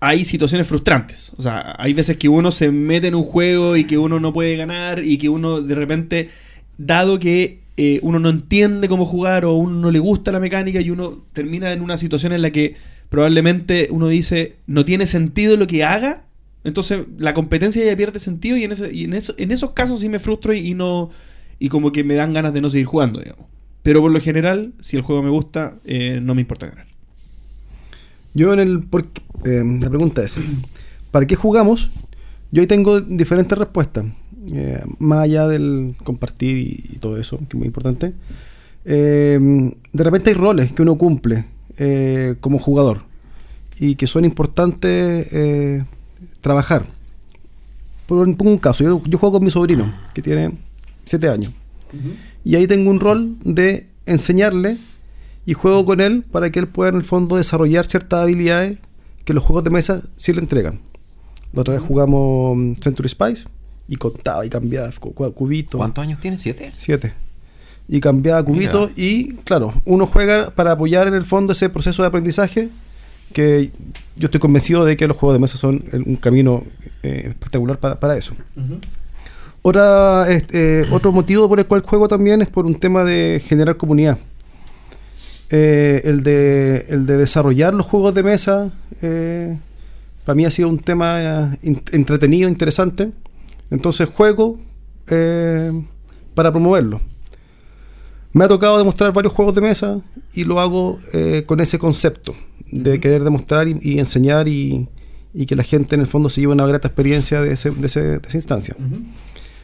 hay 0.00 0.24
situaciones 0.24 0.66
frustrantes. 0.66 1.32
O 1.36 1.42
sea, 1.42 1.74
hay 1.78 1.94
veces 1.94 2.16
que 2.18 2.28
uno 2.28 2.50
se 2.52 2.70
mete 2.70 3.08
en 3.08 3.14
un 3.14 3.24
juego 3.24 3.76
y 3.76 3.84
que 3.84 3.96
uno 3.98 4.20
no 4.20 4.32
puede 4.32 4.56
ganar 4.56 5.02
y 5.04 5.16
que 5.18 5.28
uno 5.28 5.60
de 5.60 5.74
repente, 5.74 6.30
dado 6.78 7.18
que 7.18 7.60
eh, 7.76 7.98
uno 8.02 8.18
no 8.20 8.28
entiende 8.28 8.88
cómo 8.88 9.04
jugar 9.06 9.44
o 9.44 9.50
a 9.50 9.56
uno 9.56 9.78
no 9.80 9.90
le 9.90 9.98
gusta 9.98 10.32
la 10.32 10.40
mecánica 10.40 10.80
y 10.80 10.90
uno 10.90 11.22
termina 11.32 11.72
en 11.72 11.80
una 11.82 11.98
situación 11.98 12.32
en 12.32 12.42
la 12.42 12.50
que 12.50 12.76
probablemente 13.08 13.88
uno 13.90 14.08
dice 14.08 14.56
no 14.66 14.84
tiene 14.84 15.06
sentido 15.06 15.56
lo 15.56 15.66
que 15.66 15.84
haga, 15.84 16.24
entonces 16.64 17.04
la 17.18 17.34
competencia 17.34 17.84
ya 17.84 17.96
pierde 17.96 18.18
sentido 18.18 18.56
y 18.56 18.64
en, 18.64 18.72
ese, 18.72 18.94
y 18.94 19.04
en, 19.04 19.14
en 19.14 19.50
esos 19.50 19.70
casos 19.72 20.00
sí 20.00 20.08
me 20.08 20.18
frustro 20.18 20.54
y, 20.54 20.58
y 20.70 20.74
no 20.74 21.10
y 21.58 21.68
como 21.68 21.92
que 21.92 22.04
me 22.04 22.14
dan 22.14 22.32
ganas 22.32 22.52
de 22.54 22.60
no 22.60 22.70
seguir 22.70 22.86
jugando, 22.86 23.20
digamos. 23.20 23.46
Pero 23.82 24.00
por 24.00 24.10
lo 24.10 24.20
general, 24.20 24.72
si 24.80 24.96
el 24.96 25.02
juego 25.02 25.22
me 25.22 25.30
gusta, 25.30 25.76
eh, 25.84 26.20
no 26.22 26.34
me 26.34 26.40
importa 26.40 26.66
ganar. 26.66 26.86
Yo 28.34 28.52
en 28.52 28.60
el... 28.60 28.82
por- 28.82 29.06
eh, 29.44 29.62
la 29.80 29.88
pregunta 29.88 30.22
es, 30.22 30.40
¿para 31.10 31.26
qué 31.26 31.36
jugamos? 31.36 31.90
Yo 32.50 32.60
ahí 32.62 32.66
tengo 32.66 33.00
diferentes 33.00 33.56
respuestas. 33.56 34.04
Eh, 34.52 34.82
más 34.98 35.20
allá 35.20 35.46
del 35.46 35.94
compartir 36.02 36.58
y, 36.58 36.94
y 36.94 36.98
todo 36.98 37.18
eso, 37.18 37.38
que 37.38 37.44
es 37.50 37.54
muy 37.54 37.66
importante. 37.66 38.12
Eh, 38.84 39.72
de 39.92 40.04
repente 40.04 40.30
hay 40.30 40.36
roles 40.36 40.72
que 40.72 40.82
uno 40.82 40.96
cumple 40.96 41.46
eh, 41.78 42.36
como 42.40 42.58
jugador 42.58 43.04
y 43.78 43.94
que 43.94 44.06
son 44.06 44.24
importantes 44.24 45.32
eh, 45.32 45.84
trabajar. 46.40 46.86
Por 48.06 48.18
un, 48.18 48.36
pongo 48.36 48.52
un 48.52 48.58
caso, 48.58 48.84
yo, 48.84 49.02
yo 49.06 49.18
juego 49.18 49.34
con 49.34 49.44
mi 49.44 49.50
sobrino, 49.50 49.92
que 50.14 50.20
tiene 50.20 50.52
7 51.04 51.28
años. 51.28 51.52
Y 52.44 52.56
ahí 52.56 52.66
tengo 52.66 52.90
un 52.90 53.00
rol 53.00 53.36
de 53.42 53.86
enseñarle 54.04 54.76
y 55.46 55.54
juego 55.54 55.84
con 55.84 56.00
él 56.00 56.24
para 56.30 56.50
que 56.50 56.58
él 56.58 56.68
pueda 56.68 56.90
en 56.90 56.96
el 56.96 57.04
fondo 57.04 57.36
desarrollar 57.36 57.86
ciertas 57.86 58.20
habilidades 58.20 58.78
que 59.24 59.32
los 59.32 59.44
juegos 59.44 59.64
de 59.64 59.70
mesa 59.70 60.02
sí 60.16 60.32
le 60.32 60.40
entregan. 60.40 60.80
La 61.52 61.62
otra 61.62 61.74
vez 61.74 61.82
jugamos 61.82 62.56
mm, 62.56 62.74
Century 62.74 63.08
Spice 63.08 63.44
y 63.88 63.96
contaba 63.96 64.44
y 64.46 64.50
cambiaba 64.50 64.90
cu- 64.98 65.12
cu- 65.12 65.32
cubitos. 65.32 65.78
¿Cuántos 65.78 66.02
años 66.02 66.18
tiene? 66.20 66.38
¿Siete? 66.38 66.72
Siete. 66.78 67.12
Y 67.88 68.00
cambiaba 68.00 68.42
cubitos 68.42 68.90
y 68.96 69.34
claro, 69.44 69.74
uno 69.84 70.06
juega 70.06 70.50
para 70.50 70.72
apoyar 70.72 71.06
en 71.06 71.14
el 71.14 71.24
fondo 71.24 71.52
ese 71.52 71.68
proceso 71.68 72.02
de 72.02 72.08
aprendizaje 72.08 72.70
que 73.32 73.70
yo 74.16 74.26
estoy 74.26 74.40
convencido 74.40 74.84
de 74.84 74.96
que 74.96 75.06
los 75.06 75.16
juegos 75.16 75.34
de 75.34 75.40
mesa 75.40 75.58
son 75.58 75.84
un 75.92 76.16
camino 76.16 76.62
eh, 77.02 77.26
espectacular 77.30 77.78
para, 77.78 77.98
para 78.00 78.16
eso. 78.16 78.34
Otra, 79.62 80.26
este, 80.30 80.86
otro 80.90 81.10
motivo 81.12 81.48
por 81.48 81.58
el 81.58 81.66
cual 81.66 81.82
juego 81.82 82.06
también 82.08 82.42
es 82.42 82.48
por 82.48 82.64
un 82.66 82.74
tema 82.76 83.02
de 83.04 83.42
generar 83.44 83.76
comunidad. 83.76 84.18
Eh, 85.50 86.02
el, 86.04 86.22
de, 86.22 86.86
el 86.88 87.06
de 87.06 87.16
desarrollar 87.16 87.74
los 87.74 87.86
juegos 87.86 88.14
de 88.14 88.22
mesa, 88.22 88.72
para 90.24 90.34
mí 90.34 90.44
ha 90.44 90.50
sido 90.50 90.68
un 90.68 90.78
tema 90.78 91.56
entretenido, 91.62 92.48
interesante. 92.48 93.10
Entonces 93.70 94.08
juego 94.08 94.58
eh, 95.08 95.72
para 96.34 96.50
promoverlo. 96.50 97.00
Me 98.32 98.44
ha 98.44 98.48
tocado 98.48 98.78
demostrar 98.78 99.12
varios 99.12 99.32
juegos 99.32 99.54
de 99.54 99.60
mesa 99.60 100.00
y 100.34 100.44
lo 100.44 100.60
hago 100.60 100.98
eh, 101.12 101.44
con 101.46 101.60
ese 101.60 101.78
concepto 101.78 102.34
de 102.70 102.98
querer 102.98 103.22
demostrar 103.22 103.68
y, 103.68 103.78
y 103.80 103.98
enseñar 104.00 104.48
y, 104.48 104.88
y 105.32 105.46
que 105.46 105.54
la 105.54 105.62
gente 105.62 105.94
en 105.94 106.00
el 106.00 106.06
fondo 106.08 106.28
se 106.28 106.40
lleve 106.40 106.52
una 106.52 106.66
grata 106.66 106.88
experiencia 106.88 107.40
de, 107.40 107.52
ese- 107.52 107.70
de 107.70 107.86
ese- 107.86 108.18
de 108.18 108.28
esa 108.28 108.36
instancia. 108.36 108.76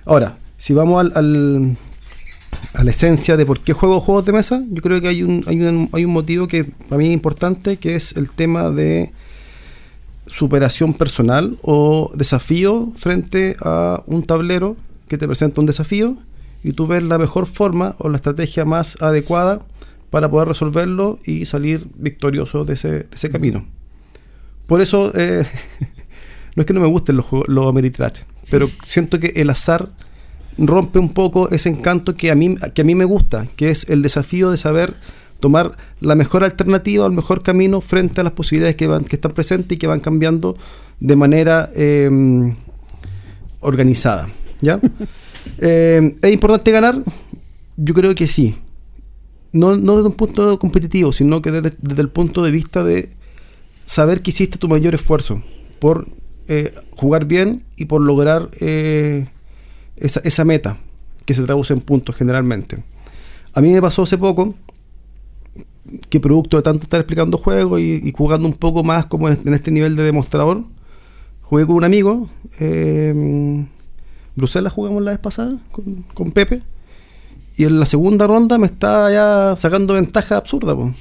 Ahora, 0.05 0.38
si 0.57 0.72
vamos 0.72 1.01
al, 1.01 1.12
al- 1.16 1.76
a 2.74 2.84
la 2.84 2.90
esencia 2.90 3.36
de 3.36 3.44
por 3.46 3.59
qué 3.61 3.72
juego 3.72 4.01
juegos 4.01 4.24
de 4.26 4.32
mesa, 4.32 4.62
yo 4.70 4.80
creo 4.82 5.01
que 5.01 5.09
hay 5.09 5.24
un, 5.24 5.42
hay 5.48 5.61
un, 5.62 5.88
hay 5.92 6.05
un 6.05 6.12
motivo 6.12 6.46
que 6.46 6.62
para 6.64 6.98
mí 6.98 7.09
es 7.09 7.12
importante, 7.12 7.76
que 7.78 7.96
es 7.96 8.16
el 8.16 8.30
tema 8.30 8.70
de 8.70 9.12
superación 10.31 10.95
personal 10.95 11.57
o 11.62 12.11
desafío 12.14 12.93
frente 12.97 13.57
a 13.61 14.03
un 14.07 14.24
tablero 14.24 14.76
que 15.09 15.18
te 15.18 15.26
presenta 15.26 15.61
un 15.61 15.66
desafío 15.66 16.16
y 16.62 16.72
tú 16.72 16.87
ves 16.87 17.03
la 17.03 17.18
mejor 17.18 17.47
forma 17.47 17.97
o 17.99 18.09
la 18.09 18.16
estrategia 18.16 18.64
más 18.64 19.01
adecuada 19.03 19.61
para 20.11 20.31
poder 20.31 20.49
resolverlo 20.49 21.18
y 21.24 21.47
salir 21.47 21.87
victorioso 21.97 22.64
de 22.64 22.74
ese, 22.74 23.31
camino. 23.31 23.66
Por 24.66 24.81
eso, 24.81 25.12
eh, 25.14 25.45
no 26.57 26.62
es 26.62 26.66
que 26.66 26.74
no 26.74 26.81
me 26.81 26.87
gusten 26.87 27.16
los, 27.16 27.26
los 27.47 27.66
Ameritrash, 27.66 28.20
pero 28.51 28.68
siento 28.85 29.18
que 29.18 29.33
el 29.37 29.51
azar 29.51 29.91
rompe 30.59 30.99
un 30.99 31.12
poco 31.12 31.51
ese 31.51 31.68
encanto 31.70 32.16
que 32.16 32.31
a 32.31 32.35
mí 32.35 32.57
que 32.74 32.83
a 32.83 32.85
mí 32.85 32.95
me 32.95 33.05
gusta, 33.05 33.47
que 33.57 33.70
es 33.70 33.89
el 33.89 34.03
desafío 34.03 34.51
de 34.51 34.59
saber 34.59 34.97
tomar 35.41 35.76
la 36.01 36.14
mejor 36.14 36.45
alternativa 36.45 37.05
o 37.05 37.07
el 37.07 37.14
mejor 37.14 37.43
camino 37.43 37.80
frente 37.80 38.20
a 38.20 38.24
las 38.24 38.32
posibilidades 38.34 38.76
que 38.76 38.86
van 38.86 39.05
que 39.05 39.16
están 39.16 39.32
presentes 39.32 39.76
y 39.76 39.78
que 39.78 39.86
van 39.86 40.01
cambiando 40.01 40.57
de 41.01 41.16
manera 41.16 41.70
eh, 41.74 42.55
organizada, 43.61 44.28
¿ya? 44.61 44.80
Eh, 45.59 46.16
¿Es 46.22 46.32
importante 46.32 46.70
ganar? 46.70 47.03
Yo 47.76 47.95
creo 47.95 48.14
que 48.14 48.26
sí. 48.26 48.57
No, 49.53 49.76
no 49.76 49.97
desde 49.97 50.09
un 50.09 50.14
punto 50.14 50.59
competitivo, 50.59 51.12
sino 51.12 51.43
que 51.43 51.51
desde, 51.51 51.74
desde 51.80 52.03
el 52.03 52.11
punto 52.11 52.43
de 52.43 52.51
vista 52.51 52.84
de 52.84 53.11
saber 53.84 54.22
que 54.22 54.30
hiciste 54.30 54.59
tu 54.59 54.68
mayor 54.68 54.95
esfuerzo 54.95 55.43
por 55.80 56.07
eh, 56.47 56.74
jugar 56.97 57.24
bien 57.24 57.64
y 57.76 57.86
por 57.86 58.01
lograr 58.01 58.51
eh, 58.61 59.28
esa, 59.97 60.20
esa 60.24 60.45
meta 60.45 60.78
que 61.24 61.34
se 61.34 61.43
traduce 61.43 61.72
en 61.72 61.80
puntos 61.80 62.14
generalmente. 62.16 62.82
A 63.55 63.61
mí 63.61 63.72
me 63.72 63.80
pasó 63.82 64.03
hace 64.03 64.18
poco 64.18 64.55
que 66.09 66.20
producto 66.20 66.57
de 66.57 66.62
tanto 66.62 66.85
estar 66.85 67.01
explicando 67.01 67.39
juegos 67.39 67.81
y, 67.81 68.01
y 68.05 68.12
jugando 68.12 68.47
un 68.47 68.55
poco 68.55 68.85
más 68.85 69.07
como 69.07 69.28
en, 69.28 69.55
este 69.55 69.70
nivel 69.70 69.97
de 69.97 70.03
demostrador, 70.05 70.62
jugué 71.43 71.66
con 71.66 71.76
un 71.76 71.85
amigo. 71.85 72.28
eh, 72.59 73.64
Bruselas 74.37 74.72
jugamos 74.72 75.03
la 75.03 75.11
vez 75.11 75.20
pasada 75.20 75.57
con, 75.72 76.05
con 76.14 76.31
Pepe. 76.33 76.62
Y 77.57 77.64
en 77.64 77.78
la 77.81 77.85
segunda 77.87 78.26
ronda 78.26 78.57
me 78.59 78.66
estaba 78.66 79.11
ya 79.12 79.55
sacando 79.57 79.95
ventaja 79.95 80.37
absurda. 80.39 80.74
po. 80.74 80.95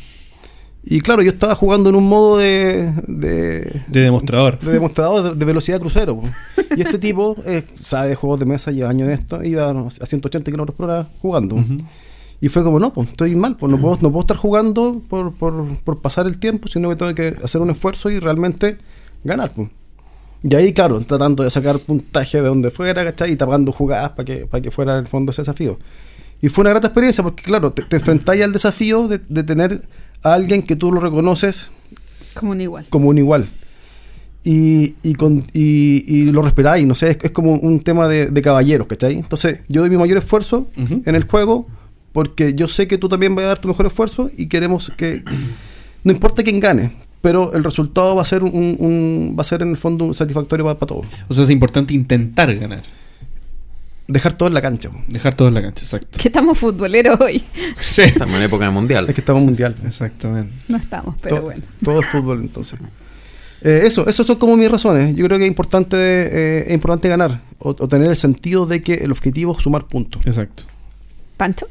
Y 0.84 1.00
claro, 1.02 1.22
yo 1.22 1.30
estaba 1.32 1.56
jugando 1.56 1.90
en 1.90 1.96
un 1.96 2.06
modo 2.08 2.38
de, 2.38 2.92
de, 3.08 3.82
De 3.88 4.00
demostrador. 4.02 4.60
de 4.60 4.72
demostrador 4.72 5.24
de, 5.32 5.36
de 5.36 5.46
velocidad 5.46 5.80
crucero. 5.80 6.20
po. 6.20 6.28
Y 6.76 6.82
este 6.82 6.98
tipo 7.00 7.36
eh, 7.46 7.64
sabe 7.80 8.10
de 8.10 8.16
juegos 8.16 8.40
de 8.40 8.46
mesa, 8.46 8.72
lleva 8.72 8.90
años 8.90 9.08
en 9.08 9.14
esto, 9.14 9.44
iba 9.44 9.70
a 9.70 10.06
180 10.06 10.52
kilómetros 10.52 10.76
por 10.76 10.90
hora 10.90 11.08
jugando. 11.22 11.56
Ujú. 11.58 11.78
Y 12.42 12.48
fue 12.50 12.64
como, 12.64 12.80
no, 12.80 12.94
pues 12.94 13.10
estoy 13.10 13.36
mal, 13.36 13.58
pues 13.58 13.70
no 13.72 13.80
puedo, 13.80 13.96
no 14.02 14.12
puedo 14.12 14.22
estar 14.22 14.38
jugando 14.38 15.02
por, 15.10 15.34
por, 15.34 15.78
por 15.80 16.02
pasar 16.02 16.26
el 16.26 16.40
tiempo, 16.40 16.68
sino 16.70 16.90
que 16.90 16.96
tengo 16.96 17.14
que 17.14 17.36
hacer 17.44 17.60
un 17.62 17.70
esfuerzo 17.70 18.10
y 18.10 18.20
realmente 18.20 18.78
ganar. 19.24 19.52
Pues. 19.54 19.68
Y 20.44 20.56
ahí, 20.56 20.72
claro, 20.74 21.02
tratando 21.02 21.44
de 21.44 21.50
sacar 21.50 21.80
puntaje 21.80 22.42
de 22.42 22.48
donde 22.48 22.72
fuera, 22.72 23.04
¿cachai? 23.04 23.34
Y 23.34 23.36
tapando 23.36 23.74
jugadas 23.74 24.12
para 24.12 24.24
que, 24.24 24.46
para 24.48 24.62
que 24.62 24.72
fuera 24.72 24.94
en 24.94 25.00
el 25.00 25.08
fondo 25.08 25.32
ese 25.32 25.42
desafío. 25.42 25.78
Y 26.42 26.48
fue 26.48 26.62
una 26.62 26.70
grata 26.70 26.88
experiencia 26.88 27.22
porque, 27.26 27.44
claro, 27.44 27.74
te, 27.74 27.84
te 27.84 27.98
enfrentáis 27.98 28.42
al 28.42 28.54
desafío 28.54 29.10
de, 29.10 29.18
de 29.28 29.44
tener 29.44 29.82
a 30.24 30.34
alguien 30.34 30.64
que 30.64 30.78
tú 30.78 30.94
lo 30.94 31.02
reconoces 31.02 31.70
Como 32.34 32.54
un 32.54 32.62
igual. 32.62 32.86
como 32.90 33.10
un 33.10 33.18
igual. 33.18 33.50
Y, 34.46 34.96
y, 35.04 35.16
con, 35.16 35.40
y, 35.54 36.04
y 36.08 36.32
lo 36.32 36.42
respetáis, 36.42 36.88
no 36.88 36.96
sé, 36.96 37.10
es, 37.10 37.18
es 37.22 37.32
como 37.32 37.56
un 37.56 37.82
tema 37.82 38.08
de, 38.08 38.28
de 38.28 38.42
caballeros, 38.42 38.88
¿cachai? 38.88 39.16
Entonces, 39.16 39.60
yo 39.68 39.82
doy 39.82 39.90
mi 39.90 39.98
mayor 39.98 40.18
esfuerzo 40.18 40.70
Ujú. 40.82 41.02
en 41.06 41.16
el 41.16 41.26
juego 41.26 41.68
porque 42.12 42.54
yo 42.54 42.68
sé 42.68 42.88
que 42.88 42.98
tú 42.98 43.08
también 43.10 43.36
vas 43.36 43.46
a 43.46 43.48
dar 43.50 43.60
tu 43.60 43.68
mejor 43.68 43.86
esfuerzo 43.86 44.30
y 44.38 44.48
queremos 44.48 44.92
que. 44.98 45.24
No 46.04 46.12
importa 46.14 46.44
quién 46.44 46.60
gane, 46.60 46.94
pero 47.22 47.54
el 47.54 47.64
resultado 47.64 48.16
va 48.16 48.22
a 48.22 48.26
ser 48.26 48.44
un, 48.44 48.76
un- 48.80 49.36
va 49.38 49.42
a 49.42 49.44
ser 49.44 49.62
en 49.62 49.70
el 49.70 49.78
fondo 49.78 50.06
un 50.06 50.14
satisfactorio 50.14 50.66
para, 50.66 50.78
todos. 50.88 51.06
O 51.28 51.34
sea, 51.34 51.44
es 51.44 51.50
importante 51.50 51.94
intentar 51.94 52.54
ganar. 52.56 52.82
Dejar 54.08 54.34
todo 54.34 54.48
en 54.48 54.56
la 54.56 54.62
cancha. 54.62 54.90
Dejar 55.08 55.36
todo 55.36 55.50
en 55.50 55.54
la 55.54 55.62
cancha, 55.62 55.84
exacto. 55.84 56.18
Que 56.20 56.30
estamos 56.30 56.58
futboleros 56.58 57.20
hoy. 57.22 57.44
Sí. 57.80 58.02
Estamos 58.04 58.36
en 58.38 58.44
época 58.44 58.70
mundial. 58.72 59.06
Es 59.08 59.14
que 59.14 59.22
estamos 59.22 59.42
en 59.42 59.46
mundial. 59.48 59.76
Exactamente. 59.86 60.52
No 60.68 60.78
estamos, 60.78 61.16
pero 61.22 61.36
todo, 61.36 61.46
bueno. 61.46 61.64
todo 61.84 62.00
es 62.00 62.06
fútbol 62.08 62.42
entonces. 62.42 62.80
Eh, 63.62 63.82
eso, 63.84 64.08
esas 64.08 64.26
son 64.26 64.38
como 64.38 64.56
mis 64.58 64.72
razones. 64.72 65.14
Yo 65.16 65.26
creo 65.26 65.38
que 65.38 65.44
es 65.44 65.50
importante, 65.50 65.96
eh, 65.98 66.64
es 66.68 66.74
importante 66.74 67.08
ganar 67.10 67.42
o, 67.60 67.70
o 67.78 67.88
tener 67.88 68.10
el 68.10 68.16
sentido 68.16 68.66
de 68.66 68.82
que 68.82 68.94
el 68.96 69.12
objetivo 69.12 69.56
es 69.56 69.62
sumar 69.64 69.86
puntos. 69.86 70.26
Exacto. 70.26 70.64
Pancho. 71.38 71.68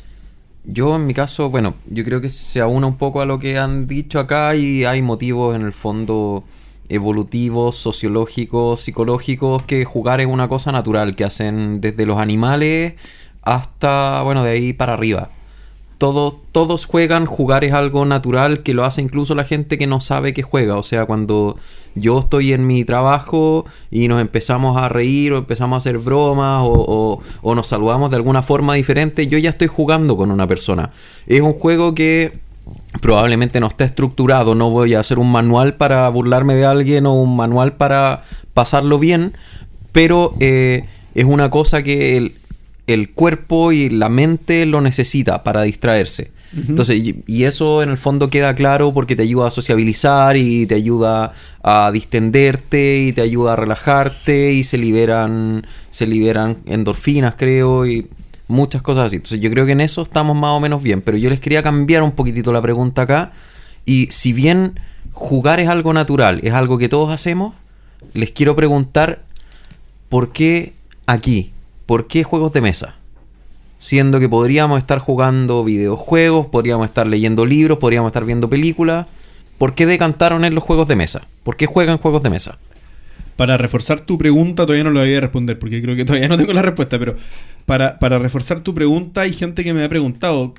Yo 0.70 0.96
en 0.96 1.06
mi 1.06 1.14
caso, 1.14 1.48
bueno, 1.48 1.72
yo 1.86 2.04
creo 2.04 2.20
que 2.20 2.28
se 2.28 2.60
aúna 2.60 2.86
un 2.86 2.98
poco 2.98 3.22
a 3.22 3.26
lo 3.26 3.38
que 3.38 3.56
han 3.56 3.86
dicho 3.86 4.20
acá 4.20 4.54
y 4.54 4.84
hay 4.84 5.00
motivos 5.00 5.56
en 5.56 5.62
el 5.62 5.72
fondo 5.72 6.44
evolutivos, 6.90 7.76
sociológicos, 7.76 8.80
psicológicos, 8.80 9.62
que 9.62 9.86
jugar 9.86 10.20
es 10.20 10.26
una 10.26 10.46
cosa 10.46 10.70
natural, 10.70 11.16
que 11.16 11.24
hacen 11.24 11.80
desde 11.80 12.04
los 12.04 12.18
animales 12.18 12.96
hasta, 13.40 14.20
bueno, 14.22 14.44
de 14.44 14.50
ahí 14.50 14.74
para 14.74 14.92
arriba. 14.92 15.30
Todos, 15.98 16.86
juegan, 16.86 17.26
jugar 17.26 17.64
es 17.64 17.72
algo 17.72 18.04
natural 18.04 18.62
que 18.62 18.72
lo 18.72 18.84
hace 18.84 19.02
incluso 19.02 19.34
la 19.34 19.44
gente 19.44 19.78
que 19.78 19.88
no 19.88 20.00
sabe 20.00 20.32
que 20.32 20.42
juega. 20.42 20.76
O 20.76 20.84
sea, 20.84 21.06
cuando 21.06 21.56
yo 21.96 22.20
estoy 22.20 22.52
en 22.52 22.68
mi 22.68 22.84
trabajo 22.84 23.64
y 23.90 24.06
nos 24.06 24.20
empezamos 24.20 24.76
a 24.76 24.88
reír 24.88 25.32
o 25.32 25.38
empezamos 25.38 25.74
a 25.74 25.78
hacer 25.78 25.98
bromas 25.98 26.62
o, 26.62 26.68
o- 26.72 27.20
o 27.42 27.54
nos 27.56 27.66
saludamos 27.66 28.10
de 28.10 28.16
alguna 28.16 28.42
forma 28.42 28.74
diferente, 28.74 29.26
yo 29.26 29.38
ya 29.38 29.50
estoy 29.50 29.66
jugando 29.66 30.16
con 30.16 30.30
una 30.30 30.46
persona. 30.46 30.90
Es 31.26 31.40
un 31.40 31.54
juego 31.54 31.94
que 31.94 32.32
probablemente 33.00 33.58
no 33.58 33.66
está 33.66 33.84
estructurado, 33.84 34.54
no 34.54 34.70
voy 34.70 34.94
a 34.94 35.00
hacer 35.00 35.18
un 35.18 35.32
manual 35.32 35.74
para 35.74 36.08
burlarme 36.10 36.54
de 36.54 36.64
alguien 36.64 37.06
o 37.06 37.14
un 37.14 37.34
manual 37.34 37.72
para 37.72 38.22
pasarlo 38.54 38.98
bien, 39.00 39.32
pero 39.90 40.34
eh, 40.38 40.84
es 41.16 41.24
una 41.24 41.50
cosa 41.50 41.82
que 41.82 42.16
el, 42.16 42.34
el 42.88 43.10
cuerpo 43.10 43.70
y 43.70 43.88
la 43.88 44.08
mente 44.08 44.66
lo 44.66 44.80
necesita 44.80 45.44
para 45.44 45.62
distraerse. 45.62 46.32
Entonces, 46.56 46.96
y, 46.96 47.22
y 47.26 47.44
eso 47.44 47.82
en 47.82 47.90
el 47.90 47.98
fondo 47.98 48.30
queda 48.30 48.54
claro 48.54 48.94
porque 48.94 49.14
te 49.14 49.22
ayuda 49.22 49.48
a 49.48 49.50
sociabilizar 49.50 50.38
y 50.38 50.66
te 50.66 50.76
ayuda 50.76 51.34
a 51.62 51.90
distenderte 51.92 53.00
y 53.00 53.12
te 53.12 53.20
ayuda 53.20 53.52
a 53.52 53.56
relajarte 53.56 54.54
y 54.54 54.64
se 54.64 54.78
liberan, 54.78 55.66
se 55.90 56.06
liberan 56.06 56.56
endorfinas, 56.64 57.34
creo, 57.36 57.86
y 57.86 58.08
muchas 58.48 58.80
cosas 58.80 59.08
así. 59.08 59.16
Entonces, 59.16 59.40
yo 59.40 59.50
creo 59.50 59.66
que 59.66 59.72
en 59.72 59.82
eso 59.82 60.00
estamos 60.00 60.36
más 60.36 60.52
o 60.52 60.60
menos 60.60 60.82
bien, 60.82 61.02
pero 61.02 61.18
yo 61.18 61.28
les 61.28 61.38
quería 61.38 61.62
cambiar 61.62 62.02
un 62.02 62.12
poquitito 62.12 62.50
la 62.50 62.62
pregunta 62.62 63.02
acá. 63.02 63.32
Y 63.84 64.08
si 64.10 64.32
bien 64.32 64.80
jugar 65.12 65.60
es 65.60 65.68
algo 65.68 65.92
natural, 65.92 66.40
es 66.42 66.54
algo 66.54 66.78
que 66.78 66.88
todos 66.88 67.12
hacemos, 67.12 67.54
les 68.14 68.30
quiero 68.30 68.56
preguntar 68.56 69.22
¿por 70.08 70.32
qué 70.32 70.72
aquí? 71.06 71.52
¿Por 71.88 72.06
qué 72.06 72.22
juegos 72.22 72.52
de 72.52 72.60
mesa? 72.60 72.96
Siendo 73.78 74.20
que 74.20 74.28
podríamos 74.28 74.76
estar 74.76 74.98
jugando 74.98 75.64
videojuegos, 75.64 76.48
podríamos 76.48 76.84
estar 76.84 77.06
leyendo 77.06 77.46
libros, 77.46 77.78
podríamos 77.78 78.10
estar 78.10 78.26
viendo 78.26 78.50
películas. 78.50 79.06
¿Por 79.56 79.74
qué 79.74 79.86
decantaron 79.86 80.44
en 80.44 80.54
los 80.54 80.62
juegos 80.62 80.86
de 80.86 80.96
mesa? 80.96 81.22
¿Por 81.44 81.56
qué 81.56 81.64
juegan 81.64 81.96
juegos 81.96 82.22
de 82.22 82.28
mesa? 82.28 82.58
Para 83.36 83.56
reforzar 83.56 84.00
tu 84.00 84.18
pregunta, 84.18 84.66
todavía 84.66 84.84
no 84.84 84.90
lo 84.90 85.00
voy 85.00 85.14
a 85.14 85.20
responder 85.20 85.58
porque 85.58 85.80
creo 85.80 85.96
que 85.96 86.04
todavía 86.04 86.28
no 86.28 86.36
tengo 86.36 86.52
la 86.52 86.60
respuesta, 86.60 86.98
pero 86.98 87.16
para, 87.64 87.98
para 87.98 88.18
reforzar 88.18 88.60
tu 88.60 88.74
pregunta, 88.74 89.22
hay 89.22 89.32
gente 89.32 89.64
que 89.64 89.72
me 89.72 89.82
ha 89.82 89.88
preguntado, 89.88 90.52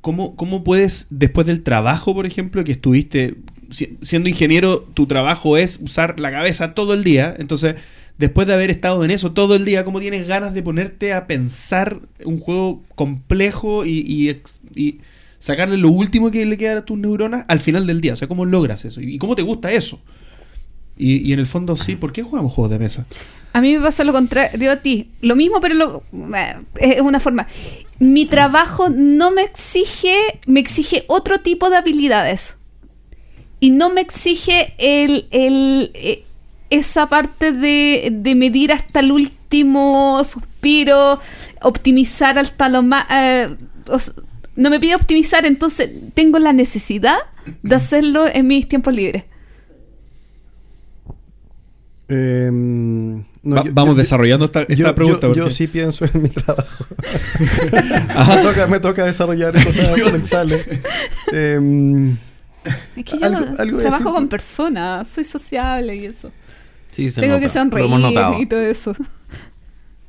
¿cómo, 0.00 0.34
¿cómo 0.34 0.64
puedes, 0.64 1.06
después 1.10 1.46
del 1.46 1.62
trabajo, 1.62 2.14
por 2.14 2.26
ejemplo, 2.26 2.64
que 2.64 2.72
estuviste 2.72 3.36
si- 3.70 3.96
siendo 4.02 4.28
ingeniero, 4.28 4.80
tu 4.94 5.06
trabajo 5.06 5.56
es 5.56 5.78
usar 5.80 6.18
la 6.18 6.32
cabeza 6.32 6.74
todo 6.74 6.94
el 6.94 7.04
día, 7.04 7.36
entonces, 7.38 7.76
después 8.18 8.46
de 8.46 8.54
haber 8.54 8.70
estado 8.70 9.04
en 9.04 9.10
eso 9.10 9.32
todo 9.32 9.54
el 9.54 9.64
día, 9.64 9.84
¿cómo 9.84 10.00
tienes 10.00 10.26
ganas 10.26 10.54
de 10.54 10.62
ponerte 10.62 11.12
a 11.12 11.26
pensar 11.26 12.00
un 12.24 12.40
juego 12.40 12.82
complejo 12.94 13.86
y, 13.86 14.40
y 14.74 15.00
sacarle 15.38 15.78
lo 15.78 15.90
último 15.90 16.30
que 16.30 16.44
le 16.44 16.58
queda 16.58 16.78
a 16.78 16.84
tus 16.84 16.98
neuronas 16.98 17.44
al 17.48 17.60
final 17.60 17.86
del 17.86 18.00
día? 18.00 18.12
O 18.12 18.16
sea, 18.16 18.28
¿cómo 18.28 18.44
logras 18.44 18.84
eso? 18.84 19.00
¿Y 19.00 19.18
cómo 19.18 19.34
te 19.34 19.42
gusta 19.42 19.72
eso? 19.72 20.00
Y, 20.96 21.28
y 21.28 21.32
en 21.32 21.38
el 21.38 21.46
fondo, 21.46 21.76
sí, 21.76 21.96
¿por 21.96 22.12
qué 22.12 22.22
jugamos 22.22 22.52
juegos 22.52 22.72
de 22.72 22.78
mesa? 22.78 23.06
A 23.52 23.60
mí 23.60 23.76
me 23.76 23.82
pasa 23.82 24.04
lo 24.04 24.12
contrario 24.12 24.70
a 24.70 24.76
ti. 24.76 25.10
Lo 25.20 25.34
mismo, 25.34 25.60
pero 25.60 25.74
lo, 25.74 26.02
eh, 26.34 26.96
es 26.96 27.00
una 27.00 27.20
forma. 27.20 27.46
Mi 27.98 28.26
trabajo 28.26 28.88
no 28.90 29.30
me 29.30 29.42
exige, 29.42 30.14
me 30.46 30.60
exige 30.60 31.04
otro 31.08 31.38
tipo 31.38 31.70
de 31.70 31.76
habilidades. 31.76 32.56
Y 33.60 33.70
no 33.70 33.90
me 33.90 34.00
exige 34.00 34.74
el, 34.78 35.26
el, 35.30 35.90
eh, 35.94 36.24
esa 36.70 37.06
parte 37.08 37.52
de, 37.52 38.08
de 38.12 38.34
medir 38.34 38.72
hasta 38.72 39.00
el 39.00 39.12
último 39.12 40.22
suspiro, 40.24 41.20
optimizar 41.62 42.38
hasta 42.38 42.68
lo 42.68 42.82
más... 42.82 43.06
eh, 43.10 43.48
no 44.56 44.70
me 44.70 44.80
pide 44.80 44.94
optimizar, 44.96 45.46
entonces 45.46 45.88
tengo 46.14 46.38
la 46.38 46.52
necesidad 46.52 47.16
de 47.62 47.74
hacerlo 47.76 48.26
en 48.26 48.46
mis 48.48 48.66
tiempos 48.68 48.92
libres. 48.94 49.24
Eh, 52.10 52.48
no, 52.52 53.56
Va- 53.56 53.64
yo- 53.64 53.70
vamos 53.74 53.96
yo- 53.96 54.00
desarrollando 54.00 54.46
esta, 54.46 54.62
esta 54.62 54.74
yo, 54.74 54.94
pregunta. 54.94 55.32
yo- 55.34 55.50
sí 55.50 55.66
pienso 55.66 56.04
en 56.06 56.22
mi 56.22 56.28
trabajo. 56.30 56.84
me, 57.72 58.42
toca, 58.42 58.66
me 58.66 58.80
toca 58.80 59.04
desarrollar 59.04 59.52
cosas 59.64 60.12
mentales. 60.12 60.68
Eh, 61.32 62.16
Es 62.96 63.04
que 63.04 63.18
yo 63.18 63.26
Algo- 63.26 63.40
no- 63.40 63.56
algo 63.58 63.76
de 63.78 63.82
trabajo 63.84 64.12
con 64.14 64.28
personas, 64.28 65.06
soy 65.08 65.24
sociable 65.24 65.94
y 65.96 66.06
eso. 66.06 66.32
Sí, 66.90 67.10
se 67.10 67.20
Tengo 67.20 67.34
nota, 67.34 67.40
que 67.40 67.46
lo 67.46 67.52
sonreír 67.52 67.86
hemos 67.86 68.00
notado. 68.00 68.40
y 68.40 68.46
todo 68.46 68.60
eso. 68.60 68.94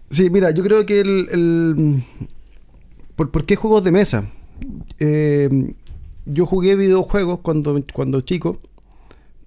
Sí, 0.10 0.30
mira, 0.30 0.51
yo 0.51 0.64
creo 0.64 0.85
que 0.85 1.01
el... 1.01 1.27
el- 1.31 2.03
¿por, 3.15 3.31
por 3.31 3.45
qué 3.45 3.56
juegos 3.56 3.84
de 3.84 3.91
mesa? 3.91 4.30
Eh, 4.99 5.73
yo 6.26 6.45
jugué 6.45 6.76
videojuegos 6.76 7.39
cuando, 7.41 7.81
cuando 7.93 8.22
chico, 8.22 8.60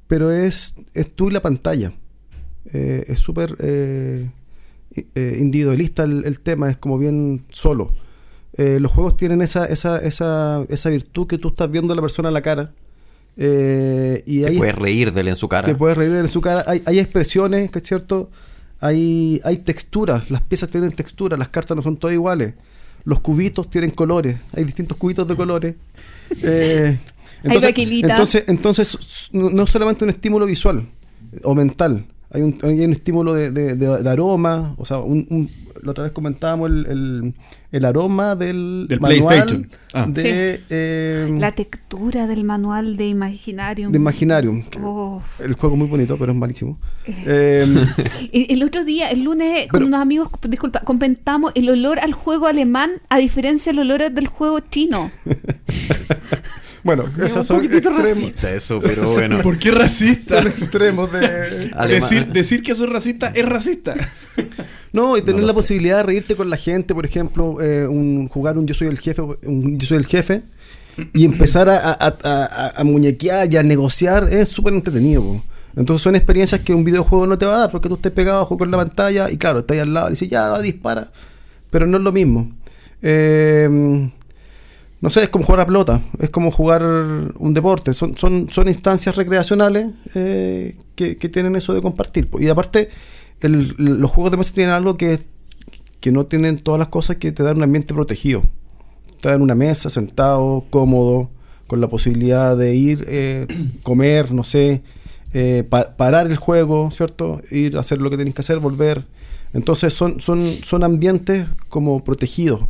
pero 0.07 0.31
es, 0.31 0.77
es 0.95 1.13
tú 1.13 1.29
y 1.29 1.33
la 1.33 1.43
pantalla. 1.43 1.93
Eh, 2.73 3.05
es 3.09 3.19
súper 3.19 3.57
eh, 3.61 4.31
eh, 5.15 5.37
individualista 5.41 6.05
el, 6.05 6.25
el 6.25 6.41
tema, 6.41 6.71
es 6.71 6.77
como 6.77 6.99
bien 6.99 7.43
solo. 7.51 7.93
Eh, 8.55 8.79
los 8.81 8.93
juegos 8.93 9.17
tienen 9.17 9.41
esa, 9.43 9.65
esa, 9.67 9.99
esa, 9.99 10.65
esa 10.69 10.91
virtud 10.91 11.27
que 11.27 11.39
tú 11.39 11.49
estás 11.49 11.71
viendo 11.71 11.93
a 11.93 11.97
la 11.97 12.03
persona 12.03 12.29
a 12.29 12.33
la 12.33 12.43
cara. 12.43 12.73
Eh, 13.37 14.23
y 14.27 14.43
Te 14.43 14.53
puedes 14.53 14.75
reír 14.75 15.13
de 15.13 15.21
él 15.23 15.29
en 15.29 15.37
su 15.37 15.49
cara. 15.49 15.67
te 15.67 15.75
puedes 15.75 15.97
reír 15.97 16.13
en 16.13 16.29
su 16.29 16.41
cara. 16.41 16.65
Hay, 16.67 16.83
hay 16.87 16.99
expresiones, 16.99 17.71
que 17.71 17.79
es 17.79 17.87
cierto. 17.89 18.31
Hay, 18.81 19.41
hay 19.45 19.59
texturas. 19.59 20.31
Las 20.31 20.43
piezas 20.43 20.69
tienen 20.71 20.93
textura. 20.93 21.37
Las 21.37 21.49
cartas 21.49 21.77
no 21.77 21.83
son 21.83 21.97
todas 21.97 22.15
iguales. 22.15 22.55
Los 23.05 23.21
cubitos 23.21 23.71
tienen 23.71 23.91
colores. 23.91 24.37
Hay 24.55 24.65
distintos 24.65 24.97
cubitos 24.97 25.27
de 25.29 25.37
colores. 25.37 25.75
Eh, 26.43 26.99
entonces, 27.45 28.45
entonces, 28.47 28.95
s- 28.99 29.29
no 29.33 29.51
no 29.51 29.67
solamente 29.67 30.05
un 30.05 30.11
estímulo 30.11 30.47
visual 30.47 30.87
o 31.45 31.55
mental. 31.55 32.07
Hay 32.31 32.41
un, 32.43 32.59
hay 32.63 32.81
un 32.85 32.93
estímulo 32.93 33.35
de, 33.35 33.51
de- 33.51 33.75
de- 33.75 34.03
de 34.03 34.09
aroma. 34.09 34.75
O 34.79 34.85
sea, 34.87 34.99
un, 34.99 35.27
un- 35.29 35.51
la 35.83 35.91
otra 35.91 36.05
vez 36.05 36.13
comentábamos 36.13 36.71
el, 36.71 36.87
el- 36.87 37.35
el 37.73 37.85
aroma 37.87 38.37
del, 38.37 38.87
Del 38.89 39.01
manual 39.01 39.21
PlayStation. 39.27 39.71
Ah. 39.95 40.07
de, 40.07 40.63
eh, 40.69 41.37
La 41.41 41.53
textura 41.53 42.27
del 42.27 42.45
manual 42.45 42.97
de 42.99 43.09
Imaginarium. 43.09 43.91
de 43.93 43.97
Imaginarium. 43.99 44.63
Oh. 44.83 45.23
El 45.39 45.55
juego 45.55 45.75
es 45.77 45.79
muy 45.81 45.89
bonito, 45.89 46.17
pero 46.19 46.33
es 46.33 46.39
malísimo. 46.39 46.79
Eh, 47.07 47.67
El, 48.33 48.47
el 48.51 48.63
otro 48.63 48.85
día, 48.85 49.11
el 49.11 49.25
lunes, 49.25 49.69
con 49.69 49.83
unos 49.85 50.01
amigos, 50.03 50.29
disculpa, 50.49 50.81
comentamos 50.81 51.53
el 51.55 51.69
olor 51.71 51.99
al 52.01 52.13
juego 52.13 52.47
alemán 52.47 52.91
a 53.09 53.19
diferencia 53.19 53.73
del 53.73 53.81
olor 53.91 54.11
del 54.11 54.27
juego 54.27 54.61
chino. 54.61 55.11
Bueno, 56.85 57.05
Es 57.17 57.27
esos 57.27 57.49
un 57.51 57.59
son 57.59 57.65
extremos. 57.65 58.03
racista 58.03 58.51
eso, 58.51 58.81
pero 58.83 59.09
bueno. 59.13 59.41
¿Por 59.41 59.57
qué 59.57 59.71
racista? 59.71 60.39
Son 60.39 60.49
extremos 60.49 61.13
de. 61.13 61.71
Decir, 61.87 62.27
decir 62.33 62.61
que 62.65 62.75
soy 62.75 62.89
racista 62.89 63.29
es 63.29 63.45
racista. 63.49 63.95
No, 64.93 65.17
y 65.17 65.23
tener 65.23 65.45
la 65.45 65.53
sé. 65.53 65.55
posibilidad 65.55 65.99
de 65.99 66.03
reírte 66.03 66.37
con 66.37 66.51
la 66.51 66.57
gente, 66.57 66.95
por 66.95 67.07
ejemplo, 67.07 67.61
eh, 67.63 67.87
un, 67.89 68.29
jugar 68.29 68.59
un 68.59 68.67
yo 68.67 68.75
soy 68.75 68.89
el 68.89 68.99
jefe, 68.99 69.23
un 69.23 69.79
yo 69.79 69.87
soy 69.87 69.97
el 69.97 70.07
jefe, 70.07 70.43
y 71.15 71.25
empezar 71.25 71.69
a, 71.71 71.79
a- 71.79 71.93
a- 71.93 72.17
a- 72.25 72.73
a 72.77 72.85
muñequear 72.85 73.51
y 73.53 73.57
a 73.57 73.63
negociar 73.63 74.29
es 74.31 74.51
súper 74.51 74.75
entretenido. 74.75 75.23
po. 75.23 75.43
Entonces 75.77 76.03
son 76.03 76.15
experiencias 76.17 76.61
que 76.61 76.75
un 76.75 76.85
videojuego 76.85 77.27
no 77.27 77.39
te 77.39 77.47
va 77.47 77.55
a 77.57 77.59
dar, 77.61 77.71
porque 77.71 77.89
tú 77.89 77.95
estés 77.95 78.13
pegado 78.13 78.47
con 78.47 78.71
la 78.71 78.77
pantalla 78.77 79.31
y 79.31 79.39
claro, 79.39 79.61
estás 79.61 79.77
ahí 79.77 79.81
al 79.81 79.95
lado 79.95 80.09
y 80.09 80.11
dices, 80.11 80.29
ya, 80.29 80.59
dispara, 80.61 81.11
pero 81.71 81.87
no 81.87 81.97
es 81.97 82.03
lo 82.03 82.13
mismo. 82.13 82.51
Eh, 83.01 84.11
no 85.01 85.11
sé, 85.11 85.25
es 85.25 85.29
como 85.31 85.45
jugar 85.45 85.61
a 85.63 85.67
pelota, 85.67 86.01
es 86.21 86.31
como 86.31 86.51
jugar 86.53 86.83
un 86.85 87.55
deporte, 87.55 87.93
son, 87.93 88.17
son, 88.17 88.49
son 88.51 88.69
instancias 88.69 89.17
recreacionales 89.17 89.89
eh, 90.15 90.77
que, 90.95 91.17
que 91.17 91.29
tienen 91.29 91.57
eso 91.57 91.75
de 91.75 91.83
compartir. 91.83 92.29
Y 92.39 92.49
aparte, 92.49 92.89
los 93.49 94.11
juegos 94.11 94.31
de 94.31 94.37
mesa 94.37 94.55
tienen 94.55 94.75
algo 94.75 94.97
que, 94.97 95.19
que 96.01 96.13
no 96.13 96.27
tienen 96.27 96.59
todas 96.59 96.79
las 96.79 96.89
cosas 96.89 97.17
que 97.17 97.33
te 97.33 97.43
dan 97.43 97.57
un 97.59 97.63
ambiente 97.65 97.95
protegido. 97.95 98.43
Te 99.21 99.29
dan 99.29 99.43
una 99.43 99.55
mesa, 99.55 99.91
sentado, 99.91 100.65
cómodo, 100.71 101.31
con 101.67 101.81
la 101.81 101.89
posibilidad 101.89 102.57
de 102.57 102.75
ir, 102.75 103.05
eh, 103.09 103.47
comer, 103.83 104.33
no 104.33 104.45
sé, 104.45 104.83
eh, 105.33 105.65
pa- 105.69 105.97
parar 105.97 106.27
el 106.27 106.37
juego, 106.37 106.91
¿cierto? 106.91 107.41
Ir 107.51 107.77
a 107.77 107.81
hacer 107.81 108.01
lo 108.01 108.11
que 108.11 108.17
tienes 108.17 108.35
que 108.35 108.41
hacer, 108.41 108.59
volver. 108.59 109.07
Entonces 109.55 109.93
son, 109.93 110.21
son, 110.21 110.57
son 110.63 110.83
ambientes 110.83 111.47
como 111.69 112.03
protegidos, 112.05 112.63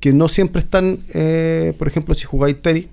que 0.00 0.12
no 0.12 0.28
siempre 0.28 0.60
están, 0.60 1.00
eh, 1.14 1.74
por 1.78 1.88
ejemplo, 1.88 2.14
si 2.14 2.24
jugáis 2.26 2.60
tenis, 2.60 2.86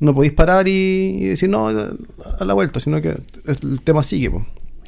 no 0.00 0.14
podéis 0.14 0.32
parar 0.32 0.68
y, 0.68 1.24
decir 1.24 1.48
no 1.50 1.68
a 1.68 2.44
la 2.44 2.54
vuelta, 2.54 2.78
sino 2.80 3.02
que 3.02 3.16
el 3.46 3.82
tema 3.82 4.02
sigue. 4.02 4.30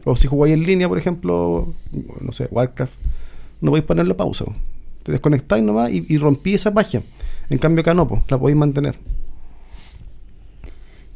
O 0.04 0.16
si 0.16 0.26
jugáis 0.28 0.54
en 0.54 0.62
línea, 0.64 0.88
por 0.88 0.98
ejemplo, 0.98 1.74
no 2.20 2.32
sé, 2.32 2.48
Warcraft, 2.50 2.92
no 3.60 3.70
podéis 3.70 3.86
ponerle 3.86 4.14
pausa. 4.14 4.44
Te 5.02 5.12
desconectáis 5.12 5.62
nomás 5.62 5.90
y, 5.92 6.04
y 6.08 6.18
rompí 6.18 6.54
esa 6.54 6.70
magia. 6.70 7.02
En 7.50 7.58
cambio 7.58 7.80
acá 7.82 7.94
no, 7.94 8.06
po, 8.08 8.22
la 8.28 8.38
podéis 8.38 8.56
mantener. 8.56 8.96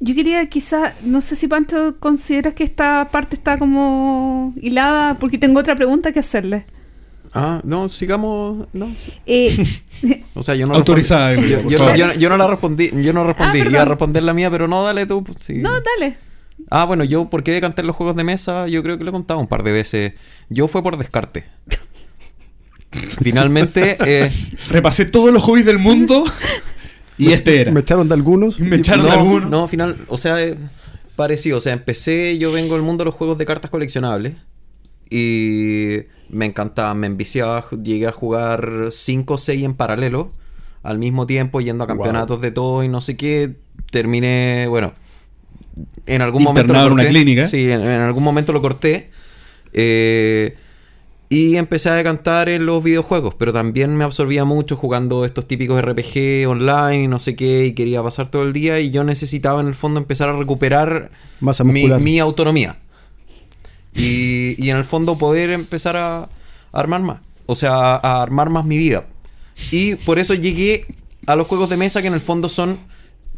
Yo 0.00 0.14
quería 0.14 0.46
quizá, 0.48 0.92
no 1.04 1.20
sé 1.20 1.36
si 1.36 1.48
Pancho 1.48 1.96
consideras 1.98 2.52
que 2.54 2.64
esta 2.64 3.08
parte 3.10 3.36
está 3.36 3.58
como 3.58 4.52
hilada, 4.56 5.14
porque 5.18 5.38
tengo 5.38 5.60
otra 5.60 5.76
pregunta 5.76 6.12
que 6.12 6.20
hacerle. 6.20 6.66
Ah, 7.32 7.60
no, 7.64 7.88
sigamos. 7.88 8.68
No. 8.72 8.88
Eh, 9.26 9.56
O 10.34 10.42
sea, 10.42 10.54
yo 10.56 10.66
no 10.66 10.74
Autorizada, 10.74 11.34
Yo, 11.36 11.62
no, 11.62 11.78
favor. 11.78 11.96
yo 11.96 12.06
no- 12.08 12.12
yo 12.14 12.28
no 12.28 12.36
la 12.36 12.46
respondí, 12.48 12.90
yo 13.02 13.12
no 13.12 13.24
respondí. 13.24 13.60
Ah, 13.60 13.66
Iba 13.70 13.82
a 13.82 13.84
responder 13.86 14.22
la 14.24 14.34
mía, 14.34 14.50
pero 14.50 14.68
no, 14.68 14.82
dale 14.82 15.06
tú. 15.06 15.22
pues, 15.24 15.38
sí. 15.40 15.54
no, 15.54 15.70
dale. 15.80 16.16
Ah, 16.70 16.84
bueno, 16.84 17.04
yo, 17.04 17.28
¿por 17.28 17.42
qué 17.42 17.52
decanté 17.52 17.82
los 17.82 17.94
juegos 17.96 18.16
de 18.16 18.24
mesa? 18.24 18.66
Yo 18.68 18.82
creo 18.82 18.98
que 18.98 19.04
lo 19.04 19.10
he 19.10 19.12
contado 19.12 19.38
un 19.40 19.46
par 19.46 19.62
de 19.62 19.72
veces. 19.72 20.14
Yo 20.48 20.66
fue 20.68 20.82
por 20.82 20.96
descarte. 20.96 21.44
Finalmente, 23.22 23.96
eh, 24.06 24.30
Repasé 24.70 25.04
todos 25.04 25.32
los 25.32 25.42
hobbies 25.42 25.66
del 25.66 25.78
mundo 25.78 26.24
y 27.18 27.32
este 27.32 27.60
era. 27.62 27.72
Me 27.72 27.80
echaron 27.80 28.08
de 28.08 28.14
algunos. 28.14 28.60
Me 28.60 28.76
echaron- 28.76 29.06
no, 29.06 29.12
alguno? 29.12 29.48
no, 29.48 29.68
final, 29.68 29.96
o 30.08 30.16
sea, 30.16 30.40
eh, 30.42 30.56
parecido. 31.16 31.58
O 31.58 31.60
sea, 31.60 31.72
empecé, 31.72 32.38
yo 32.38 32.52
vengo 32.52 32.74
del 32.74 32.82
mundo 32.82 33.02
de 33.02 33.06
los 33.06 33.14
juegos 33.14 33.36
de 33.38 33.46
cartas 33.46 33.70
coleccionables. 33.70 34.34
Y 35.10 35.98
me 36.28 36.46
encantaba, 36.46 36.94
me 36.94 37.06
enviciaba. 37.06 37.64
Llegué 37.82 38.06
a 38.06 38.12
jugar 38.12 38.88
5 38.90 39.34
o 39.34 39.38
6 39.38 39.64
en 39.64 39.74
paralelo. 39.74 40.30
Al 40.82 40.98
mismo 40.98 41.26
tiempo, 41.26 41.60
yendo 41.60 41.84
a 41.84 41.86
campeonatos 41.86 42.40
de 42.40 42.50
todo 42.50 42.84
y 42.84 42.88
no 42.88 43.00
sé 43.00 43.16
qué. 43.16 43.56
Terminé, 43.90 44.66
bueno, 44.68 44.92
en 46.06 46.22
algún 46.22 46.42
momento. 46.42 46.72
Lo 46.72 46.78
en 46.80 46.92
una 46.92 47.02
corté. 47.02 47.08
clínica. 47.08 47.44
Sí, 47.46 47.70
en, 47.70 47.80
en 47.80 48.00
algún 48.00 48.22
momento 48.22 48.52
lo 48.52 48.60
corté. 48.60 49.10
Eh, 49.72 50.56
y 51.28 51.56
empecé 51.56 51.88
a 51.88 51.94
decantar 51.94 52.48
en 52.48 52.66
los 52.66 52.84
videojuegos, 52.84 53.34
pero 53.34 53.52
también 53.52 53.96
me 53.96 54.04
absorbía 54.04 54.44
mucho 54.44 54.76
jugando 54.76 55.24
estos 55.24 55.48
típicos 55.48 55.82
RPG 55.82 56.48
online 56.48 57.04
y 57.04 57.08
no 57.08 57.18
sé 57.18 57.34
qué, 57.34 57.66
y 57.66 57.72
quería 57.72 58.02
pasar 58.02 58.28
todo 58.28 58.42
el 58.42 58.52
día 58.52 58.78
y 58.78 58.90
yo 58.90 59.02
necesitaba 59.02 59.60
en 59.60 59.66
el 59.66 59.74
fondo 59.74 59.98
empezar 59.98 60.28
a 60.28 60.34
recuperar 60.34 61.10
Masa 61.40 61.64
mi, 61.64 62.18
autonomía. 62.20 62.76
Y, 63.94 64.54
y 64.64 64.70
en 64.70 64.76
el 64.76 64.84
fondo 64.84 65.18
poder 65.18 65.50
empezar 65.50 65.96
a, 65.96 66.18
a 66.18 66.28
armar 66.72 67.02
más, 67.02 67.20
o 67.46 67.56
sea, 67.56 67.72
a, 67.72 67.96
a 67.96 68.22
armar 68.22 68.50
más 68.50 68.64
mi 68.64 68.76
vida. 68.76 69.06
Y 69.70 69.96
por 69.96 70.18
eso 70.18 70.34
llegué 70.34 70.86
a 71.26 71.36
los 71.36 71.46
juegos 71.46 71.70
de 71.70 71.76
mesa 71.76 72.02
que 72.02 72.08
en 72.08 72.14
el 72.14 72.20
fondo 72.20 72.48
son, 72.48 72.78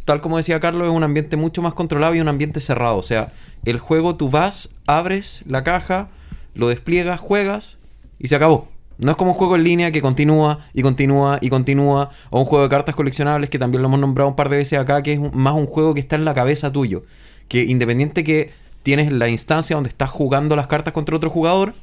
tal 0.06 0.22
como 0.22 0.38
decía 0.38 0.60
Carlos, 0.60 0.88
es 0.88 0.94
un 0.94 1.02
ambiente 1.02 1.36
mucho 1.36 1.60
más 1.60 1.74
controlado 1.74 2.14
y 2.14 2.20
un 2.20 2.28
ambiente 2.28 2.62
cerrado. 2.62 2.96
O 2.96 3.02
sea, 3.02 3.32
el 3.64 3.78
juego 3.78 4.16
tú 4.16 4.30
vas, 4.30 4.70
abres 4.86 5.42
la 5.46 5.64
caja, 5.64 6.08
lo 6.54 6.68
despliegas, 6.68 7.20
juegas 7.20 7.76
y 8.18 8.28
se 8.28 8.36
acabó. 8.36 8.68
No 8.98 9.10
es 9.10 9.16
como 9.16 9.32
un 9.32 9.36
juego 9.36 9.56
en 9.56 9.64
línea 9.64 9.90
que 9.90 10.00
continúa 10.00 10.60
y 10.72 10.82
continúa 10.82 11.38
y 11.42 11.50
continúa. 11.50 12.10
O 12.30 12.40
un 12.40 12.46
juego 12.46 12.62
de 12.62 12.70
cartas 12.70 12.94
coleccionables 12.94 13.50
que 13.50 13.58
también 13.58 13.82
lo 13.82 13.88
hemos 13.88 14.00
nombrado 14.00 14.30
un 14.30 14.36
par 14.36 14.48
de 14.48 14.58
veces 14.58 14.78
acá, 14.78 15.02
que 15.02 15.14
es 15.14 15.20
más 15.34 15.54
un 15.54 15.66
juego 15.66 15.92
que 15.92 16.00
está 16.00 16.14
en 16.14 16.24
la 16.24 16.32
cabeza 16.32 16.72
tuyo. 16.72 17.04
Que 17.48 17.64
independiente 17.64 18.22
que 18.22 18.52
tienes 18.84 19.12
la 19.12 19.28
instancia 19.28 19.74
donde 19.74 19.88
estás 19.88 20.10
jugando 20.10 20.54
las 20.54 20.68
cartas 20.68 20.94
contra 20.94 21.16
otro 21.16 21.28
jugador, 21.28 21.74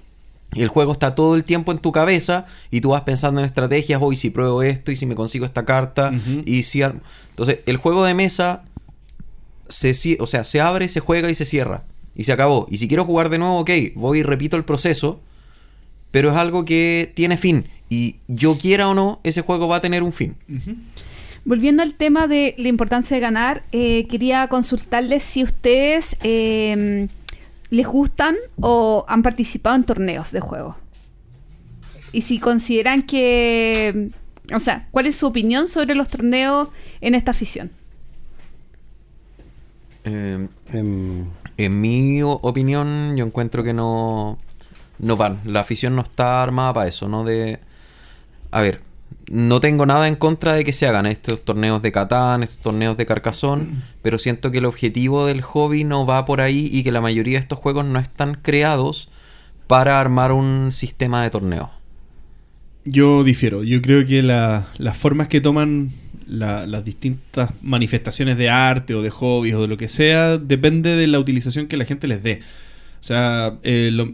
el 0.62 0.68
juego 0.68 0.92
está 0.92 1.16
todo 1.16 1.36
el 1.36 1.44
tiempo 1.44 1.72
en 1.72 1.80
tu 1.80 1.92
cabeza 1.92 2.46
y 2.72 2.82
tú 2.82 2.90
vas 2.90 3.04
pensando 3.04 3.42
en 3.42 3.46
estrategias, 3.46 4.02
hoy 4.02 4.16
si 4.16 4.30
pruebo 4.30 4.62
esto 4.64 4.92
y 4.92 4.96
si 4.96 5.06
me 5.06 5.16
consigo 5.16 5.46
esta 5.46 5.66
carta 5.66 6.12
y 6.46 6.64
si 6.64 6.82
entonces 6.82 7.60
el 7.66 7.78
juego 7.78 8.04
de 8.06 8.14
mesa 8.14 8.64
se 9.70 10.18
o 10.20 10.28
sea, 10.28 10.44
se 10.44 10.62
abre, 10.62 10.88
se 10.88 11.00
juega 11.00 11.30
y 11.32 11.36
se 11.36 11.46
cierra 11.46 11.84
y 12.16 12.26
se 12.26 12.32
acabó. 12.32 12.68
Y 12.70 12.78
si 12.78 12.88
quiero 12.88 13.06
jugar 13.06 13.30
de 13.30 13.40
nuevo, 13.40 13.60
ok, 13.60 13.72
voy 13.96 14.20
y 14.20 14.24
repito 14.24 14.58
el 14.58 14.66
proceso, 14.66 15.20
pero 16.12 16.30
es 16.30 16.36
algo 16.36 16.66
que 16.66 17.12
tiene 17.16 17.38
fin 17.38 17.66
y 17.90 18.18
yo 18.28 18.58
quiera 18.58 18.90
o 18.90 18.94
no, 18.94 19.20
ese 19.24 19.42
juego 19.42 19.68
va 19.68 19.78
a 19.78 19.82
tener 19.82 20.04
un 20.04 20.14
fin. 20.14 20.36
Volviendo 21.46 21.84
al 21.84 21.94
tema 21.94 22.28
de 22.28 22.56
la 22.58 22.70
importancia 22.70 23.16
de 23.16 23.22
ganar, 23.22 23.64
eh, 23.72 24.08
quería 24.08 24.48
consultarles 24.48 25.24
si 25.24 25.44
ustedes 25.44 26.18
eh, 26.24 27.08
les 27.74 27.88
gustan 27.88 28.36
o 28.62 29.04
han 29.08 29.24
participado 29.24 29.76
en 29.76 29.84
torneos 29.84 30.32
de 30.32 30.40
juego. 30.40 30.78
Y 32.12 32.22
si 32.22 32.40
consideran 32.40 33.02
que... 33.02 34.12
O 34.54 34.60
sea, 34.60 34.88
¿cuál 34.92 35.08
es 35.08 35.16
su 35.16 35.26
opinión 35.28 35.68
sobre 35.68 35.96
los 35.96 36.08
torneos 36.10 36.70
en 37.02 37.16
esta 37.16 37.32
afición? 37.32 37.72
Eh, 40.04 40.48
Em, 40.74 41.26
En 41.58 41.82
mi 41.82 42.22
opinión, 42.24 43.16
yo 43.16 43.26
encuentro 43.26 43.64
que 43.64 43.74
no, 43.74 44.40
no 45.00 45.18
van. 45.18 45.40
La 45.46 45.62
afición 45.62 45.96
no 45.96 46.02
está 46.02 46.42
armada 46.44 46.74
para 46.74 46.88
eso, 46.90 47.08
¿no? 47.08 47.24
De. 47.24 47.60
A 48.52 48.62
ver, 48.62 48.82
no 49.32 49.60
tengo 49.62 49.86
nada 49.86 50.08
en 50.08 50.16
contra 50.16 50.54
de 50.56 50.66
que 50.66 50.74
se 50.74 50.88
hagan 50.88 51.06
estos 51.06 51.44
torneos 51.46 51.82
de 51.82 51.92
Catán, 51.92 52.44
estos 52.44 52.60
torneos 52.60 52.98
de 52.98 53.06
Carcassón, 53.06 53.84
pero 54.02 54.18
siento 54.20 54.52
que 54.52 54.58
el 54.60 54.66
objetivo 54.66 55.26
del 55.26 55.42
hobby 55.42 55.84
no 55.84 56.06
va 56.06 56.26
por 56.26 56.42
ahí 56.42 56.70
y 56.72 56.84
que 56.84 56.92
la 56.92 57.02
mayoría 57.02 57.38
de 57.38 57.42
estos 57.42 57.60
juegos 57.60 57.86
no 57.86 58.00
están 58.00 58.36
creados 58.36 59.10
para 59.68 60.00
armar 60.00 60.32
un 60.34 60.72
sistema 60.72 61.24
de 61.24 61.30
torneo. 61.30 61.72
Yo 62.86 63.24
difiero. 63.24 63.64
Yo 63.64 63.82
creo 63.82 64.06
que 64.06 64.22
la- 64.22 64.66
las 64.78 64.98
formas 64.98 65.30
que 65.30 65.40
toman 65.40 65.92
la- 66.28 66.66
las 66.68 66.84
distintas 66.84 67.52
manifestaciones 67.62 68.38
de 68.38 68.50
arte 68.50 68.94
o 68.94 69.02
de 69.02 69.10
hobbies 69.10 69.56
o 69.56 69.62
de 69.62 69.68
lo 69.68 69.78
que 69.78 69.88
sea 69.90 70.38
depende 70.38 70.96
de 70.96 71.08
la 71.08 71.20
utilización 71.20 71.68
que 71.68 71.78
la 71.78 71.86
gente 71.86 72.08
les 72.08 72.24
dé. 72.24 72.42
O 73.02 73.04
sea, 73.06 73.56
eh, 73.64 73.90
lo- 73.94 74.12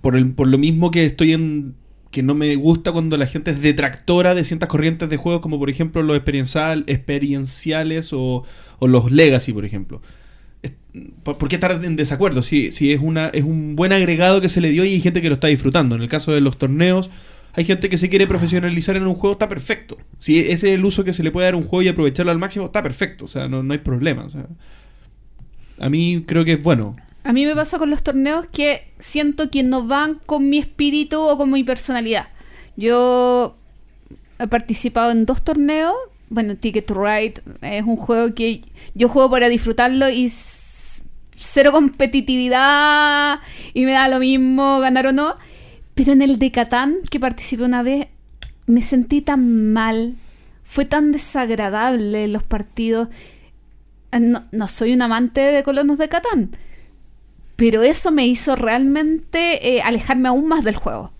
por, 0.00 0.16
el- 0.16 0.30
por 0.30 0.46
lo 0.46 0.58
mismo 0.58 0.90
que 0.90 1.04
estoy 1.04 1.32
en 1.32 1.74
que 2.16 2.22
no 2.22 2.32
me 2.32 2.56
gusta 2.56 2.92
cuando 2.92 3.18
la 3.18 3.26
gente 3.26 3.50
es 3.50 3.60
detractora 3.60 4.34
de 4.34 4.42
ciertas 4.42 4.70
corrientes 4.70 5.10
de 5.10 5.18
juegos 5.18 5.42
como 5.42 5.58
por 5.58 5.68
ejemplo 5.68 6.02
los 6.02 6.16
experiencial, 6.16 6.82
experienciales 6.86 8.14
o, 8.14 8.42
los 8.80 9.12
legacy, 9.12 9.52
por 9.52 9.66
ejemplo. 9.66 10.00
¿Por 11.22 11.46
qué 11.46 11.56
estar 11.56 11.72
en 11.84 11.94
desacuerdo? 11.94 12.40
Si, 12.40 12.72
si 12.72 12.90
es, 12.90 13.02
una, 13.02 13.28
es 13.28 13.44
un 13.44 13.76
buen 13.76 13.92
agregado 13.92 14.40
que 14.40 14.48
se 14.48 14.62
le 14.62 14.70
dio 14.70 14.86
y 14.86 14.94
hay 14.94 15.00
gente 15.02 15.20
que 15.20 15.28
lo 15.28 15.34
está 15.34 15.48
disfrutando. 15.48 15.94
En 15.94 16.00
el 16.00 16.08
caso 16.08 16.32
de 16.32 16.40
los 16.40 16.56
torneos, 16.56 17.10
hay 17.52 17.66
gente 17.66 17.90
que 17.90 17.98
se 17.98 18.08
quiere 18.08 18.26
profesionalizar 18.26 18.96
en 18.96 19.06
un 19.06 19.12
juego, 19.12 19.34
está 19.34 19.50
perfecto. 19.50 19.98
Si 20.18 20.38
ese 20.38 20.52
es 20.52 20.64
el 20.64 20.86
uso 20.86 21.04
que 21.04 21.12
se 21.12 21.22
le 21.22 21.30
puede 21.30 21.44
dar 21.44 21.52
a 21.52 21.58
un 21.58 21.64
juego 21.64 21.82
y 21.82 21.88
aprovecharlo 21.88 22.32
al 22.32 22.38
máximo, 22.38 22.64
está 22.64 22.82
perfecto. 22.82 23.26
O 23.26 23.28
sea, 23.28 23.46
no, 23.46 23.62
no 23.62 23.74
hay 23.74 23.80
problema. 23.80 24.26
a 25.78 25.90
mí 25.90 26.24
creo 26.26 26.46
que 26.46 26.54
es 26.54 26.62
bueno. 26.62 26.96
A 27.26 27.32
mí 27.32 27.44
me 27.44 27.56
pasa 27.56 27.76
con 27.76 27.90
los 27.90 28.04
torneos 28.04 28.46
que 28.46 28.86
siento 29.00 29.50
que 29.50 29.64
no 29.64 29.84
van 29.84 30.20
con 30.26 30.48
mi 30.48 30.58
espíritu 30.58 31.20
o 31.20 31.36
con 31.36 31.50
mi 31.50 31.64
personalidad. 31.64 32.28
Yo 32.76 33.56
he 34.38 34.46
participado 34.46 35.10
en 35.10 35.26
dos 35.26 35.42
torneos. 35.42 35.96
Bueno, 36.28 36.54
Ticket 36.56 36.86
to 36.86 36.94
Ride 36.94 37.42
es 37.62 37.82
un 37.82 37.96
juego 37.96 38.32
que 38.32 38.60
yo 38.94 39.08
juego 39.08 39.28
para 39.28 39.48
disfrutarlo 39.48 40.08
y 40.08 40.30
cero 40.30 41.72
competitividad 41.72 43.40
y 43.74 43.84
me 43.86 43.92
da 43.92 44.06
lo 44.06 44.20
mismo 44.20 44.78
ganar 44.78 45.08
o 45.08 45.12
no. 45.12 45.34
Pero 45.94 46.12
en 46.12 46.22
el 46.22 46.38
de 46.38 46.52
Catán, 46.52 46.98
que 47.10 47.18
participé 47.18 47.64
una 47.64 47.82
vez, 47.82 48.06
me 48.66 48.82
sentí 48.82 49.20
tan 49.20 49.72
mal. 49.72 50.14
Fue 50.62 50.84
tan 50.84 51.10
desagradable 51.10 52.28
los 52.28 52.44
partidos. 52.44 53.08
no, 54.12 54.44
no 54.52 54.68
soy 54.68 54.92
un 54.92 55.02
amante 55.02 55.40
de 55.40 55.64
colonos 55.64 55.98
de 55.98 56.08
Catán. 56.08 56.52
Pero 57.56 57.82
eso 57.82 58.10
me 58.10 58.26
hizo 58.26 58.54
realmente 58.54 59.74
eh, 59.76 59.82
alejarme 59.82 60.28
aún 60.28 60.46
más 60.46 60.62
del 60.64 60.76
juego. 60.76 61.12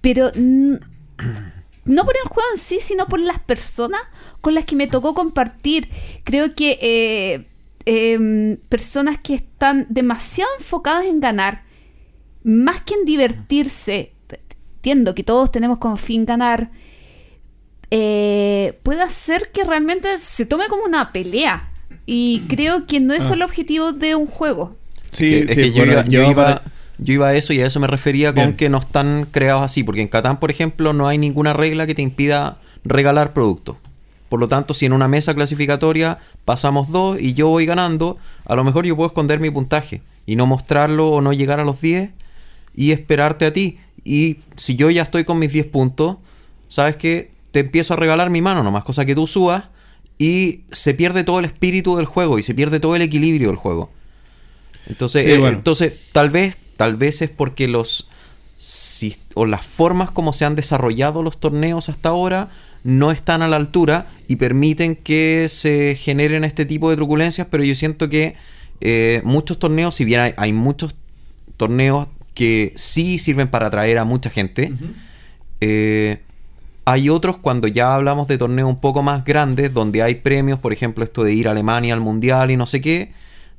Pero 0.00 0.30
no 0.34 2.04
por 2.04 2.14
el 2.16 2.28
juego 2.28 2.48
en 2.52 2.58
sí, 2.58 2.78
sino 2.80 3.06
por 3.06 3.18
las 3.20 3.38
personas 3.40 4.00
con 4.40 4.54
las 4.54 4.64
que 4.64 4.76
me 4.76 4.86
tocó 4.86 5.14
compartir. 5.14 5.88
Creo 6.24 6.54
que 6.54 6.78
eh, 6.80 7.48
em, 7.84 8.56
personas 8.68 9.18
que 9.18 9.34
están 9.34 9.86
demasiado 9.88 10.50
enfocadas 10.58 11.06
en 11.06 11.20
ganar, 11.20 11.62
más 12.44 12.82
que 12.82 12.94
en 12.94 13.04
divertirse, 13.04 14.12
entiendo 14.76 15.14
que 15.14 15.22
todos 15.24 15.50
tenemos 15.52 15.78
como 15.78 15.96
fin 15.96 16.24
ganar, 16.26 16.70
eh, 17.90 18.78
puede 18.82 19.02
hacer 19.02 19.50
que 19.52 19.64
realmente 19.64 20.18
se 20.18 20.46
tome 20.46 20.66
como 20.68 20.84
una 20.84 21.12
pelea. 21.12 21.68
Y 22.06 22.42
creo 22.48 22.86
que 22.86 23.00
no 23.00 23.14
es 23.14 23.30
Ah. 23.30 23.34
el 23.34 23.42
objetivo 23.42 23.92
de 23.92 24.14
un 24.14 24.26
juego. 24.26 24.76
Sí, 25.12 25.34
es 25.34 25.46
que, 25.46 25.52
es 25.52 25.58
que 25.58 25.72
yo, 25.72 25.84
iba, 25.84 26.04
yo, 26.06 26.22
iba, 26.30 26.34
para- 26.44 26.62
yo 26.98 27.14
iba 27.14 27.28
a 27.28 27.34
eso 27.34 27.52
y 27.52 27.60
a 27.60 27.66
eso 27.66 27.78
me 27.80 27.86
refería 27.86 28.32
con 28.34 28.44
Bien. 28.44 28.56
que 28.56 28.68
no 28.68 28.78
están 28.78 29.26
creados 29.30 29.62
así. 29.62 29.82
Porque 29.84 30.00
en 30.02 30.08
Catán, 30.08 30.40
por 30.40 30.50
ejemplo, 30.50 30.92
no 30.92 31.06
hay 31.08 31.18
ninguna 31.18 31.52
regla 31.52 31.86
que 31.86 31.94
te 31.94 32.02
impida 32.02 32.58
regalar 32.84 33.32
productos. 33.32 33.76
Por 34.28 34.40
lo 34.40 34.48
tanto, 34.48 34.72
si 34.72 34.86
en 34.86 34.92
una 34.94 35.08
mesa 35.08 35.34
clasificatoria 35.34 36.18
pasamos 36.46 36.90
dos 36.90 37.20
y 37.20 37.34
yo 37.34 37.48
voy 37.48 37.66
ganando, 37.66 38.16
a 38.46 38.56
lo 38.56 38.64
mejor 38.64 38.86
yo 38.86 38.96
puedo 38.96 39.08
esconder 39.08 39.40
mi 39.40 39.50
puntaje 39.50 40.00
y 40.24 40.36
no 40.36 40.46
mostrarlo 40.46 41.10
o 41.10 41.20
no 41.20 41.32
llegar 41.34 41.60
a 41.60 41.64
los 41.64 41.80
10 41.82 42.10
y 42.74 42.92
esperarte 42.92 43.44
a 43.44 43.52
ti. 43.52 43.78
Y 44.04 44.38
si 44.56 44.74
yo 44.74 44.88
ya 44.90 45.02
estoy 45.02 45.24
con 45.24 45.38
mis 45.38 45.52
10 45.52 45.66
puntos, 45.66 46.16
¿sabes 46.68 46.96
qué? 46.96 47.30
Te 47.50 47.60
empiezo 47.60 47.92
a 47.92 47.98
regalar 47.98 48.30
mi 48.30 48.40
mano 48.40 48.62
nomás, 48.62 48.84
cosa 48.84 49.04
que 49.04 49.14
tú 49.14 49.26
subas 49.26 49.64
y 50.18 50.60
se 50.72 50.94
pierde 50.94 51.24
todo 51.24 51.38
el 51.38 51.44
espíritu 51.44 51.96
del 51.96 52.06
juego 52.06 52.38
y 52.38 52.42
se 52.42 52.54
pierde 52.54 52.80
todo 52.80 52.96
el 52.96 53.02
equilibrio 53.02 53.48
del 53.48 53.56
juego. 53.56 53.90
Entonces, 54.86 55.24
Sí, 55.24 55.32
eh, 55.32 55.38
bueno. 55.38 55.56
entonces 55.56 55.94
tal 56.12 56.30
vez, 56.30 56.56
tal 56.76 56.96
vez 56.96 57.22
es 57.22 57.30
porque 57.30 57.68
los 57.68 58.08
o 59.34 59.44
las 59.44 59.66
formas 59.66 60.12
como 60.12 60.32
se 60.32 60.44
han 60.44 60.54
desarrollado 60.54 61.22
los 61.24 61.40
torneos 61.40 61.88
hasta 61.88 62.10
ahora 62.10 62.48
no 62.84 63.10
están 63.10 63.42
a 63.42 63.48
la 63.48 63.56
altura 63.56 64.06
y 64.28 64.36
permiten 64.36 64.94
que 64.94 65.48
se 65.48 65.96
generen 65.96 66.44
este 66.44 66.64
tipo 66.64 66.88
de 66.90 66.96
truculencias, 66.96 67.46
pero 67.50 67.64
yo 67.64 67.74
siento 67.74 68.08
que 68.08 68.36
eh, 68.80 69.20
muchos 69.24 69.58
torneos, 69.58 69.94
si 69.94 70.04
bien 70.04 70.20
hay, 70.20 70.34
hay 70.36 70.52
muchos 70.52 70.94
torneos 71.56 72.08
que 72.34 72.72
sí 72.76 73.18
sirven 73.18 73.48
para 73.48 73.66
atraer 73.66 73.98
a 73.98 74.04
mucha 74.04 74.30
gente, 74.30 74.72
eh, 75.60 76.18
hay 76.84 77.08
otros 77.08 77.38
cuando 77.38 77.68
ya 77.68 77.94
hablamos 77.94 78.26
de 78.26 78.38
torneos 78.38 78.68
un 78.68 78.80
poco 78.80 79.02
más 79.02 79.24
grandes, 79.24 79.72
donde 79.72 80.02
hay 80.02 80.16
premios, 80.16 80.58
por 80.58 80.72
ejemplo, 80.72 81.04
esto 81.04 81.22
de 81.22 81.34
ir 81.34 81.46
a 81.46 81.52
Alemania 81.52 81.94
al 81.94 82.00
Mundial 82.00 82.50
y 82.50 82.56
no 82.56 82.66
sé 82.66 82.80
qué, 82.80 83.12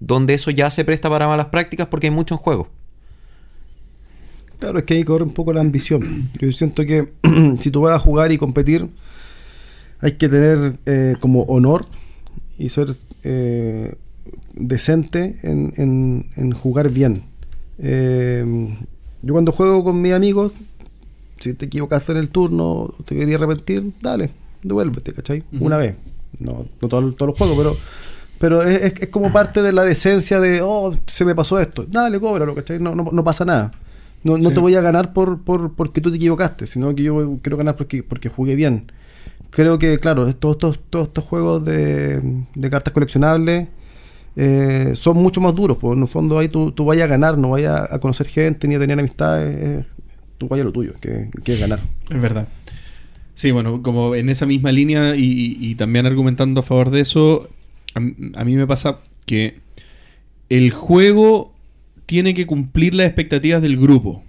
donde 0.05 0.33
eso 0.33 0.51
ya 0.51 0.69
se 0.69 0.83
presta 0.85 1.09
para 1.09 1.27
malas 1.27 1.47
prácticas 1.47 1.87
porque 1.87 2.07
hay 2.07 2.11
mucho 2.11 2.35
en 2.35 2.39
juego. 2.39 2.67
Claro, 4.59 4.79
es 4.79 4.85
que 4.85 4.93
ahí 4.95 5.03
corre 5.03 5.23
un 5.23 5.33
poco 5.33 5.53
la 5.53 5.61
ambición. 5.61 6.29
Yo 6.39 6.51
siento 6.51 6.85
que 6.85 7.09
si 7.59 7.71
tú 7.71 7.81
vas 7.81 7.95
a 7.95 7.99
jugar 7.99 8.31
y 8.31 8.37
competir, 8.37 8.89
hay 9.99 10.13
que 10.13 10.29
tener 10.29 10.77
eh, 10.85 11.15
como 11.19 11.41
honor 11.43 11.85
y 12.57 12.69
ser 12.69 12.87
eh, 13.23 13.95
decente 14.55 15.37
en, 15.43 15.73
en- 15.77 16.29
en 16.35 16.51
jugar 16.51 16.89
bien. 16.91 17.13
Eh, 17.79 18.45
yo 19.21 19.33
cuando 19.33 19.51
juego 19.51 19.83
con 19.83 20.01
mis 20.01 20.13
amigos, 20.13 20.51
si 21.39 21.53
te 21.53 21.65
equivocaste 21.65 22.11
en 22.13 22.17
el 22.19 22.29
turno, 22.29 22.93
te 23.05 23.15
querías 23.15 23.41
arrepentir, 23.41 23.91
dale, 24.01 24.31
devuélvete, 24.63 25.11
¿cachai? 25.13 25.43
Una 25.59 25.77
vez. 25.77 25.95
No, 26.39 26.65
no 26.81 26.87
todo- 26.87 27.11
todos 27.13 27.29
los 27.29 27.37
juegos, 27.37 27.57
pero 27.57 27.77
pero 28.43 28.61
es, 28.61 28.81
es- 28.99 29.07
como 29.07 29.31
parte 29.31 29.61
de 29.61 29.71
la 29.71 29.83
decencia 29.85 30.41
de, 30.41 30.59
oh, 30.61 30.93
se 31.07 31.23
me 31.23 31.33
pasó 31.33 31.61
esto. 31.61 31.85
Dale, 31.87 32.19
cóbralo, 32.19 32.53
¿cachai? 32.53 32.77
No, 32.77 32.93
no, 32.93 33.07
no 33.09 33.23
pasa 33.23 33.45
nada. 33.45 33.71
No, 34.21 34.37
no 34.37 34.49
Sí. 34.49 34.53
te 34.53 34.59
voy 34.59 34.75
a 34.75 34.81
ganar 34.81 35.13
por, 35.13 35.41
por 35.43 35.73
porque 35.75 36.01
tú 36.01 36.11
te 36.11 36.17
equivocaste, 36.17 36.67
sino 36.67 36.93
que 36.93 37.03
yo 37.03 37.39
quiero 37.41 37.55
ganar 37.55 37.77
porque, 37.77 38.03
porque 38.03 38.27
jugué 38.27 38.55
bien. 38.57 38.91
Creo 39.49 39.79
que, 39.79 39.97
claro, 39.97 40.25
todos 40.35 40.55
estos, 40.55 40.79
todos 40.89 41.07
estos 41.07 41.23
juegos 41.23 41.63
de, 41.63 42.21
de 42.53 42.69
cartas 42.69 42.93
coleccionables 42.93 43.69
eh, 44.35 44.91
son 44.95 45.17
mucho 45.17 45.39
más 45.39 45.55
duros. 45.55 45.77
Pues 45.79 45.95
en 45.95 46.01
el 46.01 46.07
fondo 46.09 46.37
ahí 46.37 46.49
tú, 46.49 46.71
tú 46.73 46.83
vayas 46.83 47.05
a 47.05 47.07
ganar, 47.07 47.37
no 47.37 47.51
vayas 47.51 47.89
a 47.91 47.99
conocer 47.99 48.27
gente 48.27 48.67
ni 48.67 48.75
a 48.75 48.79
tener 48.79 48.99
amistades. 48.99 49.55
eh, 49.57 49.85
tú 50.37 50.49
vayas 50.49 50.63
a 50.63 50.65
lo 50.65 50.73
tuyo, 50.73 50.95
que, 50.99 51.29
que 51.45 51.53
es 51.53 51.59
ganar. 51.61 51.79
Es 52.09 52.21
verdad. 52.21 52.49
Sí, 53.35 53.51
bueno, 53.51 53.81
como 53.81 54.15
en 54.15 54.27
esa 54.29 54.45
misma 54.45 54.71
línea 54.73 55.15
y, 55.15 55.21
y- 55.23 55.57
y 55.71 55.75
también 55.75 56.05
argumentando 56.05 56.59
a 56.59 56.63
favor 56.63 56.89
de 56.91 56.99
eso, 57.01 57.47
a, 57.93 57.99
mí 57.99 58.55
me 58.55 58.67
pasa 58.67 58.99
que 59.25 59.59
el 60.49 60.71
juego 60.71 61.53
tiene 62.05 62.33
que 62.33 62.45
cumplir 62.45 62.93
las 62.93 63.07
expectativas 63.07 63.61
del 63.61 63.77
grupo. 63.77 64.23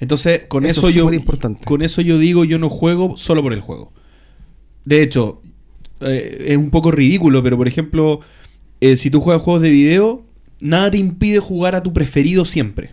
Entonces, 0.00 0.44
con 0.48 0.64
Eso 0.64 0.88
eso, 0.88 0.88
es 0.88 0.94
yo 0.94 1.10
con 1.64 1.82
eso 1.82 2.00
yo 2.00 2.18
digo 2.18 2.44
yo 2.44 2.58
no 2.58 2.70
juego 2.70 3.16
solo 3.16 3.42
por 3.42 3.52
el 3.52 3.60
juego. 3.60 3.92
De 4.84 5.02
hecho, 5.02 5.42
eh, 6.00 6.46
es 6.48 6.56
un 6.56 6.70
poco 6.70 6.90
ridículo, 6.90 7.42
pero 7.42 7.56
por 7.56 7.68
ejemplo, 7.68 8.20
eh, 8.80 8.96
si 8.96 9.10
tú 9.10 9.20
juegas 9.20 9.42
juegos 9.42 9.62
de 9.62 9.70
video, 9.70 10.24
nada 10.58 10.90
te 10.90 10.98
impide 10.98 11.38
jugar 11.38 11.74
a 11.74 11.82
tu 11.82 11.92
preferido 11.92 12.44
siempre. 12.44 12.90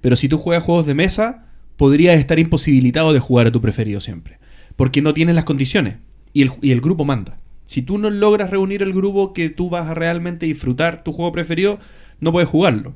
Pero 0.00 0.16
si 0.16 0.28
tú 0.28 0.38
juegas 0.38 0.64
juegos 0.64 0.86
de 0.86 0.94
mesa, 0.94 1.46
podrías 1.76 2.18
estar 2.18 2.38
imposibilitado 2.38 3.12
de 3.12 3.20
jugar 3.20 3.46
a 3.46 3.52
tu 3.52 3.60
preferido 3.60 4.00
siempre. 4.00 4.38
Porque 4.76 5.00
no 5.02 5.14
tienes 5.14 5.34
las 5.34 5.44
condiciones. 5.44 5.96
Y 6.32 6.42
el, 6.42 6.52
y 6.60 6.72
el 6.72 6.80
grupo 6.80 7.04
manda. 7.04 7.38
Si 7.68 7.82
tú 7.82 7.98
no 7.98 8.08
logras 8.08 8.48
reunir 8.48 8.80
el 8.80 8.94
grupo 8.94 9.34
que 9.34 9.50
tú 9.50 9.68
vas 9.68 9.90
a 9.90 9.94
realmente 9.94 10.46
disfrutar 10.46 11.04
tu 11.04 11.12
juego 11.12 11.32
preferido, 11.32 11.78
no 12.18 12.32
puedes 12.32 12.48
jugarlo. 12.48 12.94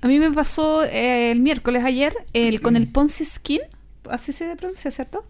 A 0.00 0.08
mí 0.08 0.18
me 0.18 0.30
pasó 0.30 0.82
eh, 0.84 1.30
el 1.30 1.40
miércoles 1.40 1.84
ayer 1.84 2.14
el, 2.32 2.62
con 2.62 2.76
el 2.76 2.86
Ponzi 2.86 3.26
Skin, 3.26 3.60
así 4.08 4.32
se 4.32 4.56
pronuncia, 4.56 4.90
¿cierto? 4.90 5.26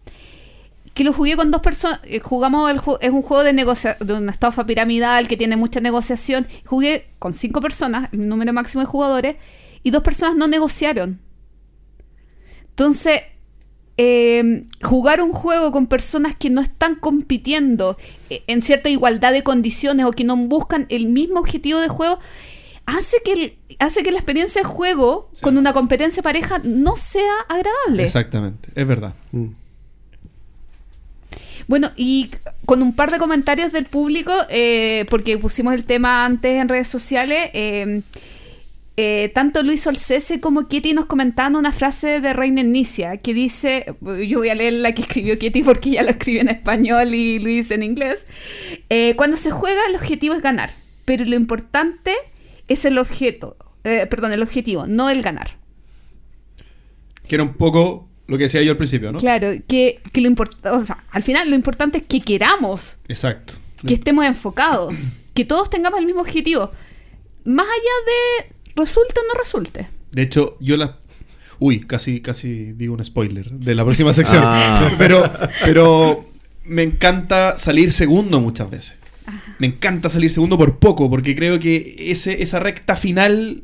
Que 0.93 1.03
lo 1.03 1.11
jugué 1.11 1.35
con 1.35 1.51
dos 1.51 1.61
personas. 1.61 1.99
eh, 2.05 2.21
jugamos, 2.21 2.71
el 2.71 2.77
es 3.01 3.11
un 3.11 3.21
juego 3.21 3.43
de, 3.43 3.51
negocia 3.51 3.97
de 3.99 4.13
una 4.13 4.31
estafa 4.31 4.65
piramidal 4.65 5.27
que 5.27 5.35
tiene 5.35 5.57
mucha 5.57 5.81
negociación. 5.81 6.47
Jugué 6.65 7.09
con 7.19 7.33
cinco 7.33 7.59
personas, 7.59 8.07
el 8.13 8.29
número 8.29 8.53
máximo 8.53 8.79
de 8.79 8.87
jugadores, 8.87 9.35
y 9.83 9.91
dos 9.91 10.03
personas 10.03 10.37
no 10.37 10.47
negociaron. 10.47 11.19
Entonces, 12.69 13.23
eh, 14.01 14.63
jugar 14.81 15.21
un 15.21 15.33
juego 15.33 15.73
con 15.73 15.87
personas 15.87 16.33
que 16.33 16.49
no 16.49 16.61
están 16.61 16.95
compitiendo 16.95 17.97
eh, 18.29 18.43
en 18.47 18.61
cierta 18.61 18.87
igualdad 18.87 19.33
de 19.33 19.43
condiciones 19.43 20.05
o 20.05 20.11
que 20.11 20.23
no 20.23 20.37
buscan 20.37 20.85
el 20.89 21.07
mismo 21.07 21.39
objetivo 21.41 21.81
de 21.81 21.89
juego 21.89 22.17
hace 22.85 23.17
que, 23.25 23.33
el- 23.33 23.57
hace 23.79 24.01
que 24.01 24.11
la 24.11 24.17
experiencia 24.19 24.61
de 24.61 24.67
juego 24.67 25.29
con 25.41 25.57
una 25.57 25.73
competencia 25.73 26.23
pareja 26.23 26.61
no 26.63 26.95
sea 26.95 27.33
agradable. 27.49 28.05
Exactamente, 28.05 28.69
es 28.73 28.87
verdad. 28.87 29.13
Mm. 29.33 29.47
Bueno, 31.67 31.91
y 31.95 32.31
con 32.65 32.81
un 32.81 32.93
par 32.95 33.11
de 33.11 33.17
comentarios 33.19 33.71
del 33.71 33.85
público, 33.85 34.33
eh, 34.49 35.05
porque 35.09 35.37
pusimos 35.37 35.73
el 35.75 35.83
tema 35.83 36.25
antes 36.25 36.59
en 36.59 36.67
redes 36.69 36.87
sociales, 36.87 37.49
eh, 37.53 38.01
eh, 39.01 39.29
tanto 39.29 39.63
Luis 39.63 39.87
Olcese 39.87 40.41
como 40.41 40.67
Kitty 40.67 40.93
nos 40.93 41.05
comentaban 41.05 41.55
una 41.55 41.71
frase 41.71 42.19
de 42.19 42.33
Reina 42.33 42.59
Inicia 42.59 43.15
que 43.15 43.33
dice, 43.33 43.85
yo 44.27 44.39
voy 44.39 44.49
a 44.49 44.55
leer 44.55 44.73
la 44.73 44.93
que 44.93 45.03
escribió 45.03 45.39
Kitty 45.39 45.63
porque 45.63 45.91
ya 45.91 46.03
lo 46.03 46.09
escribe 46.09 46.41
en 46.41 46.49
español 46.49 47.13
y 47.13 47.39
Luis 47.39 47.71
en 47.71 47.81
inglés, 47.81 48.25
eh, 48.89 49.13
cuando 49.15 49.37
se 49.37 49.51
juega 49.51 49.79
el 49.87 49.95
objetivo 49.95 50.35
es 50.35 50.41
ganar, 50.41 50.73
pero 51.05 51.23
lo 51.23 51.37
importante 51.37 52.11
es 52.67 52.83
el 52.83 52.97
objeto, 52.97 53.55
eh, 53.85 54.05
perdón, 54.05 54.33
el 54.33 54.43
objetivo, 54.43 54.85
no 54.85 55.09
el 55.09 55.21
ganar. 55.21 55.51
Que 57.25 57.35
era 57.35 57.43
un 57.45 57.53
poco 57.53 58.09
lo 58.27 58.37
que 58.37 58.43
decía 58.43 58.61
yo 58.63 58.71
al 58.71 58.77
principio, 58.77 59.13
¿no? 59.13 59.19
Claro, 59.19 59.53
que, 59.65 60.01
que 60.11 60.19
lo 60.19 60.27
importante, 60.27 60.67
o 60.71 60.83
sea, 60.83 61.05
al 61.11 61.23
final 61.23 61.49
lo 61.49 61.55
importante 61.55 61.99
es 61.99 62.03
que 62.03 62.19
queramos 62.19 62.97
Exacto. 63.07 63.53
que 63.87 63.93
estemos 63.93 64.25
enfocados, 64.25 64.93
que 65.33 65.45
todos 65.45 65.69
tengamos 65.69 66.01
el 66.01 66.05
mismo 66.05 66.19
objetivo, 66.19 66.69
más 67.45 67.65
allá 67.65 68.45
de 68.45 68.58
resulte 68.79 69.13
o 69.19 69.33
no 69.33 69.39
resulte. 69.39 69.87
De 70.11 70.21
hecho, 70.23 70.57
yo 70.59 70.77
la. 70.77 70.97
Uy, 71.59 71.81
casi, 71.81 72.21
casi 72.21 72.71
digo 72.73 72.93
un 72.93 73.03
spoiler 73.03 73.49
de 73.51 73.75
la 73.75 73.83
próxima 73.83 74.13
sección. 74.13 74.41
Ah. 74.45 74.89
Pero, 74.97 75.29
pero 75.65 76.25
me 76.65 76.83
encanta 76.83 77.57
salir 77.57 77.91
segundo 77.93 78.39
muchas 78.39 78.69
veces. 78.69 78.95
Me 79.59 79.67
encanta 79.67 80.09
salir 80.09 80.31
segundo 80.31 80.57
por 80.57 80.77
poco, 80.79 81.09
porque 81.09 81.35
creo 81.35 81.59
que 81.59 81.95
ese, 82.11 82.41
esa 82.41 82.59
recta 82.59 82.95
final. 82.95 83.63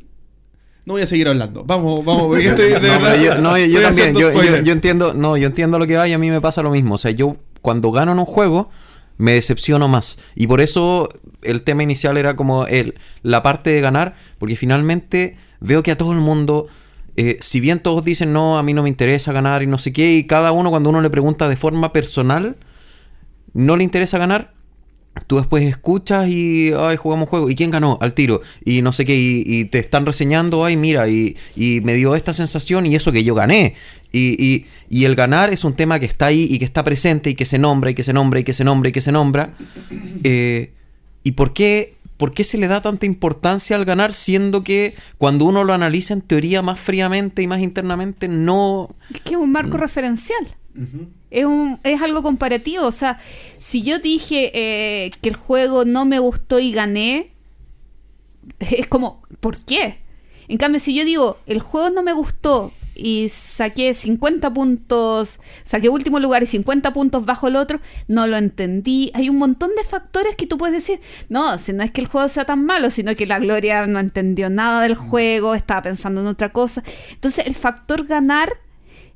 No 0.84 0.92
voy 0.94 1.02
a 1.02 1.06
seguir 1.06 1.26
hablando. 1.26 1.64
Vamos, 1.64 2.04
vamos, 2.04 2.24
porque 2.28 2.46
estoy 2.48 2.68
de 2.68 2.74
No, 2.80 2.80
verdad- 2.80 3.16
yo, 3.20 3.38
no, 3.40 3.58
yo 3.58 3.82
también, 3.82 4.14
yo, 4.14 4.30
yo- 4.32 4.62
yo 4.62 4.72
entiendo, 4.72 5.14
no, 5.14 5.36
yo 5.36 5.48
entiendo 5.48 5.78
lo 5.80 5.86
que 5.86 5.96
va 5.96 6.06
y 6.06 6.12
a 6.12 6.18
mí 6.18 6.30
me 6.30 6.40
pasa 6.40 6.62
lo 6.62 6.70
mismo. 6.70 6.94
O 6.94 6.98
sea, 6.98 7.10
yo 7.10 7.36
cuando 7.62 7.90
gano 7.90 8.12
en 8.12 8.18
un 8.20 8.24
juego 8.26 8.70
me 9.18 9.32
decepciono 9.32 9.88
más. 9.88 10.18
Y 10.34 10.46
por 10.46 10.60
eso 10.60 11.08
el 11.42 11.62
tema 11.62 11.82
inicial 11.82 12.16
era 12.16 12.36
como 12.36 12.66
el, 12.66 12.94
la 13.22 13.42
parte 13.42 13.70
de 13.70 13.80
ganar, 13.80 14.16
porque 14.38 14.56
finalmente 14.56 15.36
veo 15.60 15.82
que 15.82 15.92
a 15.92 15.98
todo 15.98 16.12
el 16.12 16.18
mundo, 16.18 16.66
eh, 17.16 17.38
si 17.40 17.60
bien 17.60 17.80
todos 17.80 18.04
dicen 18.04 18.32
no, 18.32 18.58
a 18.58 18.62
mí 18.62 18.74
no 18.74 18.82
me 18.82 18.88
interesa 18.88 19.32
ganar 19.32 19.62
y 19.62 19.66
no 19.66 19.78
sé 19.78 19.92
qué, 19.92 20.14
y 20.14 20.26
cada 20.26 20.52
uno 20.52 20.70
cuando 20.70 20.90
uno 20.90 21.00
le 21.00 21.10
pregunta 21.10 21.48
de 21.48 21.56
forma 21.56 21.92
personal, 21.92 22.56
no 23.52 23.76
le 23.76 23.84
interesa 23.84 24.18
ganar, 24.18 24.52
tú 25.26 25.36
después 25.38 25.64
escuchas 25.64 26.28
y, 26.28 26.72
ay, 26.76 26.96
jugamos 26.96 27.28
juego. 27.28 27.50
¿Y 27.50 27.54
quién 27.56 27.70
ganó? 27.70 27.98
Al 28.00 28.12
tiro. 28.14 28.42
Y 28.64 28.82
no 28.82 28.92
sé 28.92 29.04
qué, 29.04 29.16
y, 29.16 29.42
y 29.46 29.64
te 29.66 29.78
están 29.78 30.06
reseñando, 30.06 30.64
ay, 30.64 30.76
mira, 30.76 31.08
y, 31.08 31.36
y 31.56 31.80
me 31.82 31.94
dio 31.94 32.14
esta 32.14 32.32
sensación 32.34 32.86
y 32.86 32.94
eso 32.94 33.12
que 33.12 33.24
yo 33.24 33.34
gané. 33.34 33.74
Y, 34.12 34.42
y- 34.44 34.66
y 34.88 35.04
el 35.04 35.16
ganar 35.16 35.52
es 35.52 35.64
un 35.64 35.74
tema 35.74 35.98
que 35.98 36.06
está 36.06 36.26
ahí 36.26 36.46
y 36.48 36.60
que 36.60 36.64
está 36.64 36.84
presente 36.84 37.30
y 37.30 37.34
que 37.34 37.44
se 37.44 37.58
nombra 37.58 37.90
y 37.90 37.94
que 37.94 38.04
se 38.04 38.12
nombra 38.12 38.38
y 38.38 38.44
que 38.44 38.52
se 38.52 38.62
nombra 38.62 38.88
y 38.90 38.92
que 38.92 39.00
se 39.00 39.10
nombra. 39.10 39.50
Eh, 40.22 40.70
¿Y 41.24 41.32
por 41.32 41.52
qué, 41.52 41.94
por 42.16 42.30
qué 42.32 42.44
se 42.44 42.56
le 42.56 42.68
da 42.68 42.80
tanta 42.82 43.04
importancia 43.04 43.74
al 43.74 43.84
ganar 43.84 44.12
siendo 44.12 44.62
que 44.62 44.94
cuando 45.18 45.44
uno 45.44 45.64
lo 45.64 45.72
analiza 45.72 46.14
en 46.14 46.20
teoría 46.20 46.62
más 46.62 46.78
fríamente 46.78 47.42
y 47.42 47.48
más 47.48 47.58
internamente 47.60 48.28
no... 48.28 48.94
Es 49.12 49.20
que 49.22 49.30
es 49.34 49.40
un 49.40 49.50
marco 49.50 49.76
referencial. 49.76 50.46
Es, 51.30 51.44
un, 51.44 51.78
es 51.82 52.00
algo 52.00 52.22
comparativo. 52.22 52.86
O 52.86 52.92
sea, 52.92 53.18
si 53.58 53.82
yo 53.82 53.98
dije 53.98 54.50
eh, 54.54 55.10
que 55.20 55.28
el 55.28 55.36
juego 55.36 55.84
no 55.84 56.04
me 56.04 56.18
gustó 56.18 56.58
y 56.58 56.72
gané, 56.72 57.32
es 58.58 58.86
como, 58.86 59.22
¿por 59.40 59.62
qué? 59.64 59.98
En 60.48 60.58
cambio, 60.58 60.80
si 60.80 60.94
yo 60.94 61.04
digo, 61.04 61.38
el 61.46 61.60
juego 61.60 61.90
no 61.90 62.02
me 62.02 62.12
gustó 62.12 62.72
y 62.96 63.28
saqué 63.28 63.92
50 63.94 64.52
puntos, 64.52 65.40
saqué 65.64 65.88
último 65.88 66.18
lugar 66.18 66.42
y 66.42 66.46
50 66.46 66.92
puntos 66.92 67.24
bajo 67.26 67.48
el 67.48 67.56
otro, 67.56 67.80
no 68.08 68.26
lo 68.26 68.36
entendí. 68.36 69.10
Hay 69.14 69.28
un 69.28 69.36
montón 69.36 69.70
de 69.76 69.84
factores 69.84 70.34
que 70.34 70.46
tú 70.46 70.56
puedes 70.56 70.74
decir, 70.74 71.00
no, 71.28 71.58
si 71.58 71.72
no 71.72 71.82
es 71.82 71.90
que 71.90 72.00
el 72.00 72.06
juego 72.06 72.28
sea 72.28 72.44
tan 72.44 72.64
malo, 72.64 72.90
sino 72.90 73.14
que 73.14 73.26
la 73.26 73.38
Gloria 73.38 73.86
no 73.86 74.00
entendió 74.00 74.50
nada 74.50 74.80
del 74.80 74.94
juego, 74.94 75.54
estaba 75.54 75.82
pensando 75.82 76.22
en 76.22 76.26
otra 76.26 76.52
cosa. 76.52 76.82
Entonces, 77.10 77.46
el 77.46 77.54
factor 77.54 78.06
ganar 78.06 78.52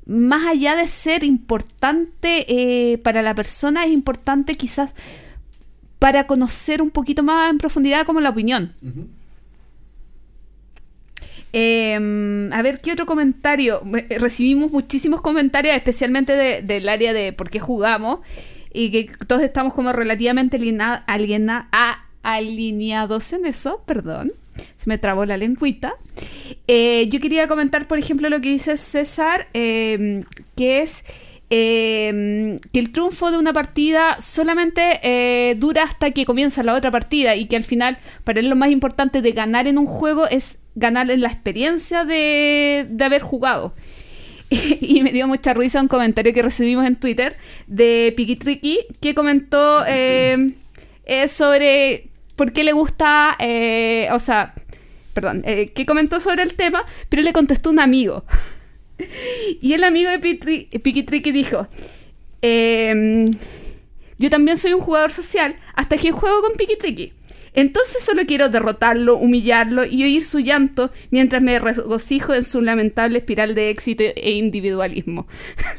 más 0.06 0.46
allá 0.46 0.74
de 0.76 0.88
ser 0.88 1.22
importante 1.24 2.44
eh, 2.48 2.98
para 2.98 3.22
la 3.22 3.34
persona, 3.34 3.84
es 3.84 3.90
importante 3.92 4.56
quizás 4.56 4.90
para 5.98 6.26
conocer 6.26 6.80
un 6.82 6.90
poquito 6.90 7.22
más 7.22 7.50
en 7.50 7.58
profundidad 7.58 8.06
como 8.06 8.20
la 8.20 8.30
opinión. 8.30 8.72
Eh, 11.52 12.48
a 12.52 12.62
ver, 12.62 12.80
¿qué 12.80 12.92
otro 12.92 13.06
comentario? 13.06 13.82
Eh, 14.08 14.18
Recibimos 14.18 14.70
muchísimos 14.70 15.20
comentarios, 15.20 15.74
especialmente 15.76 16.32
de- 16.34 16.62
del 16.62 16.88
área 16.88 17.12
de 17.12 17.32
por 17.32 17.50
qué 17.50 17.58
jugamos, 17.60 18.20
y 18.72 18.90
que 18.90 19.10
todos 19.26 19.42
estamos 19.42 19.74
como 19.74 19.92
relativamente 19.92 20.56
aliena- 20.56 21.02
aliena- 21.06 21.68
a- 21.72 22.04
alineados 22.22 23.32
en 23.32 23.46
eso, 23.46 23.82
perdón. 23.84 24.32
Se 24.76 24.88
me 24.88 24.98
trabó 24.98 25.24
la 25.26 25.36
lengüita. 25.36 25.94
Eh, 26.66 27.08
yo 27.10 27.20
quería 27.20 27.48
comentar, 27.48 27.86
por 27.86 27.98
ejemplo, 27.98 28.28
lo 28.28 28.40
que 28.40 28.48
dice 28.48 28.76
César, 28.76 29.48
eh, 29.54 30.24
que 30.56 30.82
es 30.82 31.04
eh, 31.50 32.58
que 32.72 32.80
el 32.80 32.92
triunfo 32.92 33.30
de 33.30 33.38
una 33.38 33.52
partida 33.52 34.16
solamente 34.20 35.56
dura 35.58 35.82
hasta 35.82 36.12
que 36.12 36.24
comienza 36.24 36.62
la 36.62 36.74
otra 36.74 36.90
partida 36.90 37.34
y 37.34 37.46
que 37.46 37.56
al 37.56 37.64
final, 37.64 37.98
para 38.24 38.40
él 38.40 38.48
lo 38.48 38.56
más 38.56 38.70
importante 38.70 39.20
de 39.20 39.32
ganar 39.32 39.66
en 39.66 39.78
un 39.78 39.86
juego 39.86 40.26
es 40.28 40.58
ganar 40.76 41.10
en 41.10 41.20
la 41.22 41.28
experiencia 41.28 42.04
de, 42.04 42.86
de 42.88 43.04
haber 43.04 43.22
jugado. 43.22 43.74
y 44.50 45.02
me 45.02 45.12
dio 45.12 45.28
mucha 45.28 45.54
risa 45.54 45.80
un 45.80 45.88
comentario 45.88 46.32
que 46.32 46.42
recibimos 46.42 46.86
en 46.86 46.96
Twitter 46.96 47.36
de 47.68 48.12
Piki 48.16 48.34
Tricky 48.36 48.80
que 49.00 49.14
comentó 49.14 49.84
sobre 51.28 52.09
por 52.40 52.54
qué 52.54 52.64
le 52.64 52.72
gusta, 52.72 53.36
eh, 53.38 54.08
o 54.12 54.18
sea, 54.18 54.54
perdón, 55.12 55.42
eh, 55.44 55.72
que 55.74 55.84
comentó 55.84 56.20
sobre 56.20 56.42
el 56.42 56.54
tema, 56.54 56.86
pero 57.10 57.20
le 57.20 57.34
contestó 57.34 57.68
un 57.68 57.78
amigo. 57.78 58.24
y 59.60 59.74
el 59.74 59.84
amigo 59.84 60.08
de 60.08 60.18
Tricky 60.18 61.32
dijo, 61.32 61.68
em, 62.40 63.30
yo 64.16 64.30
también 64.30 64.56
soy 64.56 64.72
un 64.72 64.80
jugador 64.80 65.12
social 65.12 65.54
hasta 65.74 65.98
que 65.98 66.12
juego 66.12 66.40
con 66.40 66.56
Piki 66.56 66.78
Tricky. 66.78 67.12
Entonces 67.52 68.02
solo 68.02 68.22
quiero 68.24 68.48
derrotarlo, 68.48 69.18
humillarlo 69.18 69.84
y 69.84 70.04
oír 70.04 70.24
su 70.24 70.38
llanto 70.38 70.90
mientras 71.10 71.42
me 71.42 71.58
regocijo 71.58 72.32
en 72.32 72.46
su 72.46 72.62
lamentable 72.62 73.18
espiral 73.18 73.54
de 73.54 73.68
éxito 73.68 74.02
e 74.02 74.30
individualismo. 74.30 75.26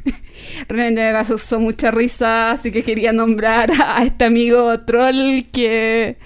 Realmente 0.68 1.04
me 1.04 1.12
causó 1.12 1.60
mucha 1.60 1.92
risa, 1.92 2.52
así 2.52 2.72
que 2.72 2.84
quería 2.84 3.14
nombrar 3.14 3.72
a 3.86 4.04
este 4.04 4.26
amigo 4.26 4.80
troll 4.82 5.44
que... 5.52 6.18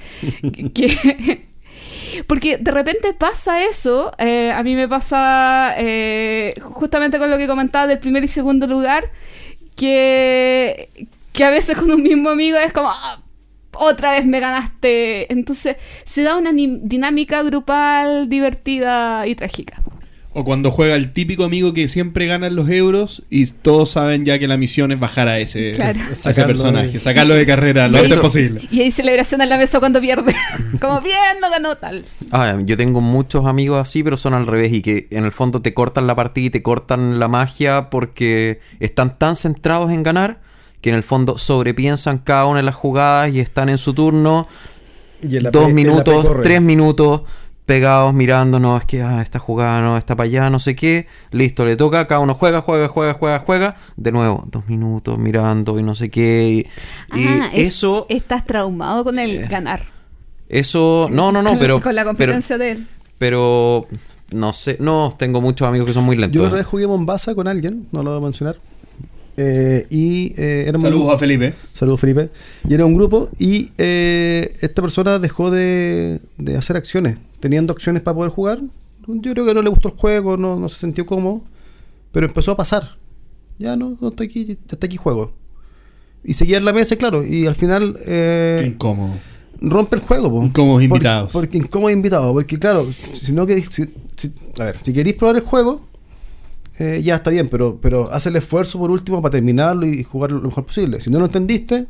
que 0.74 1.46
porque 2.28 2.58
de 2.58 2.72
repente 2.72 3.14
pasa 3.14 3.64
eso, 3.66 4.12
eh, 4.18 4.52
a 4.52 4.64
mí 4.64 4.76
me 4.76 4.88
pasa 4.88 5.74
eh, 5.78 6.54
justamente 6.62 7.18
con 7.20 7.30
lo 7.30 7.38
que 7.38 7.48
comentaba 7.48 7.88
del 7.88 8.00
primer 8.00 8.24
y 8.24 8.28
segundo 8.28 8.68
lugar, 8.68 9.12
que, 9.76 10.90
que 11.34 11.44
a 11.44 11.50
veces 11.50 11.78
con 11.78 11.92
un 11.92 12.02
mismo 12.02 12.30
amigo 12.30 12.58
es 12.58 12.72
como, 12.72 12.90
"Ah, 12.90 13.20
otra 13.78 14.12
vez 14.14 14.26
me 14.26 14.40
ganaste. 14.40 15.32
Entonces 15.32 15.78
se 16.06 16.24
da 16.24 16.38
una 16.38 16.52
dinámica 16.54 17.44
grupal 17.44 18.30
divertida 18.30 19.28
y 19.28 19.36
trágica. 19.36 19.82
O 20.38 20.44
cuando 20.44 20.70
juega 20.70 20.98
el 20.98 21.14
típico 21.14 21.46
amigo 21.46 21.74
que 21.74 21.88
siempre 21.88 22.26
gana 22.28 22.50
los 22.50 22.68
euros 22.70 23.24
y 23.30 23.46
todos 23.48 23.92
saben 23.92 24.26
ya 24.26 24.38
que 24.38 24.50
la 24.50 24.58
misión 24.58 24.92
es 24.92 25.00
bajar 25.00 25.30
a 25.30 25.40
ese, 25.40 25.72
Claro. 25.72 25.98
a 25.98 26.12
ese 26.12 26.16
Sacarlo 26.16 26.48
personaje, 26.48 26.88
de- 26.90 27.00
sacarlo 27.00 27.36
de 27.36 27.46
carrera 27.46 27.88
lo 27.88 28.00
antes 28.00 28.18
posible. 28.18 28.62
Y 28.70 28.82
hay 28.82 28.92
celebración 28.92 29.40
en 29.42 29.48
la 29.48 29.58
mesa 29.58 29.80
cuando 29.80 30.02
pierde. 30.02 30.36
como 30.82 31.00
bien, 31.00 31.16
no 31.42 31.50
ganó 31.50 31.78
tal. 31.78 32.04
Ah, 32.32 32.58
yo 32.66 32.76
tengo 32.76 33.00
muchos 33.00 33.46
amigos 33.46 33.82
así, 33.82 34.04
pero 34.04 34.18
son 34.18 34.34
al 34.34 34.46
revés 34.46 34.74
y 34.74 34.82
que 34.82 35.08
en 35.10 35.24
el 35.24 35.32
fondo 35.32 35.62
te 35.62 35.74
cortan 35.74 36.06
la 36.06 36.16
partida 36.16 36.48
y 36.48 36.50
te 36.50 36.62
cortan 36.62 37.18
la 37.18 37.30
magia 37.30 37.90
porque 37.90 38.60
están 38.82 39.18
tan 39.18 39.38
centrados 39.38 39.90
en 39.94 40.04
ganar 40.04 40.42
que 40.82 40.90
en 40.90 40.96
el 40.98 41.04
fondo 41.04 41.38
sobrepiensan 41.38 42.18
cada 42.18 42.46
una 42.46 42.58
de 42.58 42.64
las 42.64 42.76
jugadas 42.76 43.34
y 43.34 43.40
están 43.40 43.70
en 43.70 43.78
su 43.78 43.94
turno 43.94 44.50
Y 45.24 45.38
en 45.38 45.44
la 45.44 45.52
dos 45.52 45.64
pre- 45.64 45.72
en 45.72 45.78
la 45.78 45.82
minutos, 45.82 46.28
tres 46.44 46.62
minutos 46.62 47.22
pegados 47.66 48.14
mirando, 48.14 48.60
no, 48.60 48.78
es 48.78 48.86
que 48.86 49.02
ah, 49.02 49.22
esta 49.22 49.40
jugada 49.40 49.82
no, 49.82 49.98
está 49.98 50.16
para 50.16 50.26
allá, 50.26 50.50
no 50.50 50.60
sé 50.60 50.76
qué, 50.76 51.08
listo, 51.32 51.66
le 51.66 51.76
toca, 51.76 52.06
cada 52.08 52.20
uno 52.22 52.36
juega, 52.36 52.62
juega, 52.62 52.88
juega, 52.88 53.14
juega, 53.16 53.40
juega, 53.40 53.76
de 53.98 54.12
nuevo, 54.12 54.44
dos 54.52 54.68
minutos 54.68 55.18
mirando 55.18 55.80
y 55.80 55.84
no 55.84 55.96
sé 55.96 56.10
qué, 56.12 56.68
y, 57.14 57.20
y 57.20 57.26
Ah, 57.28 57.50
es- 57.54 57.66
eso, 57.76 58.06
Estás 58.10 58.46
traumado 58.46 59.04
con 59.04 59.18
el 59.18 59.48
ganar. 59.48 59.82
eso, 60.50 61.08
no, 61.12 61.32
no, 61.32 61.42
no, 61.42 61.56
pero... 61.60 61.80
Con 61.80 61.96
la 61.96 62.02
pero- 62.04 62.10
competencia 62.12 62.58
de 62.58 62.72
él. 62.72 62.88
pero 63.18 63.88
no 64.32 64.54
sé, 64.54 64.78
no, 64.80 65.16
tengo 65.18 65.42
muchos 65.42 65.68
amigos 65.68 65.88
que 65.88 65.94
son 65.94 66.04
muy 66.04 66.16
lentos. 66.18 66.34
Yo 66.36 66.44
otra 66.44 66.58
vez 66.58 66.66
jugué 66.68 66.86
Mombasa 66.88 67.34
con 67.36 67.48
alguien, 67.48 67.88
no 67.92 68.04
lo 68.04 68.12
voy 68.12 68.20
a 68.20 68.24
mencionar. 68.24 68.58
Eh, 69.38 69.86
y 69.90 70.34
eh, 70.38 70.66
era 70.68 70.78
un- 70.78 70.84
Saludos 70.84 71.14
a 71.14 71.18
Felipe. 71.18 71.54
Saludos 71.74 72.00
Felipe. 72.00 72.30
Y 72.70 72.74
era 72.74 72.86
un 72.86 72.96
grupo 72.96 73.30
y 73.38 73.70
eh, 73.78 74.56
esta 74.62 74.82
persona 74.82 75.20
dejó 75.20 75.52
de, 75.52 76.22
de 76.38 76.58
hacer 76.58 76.78
acciones, 76.78 77.18
teniendo 77.40 77.74
acciones 77.74 78.02
para 78.02 78.16
poder 78.16 78.32
jugar. 78.32 78.60
Yo 79.08 79.34
creo 79.34 79.46
que 79.46 79.54
no 79.54 79.62
le 79.62 79.70
gustó 79.70 79.90
el 79.90 79.96
juego, 79.96 80.38
no, 80.38 80.58
no 80.60 80.70
se 80.70 80.80
sintió 80.80 81.06
cómodo, 81.06 81.42
pero 82.12 82.26
empezó 82.28 82.52
a 82.52 82.58
pasar. 82.58 82.98
Ya 83.60 83.76
no, 83.76 83.98
no 84.02 84.08
estoy 84.10 84.28
aquí, 84.28 84.58
hasta 84.72 84.86
aquí 84.88 84.98
juego. 84.98 85.34
Y 86.24 86.34
seguía 86.34 86.58
en 86.58 86.66
la 86.66 86.74
mesa, 86.74 86.96
claro, 86.96 87.24
y 87.24 87.46
al 87.46 87.54
final 87.56 87.98
eh, 88.06 88.60
Qué 88.64 88.68
incómodo. 88.70 89.14
rompe 89.62 89.98
el 89.98 90.02
juego. 90.02 90.32
po. 90.32 90.44
Incómodos 90.44 90.82
invitados. 90.82 91.32
Porque 91.32 91.58
incómodos 91.58 91.94
invitados, 91.94 92.34
porque 92.34 92.58
claro, 92.58 92.88
si 93.14 93.32
no 93.34 93.46
queréis, 93.46 93.68
si- 93.70 93.90
si- 94.16 94.34
a 94.60 94.64
ver, 94.64 94.78
si 94.82 94.92
queréis 94.92 95.16
probar 95.18 95.36
el 95.36 95.44
juego, 95.44 95.82
eh, 96.78 97.02
ya 97.04 97.16
está 97.16 97.30
bien, 97.30 97.48
pero, 97.50 97.80
pero 97.82 98.12
haz 98.12 98.26
el 98.28 98.36
esfuerzo 98.36 98.80
por 98.80 98.92
último 98.92 99.22
para 99.22 99.32
terminarlo 99.32 99.86
y 99.86 100.04
jugar 100.04 100.32
lo 100.32 100.42
mejor 100.42 100.66
posible. 100.66 101.00
Si 101.00 101.10
no 101.10 101.20
lo 101.20 101.26
entendiste, 101.26 101.88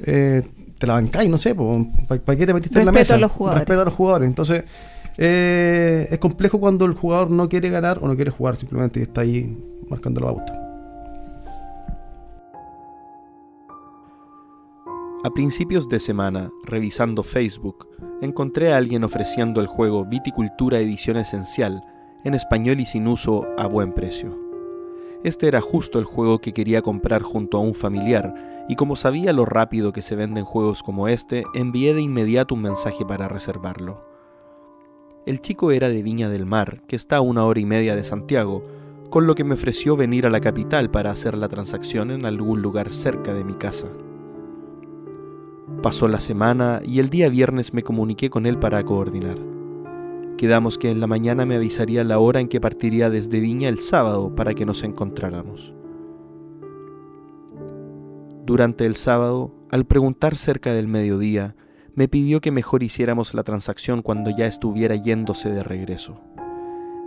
eh, 0.00 0.42
te 0.78 0.86
la 0.86 0.94
bancáis, 0.94 1.30
no 1.30 1.38
sé, 1.38 1.54
¿para 1.54 2.36
qué 2.36 2.46
te 2.46 2.52
metiste 2.52 2.78
en 2.80 2.86
la 2.86 2.92
Respeto 2.92 3.00
mesa? 3.00 3.14
a 3.14 3.18
los 3.18 3.32
jugadores. 3.32 3.60
Respeto 3.60 3.80
a 3.80 3.84
los 3.86 3.94
jugadores. 3.94 4.28
Entonces, 4.28 4.64
eh, 5.16 6.08
es 6.10 6.18
complejo 6.18 6.60
cuando 6.60 6.84
el 6.84 6.92
jugador 6.92 7.30
no 7.30 7.48
quiere 7.48 7.70
ganar 7.70 7.98
o 8.02 8.08
no 8.08 8.14
quiere 8.14 8.30
jugar, 8.30 8.56
simplemente 8.56 9.00
está 9.00 9.22
ahí 9.22 9.56
marcando 9.88 10.20
la 10.20 10.26
pauta. 10.26 10.60
A 15.24 15.30
principios 15.30 15.88
de 15.88 16.00
semana, 16.00 16.50
revisando 16.64 17.22
Facebook, 17.22 17.88
encontré 18.20 18.74
a 18.74 18.76
alguien 18.76 19.04
ofreciendo 19.04 19.62
el 19.62 19.66
juego 19.66 20.04
Viticultura 20.04 20.78
Edición 20.78 21.16
Esencial 21.16 21.82
en 22.24 22.34
español 22.34 22.80
y 22.80 22.86
sin 22.86 23.06
uso 23.06 23.46
a 23.56 23.66
buen 23.66 23.92
precio. 23.92 24.36
Este 25.22 25.46
era 25.46 25.60
justo 25.60 25.98
el 25.98 26.04
juego 26.04 26.40
que 26.40 26.52
quería 26.52 26.82
comprar 26.82 27.22
junto 27.22 27.56
a 27.56 27.60
un 27.60 27.74
familiar, 27.74 28.66
y 28.68 28.76
como 28.76 28.96
sabía 28.96 29.32
lo 29.32 29.44
rápido 29.44 29.92
que 29.92 30.02
se 30.02 30.16
venden 30.16 30.44
juegos 30.44 30.82
como 30.82 31.08
este, 31.08 31.44
envié 31.54 31.94
de 31.94 32.02
inmediato 32.02 32.54
un 32.54 32.62
mensaje 32.62 33.04
para 33.04 33.28
reservarlo. 33.28 34.04
El 35.26 35.40
chico 35.40 35.70
era 35.70 35.88
de 35.88 36.02
Viña 36.02 36.28
del 36.28 36.44
Mar, 36.44 36.82
que 36.86 36.96
está 36.96 37.16
a 37.16 37.20
una 37.22 37.44
hora 37.44 37.60
y 37.60 37.64
media 37.64 37.96
de 37.96 38.04
Santiago, 38.04 38.62
con 39.08 39.26
lo 39.26 39.34
que 39.34 39.44
me 39.44 39.54
ofreció 39.54 39.96
venir 39.96 40.26
a 40.26 40.30
la 40.30 40.40
capital 40.40 40.90
para 40.90 41.10
hacer 41.10 41.36
la 41.38 41.48
transacción 41.48 42.10
en 42.10 42.26
algún 42.26 42.60
lugar 42.60 42.92
cerca 42.92 43.32
de 43.32 43.44
mi 43.44 43.54
casa. 43.54 43.86
Pasó 45.82 46.08
la 46.08 46.20
semana 46.20 46.80
y 46.84 46.98
el 47.00 47.08
día 47.08 47.28
viernes 47.28 47.72
me 47.72 47.82
comuniqué 47.82 48.28
con 48.28 48.44
él 48.44 48.58
para 48.58 48.82
coordinar. 48.84 49.53
Quedamos 50.44 50.76
que 50.76 50.90
en 50.90 51.00
la 51.00 51.06
mañana 51.06 51.46
me 51.46 51.56
avisaría 51.56 52.04
la 52.04 52.18
hora 52.18 52.38
en 52.38 52.48
que 52.48 52.60
partiría 52.60 53.08
desde 53.08 53.40
Viña 53.40 53.70
el 53.70 53.78
sábado 53.78 54.34
para 54.34 54.52
que 54.52 54.66
nos 54.66 54.82
encontráramos. 54.82 55.72
Durante 58.44 58.84
el 58.84 58.96
sábado 58.96 59.54
Al 59.70 59.86
preguntar 59.86 60.36
cerca 60.36 60.74
del 60.74 60.86
mediodía, 60.86 61.56
me 61.94 62.08
pidió 62.08 62.42
que 62.42 62.50
mejor 62.50 62.82
hiciéramos 62.82 63.32
la 63.32 63.42
transacción 63.42 64.02
cuando 64.02 64.28
ya 64.36 64.44
estuviera 64.44 64.96
yéndose 64.96 65.48
de 65.48 65.62
regreso. 65.62 66.20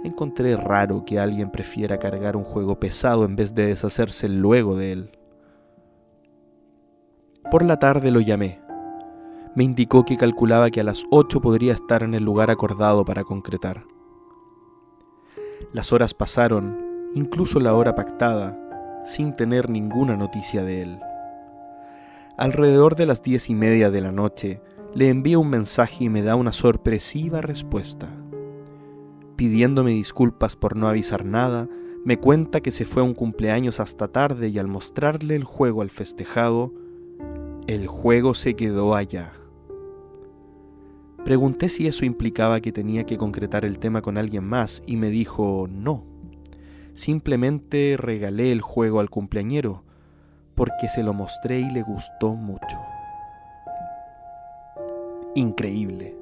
Encontré 0.04 0.58
raro 0.58 1.06
que 1.06 1.20
alguien 1.20 1.52
prefiera 1.52 2.00
cargar 2.00 2.38
un 2.38 2.44
juego 2.44 2.80
pesado 2.80 3.24
en 3.24 3.36
vez 3.36 3.54
de 3.54 3.68
deshacerse 3.68 4.30
luego 4.30 4.76
de 4.76 4.94
él. 4.94 5.12
Por 7.52 7.64
la 7.64 7.78
tarde 7.78 8.10
lo 8.10 8.20
llamé. 8.20 8.67
Me 9.58 9.64
indicó 9.64 10.06
que 10.06 10.18
calculaba 10.18 10.70
que 10.70 10.82
a 10.82 10.84
las 10.84 11.08
8 11.10 11.42
podría 11.42 11.74
estar 11.74 12.04
en 12.04 12.14
el 12.14 12.24
lugar 12.24 12.52
acordado 12.52 13.04
para 13.04 13.24
concretar. 13.24 13.88
Las 15.74 15.92
horas 15.92 16.14
pasaron, 16.14 16.78
incluso 17.16 17.60
la 17.60 17.74
hora 17.74 17.96
pactada, 17.96 18.56
sin 19.04 19.36
tener 19.36 19.72
ninguna 19.72 20.16
noticia 20.16 20.64
de 20.64 20.84
él. 20.84 21.00
Alrededor 22.38 22.96
de 22.96 23.08
las 23.08 23.24
diez 23.24 23.50
y 23.50 23.56
media 23.56 23.90
de 23.90 24.00
la 24.00 24.12
noche, 24.12 24.62
le 24.94 25.10
envío 25.10 25.40
un 25.40 25.50
mensaje 25.50 26.04
y 26.04 26.10
me 26.10 26.22
da 26.22 26.36
una 26.36 26.52
sorpresiva 26.52 27.42
respuesta. 27.42 28.10
Pidiéndome 29.38 29.90
disculpas 29.90 30.56
por 30.56 30.76
no 30.76 30.88
avisar 30.88 31.26
nada, 31.26 31.68
me 32.06 32.20
cuenta 32.20 32.62
que 32.62 32.70
se 32.70 32.86
fue 32.86 33.02
a 33.02 33.06
un 33.06 33.16
cumpleaños 33.16 33.80
hasta 33.80 34.08
tarde 34.08 34.50
y 34.50 34.60
al 34.60 34.68
mostrarle 34.68 35.36
el 35.36 35.46
juego 35.46 35.82
al 35.82 35.90
festejado, 35.90 36.74
el 37.66 37.88
juego 37.88 38.36
se 38.36 38.54
quedó 38.54 38.94
allá. 38.94 39.37
Pregunté 41.28 41.68
si 41.68 41.88
eso 41.88 42.06
implicaba 42.06 42.62
que 42.62 42.72
tenía 42.72 43.06
que 43.06 43.18
concretar 43.18 43.66
el 43.66 43.80
tema 43.80 44.02
con 44.02 44.18
alguien 44.18 44.46
más 44.46 44.82
y 44.86 44.96
me 44.96 45.10
dijo 45.10 45.68
no. 45.70 46.06
Simplemente 46.94 47.98
regalé 47.98 48.54
el 48.54 48.62
juego 48.62 49.02
al 49.02 49.10
cumpleañero 49.10 49.84
porque 50.56 50.88
se 50.88 51.04
lo 51.04 51.12
mostré 51.14 51.60
y 51.60 51.70
le 51.70 51.82
gustó 51.82 52.30
mucho. 52.30 52.78
Increíble. 55.36 56.16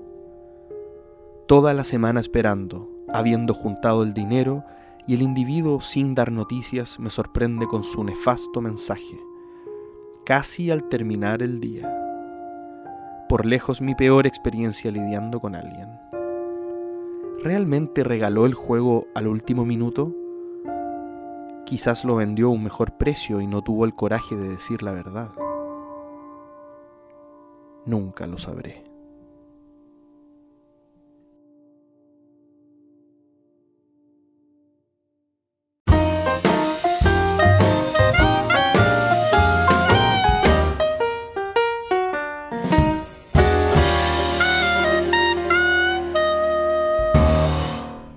Toda 1.47 1.75
la 1.75 1.83
semana 1.83 2.19
esperando, 2.19 2.89
habiendo 3.13 3.53
juntado 3.53 4.01
el 4.01 4.15
dinero, 4.15 4.65
y 5.05 5.13
el 5.13 5.21
individuo 5.21 5.81
sin 5.81 6.15
dar 6.15 6.31
noticias 6.31 6.99
me 6.99 7.11
sorprende 7.11 7.67
con 7.67 7.83
su 7.83 8.03
nefasto 8.03 8.59
mensaje, 8.59 9.19
casi 10.25 10.71
al 10.71 10.89
terminar 10.89 11.43
el 11.43 11.59
día. 11.59 12.04
Por 13.27 13.47
lejos 13.47 13.81
mi 13.81 13.95
peor 13.95 14.27
experiencia 14.27 14.91
lidiando 14.91 15.39
con 15.39 15.55
alguien. 15.55 15.99
¿Realmente 17.43 18.03
regaló 18.03 18.45
el 18.45 18.53
juego 18.53 19.07
al 19.15 19.27
último 19.27 19.65
minuto? 19.65 20.13
Quizás 21.65 22.05
lo 22.05 22.15
vendió 22.15 22.47
a 22.47 22.51
un 22.51 22.63
mejor 22.63 22.97
precio 22.97 23.41
y 23.41 23.47
no 23.47 23.63
tuvo 23.63 23.85
el 23.85 23.95
coraje 23.95 24.35
de 24.35 24.49
decir 24.49 24.83
la 24.83 24.91
verdad. 24.91 25.31
Nunca 27.85 28.27
lo 28.27 28.37
sabré. 28.37 28.84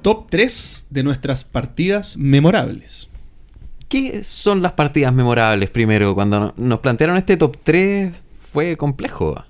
Top 0.09 0.29
3 0.31 0.87
de 0.89 1.03
nuestras 1.03 1.45
partidas 1.45 2.17
memorables. 2.17 3.09
¿Qué 3.91 4.25
son 4.25 4.63
las 4.63 4.73
partidas 4.73 5.13
memorables 5.13 5.69
primero? 5.69 6.15
Cuando 6.15 6.41
no- 6.41 6.55
nos 6.57 6.79
plantearon 6.79 7.19
este 7.19 7.37
top 7.37 7.59
3 7.63 8.13
fue 8.41 8.79
complejo. 8.79 9.45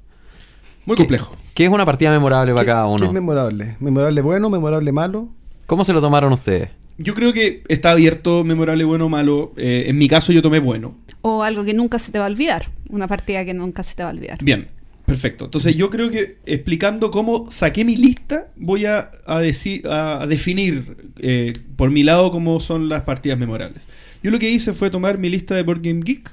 Muy 0.85 0.97
¿Qué- 0.97 1.03
complejo. 1.05 1.37
¿Qué 1.55 1.67
es 1.67 1.71
una 1.71 1.87
partida 1.87 2.11
memorable 2.11 2.53
para 2.55 2.65
¿Qué- 2.65 2.71
cada 2.73 2.87
qué 2.87 2.91
uno? 2.93 3.05
es 3.07 3.13
memorable? 3.13 3.77
¿Memorable 3.79 4.21
bueno? 4.21 4.51
¿Memorable 4.51 4.91
malo? 4.91 5.29
¿Cómo 5.67 5.85
se 5.85 5.93
lo 5.93 6.01
tomaron 6.01 6.33
ustedes? 6.33 6.71
Yo 6.97 7.15
creo 7.15 7.33
que 7.33 7.63
está 7.69 7.93
abierto, 7.93 8.43
memorable, 8.43 8.83
bueno 8.83 9.05
o 9.07 9.09
malo. 9.09 9.53
Eh, 9.57 9.85
en 9.87 9.97
mi 9.97 10.09
caso 10.09 10.33
yo 10.33 10.43
tomé 10.43 10.59
bueno. 10.59 10.97
O 11.23 11.45
algo 11.45 11.65
que 11.65 11.73
nunca 11.73 12.01
se 12.01 12.11
te 12.11 12.19
va 12.19 12.25
a 12.25 12.29
olvidar. 12.29 12.67
Una 12.89 13.07
partida 13.07 13.45
que 13.45 13.55
nunca 13.55 13.85
se 13.85 13.95
te 13.95 14.03
va 14.03 14.09
a 14.09 14.13
olvidar. 14.13 14.39
Bien, 14.43 14.67
perfecto. 15.09 15.47
Entonces 15.47 15.75
yo 15.75 15.89
creo 15.89 16.11
que 16.11 16.37
explicando 16.45 17.11
cómo 17.11 17.51
saqué 17.51 17.83
mi 17.83 17.97
lista, 17.97 18.49
voy 18.57 18.85
a, 18.85 19.11
a 19.27 20.27
definir 20.29 20.97
eh, 21.19 21.55
por 21.77 21.91
mi 21.91 22.03
lado 22.03 22.31
cómo 22.31 22.61
son 22.61 22.91
las 22.91 23.03
partidas 23.03 23.39
memorables. 23.39 23.83
Yo 24.23 24.31
lo 24.31 24.39
que 24.39 24.51
hice 24.51 24.75
fue 24.75 24.91
tomar 24.91 25.17
mi 25.17 25.31
lista 25.31 25.55
de 25.55 25.63
Board 25.63 25.81
Game 25.83 26.03
Geek, 26.05 26.31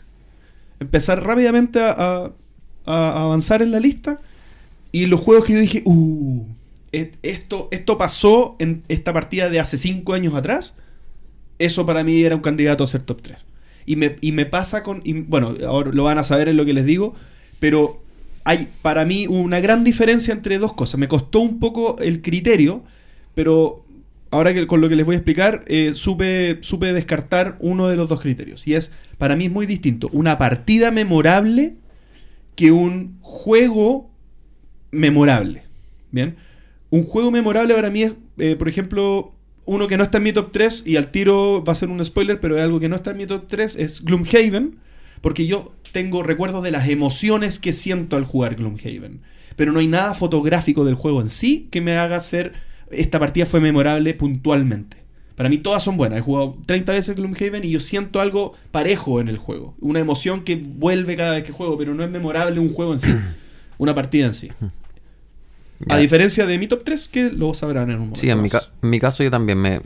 empezar 0.81 1.23
rápidamente 1.23 1.79
a, 1.81 2.31
avanzar 2.85 3.61
en 3.61 3.71
la 3.71 3.79
lista 3.79 4.19
y 4.91 5.05
los 5.07 5.21
juegos 5.21 5.45
que 5.45 5.53
yo 5.53 5.59
dije, 5.59 5.81
uh, 5.85 6.45
esto, 6.91 7.69
esto 7.71 7.97
pasó 7.97 8.55
en 8.59 8.83
esta 8.89 9.11
partida 9.11 9.49
de 9.49 9.59
hace 9.59 9.77
5 9.77 10.13
años 10.13 10.35
atrás, 10.35 10.75
eso 11.59 11.85
para 11.85 12.03
mí 12.03 12.21
era 12.21 12.35
un 12.35 12.41
candidato 12.41 12.83
a 12.83 12.87
ser 12.87 13.03
top 13.03 13.21
3. 13.21 13.37
Y 13.85 13.95
me, 13.95 14.17
y 14.19 14.31
me 14.33 14.45
pasa 14.45 14.83
con. 14.83 15.01
bueno, 15.27 15.55
ahora 15.65 15.91
lo 15.91 16.03
van 16.03 16.17
a 16.17 16.23
saber 16.23 16.49
en 16.49 16.57
lo 16.57 16.65
que 16.65 16.73
les 16.73 16.85
digo. 16.85 17.13
Pero 17.59 18.04
hay 18.45 18.69
para 18.81 19.03
mí 19.05 19.27
una 19.27 19.59
gran 19.59 19.83
diferencia 19.83 20.33
entre 20.33 20.59
dos 20.59 20.73
cosas. 20.73 20.99
Me 20.99 21.09
costó 21.09 21.41
un 21.41 21.59
poco 21.59 21.97
el 21.99 22.21
criterio. 22.21 22.83
Pero 23.33 23.85
ahora 24.31 24.53
que 24.53 24.65
con 24.65 24.81
lo 24.81 24.87
que 24.89 24.95
les 24.95 25.05
voy 25.05 25.15
a 25.15 25.17
explicar, 25.17 25.65
eh, 25.67 25.91
supe, 25.95 26.59
supe 26.61 26.93
descartar 26.93 27.57
uno 27.59 27.87
de 27.87 27.97
los 27.97 28.07
dos 28.07 28.21
criterios. 28.21 28.65
Y 28.67 28.75
es, 28.75 28.93
para 29.17 29.35
mí 29.35 29.45
es 29.45 29.51
muy 29.51 29.65
distinto. 29.65 30.09
Una 30.13 30.37
partida 30.37 30.89
memorable 30.91 31.75
que 32.55 32.71
un 32.71 33.17
juego 33.21 34.09
memorable. 34.91 35.63
Bien. 36.11 36.37
Un 36.89 37.03
juego 37.03 37.31
memorable 37.31 37.73
para 37.73 37.89
mí 37.89 38.03
es, 38.03 38.13
eh, 38.37 38.55
por 38.57 38.69
ejemplo, 38.69 39.33
uno 39.65 39.87
que 39.87 39.97
no 39.97 40.03
está 40.03 40.19
en 40.19 40.23
mi 40.23 40.33
top 40.33 40.51
3 40.53 40.83
y 40.85 40.95
al 40.95 41.11
tiro 41.11 41.63
va 41.63 41.73
a 41.73 41.75
ser 41.75 41.89
un 41.89 42.03
spoiler, 42.05 42.39
pero 42.39 42.55
es 42.55 42.63
algo 42.63 42.79
que 42.79 42.87
no 42.87 42.95
está 42.95 43.11
en 43.11 43.17
mi 43.17 43.25
top 43.25 43.47
3, 43.49 43.75
es 43.75 44.05
Gloomhaven, 44.05 44.77
porque 45.21 45.45
yo 45.45 45.73
tengo 45.95 46.23
recuerdos 46.23 46.61
de 46.61 46.71
las 46.71 46.89
emociones 46.89 47.57
que 47.57 47.71
siento 47.71 48.17
al 48.17 48.25
jugar 48.25 48.55
Gloomhaven. 48.55 49.21
Pero 49.55 49.71
no 49.71 49.79
hay 49.79 49.87
nada 49.87 50.13
fotográfico 50.13 50.83
del 50.83 50.95
juego 50.95 51.21
en 51.21 51.29
sí 51.29 51.69
que 51.71 51.79
me 51.79 51.97
haga 51.97 52.19
ser 52.19 52.51
esta 52.91 53.17
partida 53.17 53.45
fue 53.45 53.61
memorable 53.61 54.13
puntualmente. 54.13 54.97
Para 55.37 55.47
mí 55.47 55.57
todas 55.57 55.81
son 55.83 55.95
buenas. 55.95 56.19
He 56.19 56.21
jugado 56.21 56.57
30 56.65 56.91
veces 56.91 57.15
Gloomhaven 57.15 57.63
y 57.63 57.69
yo 57.69 57.79
siento 57.79 58.19
algo 58.19 58.51
parejo 58.71 59.21
en 59.21 59.29
el 59.29 59.37
juego. 59.37 59.73
Una 59.79 60.01
emoción 60.01 60.43
que 60.43 60.57
vuelve 60.57 61.15
cada 61.15 61.31
vez 61.35 61.45
que 61.45 61.53
juego, 61.53 61.77
pero 61.77 61.93
no 61.93 62.03
es 62.03 62.11
memorable 62.11 62.59
un 62.59 62.73
juego 62.73 62.91
en 62.91 62.99
sí. 62.99 63.15
Una 63.77 63.95
partida 63.95 64.25
en 64.25 64.33
sí. 64.33 64.49
A 65.87 65.97
diferencia 65.97 66.45
de 66.45 66.57
mi 66.59 66.67
top 66.67 66.83
3, 66.83 67.07
que 67.07 67.31
lo 67.31 67.53
sabrán 67.53 67.85
en 67.89 67.95
un 67.95 67.99
momento. 68.01 68.19
Sí, 68.19 68.29
en 68.29 68.41
mi, 68.41 68.49
ca- 68.49 68.63
en 68.83 68.89
mi 68.89 68.99
caso 68.99 69.23
yo 69.23 69.31
también 69.31 69.57
me 69.59 69.79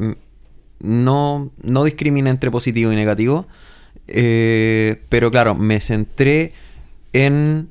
no, 0.79 1.51
no 1.61 1.83
discrimina 1.83 2.29
entre 2.31 2.49
positivo 2.51 2.91
y 2.91 2.95
negativo. 2.95 3.45
Eh, 4.13 5.01
pero 5.09 5.31
claro, 5.31 5.55
me 5.55 5.79
centré 5.81 6.53
en 7.13 7.69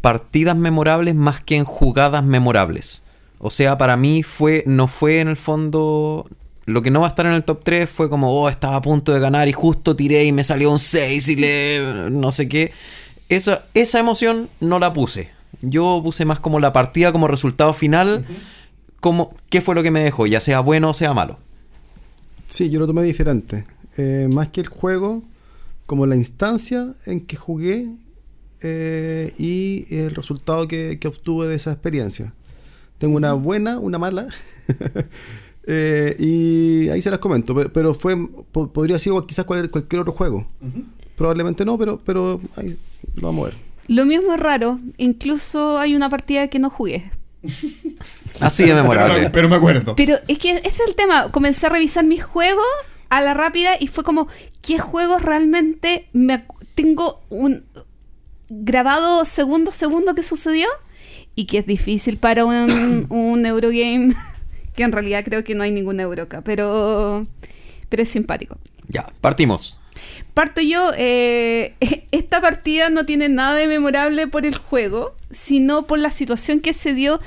partidas 0.00 0.56
memorables 0.56 1.14
más 1.14 1.40
que 1.40 1.56
en 1.56 1.64
jugadas 1.64 2.24
memorables. 2.24 3.02
O 3.38 3.50
sea, 3.50 3.78
para 3.78 3.96
mí 3.96 4.22
fue, 4.22 4.64
no 4.66 4.88
fue 4.88 5.20
en 5.20 5.28
el 5.28 5.36
fondo. 5.36 6.26
Lo 6.66 6.82
que 6.82 6.90
no 6.90 7.00
va 7.00 7.06
a 7.06 7.10
estar 7.10 7.26
en 7.26 7.32
el 7.32 7.44
top 7.44 7.60
3 7.62 7.88
fue 7.88 8.10
como, 8.10 8.32
oh, 8.32 8.48
estaba 8.48 8.76
a 8.76 8.82
punto 8.82 9.12
de 9.12 9.20
ganar 9.20 9.48
y 9.48 9.52
justo 9.52 9.96
tiré 9.96 10.24
y 10.24 10.32
me 10.32 10.44
salió 10.44 10.70
un 10.70 10.78
6 10.78 11.28
y 11.28 11.36
le. 11.36 12.10
no 12.10 12.32
sé 12.32 12.48
qué. 12.48 12.72
Esa, 13.28 13.64
esa 13.74 13.98
emoción 13.98 14.48
no 14.60 14.78
la 14.78 14.92
puse. 14.92 15.30
Yo 15.60 16.00
puse 16.02 16.24
más 16.24 16.40
como 16.40 16.60
la 16.60 16.72
partida 16.72 17.12
como 17.12 17.28
resultado 17.28 17.72
final. 17.72 18.24
Como, 19.00 19.34
¿Qué 19.50 19.60
fue 19.60 19.74
lo 19.74 19.82
que 19.82 19.90
me 19.90 20.00
dejó? 20.00 20.26
Ya 20.26 20.40
sea 20.40 20.60
bueno 20.60 20.90
o 20.90 20.94
sea 20.94 21.14
malo. 21.14 21.38
Sí, 22.48 22.70
yo 22.70 22.80
lo 22.80 22.86
tomé 22.86 23.02
diferente. 23.02 23.66
Eh, 23.96 24.28
más 24.32 24.48
que 24.48 24.60
el 24.60 24.68
juego, 24.68 25.22
como 25.88 26.04
la 26.06 26.16
instancia 26.16 26.92
en 27.06 27.22
que 27.24 27.36
jugué 27.36 27.88
eh, 28.60 29.32
y 29.38 29.86
el 29.94 30.10
resultado 30.14 30.68
que, 30.68 30.98
que 31.00 31.08
obtuve 31.08 31.48
de 31.48 31.54
esa 31.54 31.72
experiencia. 31.72 32.34
Tengo 32.98 33.16
una 33.16 33.32
buena, 33.32 33.78
una 33.78 33.96
mala. 33.98 34.28
eh, 35.66 36.14
y 36.18 36.88
ahí 36.90 37.00
se 37.02 37.10
las 37.10 37.18
comento. 37.20 37.54
pe- 37.54 37.68
Pero 37.70 37.94
fue 37.94 38.16
po- 38.52 38.70
podría 38.72 38.94
haber 38.94 39.00
sido 39.00 39.26
quizás 39.26 39.44
cual- 39.44 39.70
cualquier 39.70 40.00
otro 40.02 40.12
juego. 40.12 40.46
Probablemente 41.16 41.64
no, 41.64 41.78
pero, 41.78 42.00
pero 42.04 42.40
ahí 42.56 42.76
lo 43.16 43.28
vamos 43.28 43.46
a 43.46 43.50
ver. 43.50 43.58
Lo 43.88 44.04
mismo 44.04 44.34
es 44.34 44.40
raro. 44.40 44.78
Incluso 44.98 45.78
hay 45.78 45.94
una 45.94 46.10
partida 46.10 46.48
que 46.48 46.58
no 46.58 46.68
jugué. 46.70 47.10
Así 48.40 48.64
de 48.64 48.74
memorable. 48.74 49.30
Pero 49.30 49.48
me 49.48 49.56
acuerdo. 49.56 49.96
Pero 49.96 50.16
es 50.28 50.38
que 50.38 50.50
ese 50.52 50.68
es 50.68 50.80
el 50.86 50.94
tema. 50.94 51.30
Comencé 51.32 51.66
a 51.66 51.70
revisar 51.70 52.04
mis 52.04 52.22
juegos 52.22 52.64
a 53.10 53.20
la 53.20 53.34
rápida 53.34 53.70
y 53.78 53.88
fue 53.88 54.04
como, 54.04 54.28
¿qué 54.62 54.78
juegos 54.78 55.22
realmente 55.22 56.08
me 56.12 56.44
tengo 56.74 57.22
un 57.30 57.64
grabado 58.48 59.24
segundo 59.24 59.70
a 59.70 59.74
segundo 59.74 60.14
que 60.14 60.22
sucedió? 60.22 60.68
Y 61.34 61.46
que 61.46 61.58
es 61.58 61.66
difícil 61.66 62.16
para 62.18 62.44
un, 62.44 63.06
un 63.10 63.46
Eurogame, 63.46 64.14
que 64.74 64.82
en 64.82 64.92
realidad 64.92 65.24
creo 65.24 65.44
que 65.44 65.54
no 65.54 65.62
hay 65.62 65.72
ningún 65.72 66.00
euro 66.00 66.24
acá, 66.24 66.42
pero, 66.42 67.22
pero 67.88 68.02
es 68.02 68.08
simpático. 68.08 68.58
Ya, 68.88 69.12
partimos. 69.20 69.78
Parto 70.34 70.60
yo, 70.60 70.92
eh, 70.96 71.74
esta 72.12 72.40
partida 72.40 72.90
no 72.90 73.04
tiene 73.04 73.28
nada 73.28 73.54
de 73.56 73.66
memorable 73.66 74.26
por 74.26 74.46
el 74.46 74.56
juego, 74.56 75.14
sino 75.30 75.86
por 75.86 75.98
la 75.98 76.10
situación 76.10 76.60
que 76.60 76.72
se 76.72 76.94
dio 76.94 77.20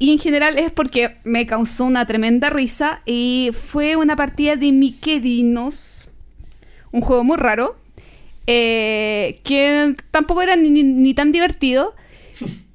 y 0.00 0.12
en 0.12 0.18
general 0.18 0.58
es 0.58 0.72
porque 0.72 1.18
me 1.24 1.46
causó 1.46 1.84
una 1.84 2.06
tremenda 2.06 2.48
risa 2.48 3.02
y 3.04 3.50
fue 3.52 3.96
una 3.96 4.16
partida 4.16 4.56
de 4.56 4.72
Miquelinos, 4.72 6.08
un 6.90 7.02
juego 7.02 7.22
muy 7.22 7.36
raro, 7.36 7.76
eh, 8.46 9.38
que 9.44 9.94
tampoco 10.10 10.40
era 10.40 10.56
ni, 10.56 10.70
ni 10.70 11.12
tan 11.12 11.32
divertido, 11.32 11.94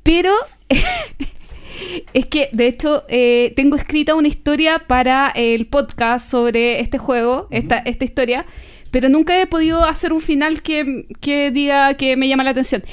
pero 0.03 0.31
es 2.13 2.27
que 2.27 2.49
de 2.51 2.67
hecho 2.67 3.03
eh, 3.09 3.53
tengo 3.55 3.75
escrita 3.75 4.13
una 4.13 4.27
historia 4.27 4.77
para 4.77 5.31
el 5.33 5.65
podcast 5.65 6.29
sobre 6.29 6.79
este 6.79 6.99
juego, 6.99 7.47
esta, 7.49 7.79
esta 7.79 8.05
historia, 8.05 8.45
pero 8.91 9.09
nunca 9.09 9.41
he 9.41 9.47
podido 9.47 9.83
hacer 9.83 10.13
un 10.13 10.21
final 10.21 10.61
que, 10.61 11.07
que 11.21 11.49
diga 11.49 11.95
que 11.95 12.17
me 12.17 12.27
llama 12.27 12.43
la 12.43 12.51
atención. 12.51 12.83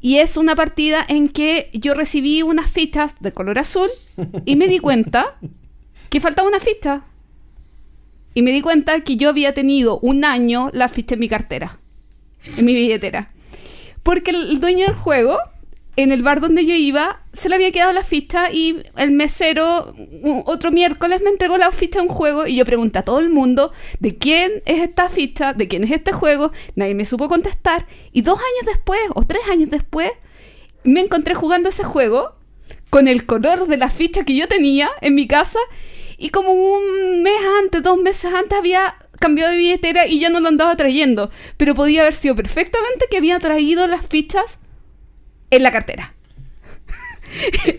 Y 0.00 0.18
es 0.18 0.36
una 0.36 0.54
partida 0.54 1.04
en 1.08 1.28
que 1.28 1.70
yo 1.72 1.94
recibí 1.94 2.42
unas 2.42 2.70
fichas 2.70 3.16
de 3.20 3.32
color 3.32 3.58
azul 3.58 3.88
y 4.44 4.56
me 4.56 4.68
di 4.68 4.78
cuenta 4.78 5.38
que 6.10 6.20
faltaba 6.20 6.48
una 6.48 6.60
ficha. 6.60 7.04
Y 8.34 8.42
me 8.42 8.52
di 8.52 8.60
cuenta 8.60 9.00
que 9.00 9.16
yo 9.16 9.30
había 9.30 9.54
tenido 9.54 9.98
un 10.00 10.24
año 10.24 10.70
la 10.72 10.88
ficha 10.88 11.14
en 11.14 11.20
mi 11.20 11.28
cartera, 11.28 11.80
en 12.58 12.66
mi 12.66 12.74
billetera. 12.74 13.32
Porque 14.02 14.30
el 14.30 14.60
dueño 14.60 14.84
del 14.86 14.94
juego 14.94 15.38
en 15.96 16.12
el 16.12 16.22
bar 16.22 16.40
donde 16.40 16.64
yo 16.66 16.74
iba, 16.74 17.22
se 17.32 17.48
le 17.48 17.54
había 17.54 17.72
quedado 17.72 17.92
la 17.92 18.04
ficha 18.04 18.50
y 18.52 18.82
el 18.96 19.10
mesero 19.10 19.94
otro 20.44 20.70
miércoles 20.70 21.22
me 21.22 21.30
entregó 21.30 21.56
la 21.56 21.72
ficha 21.72 22.00
de 22.00 22.06
un 22.06 22.12
juego 22.12 22.46
y 22.46 22.56
yo 22.56 22.64
pregunté 22.66 22.98
a 22.98 23.04
todo 23.04 23.18
el 23.18 23.30
mundo 23.30 23.72
de 23.98 24.16
quién 24.16 24.62
es 24.66 24.82
esta 24.82 25.08
ficha, 25.08 25.54
de 25.54 25.68
quién 25.68 25.84
es 25.84 25.90
este 25.90 26.12
juego, 26.12 26.52
nadie 26.74 26.94
me 26.94 27.06
supo 27.06 27.28
contestar 27.28 27.86
y 28.12 28.20
dos 28.20 28.38
años 28.38 28.74
después 28.74 29.00
o 29.14 29.24
tres 29.24 29.42
años 29.50 29.70
después 29.70 30.10
me 30.84 31.00
encontré 31.00 31.34
jugando 31.34 31.70
ese 31.70 31.84
juego 31.84 32.36
con 32.90 33.08
el 33.08 33.24
color 33.24 33.66
de 33.66 33.78
la 33.78 33.88
ficha 33.88 34.24
que 34.24 34.36
yo 34.36 34.48
tenía 34.48 34.90
en 35.00 35.14
mi 35.14 35.26
casa 35.26 35.58
y 36.18 36.28
como 36.28 36.52
un 36.52 37.22
mes 37.22 37.40
antes, 37.62 37.82
dos 37.82 37.98
meses 37.98 38.32
antes 38.32 38.58
había 38.58 38.96
cambiado 39.18 39.52
de 39.52 39.58
billetera 39.58 40.06
y 40.06 40.20
ya 40.20 40.28
no 40.28 40.40
lo 40.40 40.48
andaba 40.48 40.76
trayendo, 40.76 41.30
pero 41.56 41.74
podía 41.74 42.02
haber 42.02 42.14
sido 42.14 42.36
perfectamente 42.36 43.06
que 43.10 43.16
había 43.16 43.38
traído 43.40 43.86
las 43.86 44.06
fichas 44.06 44.58
en 45.56 45.62
la 45.62 45.72
cartera. 45.72 46.12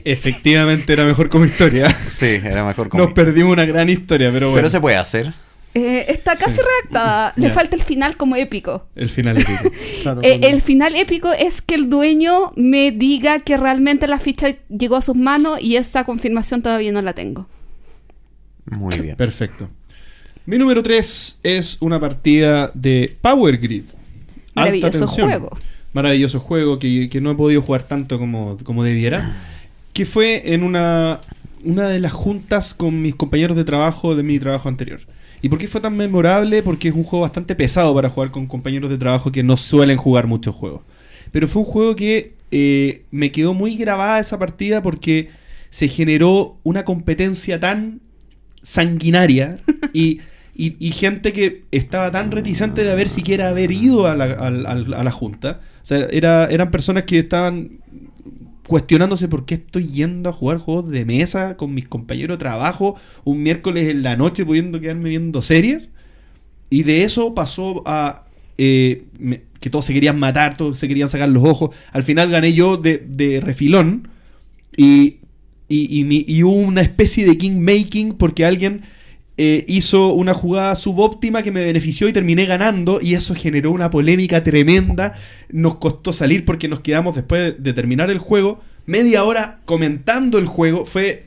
Efectivamente 0.03 0.93
era 0.93 1.03
mejor 1.05 1.29
como 1.29 1.45
historia. 1.45 1.89
Sí, 2.07 2.25
era 2.43 2.63
mejor 2.65 2.89
como. 2.89 3.03
Nos 3.03 3.13
perdimos 3.13 3.53
una 3.53 3.65
gran 3.65 3.89
historia, 3.89 4.29
pero 4.31 4.47
bueno. 4.47 4.57
Pero 4.57 4.69
se 4.69 4.79
puede 4.81 4.97
hacer. 4.97 5.33
Eh, 5.73 6.05
está 6.09 6.35
casi 6.35 6.59
redactada. 6.61 7.33
Le 7.35 7.49
falta 7.51 7.75
el 7.75 7.83
final 7.83 8.17
como 8.17 8.35
épico. 8.35 8.87
El 8.95 9.09
final 9.09 9.37
épico. 9.37 9.71
Claro, 10.01 10.21
Eh, 10.23 10.39
el 10.43 10.61
final 10.61 10.95
épico 10.95 11.31
es 11.33 11.61
que 11.61 11.75
el 11.75 11.89
dueño 11.89 12.51
me 12.55 12.91
diga 12.91 13.39
que 13.41 13.57
realmente 13.57 14.07
la 14.07 14.17
ficha 14.19 14.47
llegó 14.69 14.95
a 14.95 15.01
sus 15.01 15.15
manos 15.15 15.61
y 15.61 15.75
esa 15.75 16.03
confirmación 16.03 16.61
todavía 16.61 16.91
no 16.91 17.01
la 17.01 17.13
tengo. 17.13 17.47
Muy 18.65 18.97
bien. 18.99 19.15
Perfecto. 19.15 19.69
Mi 20.45 20.57
número 20.57 20.81
3 20.81 21.39
es 21.43 21.77
una 21.81 21.99
partida 21.99 22.71
de 22.73 23.15
Power 23.21 23.57
Grid. 23.57 23.83
Alta 24.55 24.61
Maravilloso 24.61 24.99
tensión. 25.05 25.27
juego. 25.29 25.57
Maravilloso 25.93 26.39
juego 26.39 26.79
que, 26.79 27.09
que 27.09 27.21
no 27.21 27.31
he 27.31 27.35
podido 27.35 27.61
jugar 27.61 27.83
tanto 27.83 28.19
como, 28.19 28.57
como 28.63 28.83
debiera. 28.83 29.35
Que 29.93 30.05
fue 30.05 30.53
en 30.53 30.63
una, 30.63 31.21
una 31.63 31.87
de 31.87 31.99
las 31.99 32.11
juntas 32.13 32.73
con 32.73 33.01
mis 33.01 33.15
compañeros 33.15 33.57
de 33.57 33.63
trabajo 33.63 34.15
de 34.15 34.23
mi 34.23 34.37
trabajo 34.39 34.69
anterior. 34.69 34.99
¿Y 35.41 35.49
por 35.49 35.57
qué 35.59 35.67
fue 35.67 35.81
tan 35.81 35.95
memorable? 35.97 36.61
Porque 36.63 36.89
es 36.89 36.95
un 36.95 37.03
juego 37.03 37.23
bastante 37.23 37.55
pesado 37.55 37.93
para 37.95 38.09
jugar 38.09 38.31
con 38.31 38.47
compañeros 38.47 38.89
de 38.89 38.97
trabajo 38.97 39.31
que 39.31 39.43
no 39.43 39.55
suelen 39.57 39.97
jugar 39.97 40.27
muchos 40.27 40.55
juegos. 40.55 40.81
Pero 41.31 41.47
fue 41.47 41.61
un 41.63 41.67
juego 41.67 41.95
que 41.95 42.33
eh, 42.51 43.03
me 43.11 43.31
quedó 43.31 43.53
muy 43.53 43.75
grabada 43.75 44.19
esa 44.19 44.39
partida 44.39 44.81
porque 44.81 45.29
se 45.69 45.87
generó 45.87 46.57
una 46.63 46.85
competencia 46.85 47.59
tan 47.59 47.99
sanguinaria 48.63 49.57
y, 49.93 50.19
y- 50.55 50.91
gente 50.91 51.33
que 51.33 51.63
estaba 51.71 52.11
tan 52.11 52.31
reticente 52.31 52.83
de 52.83 52.91
haber 52.91 53.09
siquiera 53.09 53.49
haber 53.49 53.71
ido 53.71 54.07
a 54.07 54.15
la, 54.15 54.25
a 54.25 55.03
la 55.03 55.11
junta. 55.11 55.61
Sea, 55.87 56.05
era, 56.11 56.47
eran 56.47 56.69
personas 56.69 57.03
que 57.03 57.17
estaban 57.17 57.79
cuestionándose 58.67 59.29
por 59.29 59.45
qué 59.45 59.53
estoy 59.53 59.87
yendo 59.87 60.29
a 60.29 60.33
jugar 60.33 60.57
juegos 60.57 60.89
de 60.89 61.05
mesa 61.05 61.55
con 61.55 61.73
mis 61.73 61.87
compañeros 61.87 62.37
de 62.37 62.39
trabajo 62.39 62.97
un 63.23 63.41
miércoles 63.41 63.87
en 63.87 64.03
la 64.03 64.17
noche 64.17 64.45
pudiendo 64.45 64.81
quedarme 64.81 65.07
viendo 65.07 65.41
series. 65.41 65.89
Y 66.69 66.83
de 66.83 67.05
eso 67.05 67.33
pasó 67.33 67.83
a 67.85 68.25
eh, 68.57 69.05
que 69.61 69.69
todos 69.69 69.85
se 69.85 69.93
querían 69.93 70.19
matar, 70.19 70.57
todos 70.57 70.77
se 70.77 70.89
querían 70.89 71.07
sacar 71.07 71.29
los 71.29 71.45
ojos. 71.45 71.73
Al 71.93 72.03
final 72.03 72.29
gané 72.29 72.51
yo 72.51 72.75
de, 72.75 72.97
de 72.97 73.39
refilón. 73.39 74.09
Y, 74.75 75.19
y, 75.69 76.01
y 76.01 76.25
y 76.27 76.43
hubo 76.43 76.51
una 76.51 76.81
especie 76.81 77.25
de 77.25 77.37
king 77.37 77.61
making 77.61 78.15
porque 78.15 78.43
alguien 78.43 78.81
eh, 79.39 79.65
hizo 79.67 80.13
una 80.13 80.33
jugada 80.33 80.75
subóptima 80.75 81.43
que 81.43 81.51
me 81.51 81.63
benefició 81.63 82.07
y 82.07 82.13
terminé 82.13 82.45
ganando. 82.45 82.99
Y 83.01 83.13
eso 83.13 83.35
generó 83.35 83.71
una 83.71 83.91
polémica 83.91 84.43
tremenda. 84.43 85.13
Nos 85.49 85.75
costó 85.75 86.11
salir 86.11 86.43
porque 86.43 86.67
nos 86.67 86.79
quedamos 86.79 87.15
después 87.15 87.61
de, 87.61 87.73
terminar 87.73 88.09
el 88.09 88.17
juego. 88.17 88.61
Media 88.85 89.23
hora 89.23 89.59
comentando 89.65 90.39
el 90.39 90.47
juego. 90.47 90.85
Fue 90.85 91.25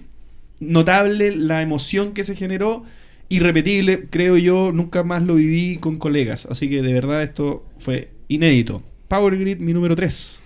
notable 0.58 1.34
la 1.36 1.62
emoción 1.62 2.12
que 2.12 2.24
se 2.24 2.34
generó. 2.34 2.84
Irrepetible, 3.28 4.06
creo 4.10 4.36
yo, 4.36 4.72
nunca 4.72 5.04
más 5.04 5.22
lo 5.22 5.36
viví 5.36 5.76
con 5.76 5.98
colegas. 5.98 6.46
Así 6.46 6.68
que 6.68 6.82
de 6.82 6.92
verdad 6.92 7.22
esto 7.22 7.64
fue 7.78 8.10
inédito. 8.26 8.82
Power 9.06 9.38
Grid, 9.38 9.58
mi 9.58 9.72
número 9.72 9.94
3. 9.94 10.39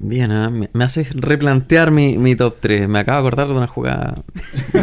Bien, 0.00 0.30
ah, 0.30 0.50
me, 0.50 0.70
me 0.72 0.84
haces 0.84 1.14
replantear 1.14 1.90
mi, 1.90 2.18
mi 2.18 2.36
top 2.36 2.56
3. 2.60 2.88
Me 2.88 3.00
acabo 3.00 3.22
de 3.22 3.26
acordar 3.28 3.48
de 3.48 3.54
una 3.54 3.66
jugada 3.66 4.14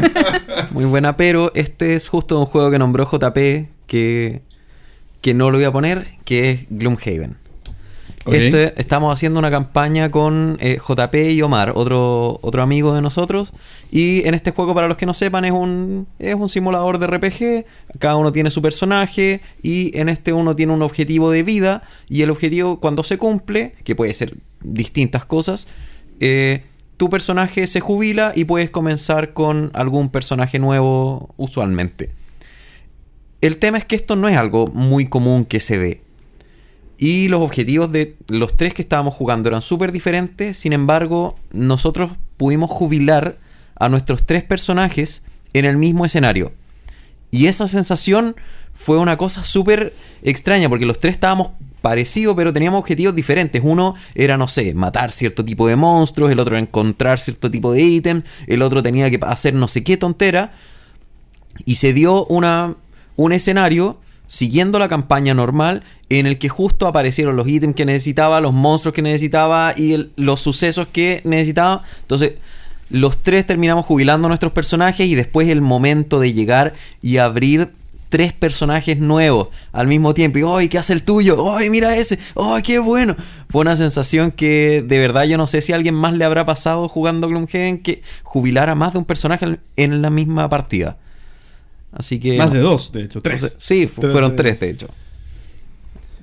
muy 0.72 0.86
buena, 0.86 1.16
pero 1.16 1.52
este 1.56 1.96
es 1.96 2.10
justo 2.10 2.40
un 2.40 2.46
juego 2.46 2.70
que 2.70 2.80
nombró 2.80 3.10
JP 3.10 3.38
que, 3.88 4.42
que 5.22 5.34
no 5.34 5.52
lo 5.52 5.58
voy 5.58 5.66
a 5.66 5.72
poner, 5.72 6.08
que 6.26 6.52
es 6.52 6.60
Gloomhaven. 6.70 7.38
Este, 8.34 8.74
estamos 8.82 9.14
haciendo 9.14 9.38
una 9.38 9.52
campaña 9.52 10.10
con 10.10 10.58
eh, 10.60 10.80
JP 10.80 11.14
y 11.32 11.42
Omar, 11.44 11.74
otro, 11.76 12.40
otro 12.42 12.64
amigo 12.64 12.94
de 12.96 13.02
nosotros. 13.02 13.54
Y 13.92 14.28
en 14.28 14.34
este 14.34 14.52
juego, 14.52 14.74
para 14.74 14.88
los 14.88 14.98
que 14.98 15.06
no 15.06 15.14
sepan, 15.14 15.46
es 15.46 15.52
un, 15.52 16.08
es 16.18 16.34
un 16.34 16.50
simulador 16.50 16.98
de 16.98 17.08
RPG. 17.08 17.66
Cada 18.00 18.16
uno 18.16 18.32
tiene 18.32 18.50
su 18.50 18.64
personaje. 18.64 19.42
Y 19.62 19.96
en 19.98 20.10
este 20.10 20.34
uno 20.34 20.56
tiene 20.56 20.74
un 20.74 20.82
objetivo 20.82 21.30
de 21.30 21.44
vida. 21.44 21.84
Y 22.10 22.24
el 22.24 22.32
objetivo, 22.32 22.80
cuando 22.80 23.04
se 23.04 23.20
cumple, 23.20 23.76
que 23.84 23.96
puede 23.96 24.14
ser 24.16 24.36
distintas 24.66 25.26
cosas, 25.26 25.68
eh, 26.20 26.64
tu 26.98 27.10
personaje 27.10 27.68
se 27.68 27.82
jubila 27.82 28.32
y 28.36 28.46
puedes 28.46 28.70
comenzar 28.70 29.34
con 29.34 29.72
algún 29.74 30.10
personaje 30.10 30.60
nuevo 30.60 31.34
usualmente. 31.38 32.12
El 33.42 33.58
tema 33.58 33.78
es 33.78 33.86
que 33.86 33.96
esto 33.96 34.16
no 34.16 34.28
es 34.28 34.38
algo 34.38 34.68
muy 34.68 35.08
común 35.08 35.46
que 35.46 35.60
se 35.60 35.78
dé. 35.78 36.02
Y 36.98 37.28
los 37.28 37.42
objetivos 37.42 37.92
de 37.92 38.16
los 38.30 38.56
tres 38.56 38.74
que 38.74 38.82
estábamos 38.82 39.14
jugando 39.14 39.50
eran 39.50 39.62
súper 39.62 39.92
diferentes. 39.92 40.58
Sin 40.58 40.72
embargo, 40.72 41.36
nosotros 41.52 42.14
pudimos 42.38 42.72
jubilar 42.72 43.38
a 43.76 43.90
nuestros 43.90 44.26
tres 44.26 44.44
personajes 44.44 45.24
en 45.54 45.66
el 45.66 45.78
mismo 45.78 46.06
escenario. 46.06 46.54
Y 47.32 47.48
esa 47.48 47.68
sensación 47.68 48.36
fue 48.74 48.98
una 48.98 49.18
cosa 49.18 49.44
súper 49.44 49.94
extraña 50.24 50.70
porque 50.70 50.86
los 50.86 51.00
tres 51.00 51.16
estábamos 51.16 51.50
parecidos 51.86 52.36
pero 52.36 52.52
teníamos 52.52 52.80
objetivos 52.80 53.14
diferentes. 53.14 53.62
Uno 53.64 53.94
era, 54.16 54.38
no 54.38 54.48
sé, 54.48 54.74
matar 54.74 55.12
cierto 55.12 55.46
tipo 55.46 55.68
de 55.68 55.76
monstruos, 55.76 56.32
el 56.32 56.40
otro 56.40 56.58
encontrar 56.58 57.20
cierto 57.20 57.52
tipo 57.52 57.72
de 57.72 57.84
ítem, 57.84 58.24
el 58.48 58.64
otro 58.64 58.82
tenía 58.82 59.08
que 59.12 59.20
hacer 59.22 59.54
no 59.54 59.68
sé 59.68 59.84
qué 59.84 59.96
tontera. 59.96 60.54
Y 61.64 61.76
se 61.76 61.94
dio 61.94 62.26
una, 62.26 62.74
un 63.18 63.34
escenario 63.34 64.00
siguiendo 64.26 64.80
la 64.80 64.88
campaña 64.88 65.36
normal 65.36 65.84
en 66.10 66.26
el 66.26 66.40
que 66.40 66.50
justo 66.50 66.88
aparecieron 66.88 67.36
los 67.36 67.48
ítems 67.48 67.76
que 67.76 67.86
necesitaba, 67.86 68.42
los 68.42 68.52
monstruos 68.52 68.96
que 68.96 69.04
necesitaba 69.04 69.76
y 69.78 70.10
los 70.16 70.40
sucesos 70.40 70.88
que 70.92 71.22
necesitaba. 71.24 71.84
Entonces, 72.02 72.34
los 72.90 73.20
tres 73.20 73.46
terminamos 73.46 73.86
jubilando 73.86 74.26
a 74.26 74.30
nuestros 74.30 74.54
personajes 74.54 75.06
y 75.06 75.14
después 75.14 75.50
el 75.50 75.62
momento 75.62 76.20
de 76.20 76.34
llegar 76.34 76.74
y 77.04 77.18
abrir 77.18 77.70
tres 78.10 78.34
personajes 78.34 79.00
nuevos 79.00 79.50
al 79.72 79.88
mismo 79.88 80.14
tiempo. 80.14 80.38
Y, 80.40 80.44
¡ay, 80.48 80.70
qué 80.70 80.78
hace 80.78 80.94
el 80.94 81.04
tuyo! 81.04 81.56
¡ay, 81.58 81.70
mira 81.70 81.96
ese! 81.96 82.20
¡ay, 82.36 82.62
qué 82.64 82.80
bueno! 82.80 83.16
Fue 83.50 83.62
una 83.62 83.76
sensación 83.76 84.32
que 84.32 84.84
de 84.88 85.00
verdad 85.00 85.24
yo 85.26 85.38
no 85.38 85.48
sé 85.48 85.62
si 85.62 85.74
a 85.74 85.76
alguien 85.76 85.96
más 85.96 86.14
le 86.14 86.26
habrá 86.26 86.46
pasado 86.46 86.88
jugando 86.88 87.28
Gloomhaven 87.28 87.80
que 87.82 88.02
jubilar 88.24 88.70
a 88.70 88.76
más 88.76 88.94
de 88.94 89.00
un 89.00 89.06
personaje 89.06 89.60
en 89.76 90.02
la 90.02 90.10
misma 90.10 90.50
partida. 90.50 90.98
Así 91.92 92.20
que... 92.20 92.38
Más 92.38 92.52
de 92.52 92.60
dos, 92.60 92.92
de 92.92 93.04
hecho, 93.04 93.22
tres. 93.22 93.56
Sí, 93.58 93.88
fu- 93.88 94.02
Tres 94.02 94.12
fueron 94.12 94.32
de- 94.32 94.38
tres, 94.38 94.60
de 94.60 94.70
hecho. 94.70 94.88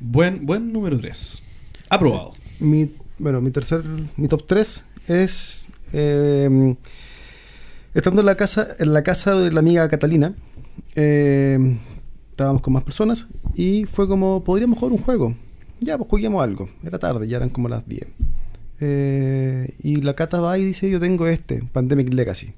Buen, 0.00 0.44
buen 0.44 0.72
número 0.72 0.98
3. 0.98 1.42
Aprobado. 1.88 2.32
Mi, 2.59 2.90
bueno, 3.18 3.40
mi 3.40 3.50
tercer, 3.50 3.82
mi 4.16 4.28
top 4.28 4.46
3 4.46 4.84
es 5.09 5.68
eh, 5.92 6.74
estando 7.94 8.20
en 8.20 8.26
la 8.26 8.36
casa, 8.36 8.68
en 8.78 8.92
la 8.92 9.02
casa 9.02 9.34
de 9.34 9.52
la 9.52 9.60
amiga 9.60 9.88
Catalina. 9.88 10.34
Eh, 10.94 11.78
estábamos 12.31 12.62
con 12.62 12.73
más 12.74 12.82
personas 12.82 13.28
y 13.55 13.85
fue 13.85 14.09
como, 14.09 14.43
podríamos 14.44 14.78
jugar 14.78 14.93
un 14.93 14.98
juego. 15.02 15.35
Ya, 15.81 15.98
pues 15.98 16.09
juguemos 16.10 16.43
algo. 16.43 16.69
Era 16.85 16.98
tarde, 16.98 17.27
ya 17.28 17.36
eran 17.39 17.51
como 17.51 17.69
las 17.69 17.86
10. 17.89 18.06
Eh, 18.81 19.74
y 19.82 19.97
la 20.02 20.14
Cata 20.14 20.40
va 20.40 20.59
y 20.59 20.64
dice, 20.64 20.90
yo 20.90 20.98
tengo 21.01 21.27
este, 21.27 21.62
Pandemic 21.73 22.12
Legacy. 22.12 22.52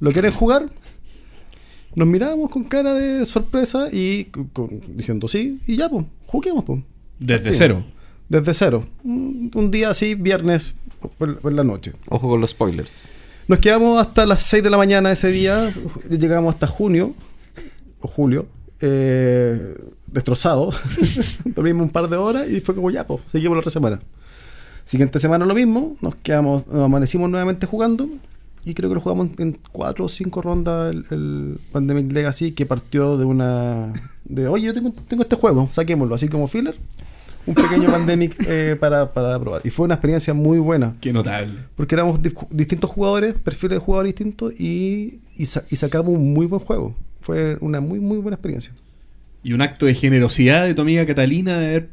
¿Lo 0.00 0.12
quieren 0.12 0.32
jugar? 0.32 0.66
Nos 1.94 2.08
miramos 2.08 2.50
con 2.50 2.64
cara 2.64 2.92
de 2.94 3.24
sorpresa 3.24 3.88
y 3.92 4.24
con- 4.52 4.80
diciendo 4.96 5.28
sí, 5.28 5.60
y 5.66 5.76
ya, 5.76 5.88
pues, 5.88 6.04
juguemos, 6.26 6.64
pues. 6.64 6.82
Desde 7.20 7.50
Sí. 7.52 7.56
cero. 7.58 7.82
Desde 8.28 8.52
cero. 8.54 8.86
Un, 9.04 9.50
un 9.54 9.70
día 9.70 9.90
así, 9.90 10.14
viernes 10.14 10.74
por, 11.18 11.38
por 11.38 11.52
la 11.52 11.62
noche. 11.62 11.92
Ojo 12.08 12.28
con 12.28 12.40
los 12.40 12.50
spoilers. 12.50 13.02
Nos 13.46 13.58
quedamos 13.58 14.00
hasta 14.00 14.24
las 14.24 14.40
6 14.42 14.62
de 14.62 14.70
la 14.70 14.78
mañana 14.78 15.12
ese 15.12 15.28
día, 15.28 15.70
llegamos 16.08 16.54
hasta 16.54 16.66
junio, 16.66 17.14
o 18.00 18.08
julio, 18.08 18.46
eh, 18.80 19.76
destrozado. 20.06 20.72
Dormimos 21.44 21.82
un 21.82 21.90
par 21.90 22.08
de 22.08 22.16
horas 22.16 22.48
y 22.48 22.62
fue 22.62 22.74
como 22.74 22.90
ya, 22.90 23.06
pues, 23.06 23.20
seguimos 23.26 23.56
la 23.56 23.60
otra 23.60 23.70
semana. 23.70 24.00
Siguiente 24.86 25.18
semana 25.18 25.44
lo 25.44 25.54
mismo, 25.54 25.94
nos 26.00 26.14
quedamos, 26.14 26.66
nos 26.68 26.84
amanecimos 26.84 27.28
nuevamente 27.28 27.66
jugando 27.66 28.08
y 28.64 28.72
creo 28.72 28.88
que 28.88 28.94
lo 28.94 29.02
jugamos 29.02 29.28
en 29.38 29.58
cuatro 29.72 30.06
o 30.06 30.08
cinco 30.08 30.40
rondas 30.40 30.94
el, 30.94 31.04
el 31.10 31.60
Pandemic 31.70 32.12
Legacy 32.12 32.52
que 32.52 32.64
partió 32.64 33.18
de 33.18 33.26
una... 33.26 33.92
de 34.24 34.48
oye, 34.48 34.64
yo 34.64 34.74
tengo, 34.74 34.90
tengo 35.06 35.22
este 35.22 35.36
juego, 35.36 35.68
saquémoslo, 35.70 36.14
así 36.14 36.28
como 36.28 36.48
filler. 36.48 36.78
Un 37.46 37.54
pequeño 37.54 37.90
Pandemic 37.90 38.36
eh, 38.48 38.76
para, 38.80 39.12
para 39.12 39.38
probar. 39.38 39.60
Y 39.64 39.70
fue 39.70 39.84
una 39.84 39.94
experiencia 39.94 40.32
muy 40.34 40.58
buena. 40.58 40.96
Qué 41.00 41.12
notable. 41.12 41.54
Porque 41.76 41.94
éramos 41.94 42.22
di- 42.22 42.32
distintos 42.50 42.90
jugadores, 42.90 43.38
perfiles 43.40 43.78
de 43.78 43.84
jugadores 43.84 44.14
distintos 44.14 44.58
y, 44.58 45.20
y, 45.36 45.46
sa- 45.46 45.64
y 45.70 45.76
sacamos 45.76 46.14
un 46.14 46.32
muy 46.32 46.46
buen 46.46 46.60
juego. 46.62 46.94
Fue 47.20 47.56
una 47.60 47.80
muy, 47.80 48.00
muy 48.00 48.18
buena 48.18 48.36
experiencia. 48.36 48.72
Y 49.42 49.52
un 49.52 49.60
acto 49.60 49.84
de 49.86 49.94
generosidad 49.94 50.64
de 50.66 50.74
tu 50.74 50.80
amiga 50.82 51.04
Catalina 51.04 51.58
de 51.58 51.66
haber 51.66 51.90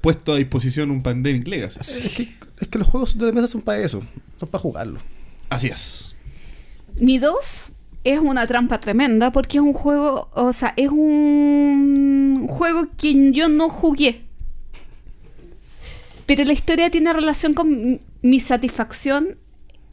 puesto 0.00 0.32
a 0.32 0.36
disposición 0.36 0.90
un 0.92 1.02
Pandemic 1.02 1.46
Legacy. 1.48 1.78
Es 1.80 2.08
que, 2.16 2.34
es 2.60 2.68
que 2.68 2.78
los 2.78 2.86
juegos 2.88 3.18
de 3.18 3.26
la 3.26 3.32
mesa 3.32 3.46
son 3.48 3.60
para 3.62 3.78
eso, 3.80 4.02
son 4.38 4.48
para 4.48 4.62
jugarlo. 4.62 5.00
Así 5.48 5.66
es. 5.68 6.14
Mi 6.96 7.18
2 7.18 7.72
es 8.04 8.20
una 8.20 8.46
trampa 8.46 8.78
tremenda 8.78 9.32
porque 9.32 9.58
es 9.58 9.62
un 9.62 9.72
juego, 9.72 10.28
o 10.34 10.52
sea, 10.52 10.74
es 10.76 10.90
un 10.90 12.46
juego 12.48 12.86
que 12.96 13.32
yo 13.32 13.48
no 13.48 13.68
jugué. 13.68 14.22
Pero 16.26 16.44
la 16.44 16.52
historia 16.52 16.90
tiene 16.90 17.12
relación 17.12 17.54
con 17.54 18.00
mi 18.22 18.40
satisfacción 18.40 19.36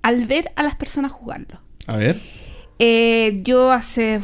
al 0.01 0.25
ver 0.25 0.51
a 0.55 0.63
las 0.63 0.75
personas 0.75 1.11
jugarlo. 1.11 1.61
A 1.87 1.97
ver. 1.97 2.21
Eh, 2.79 3.41
yo 3.43 3.71
hace, 3.71 4.21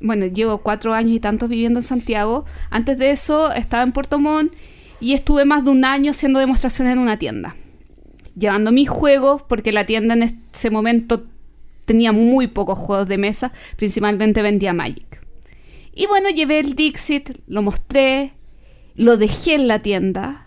bueno, 0.00 0.26
llevo 0.26 0.58
cuatro 0.58 0.92
años 0.92 1.12
y 1.12 1.20
tantos 1.20 1.48
viviendo 1.48 1.80
en 1.80 1.84
Santiago. 1.84 2.44
Antes 2.70 2.98
de 2.98 3.10
eso 3.10 3.52
estaba 3.52 3.82
en 3.82 3.92
Puerto 3.92 4.18
Montt 4.18 4.52
y 5.00 5.14
estuve 5.14 5.44
más 5.44 5.64
de 5.64 5.70
un 5.70 5.84
año 5.84 6.10
haciendo 6.10 6.38
demostraciones 6.38 6.92
en 6.92 6.98
una 6.98 7.18
tienda. 7.18 7.56
Llevando 8.36 8.70
mis 8.70 8.88
juegos, 8.88 9.42
porque 9.42 9.72
la 9.72 9.86
tienda 9.86 10.14
en 10.14 10.22
ese 10.22 10.70
momento 10.70 11.26
tenía 11.84 12.12
muy 12.12 12.46
pocos 12.46 12.78
juegos 12.78 13.08
de 13.08 13.18
mesa, 13.18 13.52
principalmente 13.76 14.42
vendía 14.42 14.72
Magic. 14.72 15.20
Y 15.94 16.06
bueno, 16.06 16.28
llevé 16.30 16.60
el 16.60 16.74
Dixit, 16.74 17.40
lo 17.46 17.62
mostré, 17.62 18.32
lo 18.94 19.16
dejé 19.16 19.54
en 19.54 19.68
la 19.68 19.80
tienda. 19.80 20.46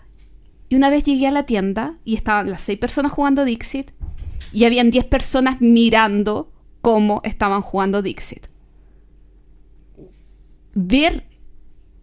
Una 0.74 0.90
vez 0.90 1.04
llegué 1.04 1.28
a 1.28 1.30
la 1.30 1.46
tienda 1.46 1.94
y 2.04 2.16
estaban 2.16 2.50
las 2.50 2.62
seis 2.62 2.78
personas 2.78 3.12
jugando 3.12 3.44
Dixit 3.44 3.92
y 4.52 4.64
habían 4.64 4.90
10 4.90 5.04
personas 5.06 5.60
mirando 5.60 6.52
cómo 6.80 7.20
estaban 7.24 7.60
jugando 7.60 8.02
Dixit. 8.02 8.48
Ver 10.74 11.24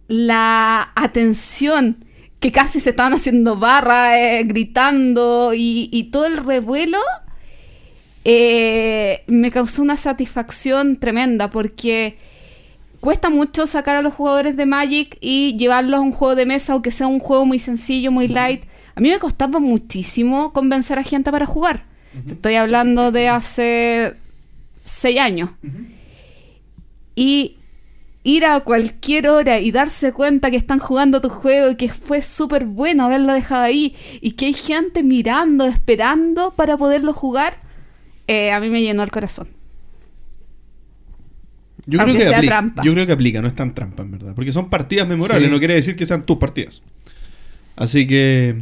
la 0.07 0.91
atención 0.95 2.05
que 2.39 2.51
casi 2.51 2.79
se 2.79 2.91
estaban 2.91 3.13
haciendo 3.13 3.57
barra, 3.57 4.19
eh, 4.19 4.43
gritando 4.45 5.53
y, 5.53 5.89
y 5.91 6.05
todo 6.05 6.25
el 6.25 6.37
revuelo, 6.37 6.99
eh, 8.23 9.23
me 9.27 9.51
causó 9.51 9.81
una 9.81 9.97
satisfacción 9.97 10.97
tremenda 10.97 11.49
porque 11.49 12.17
cuesta 13.01 13.29
mucho 13.29 13.67
sacar 13.67 13.97
a 13.97 14.01
los 14.01 14.13
jugadores 14.13 14.55
de 14.55 14.65
Magic 14.65 15.17
y 15.19 15.57
llevarlos 15.57 15.97
a 15.97 16.01
un 16.01 16.11
juego 16.13 16.35
de 16.35 16.45
mesa, 16.45 16.73
aunque 16.73 16.91
sea 16.91 17.07
un 17.07 17.19
juego 17.19 17.45
muy 17.45 17.59
sencillo, 17.59 18.11
muy 18.11 18.29
light. 18.29 18.63
A 18.95 19.01
mí 19.01 19.09
me 19.09 19.19
costaba 19.19 19.59
muchísimo 19.59 20.53
convencer 20.53 20.97
a 20.99 21.03
gente 21.03 21.31
para 21.31 21.45
jugar. 21.45 21.83
Estoy 22.29 22.55
hablando 22.55 23.11
de 23.11 23.27
hace 23.27 24.15
seis 24.83 25.19
años. 25.19 25.49
Y 27.15 27.57
ir 28.23 28.45
a 28.45 28.59
cualquier 28.59 29.29
hora 29.29 29.59
y 29.59 29.71
darse 29.71 30.13
cuenta 30.13 30.51
que 30.51 30.57
están 30.57 30.79
jugando 30.79 31.21
tu 31.21 31.29
juego 31.29 31.71
y 31.71 31.75
que 31.75 31.89
fue 31.89 32.21
súper 32.21 32.65
bueno 32.65 33.05
haberlo 33.05 33.33
dejado 33.33 33.63
ahí 33.63 33.95
y 34.21 34.31
que 34.31 34.45
hay 34.45 34.53
gente 34.53 35.01
mirando, 35.01 35.65
esperando 35.65 36.51
para 36.51 36.77
poderlo 36.77 37.13
jugar, 37.13 37.57
eh, 38.27 38.51
a 38.51 38.59
mí 38.59 38.69
me 38.69 38.81
llenó 38.81 39.01
el 39.01 39.11
corazón. 39.11 39.60
Yo 41.85 41.99
creo, 41.99 42.13
que 42.15 42.21
sea 42.21 42.37
aplica, 42.37 42.55
trampa. 42.55 42.83
yo 42.83 42.93
creo 42.93 43.07
que 43.07 43.13
aplica, 43.13 43.41
no 43.41 43.47
es 43.47 43.55
tan 43.55 43.73
trampa 43.73 44.03
en 44.03 44.11
verdad. 44.11 44.33
Porque 44.35 44.53
son 44.53 44.69
partidas 44.69 45.07
memorables, 45.07 45.47
Sí. 45.47 45.51
no 45.53 45.59
quiere 45.59 45.73
decir 45.75 45.95
que 45.95 46.05
sean 46.05 46.25
tus 46.25 46.37
partidas. 46.37 46.81
Así 47.75 48.05
que. 48.07 48.55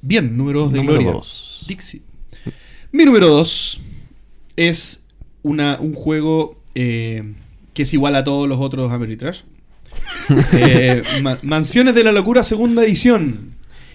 Bien, 0.00 0.36
número 0.36 0.60
2 0.60 0.72
de 0.72 0.78
Número 0.78 0.94
Gloria. 0.98 1.12
dos. 1.12 1.64
Dixie. 1.68 2.02
Mi 2.92 3.04
número 3.04 3.28
2 3.28 3.80
es 4.56 5.04
una, 5.42 5.78
un 5.80 5.92
juego 5.94 6.58
eh, 6.74 7.22
que 7.74 7.82
es 7.82 7.92
igual 7.92 8.14
a 8.16 8.24
todos 8.24 8.48
los 8.48 8.58
otros 8.58 8.90
Ameritrash. 8.92 9.40
Eh, 10.52 11.02
Ma- 11.22 11.38
Mansiones 11.42 11.94
de 11.94 12.04
la 12.04 12.12
Locura, 12.12 12.42
segunda 12.42 12.84
edición. 12.84 13.52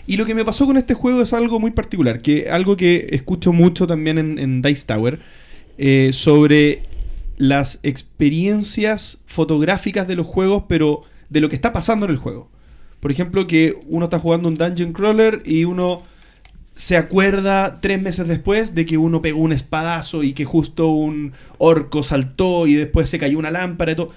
Y 0.08 0.18
lo 0.18 0.26
que 0.26 0.36
me 0.36 0.44
pasó 0.44 0.66
con 0.66 0.76
este 0.78 0.94
juego 0.94 1.22
es 1.22 1.32
algo 1.34 1.60
muy 1.60 1.72
particular, 1.72 2.22
que 2.22 2.50
algo 2.50 2.76
que 2.76 3.08
escucho 3.12 3.54
mucho 3.54 3.88
también 3.88 4.18
en, 4.18 4.38
en 4.40 4.62
Dice 4.62 4.86
Tower, 4.88 5.20
eh, 5.78 6.10
sobre 6.12 6.82
las 7.38 7.80
experiencias 7.84 9.20
fotográficas 9.26 10.08
de 10.08 10.16
los 10.16 10.28
juegos, 10.28 10.66
pero 10.68 11.04
de 11.30 11.42
lo 11.42 11.50
que 11.50 11.56
está 11.56 11.74
pasando 11.74 12.06
en 12.06 12.12
el 12.12 12.18
juego. 12.18 12.50
Por 13.00 13.12
ejemplo, 13.12 13.48
que 13.48 13.78
uno 13.88 14.06
está 14.06 14.20
jugando 14.20 14.48
un 14.48 14.56
dungeon 14.56 14.94
crawler 14.94 15.42
y 15.46 15.66
uno 15.66 16.04
se 16.76 16.98
acuerda 16.98 17.80
tres 17.82 18.02
meses 18.02 18.28
después 18.28 18.74
de 18.74 18.86
que 18.86 18.98
uno 18.98 19.22
pegó 19.22 19.42
un 19.42 19.52
espadazo 19.52 20.24
y 20.24 20.34
que 20.34 20.46
justo 20.46 20.88
un 20.88 21.34
orco 21.58 22.02
saltó 22.04 22.66
y 22.66 22.74
después 22.74 23.10
se 23.10 23.20
cayó 23.20 23.38
una 23.38 23.52
lámpara 23.52 23.92
y 23.92 23.96
todo. 23.96 24.12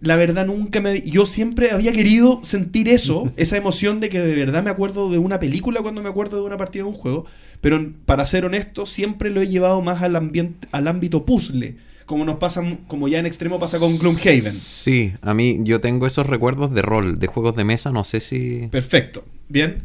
La 0.00 0.16
verdad 0.16 0.44
nunca 0.44 0.80
me... 0.80 1.00
Yo 1.00 1.24
siempre 1.24 1.70
había 1.70 1.92
querido 1.92 2.40
sentir 2.44 2.88
eso, 2.88 3.32
esa 3.36 3.56
emoción 3.56 4.00
de 4.00 4.10
que 4.10 4.20
de 4.20 4.34
verdad 4.34 4.62
me 4.62 4.70
acuerdo 4.70 5.10
de 5.10 5.18
una 5.18 5.40
película 5.40 5.80
cuando 5.80 6.02
me 6.02 6.08
acuerdo 6.08 6.36
de 6.36 6.42
una 6.42 6.58
partida 6.58 6.82
de 6.84 6.90
un 6.90 6.96
juego, 6.96 7.24
pero 7.60 7.80
para 8.04 8.26
ser 8.26 8.44
honesto 8.44 8.84
siempre 8.84 9.30
lo 9.30 9.40
he 9.40 9.48
llevado 9.48 9.80
más 9.80 10.02
al, 10.02 10.16
ambiente, 10.16 10.68
al 10.72 10.88
ámbito 10.88 11.24
puzzle, 11.24 11.76
como 12.06 12.24
nos 12.24 12.36
pasa, 12.36 12.62
como 12.88 13.08
ya 13.08 13.18
en 13.18 13.26
extremo 13.26 13.58
pasa 13.58 13.78
con 13.78 13.98
Gloomhaven. 13.98 14.52
Sí, 14.52 15.12
a 15.22 15.34
mí 15.34 15.58
yo 15.62 15.80
tengo 15.80 16.06
esos 16.06 16.26
recuerdos 16.26 16.72
de 16.72 16.82
rol, 16.82 17.18
de 17.18 17.26
juegos 17.26 17.54
de 17.56 17.64
mesa, 17.64 17.90
no 17.90 18.04
sé 18.04 18.20
si... 18.20 18.68
Perfecto. 18.70 19.24
Bien. 19.48 19.82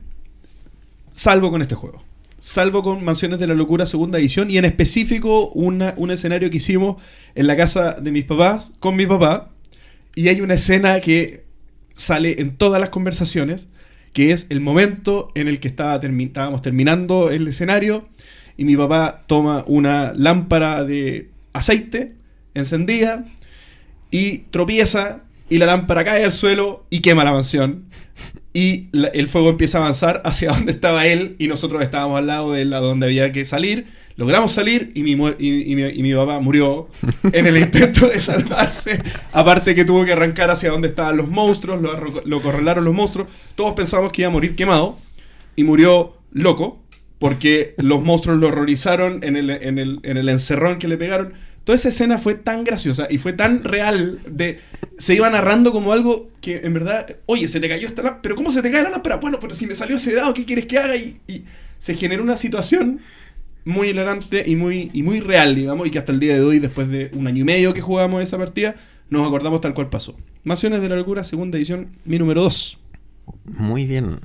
Salvo 1.14 1.52
con 1.52 1.62
este 1.62 1.76
juego. 1.76 2.04
Salvo 2.40 2.82
con 2.82 3.04
Mansiones 3.04 3.40
de 3.40 3.48
la 3.48 3.54
Locura 3.54 3.86
segunda 3.86 4.18
edición 4.18 4.50
y 4.50 4.58
en 4.58 4.66
específico 4.66 5.50
una- 5.50 5.94
un 5.98 6.10
escenario 6.12 6.50
que 6.50 6.58
hicimos 6.58 7.02
en 7.36 7.48
la 7.48 7.56
casa 7.58 7.94
de 7.94 8.12
mis 8.12 8.26
papás, 8.26 8.72
con 8.80 8.96
mi 8.96 9.06
papá. 9.06 9.52
Y 10.16 10.28
hay 10.28 10.42
una 10.42 10.56
escena 10.56 11.00
que 11.02 11.44
sale 11.96 12.42
en 12.42 12.56
todas 12.58 12.82
las 12.82 12.90
conversaciones, 12.90 13.68
que 14.14 14.32
es 14.32 14.48
el 14.50 14.60
momento 14.60 15.32
en 15.36 15.48
el 15.48 15.60
que 15.60 15.68
estaba 15.68 16.00
termi- 16.02 16.28
estábamos 16.28 16.62
terminando 16.62 17.30
el 17.30 17.48
escenario 17.48 18.08
y 18.58 18.66
mi 18.66 18.76
papá 18.76 19.22
toma 19.28 19.64
una 19.68 20.14
lámpara 20.14 20.84
de 20.84 21.30
aceite 21.54 22.16
encendida 22.54 23.26
y 24.10 24.40
tropieza 24.52 25.22
y 25.50 25.58
la 25.58 25.66
lámpara 25.66 26.04
cae 26.06 26.24
al 26.24 26.32
suelo 26.32 26.86
y 26.90 27.02
quema 27.02 27.24
la 27.24 27.34
mansión. 27.34 27.86
Y 28.54 28.88
la- 28.92 29.08
el 29.10 29.28
fuego 29.30 29.50
empieza 29.50 29.78
a 29.78 29.82
avanzar 29.82 30.22
hacia 30.26 30.52
donde 30.54 30.72
estaba 30.72 31.08
él 31.08 31.36
y 31.40 31.48
nosotros 31.48 31.82
estábamos 31.82 32.18
al 32.18 32.28
lado 32.28 32.52
de 32.54 32.66
la 32.66 32.80
donde 32.80 33.08
había 33.08 33.32
que 33.32 33.46
salir. 33.46 33.88
Logramos 34.18 34.52
salir 34.52 34.92
y 34.94 35.04
mi, 35.04 35.12
y, 35.40 35.72
y 35.72 35.76
mi, 35.76 35.84
y 35.84 36.04
mi 36.04 36.14
papá 36.14 36.40
murió 36.40 36.90
en 37.34 37.48
el 37.48 37.58
intento 37.58 38.08
de 38.08 38.20
salvarse. 38.20 39.02
Aparte 39.32 39.74
que 39.74 39.86
tuvo 39.86 40.04
que 40.06 40.12
arrancar 40.14 40.52
hacia 40.52 40.70
donde 40.70 40.90
estaban 40.90 41.16
los 41.18 41.30
monstruos, 41.30 41.82
lo, 41.82 41.98
lo 42.26 42.42
correlaron 42.42 42.84
los 42.84 42.94
monstruos. 42.94 43.30
Todos 43.56 43.74
pensamos 43.74 44.12
que 44.12 44.22
iba 44.24 44.30
a 44.30 44.32
morir 44.32 44.56
quemado 44.56 44.98
y 45.56 45.64
murió 45.64 46.18
loco 46.34 46.81
porque 47.22 47.76
los 47.78 48.04
monstruos 48.04 48.40
lo 48.40 48.48
horrorizaron 48.48 49.24
en 49.24 49.36
el, 49.36 49.52
en 49.52 49.78
el, 49.78 50.00
en 50.02 50.18
el 50.18 50.28
encerrón 50.28 50.80
que 50.80 50.88
le 50.88 50.98
pegaron. 50.98 51.34
Toda 51.64 51.76
esa 51.76 51.90
escena 51.90 52.18
fue 52.18 52.34
tan 52.34 52.64
graciosa 52.64 53.06
y 53.12 53.20
fue 53.20 53.32
tan 53.32 53.64
real 53.64 54.18
de... 54.28 54.60
Se 54.98 55.14
iba 55.14 55.30
narrando 55.30 55.72
como 55.72 55.94
algo 55.94 56.32
que 56.42 56.62
en 56.64 56.74
verdad... 56.74 57.18
Oye, 57.28 57.48
se 57.48 57.60
te 57.60 57.70
cayó 57.70 57.88
esta 57.88 58.02
lámpara... 58.02 58.24
Pero 58.24 58.36
¿cómo 58.36 58.50
se 58.50 58.64
te 58.64 58.72
cae 58.72 58.82
la 58.82 58.90
lámpara? 58.90 59.18
Bueno, 59.18 59.38
pero 59.40 59.54
si 59.54 59.68
me 59.68 59.76
salió 59.76 59.98
ese 59.98 60.16
dado, 60.16 60.34
¿qué 60.34 60.46
quieres 60.46 60.66
que 60.66 60.80
haga? 60.80 60.96
Y, 60.96 61.46
se 61.78 61.94
generó 61.94 62.24
una 62.24 62.38
situación 62.38 63.02
muy 63.66 63.90
hilarante 63.90 64.44
y 64.44 64.56
muy, 64.56 64.90
y 64.92 65.04
muy 65.04 65.20
real, 65.20 65.54
digamos, 65.54 65.88
y 65.88 65.92
que 65.92 66.00
hasta 66.00 66.12
el 66.12 66.20
día 66.20 66.34
de 66.34 66.42
hoy, 66.42 66.58
después 66.58 66.88
de 66.88 67.12
un 67.14 67.28
año 67.28 67.42
y 67.42 67.44
medio 67.44 67.76
que 67.76 67.82
jugamos 67.82 68.24
esa 68.24 68.40
partida, 68.40 68.76
nos 69.12 69.28
acordamos 69.28 69.62
tal 69.62 69.76
cual 69.76 69.90
pasó. 69.90 70.18
Mansiones 70.44 70.82
de 70.82 70.90
la 70.90 70.96
locura, 70.96 71.24
segunda 71.24 71.60
edición, 71.60 71.90
mi 72.04 72.18
número 72.18 72.42
2. 72.42 72.80
Muy 73.46 73.86
bien. 73.86 74.22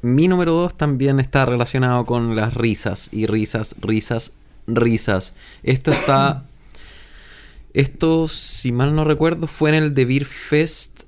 Mi 0.00 0.28
número 0.28 0.52
2 0.52 0.76
también 0.76 1.18
está 1.18 1.44
relacionado 1.44 2.04
con 2.06 2.36
las 2.36 2.54
risas. 2.54 3.08
Y 3.12 3.26
risas, 3.26 3.74
risas, 3.80 4.32
risas. 4.66 5.34
Esto 5.62 5.90
está. 5.90 6.44
Esto, 7.74 8.28
si 8.28 8.72
mal 8.72 8.94
no 8.94 9.04
recuerdo, 9.04 9.46
fue 9.46 9.70
en 9.70 9.76
el 9.76 9.94
The 9.94 10.04
Beer 10.04 10.24
Fest, 10.24 11.02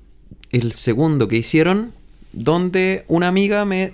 el 0.51 0.73
segundo 0.73 1.27
que 1.27 1.37
hicieron, 1.37 1.91
donde 2.33 3.05
una 3.07 3.27
amiga 3.27 3.65
me 3.65 3.93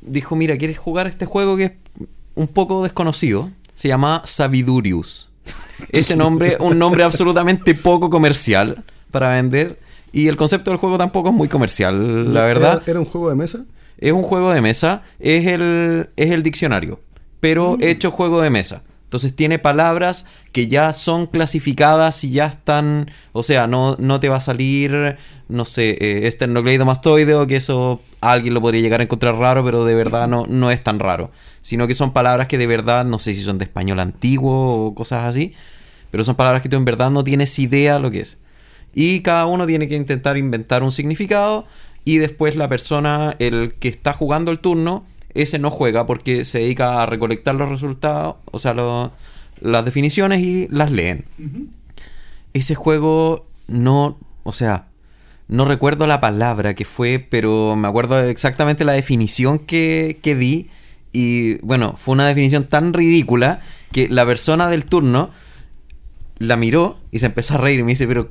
dijo: 0.00 0.34
Mira, 0.34 0.56
¿quieres 0.56 0.78
jugar 0.78 1.06
este 1.06 1.26
juego 1.26 1.56
que 1.56 1.64
es 1.64 1.72
un 2.34 2.48
poco 2.48 2.82
desconocido? 2.82 3.50
Se 3.74 3.88
llama 3.88 4.22
Savidurius. 4.24 5.28
Ese 5.92 6.16
nombre, 6.16 6.56
un 6.58 6.78
nombre 6.78 7.04
absolutamente 7.04 7.74
poco 7.74 8.10
comercial 8.10 8.82
para 9.10 9.30
vender. 9.30 9.78
Y 10.12 10.28
el 10.28 10.36
concepto 10.36 10.70
del 10.70 10.78
juego 10.78 10.96
tampoco 10.96 11.28
es 11.28 11.34
muy 11.34 11.48
comercial, 11.48 12.32
la 12.32 12.44
verdad. 12.44 12.80
¿Era, 12.82 12.92
era 12.92 13.00
un 13.00 13.06
juego 13.06 13.28
de 13.28 13.36
mesa? 13.36 13.64
Es 13.98 14.12
un 14.12 14.22
juego 14.22 14.52
de 14.52 14.60
mesa, 14.60 15.02
es 15.18 15.46
el, 15.46 16.10
es 16.16 16.30
el 16.30 16.42
diccionario, 16.42 17.00
pero 17.40 17.78
hecho 17.80 18.10
juego 18.10 18.40
de 18.40 18.50
mesa. 18.50 18.82
Entonces 19.06 19.36
tiene 19.36 19.60
palabras 19.60 20.26
que 20.50 20.66
ya 20.66 20.92
son 20.92 21.26
clasificadas 21.26 22.24
y 22.24 22.32
ya 22.32 22.46
están, 22.46 23.10
o 23.32 23.44
sea, 23.44 23.68
no, 23.68 23.96
no 24.00 24.18
te 24.18 24.28
va 24.28 24.36
a 24.36 24.40
salir, 24.40 25.16
no 25.48 25.64
sé, 25.64 25.90
eh, 26.00 26.26
esternocleidomastoideo, 26.26 27.46
que 27.46 27.56
eso 27.56 28.02
alguien 28.20 28.52
lo 28.52 28.60
podría 28.60 28.82
llegar 28.82 29.00
a 29.00 29.04
encontrar 29.04 29.36
raro, 29.36 29.64
pero 29.64 29.84
de 29.84 29.94
verdad 29.94 30.26
no, 30.26 30.44
no 30.46 30.72
es 30.72 30.82
tan 30.82 30.98
raro. 30.98 31.30
Sino 31.62 31.86
que 31.86 31.94
son 31.94 32.12
palabras 32.12 32.48
que 32.48 32.58
de 32.58 32.66
verdad, 32.66 33.04
no 33.04 33.20
sé 33.20 33.34
si 33.34 33.42
son 33.42 33.58
de 33.58 33.64
español 33.64 34.00
antiguo 34.00 34.86
o 34.86 34.94
cosas 34.94 35.24
así, 35.24 35.54
pero 36.10 36.24
son 36.24 36.34
palabras 36.34 36.62
que 36.62 36.68
tú 36.68 36.76
en 36.76 36.84
verdad 36.84 37.10
no 37.10 37.22
tienes 37.22 37.56
idea 37.60 38.00
lo 38.00 38.10
que 38.10 38.20
es. 38.20 38.38
Y 38.92 39.20
cada 39.20 39.46
uno 39.46 39.66
tiene 39.66 39.86
que 39.86 39.94
intentar 39.94 40.36
inventar 40.36 40.82
un 40.82 40.90
significado 40.90 41.64
y 42.06 42.16
después 42.16 42.56
la 42.56 42.68
persona, 42.68 43.36
el 43.38 43.74
que 43.78 43.88
está 43.88 44.14
jugando 44.14 44.50
el 44.50 44.60
turno, 44.60 45.04
ese 45.34 45.58
no 45.58 45.70
juega 45.70 46.06
porque 46.06 46.46
se 46.46 46.60
dedica 46.60 47.02
a 47.02 47.06
recolectar 47.06 47.54
los 47.54 47.68
resultados, 47.68 48.36
o 48.50 48.58
sea, 48.58 48.72
lo- 48.72 49.10
las 49.60 49.84
definiciones 49.84 50.40
y 50.40 50.68
las 50.70 50.90
leen. 50.90 51.24
Ese 52.54 52.74
juego 52.74 53.46
no, 53.68 54.18
o 54.44 54.52
sea, 54.52 54.86
no 55.48 55.64
recuerdo 55.66 56.06
la 56.06 56.20
palabra 56.20 56.74
que 56.74 56.84
fue, 56.84 57.18
pero 57.18 57.76
me 57.76 57.88
acuerdo 57.88 58.18
exactamente 58.20 58.84
la 58.84 58.92
definición 58.92 59.58
que, 59.58 60.18
que 60.22 60.34
di. 60.34 60.68
Y 61.12 61.54
bueno, 61.58 61.96
fue 61.98 62.12
una 62.14 62.26
definición 62.26 62.64
tan 62.64 62.92
ridícula 62.92 63.60
que 63.92 64.08
la 64.08 64.24
persona 64.26 64.68
del 64.68 64.84
turno 64.84 65.30
la 66.38 66.56
miró 66.56 66.98
y 67.12 67.18
se 67.18 67.26
empezó 67.26 67.54
a 67.54 67.58
reír. 67.58 67.80
Y 67.80 67.82
me 67.82 67.92
dice, 67.92 68.06
pero, 68.06 68.30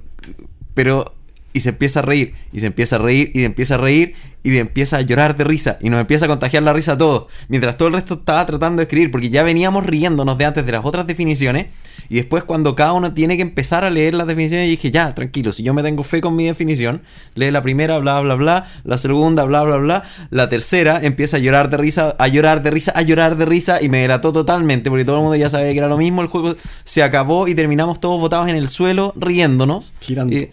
pero, 0.74 1.14
y 1.56 1.62
se 1.62 1.70
empieza 1.70 2.00
a 2.00 2.04
reír, 2.04 2.36
y 2.52 2.60
se 2.60 2.68
empieza 2.68 2.98
a 2.98 3.00
reír, 3.00 3.32
y 3.34 3.40
se 3.40 3.46
empieza 3.46 3.76
a 3.76 3.78
reír, 3.78 4.14
y 4.44 4.58
empieza 4.58 4.98
a 4.98 5.02
llorar 5.02 5.38
de 5.38 5.46
risa, 5.46 5.78
y 5.80 5.90
nos 5.90 6.02
empieza 6.02 6.26
a 6.26 6.28
contagiar 6.28 6.62
la 6.64 6.74
risa 6.74 6.92
a 6.92 6.98
todos. 6.98 7.28
Mientras 7.48 7.78
todo 7.78 7.88
el 7.88 7.94
resto 7.94 8.16
estaba 8.16 8.46
tratando 8.46 8.82
de 8.82 8.84
escribir, 8.84 9.10
porque 9.10 9.30
ya 9.30 9.42
veníamos 9.42 9.86
riéndonos 9.86 10.38
de 10.38 10.44
antes 10.44 10.66
de 10.66 10.72
las 10.74 10.84
otras 10.84 11.08
definiciones. 11.08 11.68
Y 12.10 12.16
después 12.16 12.44
cuando 12.44 12.76
cada 12.76 12.94
uno 12.94 13.14
tiene 13.14 13.36
que 13.36 13.42
empezar 13.42 13.84
a 13.84 13.90
leer 13.90 14.14
las 14.14 14.28
definiciones, 14.28 14.68
dije, 14.70 14.92
ya, 14.92 15.14
tranquilo, 15.16 15.52
si 15.54 15.64
yo 15.64 15.74
me 15.74 15.82
tengo 15.84 16.04
fe 16.04 16.22
con 16.22 16.36
mi 16.36 16.46
definición, 16.46 17.02
lee 17.36 17.52
la 17.52 17.62
primera, 17.62 17.98
bla, 17.98 18.20
bla, 18.22 18.36
bla, 18.36 18.68
la 18.84 18.98
segunda, 18.98 19.44
bla, 19.44 19.64
bla, 19.64 19.78
bla, 19.78 20.04
la 20.30 20.50
tercera 20.50 21.00
empieza 21.02 21.38
a 21.38 21.40
llorar 21.40 21.70
de 21.70 21.78
risa, 21.78 22.16
a 22.20 22.28
llorar 22.28 22.62
de 22.64 22.72
risa, 22.72 22.92
a 22.96 23.02
llorar 23.02 23.38
de 23.38 23.46
risa, 23.46 23.82
y 23.82 23.90
me 23.90 24.00
delató 24.02 24.32
totalmente, 24.34 24.90
porque 24.90 25.06
todo 25.06 25.18
el 25.18 25.22
mundo 25.24 25.36
ya 25.36 25.50
sabía 25.50 25.72
que 25.72 25.78
era 25.78 25.88
lo 25.88 25.98
mismo, 25.98 26.22
el 26.22 26.28
juego 26.28 26.56
se 26.84 27.02
acabó 27.04 27.48
y 27.48 27.56
terminamos 27.56 28.00
todos 28.00 28.20
botados 28.20 28.48
en 28.50 28.56
el 28.56 28.68
suelo, 28.68 29.14
riéndonos. 29.16 29.94
Girando. 30.02 30.36
Y- 30.36 30.50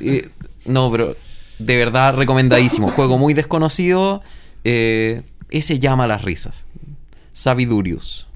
y- 0.00 0.22
no, 0.66 0.90
pero 0.90 1.14
de 1.58 1.76
verdad 1.76 2.14
recomendadísimo, 2.16 2.88
juego 2.96 3.18
muy 3.18 3.34
desconocido, 3.34 4.22
eh, 4.64 5.22
ese 5.50 5.78
llama 5.78 6.04
a 6.04 6.06
las 6.08 6.22
risas. 6.22 6.64
Sabidurius, 7.32 8.26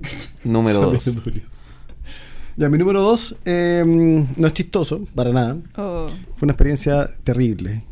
número 0.45 0.81
2. 0.93 1.05
Ya, 2.57 2.69
mi 2.69 2.79
número 2.79 3.01
dos 3.03 3.35
eh, 3.45 3.83
no 3.85 4.47
es 4.47 4.53
chistoso, 4.53 5.07
para 5.15 5.33
nada. 5.33 5.57
Oh. 5.77 6.07
Fue 6.37 6.47
una 6.47 6.53
experiencia 6.53 7.11
terrible. 7.25 7.85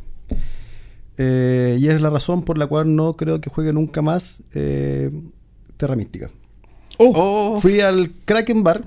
Eh, 1.19 1.79
y 1.81 1.89
es 1.89 2.01
la 2.01 2.11
razón 2.11 2.43
por 2.43 2.59
la 2.59 2.67
cual 2.67 2.95
no 2.95 3.15
creo 3.15 3.41
que 3.41 3.51
juegue 3.51 3.73
nunca 3.73 4.03
más 4.03 4.43
eh, 4.55 5.11
Terra 5.77 5.97
Mística. 5.97 6.31
Oh, 6.99 7.59
Fui 7.61 7.81
al 7.81 8.13
Kraken 8.25 8.63
Bar 8.63 8.85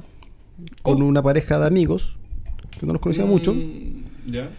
con 0.81 1.01
una 1.01 1.21
pareja 1.21 1.59
de 1.59 1.67
amigos 1.67 2.17
que 2.79 2.85
no 2.85 2.93
los 2.93 3.01
conocía 3.01 3.25
mucho. 3.25 3.53
¿Ya? 4.25 4.49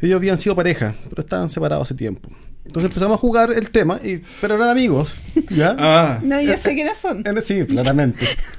Ellos 0.00 0.16
habían 0.16 0.38
sido 0.38 0.54
pareja, 0.54 0.94
pero 1.08 1.20
estaban 1.22 1.48
separados 1.48 1.84
hace 1.86 1.94
tiempo. 1.94 2.28
Entonces 2.64 2.90
empezamos 2.90 3.16
a 3.16 3.18
jugar 3.18 3.50
el 3.50 3.70
tema, 3.70 3.98
y, 4.04 4.22
pero 4.40 4.56
eran 4.56 4.68
amigos. 4.68 5.16
¿Ya? 5.50 5.74
Ah, 5.78 6.20
No, 6.22 6.40
ya 6.40 6.58
sé 6.58 6.74
quiénes 6.74 6.98
son. 6.98 7.22
Eh, 7.26 7.40
Sí, 7.42 7.64
claramente. 7.66 8.26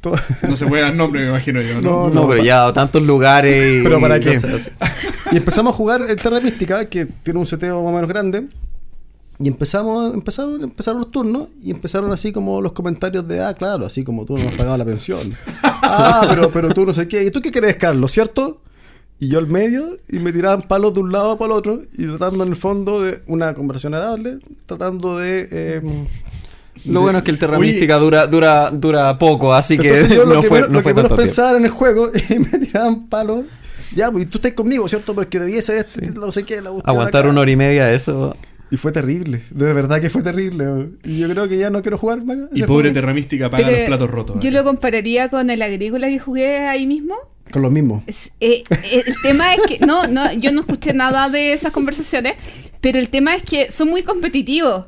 Todo- 0.00 0.16
no 0.48 0.56
se 0.56 0.66
puede 0.66 0.82
dar 0.82 0.94
nombre, 0.94 1.20
me 1.22 1.28
imagino 1.28 1.60
yo, 1.60 1.80
¿no? 1.80 2.08
No, 2.08 2.14
no, 2.22 2.28
pero 2.28 2.42
ya 2.42 2.72
tantos 2.72 3.02
lugares. 3.02 3.80
y 3.80 3.82
¿Pero 3.84 4.00
para 4.00 4.18
qué? 4.20 4.40
Y 5.32 5.36
empezamos 5.36 5.72
a 5.74 5.76
jugar 5.76 6.02
el 6.08 6.16
Terra 6.20 6.40
Mística, 6.40 6.84
que 6.86 7.06
tiene 7.06 7.38
un 7.38 7.46
seteo 7.46 7.80
más 7.82 7.90
o 7.92 7.94
menos 7.94 8.08
grande. 8.08 8.48
Y 9.38 9.48
empezamos, 9.48 10.12
empezaron, 10.12 10.62
empezaron 10.62 11.00
los 11.00 11.10
turnos 11.10 11.48
y 11.62 11.70
empezaron 11.70 12.12
así 12.12 12.30
como 12.32 12.60
los 12.60 12.72
comentarios 12.72 13.26
de, 13.26 13.42
ah, 13.42 13.54
claro, 13.54 13.86
así 13.86 14.02
como 14.04 14.26
tú 14.26 14.36
no 14.36 14.46
has 14.48 14.54
pagado 14.54 14.76
la 14.76 14.84
pensión. 14.84 15.20
Ah, 15.92 16.24
pero, 16.28 16.50
pero 16.50 16.72
tú 16.72 16.84
no 16.86 16.92
sé 16.92 17.08
qué. 17.08 17.24
¿Y 17.24 17.30
tú 17.32 17.40
qué 17.40 17.50
crees, 17.50 17.74
Carlos, 17.76 18.12
cierto? 18.12 18.60
Y 19.18 19.26
yo 19.28 19.38
al 19.40 19.48
medio 19.48 19.84
y 20.08 20.18
me 20.20 20.30
tiraban 20.32 20.62
palos 20.62 20.94
de 20.94 21.00
un 21.00 21.10
lado 21.10 21.36
para 21.36 21.52
el 21.52 21.58
otro 21.58 21.80
y 21.98 22.06
tratando 22.06 22.44
en 22.44 22.50
el 22.50 22.56
fondo 22.56 23.00
de 23.00 23.22
una 23.26 23.54
conversación 23.54 23.94
agradable, 23.94 24.38
tratando 24.66 25.18
de... 25.18 25.48
eh, 25.50 25.82
Lo 26.86 27.02
bueno 27.02 27.18
es 27.18 27.24
que 27.24 27.30
el 27.30 27.38
Terra 27.38 27.58
Oye. 27.58 27.72
Mística 27.72 27.96
dura, 27.96 28.26
dura, 28.26 28.70
dura 28.70 29.18
poco, 29.18 29.52
así 29.54 29.76
que 29.76 29.94
yo 30.08 30.24
lo 30.24 30.34
no 30.36 30.40
que 30.42 30.48
fue, 30.48 30.56
menos, 30.58 30.68
no 30.70 30.74
lo 30.78 30.82
fue 30.82 30.92
que 30.92 31.00
tanto 31.00 31.08
tiempo. 31.16 31.22
pensaba 31.22 31.56
en 31.58 31.64
el 31.64 31.70
juego 31.70 32.08
y 32.30 32.38
me 32.38 32.48
tiraban 32.58 33.06
palos. 33.08 33.44
Ya, 33.94 34.10
pues 34.10 34.24
y 34.24 34.26
tú 34.26 34.38
estás 34.38 34.52
conmigo, 34.52 34.88
¿cierto? 34.88 35.14
Porque 35.14 35.38
debiese 35.40 35.78
este, 35.78 36.10
no 36.12 36.30
sé 36.32 36.44
qué, 36.44 36.60
la 36.62 36.70
Aguantar 36.84 37.22
acá. 37.22 37.30
una 37.30 37.40
hora 37.40 37.50
y 37.50 37.56
media 37.56 37.86
de 37.86 37.96
eso. 37.96 38.34
Y 38.70 38.76
fue 38.76 38.92
terrible, 38.92 39.42
de 39.50 39.72
verdad 39.72 40.00
que 40.00 40.08
fue 40.10 40.22
terrible. 40.22 40.90
Y 41.02 41.18
yo 41.18 41.28
creo 41.28 41.48
que 41.48 41.58
ya 41.58 41.70
no 41.70 41.82
quiero 41.82 41.98
jugar 41.98 42.24
más. 42.24 42.38
Y 42.54 42.62
pobre. 42.62 42.92
Terra 42.92 43.12
Mística 43.12 43.50
paga 43.50 43.64
Pero 43.66 43.78
los 43.78 43.86
platos 43.88 44.10
rotos. 44.10 44.36
Yo 44.40 44.48
¿eh? 44.48 44.52
lo 44.52 44.62
compararía 44.62 45.28
con 45.28 45.50
el 45.50 45.60
agrícola 45.60 46.06
que 46.06 46.20
jugué 46.20 46.58
ahí 46.68 46.86
mismo. 46.86 47.16
Con 47.50 47.62
lo 47.62 47.70
mismo. 47.72 48.04
Es- 48.06 48.30
eh, 48.38 48.62
eh, 48.70 49.02
el 49.06 49.14
tema 49.22 49.54
es 49.54 49.60
que, 49.66 49.84
no, 49.84 50.06
no, 50.06 50.32
yo 50.34 50.52
no 50.52 50.60
escuché 50.60 50.92
nada 50.94 51.28
de 51.28 51.52
esas 51.52 51.72
conversaciones, 51.72 52.36
pero 52.80 53.00
el 53.00 53.08
tema 53.08 53.34
es 53.34 53.42
que 53.42 53.72
son 53.72 53.88
muy 53.88 54.04
competitivos. 54.04 54.84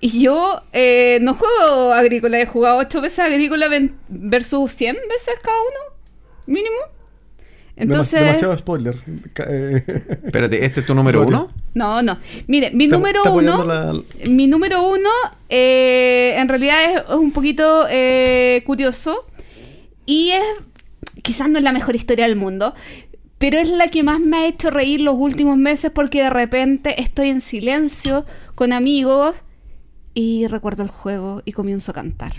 Y 0.00 0.20
yo 0.20 0.62
eh, 0.72 1.18
no 1.22 1.34
juego 1.34 1.92
agrícola, 1.92 2.38
he 2.40 2.46
jugado 2.46 2.78
8 2.78 3.00
veces 3.00 3.18
agrícola 3.20 3.66
versus 4.08 4.72
100 4.72 4.94
veces 5.08 5.34
cada 5.42 5.56
uno, 5.58 5.96
mínimo. 6.46 6.76
Entonces, 7.78 8.20
demasiado 8.20 8.56
spoiler. 8.56 8.94
Eh, 9.48 9.82
Espérate, 10.24 10.64
¿este 10.64 10.80
es 10.80 10.86
tu 10.86 10.94
número 10.94 11.22
uno? 11.26 11.50
no, 11.74 12.02
no. 12.02 12.18
Mire, 12.46 12.70
mi 12.70 12.84
Está- 12.84 12.96
número 12.96 13.18
está 13.18 13.30
uno, 13.32 13.64
la- 13.64 13.94
mi 14.28 14.46
número 14.46 14.86
uno, 14.88 15.10
eh, 15.50 16.34
en 16.38 16.48
realidad 16.48 16.78
es 17.08 17.14
un 17.14 17.32
poquito 17.32 17.86
eh, 17.90 18.62
curioso 18.64 19.26
y 20.06 20.30
es, 20.30 20.42
quizás 21.22 21.50
no 21.50 21.58
es 21.58 21.64
la 21.64 21.72
mejor 21.72 21.94
historia 21.96 22.26
del 22.26 22.36
mundo, 22.36 22.74
pero 23.36 23.58
es 23.58 23.68
la 23.68 23.88
que 23.90 24.02
más 24.02 24.20
me 24.20 24.38
ha 24.38 24.46
hecho 24.46 24.70
reír 24.70 25.02
los 25.02 25.14
últimos 25.18 25.58
meses 25.58 25.90
porque 25.94 26.22
de 26.22 26.30
repente 26.30 27.00
estoy 27.02 27.28
en 27.28 27.42
silencio 27.42 28.24
con 28.54 28.72
amigos 28.72 29.42
y 30.16 30.46
recuerdo 30.46 30.82
el 30.82 30.88
juego 30.88 31.42
y 31.44 31.52
comienzo 31.52 31.92
a 31.92 31.94
cantar. 31.94 32.32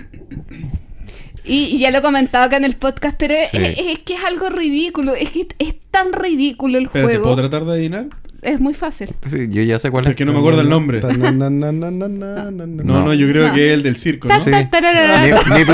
Y, 1.45 1.77
ya 1.77 1.91
lo 1.91 1.99
he 1.99 2.01
comentado 2.01 2.43
acá 2.43 2.57
en 2.57 2.65
el 2.65 2.75
podcast, 2.75 3.15
pero 3.17 3.35
es, 3.35 3.99
que 3.99 4.15
es 4.15 4.23
algo 4.25 4.49
ridículo, 4.49 5.13
es 5.13 5.29
que 5.29 5.47
es 5.59 5.75
tan 5.91 6.11
ridículo 6.11 6.79
el 6.79 6.87
juego. 6.87 7.23
Puedo 7.23 7.35
tratar 7.35 7.65
de 7.65 7.73
adivinar? 7.73 8.07
Es 8.41 8.59
muy 8.59 8.73
fácil. 8.73 9.09
Yo 9.49 9.61
ya 9.61 9.77
sé 9.77 9.91
cuál 9.91 10.07
es. 10.07 10.15
que 10.15 10.25
no 10.25 10.33
me 10.33 10.39
acuerdo 10.39 10.61
el 10.61 10.69
nombre. 10.69 11.01
No, 11.01 13.05
no, 13.05 13.13
yo 13.13 13.29
creo 13.29 13.53
que 13.53 13.67
es 13.67 13.73
el 13.75 13.83
del 13.83 13.95
circo, 13.95 14.27
¿no? 14.27 14.39
Sí. 14.39 14.49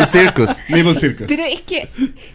Circus. 0.05 0.61
Pero 1.27 1.43
es 1.43 1.61
que 1.61 1.87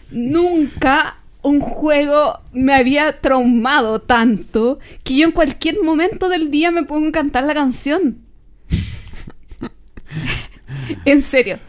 nunca 0.09 1.15
un 1.43 1.61
juego 1.61 2.39
me 2.53 2.73
había 2.73 3.13
traumado 3.13 4.01
tanto 4.01 4.79
que 5.03 5.15
yo 5.15 5.27
en 5.27 5.31
cualquier 5.31 5.81
momento 5.83 6.27
del 6.27 6.49
día 6.49 6.71
me 6.71 6.83
pongo 6.83 7.09
a 7.09 7.11
cantar 7.11 7.43
la 7.43 7.53
canción. 7.53 8.28
en 11.05 11.21
serio. 11.21 11.59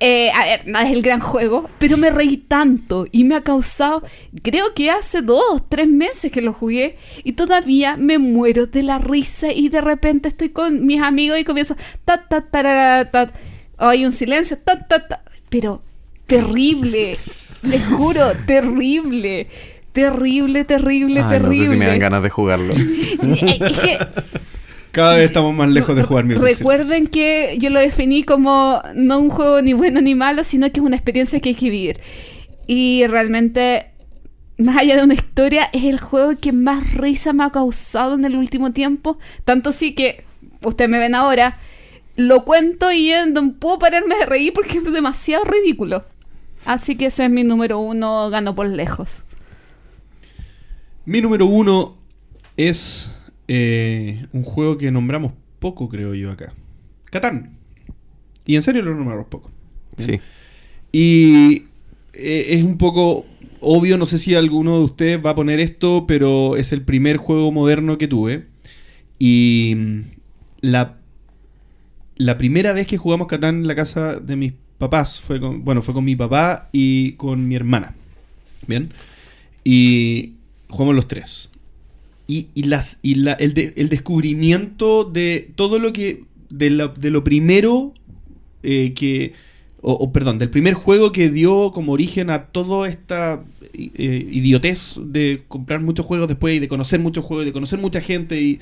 Eh, 0.00 0.30
a 0.32 0.44
ver, 0.44 0.66
no 0.66 0.78
es 0.80 0.92
el 0.92 1.02
gran 1.02 1.20
juego, 1.20 1.70
pero 1.78 1.96
me 1.96 2.10
reí 2.10 2.36
tanto 2.36 3.06
y 3.12 3.24
me 3.24 3.36
ha 3.36 3.42
causado, 3.42 4.02
creo 4.42 4.74
que 4.74 4.90
hace 4.90 5.22
dos, 5.22 5.62
tres 5.68 5.86
meses 5.86 6.32
que 6.32 6.40
lo 6.40 6.52
jugué 6.52 6.96
y 7.22 7.34
todavía 7.34 7.96
me 7.96 8.18
muero 8.18 8.66
de 8.66 8.82
la 8.82 8.98
risa 8.98 9.52
y 9.52 9.68
de 9.68 9.80
repente 9.80 10.28
estoy 10.28 10.48
con 10.48 10.84
mis 10.84 11.00
amigos 11.00 11.38
y 11.38 11.44
comienzo 11.44 11.76
ta 12.04 12.26
ta 12.28 12.40
tarara, 12.40 13.08
ta. 13.10 13.30
hay 13.76 14.04
un 14.04 14.12
silencio, 14.12 14.58
ta 14.58 14.84
ta 14.84 15.06
ta, 15.06 15.22
pero 15.48 15.80
terrible, 16.26 17.16
les 17.62 17.86
juro, 17.86 18.32
terrible. 18.46 19.46
terrible, 19.92 20.64
terrible, 20.64 21.20
Ay, 21.22 21.28
terrible. 21.28 21.58
No 21.58 21.64
sé 21.64 21.70
si 21.70 21.76
me 21.76 21.86
dan 21.86 21.98
ganas 21.98 22.22
de 22.22 22.30
jugarlo. 22.30 22.72
Es 23.20 23.78
que 23.78 23.98
Cada 24.98 25.14
vez 25.14 25.26
estamos 25.26 25.54
más 25.54 25.68
lejos 25.68 25.94
de 25.94 26.02
jugar 26.02 26.24
Edge. 26.24 26.40
Recuerden 26.40 27.06
que 27.06 27.56
yo 27.60 27.70
lo 27.70 27.78
definí 27.78 28.24
como 28.24 28.82
no 28.96 29.20
un 29.20 29.30
juego 29.30 29.62
ni 29.62 29.72
bueno 29.72 30.00
ni 30.00 30.16
malo, 30.16 30.42
sino 30.42 30.72
que 30.72 30.80
es 30.80 30.84
una 30.84 30.96
experiencia 30.96 31.38
que 31.38 31.50
hay 31.50 31.54
que 31.54 31.70
vivir. 31.70 32.00
Y 32.66 33.06
realmente, 33.06 33.92
más 34.56 34.76
allá 34.76 34.96
de 34.96 35.04
una 35.04 35.14
historia, 35.14 35.70
es 35.72 35.84
el 35.84 36.00
juego 36.00 36.32
que 36.40 36.50
más 36.50 36.94
risa 36.94 37.32
me 37.32 37.44
ha 37.44 37.50
causado 37.50 38.16
en 38.16 38.24
el 38.24 38.36
último 38.36 38.72
tiempo. 38.72 39.18
Tanto 39.44 39.70
sí 39.70 39.94
que, 39.94 40.24
ustedes 40.64 40.90
me 40.90 40.98
ven 40.98 41.14
ahora, 41.14 41.60
lo 42.16 42.44
cuento 42.44 42.90
y 42.90 43.12
no 43.32 43.52
puedo 43.52 43.78
pararme 43.78 44.16
de 44.16 44.26
reír 44.26 44.52
porque 44.52 44.78
es 44.78 44.92
demasiado 44.92 45.44
ridículo. 45.44 46.04
Así 46.66 46.96
que 46.96 47.06
ese 47.06 47.24
es 47.24 47.30
mi 47.30 47.44
número 47.44 47.78
uno, 47.78 48.30
gano 48.30 48.56
por 48.56 48.66
lejos. 48.66 49.22
Mi 51.04 51.20
número 51.20 51.46
uno 51.46 51.94
es 52.56 53.12
eh, 53.48 54.24
un 54.32 54.44
juego 54.44 54.76
que 54.76 54.90
nombramos 54.90 55.32
poco, 55.58 55.88
creo 55.88 56.14
yo, 56.14 56.30
acá. 56.30 56.52
Catán. 57.10 57.56
Y 58.46 58.56
en 58.56 58.62
serio 58.62 58.82
lo 58.82 58.94
nombramos 58.94 59.26
poco. 59.26 59.50
Sí. 59.96 60.20
Y 60.92 61.64
eh, 62.12 62.46
es 62.50 62.62
un 62.62 62.78
poco 62.78 63.26
obvio, 63.60 63.98
no 63.98 64.06
sé 64.06 64.18
si 64.18 64.34
alguno 64.34 64.78
de 64.78 64.84
ustedes 64.84 65.24
va 65.24 65.30
a 65.30 65.34
poner 65.34 65.60
esto, 65.60 66.04
pero 66.06 66.56
es 66.56 66.72
el 66.72 66.82
primer 66.82 67.16
juego 67.16 67.50
moderno 67.52 67.98
que 67.98 68.08
tuve. 68.08 68.46
Y 69.18 69.74
mm, 69.76 70.00
la, 70.60 70.96
la 72.16 72.38
primera 72.38 72.72
vez 72.72 72.86
que 72.86 72.96
jugamos 72.96 73.26
Catán 73.26 73.56
en 73.56 73.66
la 73.66 73.74
casa 73.74 74.20
de 74.20 74.36
mis 74.36 74.52
papás 74.78 75.20
fue 75.20 75.40
con, 75.40 75.64
bueno, 75.64 75.82
fue 75.82 75.94
con 75.94 76.04
mi 76.04 76.16
papá 76.16 76.68
y 76.72 77.12
con 77.12 77.48
mi 77.48 77.56
hermana. 77.56 77.94
Bien. 78.66 78.88
Y 79.64 80.34
jugamos 80.68 80.94
los 80.94 81.08
tres. 81.08 81.50
Y, 82.28 82.48
y 82.54 82.64
las, 82.64 83.00
y 83.02 83.16
la- 83.16 83.32
el, 83.34 83.54
de- 83.54 83.74
el 83.76 83.88
descubrimiento 83.88 85.04
de 85.04 85.50
todo 85.56 85.80
lo 85.80 85.92
que. 85.92 86.24
De, 86.50 86.70
la- 86.70 86.88
de 86.88 87.10
lo 87.10 87.24
primero 87.24 87.94
eh, 88.62 88.92
que. 88.94 89.32
O, 89.80 90.12
perdón, 90.12 90.38
del 90.40 90.50
primer 90.50 90.74
juego 90.74 91.12
que 91.12 91.30
dio 91.30 91.72
como 91.72 91.92
origen 91.92 92.30
a 92.30 92.46
toda 92.46 92.88
esta 92.88 93.44
eh, 93.74 94.28
idiotez 94.30 94.96
de 94.98 95.44
comprar 95.48 95.80
muchos 95.80 96.04
juegos 96.06 96.26
después 96.28 96.56
y 96.56 96.58
de 96.60 96.68
conocer 96.68 97.00
muchos 97.00 97.24
juegos, 97.24 97.44
y 97.44 97.46
de 97.48 97.52
conocer 97.52 97.78
mucha 97.78 98.00
gente 98.00 98.42
y, 98.42 98.58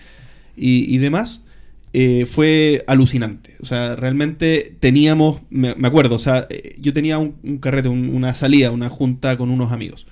y- 0.56 0.94
y 0.94 0.98
demás, 0.98 1.44
eh, 1.92 2.26
fue 2.26 2.84
alucinante. 2.86 3.56
O 3.60 3.66
sea, 3.66 3.96
realmente 3.96 4.76
teníamos, 4.80 5.40
me, 5.50 5.74
me 5.74 5.88
acuerdo, 5.88 6.16
o 6.16 6.18
sea, 6.18 6.46
eh, 6.50 6.76
yo 6.80 6.92
tenía 6.92 7.18
un, 7.18 7.36
un 7.42 7.58
carrete, 7.58 7.88
un- 7.88 8.14
una 8.14 8.34
salida, 8.34 8.70
una 8.70 8.90
junta 8.90 9.36
con 9.38 9.50
unos 9.50 9.72
amigos, 9.72 10.06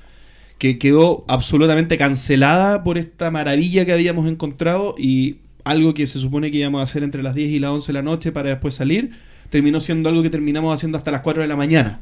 que 0.59 0.79
quedó 0.79 1.25
absolutamente 1.29 1.99
cancelada 1.99 2.85
por 2.85 2.97
esta 2.99 3.31
maravilla 3.31 3.85
que 3.85 3.93
habíamos 3.93 4.29
encontrado 4.29 4.95
y 4.99 5.37
algo 5.65 5.95
que 5.95 6.07
se 6.07 6.19
supone 6.19 6.51
que 6.51 6.59
íbamos 6.59 6.81
a 6.81 6.85
hacer 6.85 7.03
entre 7.03 7.23
las 7.23 7.35
10 7.35 7.51
y 7.51 7.59
las 7.59 7.71
11 7.71 7.89
de 7.89 7.93
la 7.95 8.03
noche 8.03 8.33
para 8.33 8.51
después 8.51 8.75
salir, 8.75 9.11
terminó 9.51 9.81
siendo 9.81 10.09
algo 10.09 10.23
que 10.23 10.31
terminamos 10.31 10.75
haciendo 10.75 10.99
hasta 10.99 11.11
las 11.11 11.23
4 11.23 11.43
de 11.43 11.49
la 11.49 11.57
mañana. 11.57 12.01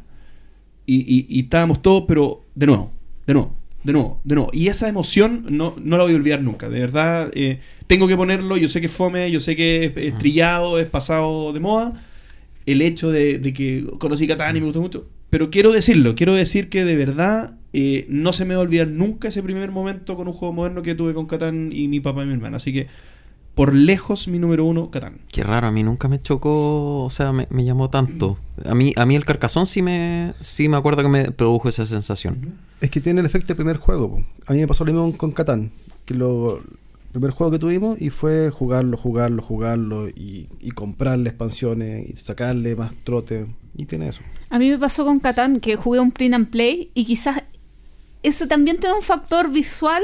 Y, 0.87 0.97
y- 1.01 1.27
y 1.29 1.41
estábamos 1.41 1.81
todos, 1.81 2.05
pero 2.09 2.45
de 2.55 2.66
nuevo, 2.66 2.93
de 3.27 3.35
nuevo, 3.35 3.57
de 3.85 3.93
nuevo, 3.93 4.20
de 4.24 4.35
nuevo. 4.35 4.51
Y 4.53 4.66
esa 4.69 4.89
emoción 4.89 5.47
no, 5.49 5.74
no 5.83 5.97
la 5.97 6.05
voy 6.05 6.12
a 6.12 6.16
olvidar 6.16 6.43
nunca. 6.43 6.69
De 6.69 6.81
verdad, 6.81 7.31
eh, 7.35 7.61
tengo 7.87 8.09
que 8.09 8.16
ponerlo. 8.16 8.57
Yo 8.57 8.69
sé 8.69 8.81
que 8.81 8.87
es 8.87 8.93
fome, 8.93 9.31
yo 9.31 9.39
sé 9.41 9.55
que 9.57 9.85
es, 9.85 9.93
es 9.97 10.19
trillado, 10.19 10.79
es 10.81 10.87
pasado 10.87 11.53
de 11.53 11.61
moda. 11.61 11.93
El 12.66 12.83
hecho 12.83 13.11
de, 13.11 13.39
de 13.39 13.53
que 13.53 13.87
conocí 13.99 14.27
Catán 14.27 14.57
y 14.57 14.61
me 14.61 14.66
gustó 14.66 14.81
mucho. 14.81 15.07
Pero 15.31 15.51
quiero 15.51 15.70
decirlo, 15.73 16.15
quiero 16.15 16.35
decir 16.35 16.69
que 16.69 16.85
de 16.85 16.97
verdad 16.97 17.55
eh, 17.73 18.07
no 18.09 18.32
se 18.32 18.44
me 18.44 18.55
va 18.55 18.61
a 18.61 18.65
olvidar 18.65 18.89
nunca 18.89 19.28
ese 19.28 19.43
primer 19.43 19.70
momento 19.70 20.16
con 20.16 20.28
un 20.28 20.35
juego 20.35 20.53
moderno 20.53 20.82
que 20.82 20.94
tuve 20.94 21.15
con 21.15 21.27
Catán 21.27 21.70
y 21.73 21.89
mi 21.89 22.01
papá 22.01 22.23
y 22.23 22.27
mi 22.27 22.35
hermana. 22.35 22.59
Así 22.59 22.73
que, 22.73 22.86
por 23.55 23.74
lejos, 23.74 24.28
mi 24.28 24.39
número 24.39 24.65
uno, 24.65 24.90
Catán. 24.90 25.20
Qué 25.31 25.43
raro, 25.43 25.66
a 25.66 25.73
mí 25.73 25.82
nunca 25.82 26.09
me 26.09 26.20
chocó, 26.20 27.05
o 27.05 27.11
sea, 27.11 27.32
me, 27.32 27.47
me 27.51 27.65
llamó 27.65 27.89
tanto. 27.90 28.39
A 28.65 28.74
mí, 28.74 28.93
a 28.97 29.07
mí 29.07 29.16
el 29.16 29.24
carcazón 29.24 29.66
sí 29.66 29.82
me, 29.82 30.32
sí 30.40 30.69
me 30.69 30.77
acuerdo 30.77 31.03
que 31.03 31.09
me 31.09 31.31
produjo 31.31 31.69
esa 31.69 31.86
sensación. 31.86 32.55
Es 32.81 32.90
que 32.90 33.01
tiene 33.01 33.20
el 33.20 33.27
efecto 33.27 33.49
del 33.49 33.57
primer 33.57 33.77
juego. 33.77 34.11
po. 34.11 34.24
A 34.47 34.53
mí 34.53 34.61
me 34.61 34.66
pasó 34.66 34.85
lo 34.85 34.93
mismo 34.93 35.16
con 35.16 35.32
Catán. 35.32 35.70
Que 36.05 36.15
lo, 36.15 36.59
el 36.59 36.65
primer 37.12 37.31
juego 37.31 37.53
que 37.53 37.59
tuvimos 37.59 38.01
y 38.01 38.11
fue 38.11 38.51
jugarlo, 38.51 38.97
jugarlo, 38.97 39.43
jugarlo 39.43 40.09
y, 40.09 40.49
y 40.61 40.70
comprarle 40.73 41.28
expansiones 41.28 42.09
y 42.09 42.16
sacarle 42.16 42.74
más 42.77 42.94
trote. 43.05 43.47
Y 43.77 43.86
tiene 43.86 44.09
eso. 44.09 44.23
A 44.51 44.59
mí 44.59 44.69
me 44.69 44.78
pasó 44.78 45.05
con 45.05 45.20
Catán 45.20 45.61
que 45.61 45.77
jugué 45.77 46.01
un 46.01 46.11
print 46.11 46.35
and 46.35 46.51
play 46.51 46.90
y 46.94 47.05
quizás 47.05 47.43
eso 48.23 48.47
también 48.49 48.78
tiene 48.78 48.94
un 48.97 49.03
factor 49.03 49.51
visual 49.51 50.03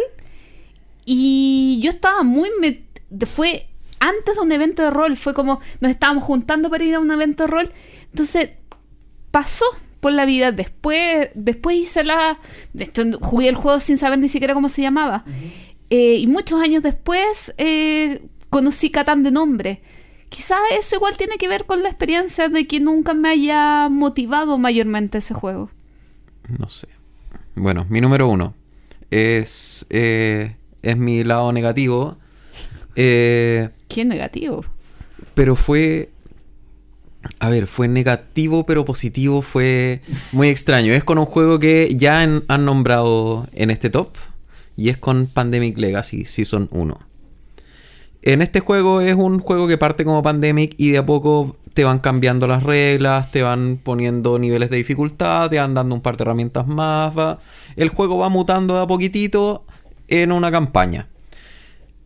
y 1.04 1.80
yo 1.82 1.90
estaba 1.90 2.22
muy 2.22 2.50
met- 2.60 2.84
fue 3.26 3.66
antes 4.00 4.36
de 4.36 4.40
un 4.40 4.52
evento 4.52 4.82
de 4.82 4.90
rol, 4.90 5.16
fue 5.16 5.34
como 5.34 5.60
nos 5.80 5.90
estábamos 5.90 6.24
juntando 6.24 6.70
para 6.70 6.84
ir 6.84 6.94
a 6.94 7.00
un 7.00 7.10
evento 7.10 7.44
de 7.44 7.50
rol, 7.50 7.72
entonces 8.10 8.50
pasó 9.30 9.64
por 10.00 10.12
la 10.12 10.24
vida, 10.26 10.52
después 10.52 11.30
después 11.34 11.76
hice 11.76 12.04
la 12.04 12.38
de 12.72 12.84
hecho, 12.84 13.02
jugué 13.20 13.48
el 13.48 13.56
juego 13.56 13.80
sin 13.80 13.98
saber 13.98 14.18
ni 14.18 14.28
siquiera 14.28 14.54
cómo 14.54 14.68
se 14.68 14.82
llamaba 14.82 15.24
Eh, 15.90 16.16
y 16.18 16.26
muchos 16.26 16.60
años 16.60 16.82
después 16.82 17.54
eh, 17.56 18.20
conocí 18.50 18.90
Catán 18.90 19.22
de 19.22 19.30
nombre. 19.30 19.80
Quizás 20.28 20.60
eso 20.78 20.96
igual 20.96 21.16
tiene 21.16 21.38
que 21.38 21.48
ver 21.48 21.64
con 21.64 21.82
la 21.82 21.88
experiencia 21.88 22.50
de 22.50 22.66
que 22.66 22.78
nunca 22.78 23.14
me 23.14 23.30
haya 23.30 23.88
motivado 23.88 24.58
mayormente 24.58 25.16
ese 25.16 25.32
juego. 25.32 25.70
No 26.58 26.68
sé. 26.68 26.88
Bueno, 27.58 27.86
mi 27.88 28.00
número 28.00 28.28
uno 28.28 28.54
es, 29.10 29.86
eh, 29.90 30.54
es 30.82 30.96
mi 30.96 31.24
lado 31.24 31.52
negativo. 31.52 32.16
Eh, 32.96 33.70
Qué 33.88 34.04
negativo. 34.04 34.64
pero 35.34 35.56
fue. 35.56 36.10
A 37.40 37.48
ver, 37.50 37.66
fue 37.66 37.88
negativo 37.88 38.64
pero 38.64 38.84
positivo, 38.84 39.42
fue 39.42 40.02
muy 40.32 40.48
extraño. 40.48 40.92
Es 40.92 41.04
con 41.04 41.18
un 41.18 41.26
juego 41.26 41.58
que 41.58 41.94
ya 41.96 42.22
han, 42.22 42.44
han 42.48 42.64
nombrado 42.64 43.46
en 43.52 43.70
este 43.70 43.90
top 43.90 44.16
y 44.76 44.88
es 44.88 44.98
con 44.98 45.26
Pandemic 45.26 45.76
Legacy 45.78 46.24
Season 46.24 46.68
1. 46.70 46.98
En 48.22 48.42
este 48.42 48.60
juego 48.60 49.00
es 49.00 49.14
un 49.14 49.40
juego 49.40 49.66
que 49.68 49.78
parte 49.78 50.04
como 50.04 50.22
Pandemic 50.22 50.74
y 50.78 50.90
de 50.90 50.98
a 50.98 51.06
poco 51.06 51.56
te 51.78 51.84
van 51.84 52.00
cambiando 52.00 52.48
las 52.48 52.64
reglas, 52.64 53.30
te 53.30 53.42
van 53.42 53.78
poniendo 53.80 54.36
niveles 54.40 54.68
de 54.68 54.78
dificultad, 54.78 55.48
te 55.48 55.58
van 55.58 55.74
dando 55.74 55.94
un 55.94 56.00
par 56.00 56.16
de 56.16 56.24
herramientas 56.24 56.66
más. 56.66 57.16
va- 57.16 57.38
El 57.76 57.88
juego 57.88 58.18
va 58.18 58.28
mutando 58.28 58.74
de 58.74 58.82
a 58.82 58.86
poquitito 58.88 59.64
en 60.08 60.32
una 60.32 60.50
campaña. 60.50 61.06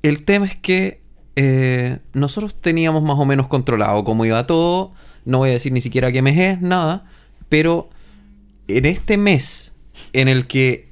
El 0.03 0.24
tema 0.27 0.44
es 0.44 0.57
que 0.57 1.01
eh, 1.36 2.01
nosotros 2.12 2.55
teníamos 2.55 3.03
más 3.03 3.19
o 3.19 3.24
menos 3.24 3.49
controlado 3.49 4.05
cómo 4.05 4.27
iba 4.27 4.47
todo. 4.47 4.93
No 5.24 5.39
voy 5.39 5.49
a 5.49 5.53
decir 5.53 5.73
ni 5.73 5.81
siquiera 5.81 6.12
qué 6.12 6.20
mes 6.20 6.39
es, 6.39 6.61
nada. 6.61 7.07
Pero 7.49 7.89
en 8.69 8.85
este 8.85 9.16
mes 9.16 9.73
en 10.12 10.28
el 10.28 10.47
que 10.47 10.90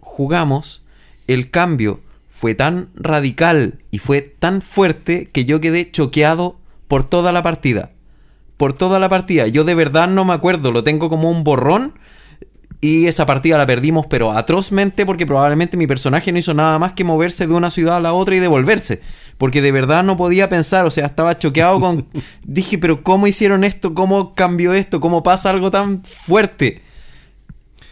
jugamos, 0.00 0.84
el 1.28 1.52
cambio 1.52 2.00
fue 2.28 2.56
tan 2.56 2.88
radical 2.96 3.78
y 3.92 3.98
fue 4.00 4.20
tan 4.22 4.62
fuerte 4.62 5.26
que 5.32 5.44
yo 5.44 5.60
quedé 5.60 5.88
choqueado 5.92 6.58
por 6.88 7.08
toda 7.08 7.30
la 7.30 7.44
partida. 7.44 7.92
Por 8.56 8.72
toda 8.72 8.98
la 8.98 9.08
partida. 9.08 9.46
Yo 9.46 9.64
de 9.64 9.74
verdad 9.74 10.08
no 10.08 10.24
me 10.24 10.32
acuerdo, 10.32 10.72
lo 10.72 10.84
tengo 10.84 11.08
como 11.08 11.30
un 11.30 11.44
borrón. 11.44 11.94
Y 12.80 13.06
esa 13.06 13.24
partida 13.24 13.56
la 13.56 13.66
perdimos, 13.66 14.06
pero 14.06 14.32
atrozmente, 14.32 15.06
porque 15.06 15.26
probablemente 15.26 15.76
mi 15.76 15.86
personaje 15.86 16.30
no 16.30 16.38
hizo 16.38 16.52
nada 16.52 16.78
más 16.78 16.92
que 16.92 17.04
moverse 17.04 17.46
de 17.46 17.54
una 17.54 17.70
ciudad 17.70 17.96
a 17.96 18.00
la 18.00 18.12
otra 18.12 18.36
y 18.36 18.38
devolverse. 18.38 19.00
Porque 19.38 19.62
de 19.62 19.72
verdad 19.72 20.04
no 20.04 20.16
podía 20.16 20.48
pensar, 20.48 20.86
o 20.86 20.90
sea, 20.90 21.06
estaba 21.06 21.38
choqueado 21.38 21.80
con... 21.80 22.06
Dije, 22.44 22.78
pero 22.78 23.02
¿cómo 23.02 23.26
hicieron 23.26 23.64
esto? 23.64 23.94
¿Cómo 23.94 24.34
cambió 24.34 24.74
esto? 24.74 25.00
¿Cómo 25.00 25.22
pasa 25.22 25.50
algo 25.50 25.70
tan 25.70 26.02
fuerte? 26.04 26.82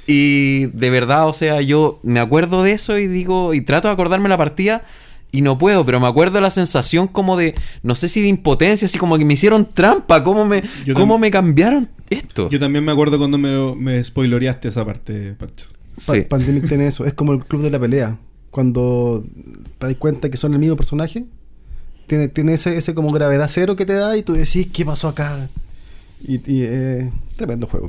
Y 0.07 0.67
de 0.67 0.91
verdad, 0.91 1.29
o 1.29 1.33
sea, 1.33 1.61
yo 1.63 1.99
me 2.03 2.21
acuerdo 2.21 2.63
de 2.63 2.73
eso 2.73 2.99
y 2.99 3.07
digo, 3.07 3.55
y 3.55 3.63
trato 3.63 3.89
de 3.89 3.95
acordarme 3.95 4.29
la 4.29 4.37
partida 4.37 4.85
y 5.37 5.43
no 5.43 5.59
puedo, 5.59 5.85
pero 5.85 6.01
me 6.01 6.07
acuerdo 6.07 6.41
la 6.41 6.51
sensación 6.51 7.09
como 7.09 7.37
de, 7.37 7.55
no 7.83 7.95
sé 7.95 8.09
si 8.09 8.21
de 8.23 8.29
impotencia, 8.29 8.87
así 8.87 8.99
como 8.99 9.19
que 9.19 9.25
me 9.25 9.35
hicieron 9.35 9.67
trampa, 9.73 10.23
cómo 10.25 10.45
me, 10.47 10.63
Yo 10.85 10.95
cómo 10.95 11.19
me 11.19 11.31
cambiaron 11.31 11.89
esto. 12.11 12.49
Yo 12.51 12.59
también 12.61 12.85
me 12.85 12.93
acuerdo 12.93 13.19
cuando 13.19 13.37
me, 13.39 13.75
me 13.75 14.03
spoiloreaste 14.05 14.69
esa 14.69 14.85
parte, 14.85 15.35
Pancho. 15.35 15.67
Pa- 16.07 16.15
Sí. 16.15 16.21
Pandemic 16.23 16.67
tiene 16.69 16.87
eso. 16.89 17.05
Es 17.05 17.15
como 17.15 17.33
el 17.33 17.45
club 17.45 17.63
de 17.63 17.71
la 17.71 17.79
pelea. 17.79 18.19
Cuando 18.51 19.25
te 19.79 19.87
das 19.87 19.97
cuenta 19.97 20.29
que 20.31 20.37
son 20.37 20.53
el 20.53 20.59
mismo 20.59 20.77
personaje, 20.77 21.25
tiene, 22.07 22.29
tiene 22.29 22.55
ese, 22.55 22.77
ese 22.77 22.95
como 22.95 23.11
gravedad 23.11 23.49
cero 23.51 23.77
que 23.77 23.87
te 23.87 23.95
da 23.95 24.17
y 24.17 24.23
tú 24.23 24.33
decís, 24.35 24.67
¿qué 24.73 24.85
pasó 24.85 25.09
acá? 25.09 25.49
Y, 26.27 26.35
y 26.53 26.63
eh, 26.63 27.11
tremendo 27.37 27.67
juego. 27.67 27.87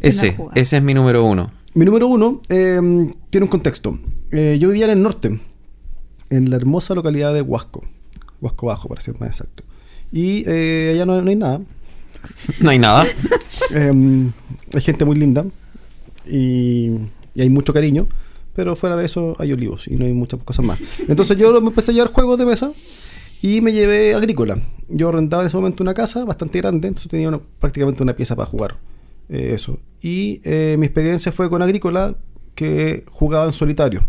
Ese, 0.00 0.36
ese 0.54 0.76
es 0.76 0.82
mi 0.82 0.94
número 0.94 1.24
uno. 1.24 1.50
Mi 1.74 1.84
número 1.84 2.06
uno 2.06 2.40
eh, 2.48 2.80
tiene 3.30 3.44
un 3.44 3.50
contexto. 3.50 3.98
Eh, 4.30 4.58
yo 4.60 4.68
vivía 4.68 4.84
en 4.86 4.90
el 4.92 5.02
norte, 5.02 5.40
en 6.36 6.50
la 6.50 6.56
hermosa 6.56 6.94
localidad 6.94 7.32
de 7.34 7.42
Huasco. 7.42 7.82
Huasco 8.40 8.66
Bajo, 8.66 8.88
para 8.88 9.00
ser 9.00 9.18
más 9.20 9.30
exacto. 9.30 9.62
Y 10.12 10.44
eh, 10.46 10.92
allá 10.94 11.06
no, 11.06 11.20
no 11.22 11.28
hay 11.30 11.36
nada. 11.36 11.60
No 12.60 12.70
hay 12.70 12.78
nada. 12.78 13.04
Eh, 13.74 14.30
hay 14.74 14.80
gente 14.80 15.04
muy 15.04 15.16
linda. 15.16 15.44
Y 16.28 16.90
y 17.36 17.40
hay 17.42 17.48
mucho 17.50 17.72
cariño, 17.72 18.06
pero 18.54 18.76
fuera 18.76 18.96
de 18.96 19.06
eso 19.06 19.34
hay 19.40 19.52
olivos 19.52 19.88
y 19.88 19.96
no 19.96 20.04
hay 20.04 20.12
muchas 20.12 20.38
cosas 20.44 20.64
más. 20.64 20.78
Entonces 21.08 21.36
yo 21.36 21.60
me 21.60 21.68
empecé 21.68 21.90
a 21.90 21.94
llevar 21.94 22.12
juegos 22.12 22.38
de 22.38 22.46
mesa 22.46 22.70
y 23.42 23.60
me 23.60 23.72
llevé 23.72 24.14
agrícola. 24.14 24.58
Yo 24.88 25.10
rentaba 25.10 25.42
en 25.42 25.48
ese 25.48 25.56
momento 25.56 25.82
una 25.82 25.94
casa 25.94 26.24
bastante 26.24 26.58
grande, 26.60 26.88
entonces 26.88 27.08
tenía 27.10 27.28
una- 27.28 27.40
prácticamente 27.58 28.02
una 28.02 28.14
pieza 28.14 28.36
para 28.36 28.46
jugar. 28.48 28.76
eh, 29.28 29.52
eso. 29.54 29.78
Y 30.02 30.40
eh, 30.44 30.76
mi 30.78 30.86
experiencia 30.86 31.32
fue 31.32 31.48
con 31.50 31.62
agrícola 31.62 32.14
que 32.54 33.04
jugaba 33.10 33.46
en 33.46 33.52
solitario. 33.52 34.06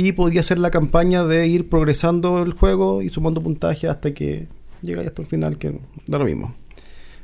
Y 0.00 0.12
podía 0.12 0.42
hacer 0.42 0.58
la 0.60 0.70
campaña 0.70 1.24
de 1.24 1.48
ir 1.48 1.68
progresando 1.68 2.40
el 2.44 2.52
juego 2.52 3.02
y 3.02 3.08
sumando 3.08 3.40
puntaje 3.42 3.88
hasta 3.88 4.14
que 4.14 4.46
llega 4.80 5.02
hasta 5.02 5.22
el 5.22 5.26
final, 5.28 5.58
que 5.58 5.76
da 6.06 6.18
lo 6.18 6.24
mismo. 6.24 6.54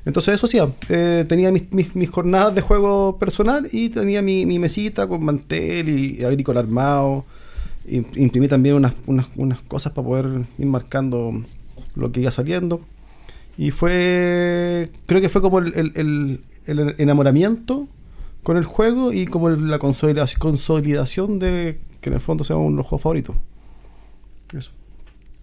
Entonces 0.04 0.34
eso 0.34 0.46
hacía. 0.46 0.66
Eh, 0.88 1.24
tenía 1.28 1.52
mis, 1.52 1.72
mis- 1.72 1.94
mis 1.94 2.10
jornadas 2.10 2.52
de 2.54 2.62
juego 2.62 3.16
personal 3.16 3.68
y 3.70 3.90
tenía 3.90 4.22
mi, 4.22 4.44
mi 4.44 4.58
mesita 4.58 5.06
con 5.06 5.24
mantel 5.24 5.88
y, 5.88 6.24
agrícola 6.24 6.58
armado. 6.60 7.24
Im- 7.88 8.06
Imprimí 8.16 8.48
también 8.48 8.74
unas, 8.74 8.94
unas, 9.06 9.26
unas 9.36 9.60
cosas 9.60 9.92
para 9.92 10.08
poder 10.08 10.26
ir 10.58 10.66
marcando 10.66 11.32
lo 11.94 12.10
que 12.10 12.22
iba 12.22 12.32
saliendo. 12.32 12.80
Y 13.56 13.70
fue, 13.70 14.90
creo 15.06 15.20
que 15.20 15.28
fue 15.28 15.40
como 15.42 15.60
el, 15.60 15.72
el- 15.76 15.92
el- 15.94 16.40
el 16.66 16.94
enamoramiento 16.98 17.86
con 18.42 18.56
el 18.56 18.64
juego 18.64 19.12
y 19.12 19.26
como 19.26 19.48
la 19.50 19.78
consolidación 19.78 21.38
de 21.38 21.78
que 22.04 22.10
en 22.10 22.14
el 22.16 22.20
fondo 22.20 22.44
sea 22.44 22.56
uno 22.56 22.70
de 22.72 22.76
los 22.76 22.86
juegos 22.86 23.02
favoritos. 23.02 23.34
Eso. 24.52 24.70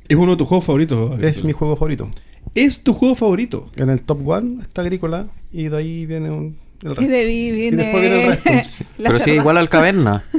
Es 0.08 0.16
uno 0.16 0.32
de 0.34 0.38
tus 0.38 0.48
juegos 0.48 0.64
favoritos. 0.66 1.20
Es 1.24 1.44
mi 1.44 1.52
juego 1.54 1.76
favorito. 1.76 2.08
Es 2.54 2.84
tu 2.84 2.94
juego 2.94 3.16
favorito. 3.16 3.66
En 3.78 3.90
el 3.90 4.02
top 4.04 4.28
one 4.28 4.62
está 4.62 4.82
Agrícola 4.82 5.26
y 5.52 5.70
de 5.70 5.78
ahí 5.78 6.06
viene 6.06 6.30
un, 6.30 6.58
el 6.84 6.92
Y 6.92 6.94
resto. 6.94 7.12
de 7.12 7.18
ahí 7.18 7.48
Y 7.48 7.52
viene. 7.52 7.78
después 7.78 8.02
viene 8.02 8.22
el 8.26 8.28
resto. 8.44 8.86
Pero 8.98 9.18
sí, 9.20 9.32
igual 9.32 9.58
al 9.58 9.70
caverna. 9.70 10.24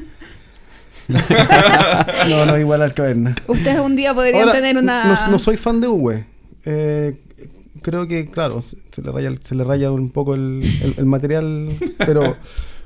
No, 2.28 2.46
no, 2.46 2.58
igual 2.58 2.80
al 2.82 2.94
caverna. 2.94 3.34
Ustedes 3.48 3.80
un 3.80 3.96
día 3.96 4.14
podrían 4.14 4.40
Ahora, 4.42 4.52
tener 4.52 4.76
una. 4.78 5.04
no, 5.04 5.30
no 5.32 5.38
soy 5.38 5.56
fan 5.56 5.80
de 5.80 5.88
Uwe. 5.88 6.24
Eh, 6.64 7.16
creo 7.82 8.06
que, 8.06 8.30
claro, 8.30 8.62
se 8.62 8.76
se 8.92 9.02
le 9.02 9.10
raya, 9.10 9.30
se 9.42 9.54
le 9.56 9.64
raya 9.64 9.90
un 9.90 10.10
poco 10.10 10.34
el, 10.34 10.62
el- 10.82 10.94
el 10.98 11.06
material, 11.06 11.70
pero, 11.98 12.36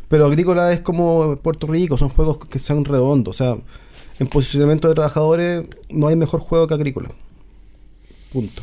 pero 0.08 0.26
Agrícola 0.26 0.72
es 0.72 0.80
como 0.80 1.36
Puerto 1.36 1.66
Rico, 1.66 1.96
son 1.96 2.08
juegos 2.08 2.38
que 2.38 2.58
son 2.58 2.84
redondos. 2.84 3.34
O 3.34 3.38
sea, 3.38 3.56
en 4.18 4.26
posicionamiento 4.28 4.88
de 4.88 4.94
trabajadores 4.94 5.66
no 5.90 6.08
hay 6.08 6.16
mejor 6.16 6.40
juego 6.40 6.66
que 6.66 6.74
Agrícola. 6.74 7.10
Punto. 8.32 8.62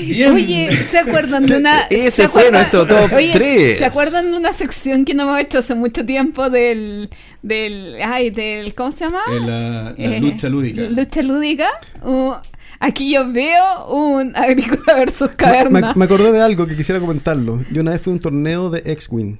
Bien. 0.00 0.32
Oye, 0.32 0.70
¿se 0.90 0.98
acuerdan 0.98 1.46
de 1.46 1.56
una. 1.56 1.80
Ese 1.90 2.10
¿se 2.10 2.28
fue 2.28 2.42
acuerdan- 2.42 2.52
nuestro 2.52 2.86
top 2.86 3.12
Oye, 3.14 3.30
tres. 3.32 3.78
¿Se 3.78 3.84
acuerdan 3.84 4.30
de 4.30 4.36
una 4.36 4.52
sección 4.52 5.04
que 5.04 5.14
no 5.14 5.24
hemos 5.24 5.40
hecho 5.40 5.58
hace 5.58 5.74
mucho 5.74 6.04
tiempo 6.04 6.48
del. 6.50 7.10
del. 7.42 7.96
ay, 8.02 8.30
del. 8.30 8.74
¿Cómo 8.74 8.92
se 8.92 9.00
llama? 9.06 9.20
Eh, 9.28 9.40
la, 9.40 9.82
la 9.82 10.16
Eh, 10.16 10.20
lucha 10.20 10.48
lúdica. 10.48 10.82
Lucha 10.82 11.22
lúdica. 11.22 11.68
Uh, 12.02 12.34
aquí 12.80 13.12
yo 13.12 13.30
veo 13.32 13.86
un 13.88 14.34
agrícola 14.36 14.94
versus 14.96 15.30
Me, 15.30 15.36
caverna. 15.36 15.92
me 15.96 16.04
acordé 16.04 16.32
de 16.32 16.40
algo 16.42 16.66
que 16.66 16.76
quisiera 16.76 17.00
comentarlo. 17.00 17.60
Yo 17.72 17.82
una 17.82 17.92
vez 17.92 18.00
fui 18.02 18.12
a 18.12 18.14
un 18.14 18.20
torneo 18.20 18.70
de 18.70 18.82
X-Wing, 18.84 19.36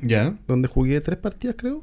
Ya. 0.00 0.34
donde 0.46 0.68
jugué 0.68 1.00
tres 1.00 1.18
partidas, 1.18 1.56
creo, 1.58 1.82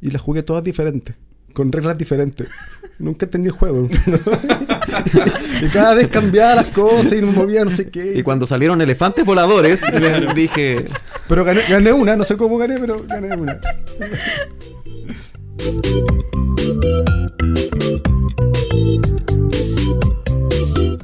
y 0.00 0.10
las 0.10 0.22
jugué 0.22 0.42
todas 0.42 0.62
diferentes, 0.64 1.16
con 1.52 1.72
reglas 1.72 1.96
diferentes. 1.98 2.48
Nunca 2.98 3.26
entendí 3.26 3.46
el 3.48 3.54
juego. 3.54 3.88
y 5.62 5.66
cada 5.68 5.94
vez 5.94 6.08
cambiaba 6.08 6.56
las 6.56 6.66
cosas 6.66 7.12
y 7.12 7.22
me 7.22 7.30
movía 7.30 7.64
no 7.64 7.70
sé 7.70 7.90
qué. 7.90 8.18
Y 8.18 8.22
cuando 8.24 8.44
salieron 8.44 8.80
elefantes 8.80 9.24
voladores, 9.24 9.82
dije. 10.34 10.86
Pero 11.28 11.44
gané, 11.44 11.60
gané 11.68 11.92
una, 11.92 12.16
no 12.16 12.24
sé 12.24 12.36
cómo 12.36 12.58
gané, 12.58 12.78
pero 12.80 13.00
gané 13.06 13.36
una. 13.36 13.60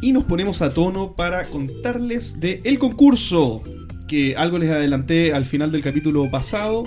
Y 0.05 0.13
nos 0.13 0.25
ponemos 0.25 0.61
a 0.61 0.75
tono 0.75 1.17
para 1.17 1.45
contarles 1.45 2.39
de 2.39 2.61
el 2.65 2.79
concurso, 2.79 3.63
que 4.07 4.37
algo 4.37 4.59
les 4.59 4.69
adelanté 4.69 5.33
al 5.33 5.47
final 5.47 5.73
del 5.73 5.81
capítulo 5.81 6.31
pasado. 6.31 6.85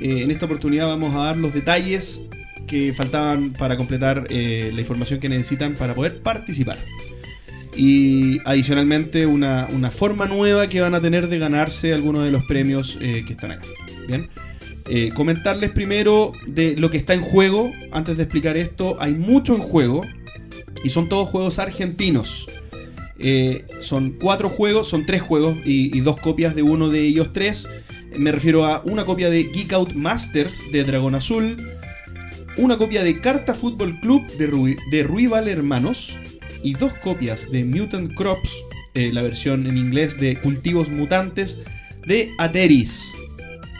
Eh, 0.00 0.22
en 0.22 0.30
esta 0.30 0.46
oportunidad 0.46 0.86
vamos 0.86 1.14
a 1.14 1.18
dar 1.18 1.36
los 1.36 1.52
detalles 1.52 2.26
que 2.66 2.94
faltaban 2.94 3.52
para 3.52 3.76
completar 3.76 4.26
eh, 4.30 4.70
la 4.72 4.80
información 4.80 5.20
que 5.20 5.28
necesitan 5.28 5.74
para 5.74 5.94
poder 5.94 6.22
participar. 6.22 6.78
Y 7.76 8.38
adicionalmente 8.46 9.26
una, 9.26 9.68
una 9.70 9.90
forma 9.90 10.24
nueva 10.24 10.66
que 10.66 10.80
van 10.80 10.94
a 10.94 11.00
tener 11.02 11.28
de 11.28 11.38
ganarse 11.38 11.92
algunos 11.92 12.24
de 12.24 12.30
los 12.30 12.46
premios 12.46 12.96
eh, 13.02 13.24
que 13.26 13.34
están 13.34 13.50
acá. 13.50 13.66
Bien. 14.08 14.30
Eh, 14.88 15.10
comentarles 15.14 15.72
primero 15.72 16.32
de 16.46 16.76
lo 16.76 16.90
que 16.90 16.96
está 16.96 17.12
en 17.12 17.20
juego. 17.20 17.72
Antes 17.92 18.16
de 18.16 18.22
explicar 18.22 18.56
esto, 18.56 18.96
hay 18.98 19.12
mucho 19.12 19.54
en 19.54 19.60
juego. 19.60 20.02
Y 20.84 20.90
son 20.90 21.08
todos 21.08 21.28
juegos 21.28 21.58
argentinos. 21.58 22.46
Eh, 23.18 23.64
son 23.80 24.10
cuatro 24.20 24.48
juegos, 24.48 24.88
son 24.88 25.06
tres 25.06 25.22
juegos 25.22 25.56
y, 25.64 26.00
dos 26.00 26.20
copias 26.20 26.54
de 26.54 26.62
uno 26.62 26.88
de 26.88 27.00
ellos 27.00 27.32
tres. 27.32 27.66
Me 28.16 28.30
refiero 28.32 28.64
a 28.66 28.82
una 28.84 29.04
copia 29.04 29.30
de 29.30 29.44
Geek 29.44 29.72
Out 29.72 29.92
Masters 29.94 30.62
de 30.72 30.84
Dragón 30.84 31.14
Azul, 31.14 31.56
una 32.56 32.76
copia 32.76 33.02
de 33.02 33.20
Carta 33.20 33.54
Fútbol 33.54 34.00
Club 34.00 34.26
de, 34.38 34.46
Rui- 34.50 34.76
de 34.90 35.02
Ruival 35.02 35.48
Hermanos 35.48 36.18
y 36.62 36.74
dos 36.74 36.94
copias 36.94 37.50
de 37.50 37.64
Mutant 37.64 38.14
Crops, 38.14 38.50
eh, 38.94 39.10
la 39.12 39.22
versión 39.22 39.66
en 39.66 39.76
inglés 39.76 40.18
de 40.18 40.40
Cultivos 40.40 40.88
Mutantes 40.88 41.58
de 42.06 42.32
Ateris, 42.38 43.12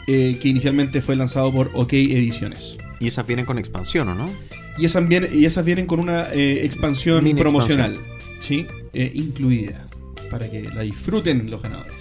eh, 0.07 0.37
que 0.41 0.49
inicialmente 0.49 1.01
fue 1.01 1.15
lanzado 1.15 1.51
por 1.51 1.71
OK 1.73 1.93
Ediciones. 1.93 2.77
Y 2.99 3.07
esas 3.07 3.25
vienen 3.25 3.45
con 3.45 3.57
expansión, 3.57 4.09
¿o 4.09 4.15
no? 4.15 4.29
Y 4.77 4.85
esas, 4.85 5.07
vienen, 5.07 5.31
y 5.33 5.45
esas 5.45 5.65
vienen 5.65 5.85
con 5.85 5.99
una 5.99 6.31
eh, 6.33 6.65
expansión 6.65 7.23
Mini 7.23 7.39
promocional, 7.39 7.97
¿sí? 8.39 8.67
Eh, 8.93 9.11
incluida, 9.13 9.87
para 10.29 10.49
que 10.49 10.63
la 10.63 10.81
disfruten 10.81 11.49
los 11.49 11.61
ganadores. 11.61 11.95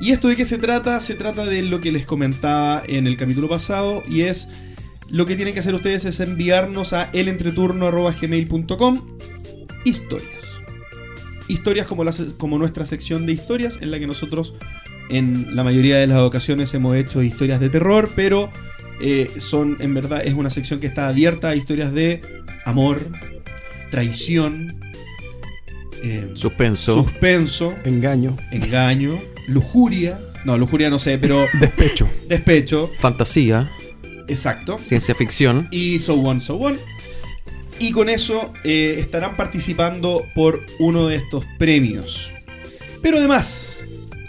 ¿Y 0.00 0.12
esto 0.12 0.28
de 0.28 0.36
qué 0.36 0.46
se 0.46 0.56
trata? 0.56 0.98
Se 1.00 1.14
trata 1.14 1.44
de 1.44 1.62
lo 1.62 1.80
que 1.80 1.92
les 1.92 2.06
comentaba 2.06 2.82
en 2.86 3.06
el 3.06 3.18
capítulo 3.18 3.48
pasado, 3.48 4.02
y 4.08 4.22
es 4.22 4.48
lo 5.10 5.26
que 5.26 5.36
tienen 5.36 5.52
que 5.52 5.60
hacer 5.60 5.74
ustedes 5.74 6.04
es 6.04 6.20
enviarnos 6.20 6.92
a 6.92 7.10
elentreturno.gmail.com 7.12 9.18
historias. 9.84 10.30
Historias 11.48 11.86
como, 11.86 12.04
la 12.04 12.14
como 12.38 12.58
nuestra 12.58 12.86
sección 12.86 13.26
de 13.26 13.32
historias, 13.32 13.78
en 13.80 13.90
la 13.90 13.98
que 13.98 14.06
nosotros 14.06 14.54
en 15.10 15.56
la 15.56 15.64
mayoría 15.64 15.96
de 15.96 16.06
las 16.06 16.18
ocasiones 16.18 16.72
hemos 16.74 16.96
hecho 16.96 17.22
historias 17.22 17.60
de 17.60 17.68
terror, 17.68 18.08
pero 18.14 18.50
eh, 19.00 19.30
son, 19.38 19.76
en 19.80 19.94
verdad, 19.94 20.22
es 20.24 20.34
una 20.34 20.50
sección 20.50 20.80
que 20.80 20.86
está 20.86 21.08
abierta 21.08 21.48
a 21.50 21.56
historias 21.56 21.92
de 21.92 22.20
amor, 22.64 23.00
traición, 23.90 24.78
eh, 26.02 26.30
Suspenso. 26.34 26.94
suspenso, 26.94 27.74
Engaño, 27.84 28.36
engaño, 28.50 29.18
lujuria. 29.48 30.20
No, 30.44 30.56
lujuria 30.56 30.88
no 30.90 30.98
sé, 30.98 31.18
pero 31.18 31.44
despecho. 31.60 32.08
despecho, 32.28 32.90
fantasía. 32.98 33.70
exacto. 34.28 34.78
Ciencia 34.82 35.14
ficción. 35.14 35.68
Y 35.70 35.98
so 35.98 36.14
on, 36.14 36.40
so 36.40 36.56
on. 36.56 36.78
Y 37.78 37.92
con 37.92 38.08
eso 38.10 38.52
eh, 38.64 38.96
estarán 38.98 39.36
participando 39.36 40.26
por 40.34 40.64
uno 40.78 41.06
de 41.08 41.16
estos 41.16 41.44
premios. 41.58 42.30
Pero 43.02 43.16
además, 43.18 43.78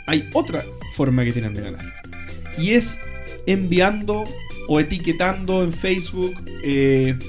hay 0.08 0.30
otra 0.34 0.64
forma 0.96 1.24
que 1.26 1.34
tienen 1.34 1.54
de 1.54 1.62
ganar. 1.62 1.94
Y 2.58 2.72
es 2.72 2.98
enviando 3.46 4.24
o 4.74 4.80
etiquetando 4.80 5.64
en 5.64 5.74
Facebook 5.74 6.34
eh, 6.64 7.20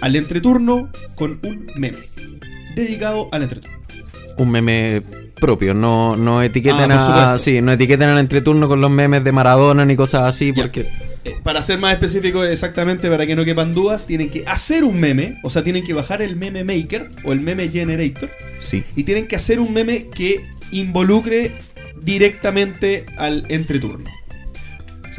al 0.00 0.16
entreturno 0.16 0.88
con 1.14 1.38
un 1.42 1.66
meme 1.76 1.98
dedicado 2.74 3.28
al 3.32 3.42
entreturno. 3.42 3.76
Un 4.38 4.50
meme 4.50 5.02
propio. 5.38 5.74
No, 5.74 6.16
no 6.16 6.42
etiqueten 6.42 6.90
Ah, 6.90 7.34
a. 7.34 7.38
Sí, 7.38 7.60
no 7.60 7.70
etiqueten 7.72 8.08
al 8.08 8.18
entreturno 8.18 8.66
con 8.66 8.80
los 8.80 8.90
memes 8.90 9.24
de 9.24 9.32
Maradona 9.32 9.84
ni 9.84 9.94
cosas 9.94 10.22
así. 10.22 10.52
Ya. 10.54 10.62
Porque. 10.62 10.86
Eh, 11.24 11.36
Para 11.42 11.60
ser 11.60 11.78
más 11.78 11.92
específico, 11.92 12.42
exactamente 12.44 13.10
para 13.10 13.26
que 13.26 13.36
no 13.36 13.44
quepan 13.44 13.74
dudas, 13.74 14.06
tienen 14.06 14.30
que 14.30 14.44
hacer 14.46 14.84
un 14.84 14.98
meme, 14.98 15.38
o 15.42 15.50
sea, 15.50 15.62
tienen 15.64 15.84
que 15.84 15.92
bajar 15.92 16.22
el 16.22 16.36
meme 16.36 16.64
maker 16.64 17.10
o 17.24 17.32
el 17.32 17.40
meme 17.40 17.68
generator 17.68 18.30
Sí. 18.60 18.84
y 18.96 19.02
tienen 19.02 19.26
que 19.26 19.36
hacer 19.36 19.60
un 19.60 19.74
meme 19.74 20.06
que 20.14 20.40
involucre 20.70 21.52
directamente 22.00 23.04
al 23.18 23.44
entreturno. 23.48 24.08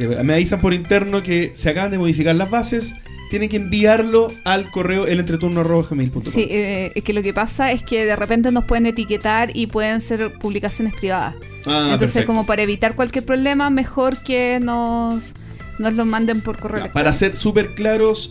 Sí, 0.00 0.06
me 0.24 0.32
avisan 0.34 0.60
por 0.60 0.72
interno 0.72 1.22
que 1.22 1.52
se 1.54 1.68
acaban 1.70 1.90
de 1.90 1.98
modificar 1.98 2.34
las 2.34 2.48
bases, 2.50 2.94
tienen 3.30 3.48
que 3.48 3.56
enviarlo 3.58 4.32
al 4.44 4.70
correo 4.70 5.06
elentreturno.gmail.com. 5.06 6.22
Sí, 6.32 6.46
eh, 6.50 6.90
es 6.94 7.04
que 7.04 7.12
lo 7.12 7.22
que 7.22 7.32
pasa 7.34 7.70
es 7.70 7.82
que 7.82 8.04
de 8.04 8.16
repente 8.16 8.50
nos 8.50 8.64
pueden 8.64 8.86
etiquetar 8.86 9.50
y 9.54 9.66
pueden 9.68 10.00
ser 10.00 10.32
publicaciones 10.38 10.94
privadas. 10.96 11.34
Ah, 11.66 11.90
Entonces, 11.92 11.98
perfecto. 11.98 12.26
como 12.26 12.46
para 12.46 12.62
evitar 12.62 12.94
cualquier 12.96 13.24
problema, 13.24 13.70
mejor 13.70 14.18
que 14.22 14.58
nos, 14.60 15.34
nos 15.78 15.92
lo 15.94 16.04
manden 16.06 16.40
por 16.40 16.58
correo 16.58 16.86
Ya, 16.86 16.92
para 16.92 17.12
ser 17.12 17.36
súper 17.36 17.74
claros, 17.74 18.30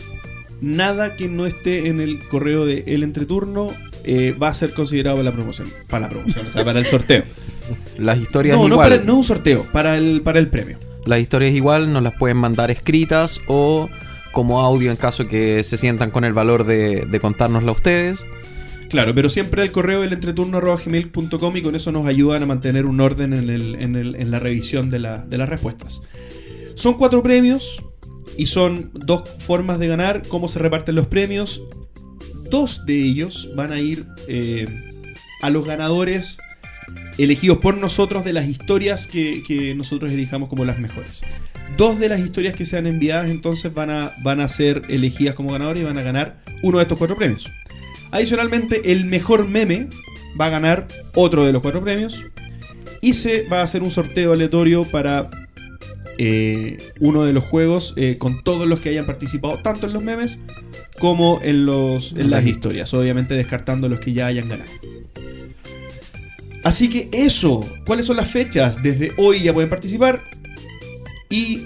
nada 0.59 1.15
que 1.15 1.29
no 1.29 1.45
esté 1.45 1.87
en 1.87 2.01
el 2.01 2.19
correo 2.27 2.65
de 2.65 2.83
El 2.87 3.03
Entreturno 3.03 3.71
eh, 4.03 4.35
va 4.41 4.49
a 4.49 4.53
ser 4.53 4.73
considerado 4.73 5.17
para 5.17 5.29
la 5.29 5.35
promoción. 5.35 5.69
Para 5.87 6.07
la 6.07 6.09
promoción, 6.09 6.47
o 6.47 6.51
sea, 6.51 6.65
para 6.65 6.79
el 6.79 6.85
sorteo. 6.85 7.23
Las 7.97 8.17
historias 8.17 8.57
No, 8.57 8.63
no, 8.63 8.73
igual. 8.73 8.89
para, 8.89 9.03
no 9.03 9.15
un 9.15 9.23
sorteo, 9.23 9.63
para 9.71 9.95
el, 9.97 10.21
para 10.21 10.39
el 10.39 10.47
premio. 10.49 10.77
Las 11.09 11.19
historias 11.21 11.53
igual 11.53 11.91
nos 11.91 12.03
las 12.03 12.13
pueden 12.13 12.37
mandar 12.37 12.69
escritas 12.69 13.41
o 13.47 13.89
como 14.31 14.61
audio 14.61 14.91
en 14.91 14.97
caso 14.97 15.27
que 15.27 15.63
se 15.63 15.75
sientan 15.75 16.11
con 16.11 16.23
el 16.23 16.33
valor 16.33 16.63
de, 16.65 17.07
de 17.07 17.19
a 17.69 17.71
ustedes. 17.73 18.27
Claro, 18.89 19.15
pero 19.15 19.27
siempre 19.29 19.63
al 19.63 19.71
correo 19.71 20.01
del 20.01 20.13
entreturno.gmail.com 20.13 21.57
y 21.57 21.61
con 21.63 21.75
eso 21.75 21.91
nos 21.91 22.05
ayudan 22.07 22.43
a 22.43 22.45
mantener 22.45 22.85
un 22.85 23.01
orden 23.01 23.33
en, 23.33 23.49
el- 23.49 23.75
en 23.75 23.95
el- 23.95 24.15
la 24.29 24.37
revisión 24.37 24.91
de 24.91 24.99
las 25.39 25.49
respuestas. 25.49 26.01
Son 26.75 26.93
cuatro 26.93 27.23
premios 27.23 27.83
y 28.37 28.45
son 28.45 28.91
dos 28.93 29.27
formas 29.39 29.79
de 29.79 29.87
ganar. 29.87 30.21
¿Cómo 30.27 30.47
se 30.47 30.59
reparten 30.59 30.93
los 30.93 31.07
premios? 31.07 31.61
Dos 32.51 32.85
de 32.85 33.01
ellos 33.03 33.51
van 33.55 33.71
a 33.71 33.79
ir 33.79 34.05
eh, 34.27 34.67
a 35.41 35.49
los 35.49 35.65
ganadores 35.65 36.37
elegidos 37.23 37.57
por 37.59 37.77
nosotros 37.77 38.23
de 38.23 38.33
las 38.33 38.47
historias 38.47 39.07
que, 39.07 39.43
que 39.43 39.75
nosotros 39.75 40.11
elijamos 40.11 40.49
como 40.49 40.65
las 40.65 40.79
mejores. 40.79 41.21
Dos 41.77 41.99
de 41.99 42.09
las 42.09 42.19
historias 42.19 42.55
que 42.55 42.65
sean 42.65 42.87
enviadas 42.87 43.29
entonces 43.29 43.73
van 43.73 43.89
a, 43.89 44.11
van 44.23 44.39
a 44.39 44.49
ser 44.49 44.83
elegidas 44.89 45.35
como 45.35 45.51
ganadores 45.51 45.83
y 45.83 45.85
van 45.85 45.97
a 45.97 46.01
ganar 46.01 46.41
uno 46.61 46.77
de 46.77 46.83
estos 46.83 46.97
cuatro 46.97 47.15
premios. 47.15 47.49
Adicionalmente, 48.11 48.91
el 48.91 49.05
mejor 49.05 49.47
meme 49.47 49.87
va 50.39 50.47
a 50.47 50.49
ganar 50.49 50.87
otro 51.13 51.45
de 51.45 51.53
los 51.53 51.61
cuatro 51.61 51.83
premios. 51.83 52.25
Y 53.01 53.13
se 53.13 53.47
va 53.47 53.61
a 53.61 53.63
hacer 53.63 53.81
un 53.81 53.91
sorteo 53.91 54.33
aleatorio 54.33 54.83
para 54.83 55.29
eh, 56.17 56.77
uno 56.99 57.23
de 57.23 57.31
los 57.31 57.45
juegos 57.45 57.93
eh, 57.95 58.17
con 58.17 58.43
todos 58.43 58.67
los 58.67 58.81
que 58.81 58.89
hayan 58.89 59.05
participado, 59.05 59.59
tanto 59.59 59.87
en 59.87 59.93
los 59.93 60.03
memes 60.03 60.37
como 60.99 61.39
en, 61.41 61.65
los, 61.65 62.11
en 62.17 62.29
las 62.29 62.45
historias. 62.45 62.93
Obviamente 62.93 63.35
descartando 63.35 63.87
los 63.87 63.99
que 63.99 64.11
ya 64.11 64.27
hayan 64.27 64.49
ganado. 64.49 64.71
Así 66.63 66.89
que 66.89 67.09
eso, 67.13 67.65
¿cuáles 67.85 68.05
son 68.05 68.17
las 68.17 68.29
fechas? 68.29 68.83
Desde 68.83 69.13
hoy 69.17 69.41
ya 69.43 69.53
pueden 69.53 69.69
participar 69.69 70.23
y 71.29 71.61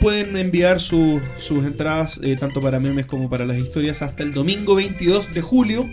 pueden 0.00 0.36
enviar 0.36 0.80
su- 0.80 1.20
sus 1.38 1.64
entradas 1.64 2.20
eh, 2.22 2.36
tanto 2.38 2.60
para 2.60 2.78
memes 2.78 3.06
como 3.06 3.28
para 3.30 3.44
las 3.46 3.58
historias 3.58 4.02
hasta 4.02 4.22
el 4.22 4.32
domingo 4.32 4.74
22 4.74 5.32
de 5.34 5.40
julio 5.40 5.90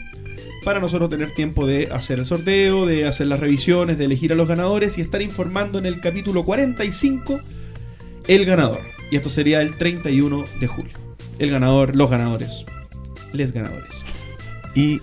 para 0.63 0.79
nosotros 0.79 1.09
tener 1.09 1.31
tiempo 1.33 1.65
de 1.65 1.89
hacer 1.91 2.19
el 2.19 2.25
sorteo, 2.25 2.85
de 2.85 3.05
hacer 3.07 3.27
las 3.27 3.39
revisiones, 3.39 3.97
de 3.97 4.05
elegir 4.05 4.31
a 4.31 4.35
los 4.35 4.47
ganadores 4.47 4.97
y 4.97 5.01
estar 5.01 5.21
informando 5.21 5.77
en 5.79 5.85
el 5.85 5.99
capítulo 5.99 6.43
45 6.45 7.39
el 8.27 8.45
ganador. 8.45 8.81
Y 9.11 9.15
esto 9.17 9.29
sería 9.29 9.61
el 9.61 9.77
31 9.77 10.45
de 10.59 10.67
julio. 10.67 10.93
El 11.39 11.49
ganador, 11.49 11.95
los 11.95 12.09
ganadores, 12.09 12.65
les 13.33 13.51
ganadores. 13.51 13.91
Y 14.75 15.01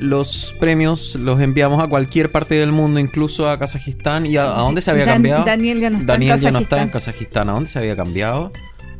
los 0.00 0.56
premios 0.58 1.14
los 1.16 1.40
enviamos 1.40 1.82
a 1.82 1.86
cualquier 1.86 2.30
parte 2.32 2.54
del 2.54 2.72
mundo, 2.72 2.98
incluso 3.00 3.48
a 3.50 3.58
Kazajistán. 3.58 4.24
¿Y 4.26 4.36
a, 4.38 4.44
a 4.44 4.60
dónde 4.60 4.80
se 4.82 4.90
había 4.90 5.04
Dan- 5.04 5.16
cambiado? 5.16 5.44
Daniel 5.44 5.78
ya 5.80 5.90
no 5.90 5.98
está 5.98 6.14
en 6.14 6.20
Daniel 6.20 6.38
ya 6.40 6.50
no 6.50 6.58
está 6.58 6.76
Kazajistán. 6.76 6.80
en 6.80 6.88
Kazajistán. 6.90 7.48
¿A 7.48 7.52
dónde 7.52 7.68
se 7.70 7.78
había 7.78 7.96
cambiado? 7.96 8.52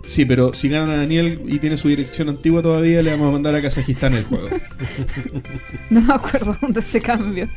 Sí, 0.06 0.24
pero 0.24 0.52
si 0.54 0.68
gana 0.68 0.96
Daniel 0.96 1.40
y 1.46 1.58
tiene 1.58 1.76
su 1.76 1.88
dirección 1.88 2.28
antigua 2.28 2.62
todavía, 2.62 3.00
le 3.02 3.10
vamos 3.12 3.28
a 3.28 3.32
mandar 3.32 3.54
a 3.54 3.62
Kazajistán 3.62 4.14
el 4.14 4.24
juego. 4.24 4.48
No 5.90 6.00
me 6.02 6.14
acuerdo 6.14 6.56
dónde 6.60 6.82
se 6.82 7.00
cambió. 7.00 7.48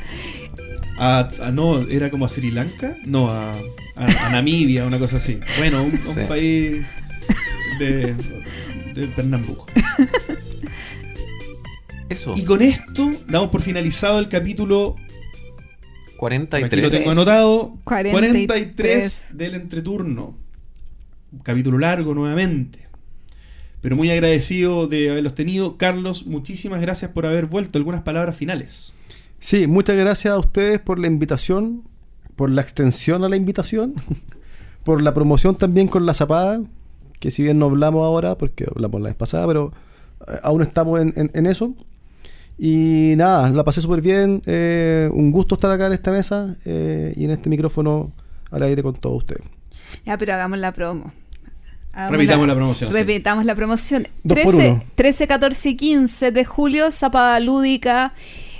A, 0.97 1.27
a- 1.41 1.51
no, 1.51 1.79
era 1.89 2.09
como 2.11 2.25
a 2.25 2.29
Sri 2.29 2.51
Lanka, 2.51 2.95
no, 3.05 3.29
a, 3.29 3.51
a- 3.51 4.27
a 4.27 4.29
Namibia, 4.31 4.85
una 4.85 4.99
cosa 4.99 5.17
así. 5.17 5.39
Bueno, 5.57 5.83
un, 5.83 5.91
un 5.91 6.15
Sí. 6.15 6.21
país 6.27 6.85
de, 7.79 8.13
de 8.93 9.07
Pernambuco. 9.07 9.65
Eso. 12.09 12.33
Y 12.35 12.43
con 12.43 12.61
esto 12.61 13.11
damos 13.27 13.49
por 13.49 13.61
finalizado 13.61 14.19
el 14.19 14.29
capítulo. 14.29 14.95
por 16.19 16.33
Aquí 16.33 16.47
43. 16.47 16.83
lo 16.83 16.91
tengo 16.91 17.11
anotado. 17.11 17.77
43. 17.83 18.45
43 18.47 19.25
del 19.33 19.55
entreturno. 19.55 20.35
Un 21.31 21.39
capítulo 21.39 21.77
largo 21.79 22.13
nuevamente. 22.13 22.79
Pero 23.81 23.95
muy 23.97 24.09
agradecido 24.09 24.87
de 24.87 25.09
haberlos 25.11 25.35
tenido. 25.35 25.77
Carlos, 25.77 26.25
muchísimas 26.25 26.79
gracias 26.81 27.11
por 27.11 27.25
haber 27.25 27.47
vuelto. 27.47 27.77
Algunas 27.77 28.01
palabras 28.01 28.35
finales. 28.37 28.93
Sí, 29.39 29.67
muchas 29.67 29.97
gracias 29.97 30.33
a 30.33 30.37
ustedes 30.39 30.79
por 30.79 30.99
la 30.99 31.07
invitación, 31.07 31.83
por 32.37 32.49
la 32.49 32.61
extensión 32.61 33.25
a 33.25 33.29
la 33.29 33.35
invitación, 33.35 33.93
por 34.85 35.01
la 35.01 35.13
promoción 35.13 35.55
también 35.57 35.87
con 35.87 36.05
la 36.05 36.13
zapada, 36.13 36.61
que 37.19 37.29
si 37.29 37.43
bien 37.43 37.59
no 37.59 37.65
hablamos 37.65 38.05
ahora, 38.05 38.37
porque 38.37 38.65
hablamos 38.73 39.01
la 39.01 39.07
vez 39.09 39.15
pasada, 39.17 39.45
pero 39.47 39.73
eh, 40.27 40.31
aún 40.43 40.61
estamos 40.61 41.01
en, 41.01 41.11
en- 41.17 41.31
en 41.33 41.45
eso. 41.45 41.75
Y 42.57 43.13
nada, 43.17 43.49
la 43.49 43.63
pasé 43.63 43.81
súper 43.81 44.01
bien, 44.01 44.41
eh, 44.45 45.09
un 45.11 45.31
gusto 45.31 45.55
estar 45.55 45.71
acá 45.71 45.87
en 45.87 45.93
esta 45.93 46.11
mesa 46.11 46.55
eh, 46.65 47.13
y 47.15 47.25
en 47.25 47.31
este 47.31 47.49
micrófono 47.49 48.11
al 48.51 48.63
aire 48.63 48.83
con 48.83 48.93
todos 48.93 49.17
ustedes. 49.17 49.41
Ya, 50.05 50.17
pero 50.17 50.33
hagamos 50.33 50.59
la 50.59 50.71
promo. 50.71 51.11
Hagamos 51.93 52.11
Repitamos 52.17 52.47
la 52.47 52.55
promoción, 52.55 52.89
sí. 52.91 52.95
Repitamos 52.97 53.45
la 53.45 53.55
promoción. 53.55 54.07
Dos 54.23 54.39
por 54.39 54.53
13, 54.55 54.71
uno. 54.71 54.83
13, 54.95 55.27
14 55.27 55.69
y 55.69 55.75
15 55.75 56.31
de 56.31 56.45
julio, 56.45 56.91
Zapada 56.91 57.39
Lúdica. 57.39 58.13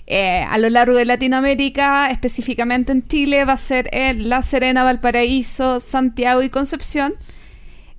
eh, 0.06 0.44
a 0.50 0.58
lo 0.58 0.70
largo 0.70 0.96
de 0.96 1.06
Latinoamérica, 1.06 2.08
específicamente 2.12 2.92
en 2.92 3.08
Chile, 3.08 3.46
va 3.46 3.54
a 3.54 3.58
ser 3.58 3.90
en 3.94 4.28
La 4.28 4.44
Serena, 4.44 4.84
Valparaíso, 4.84 5.80
Santiago 5.80 6.44
y 6.44 6.50
Concepción. 6.50 7.14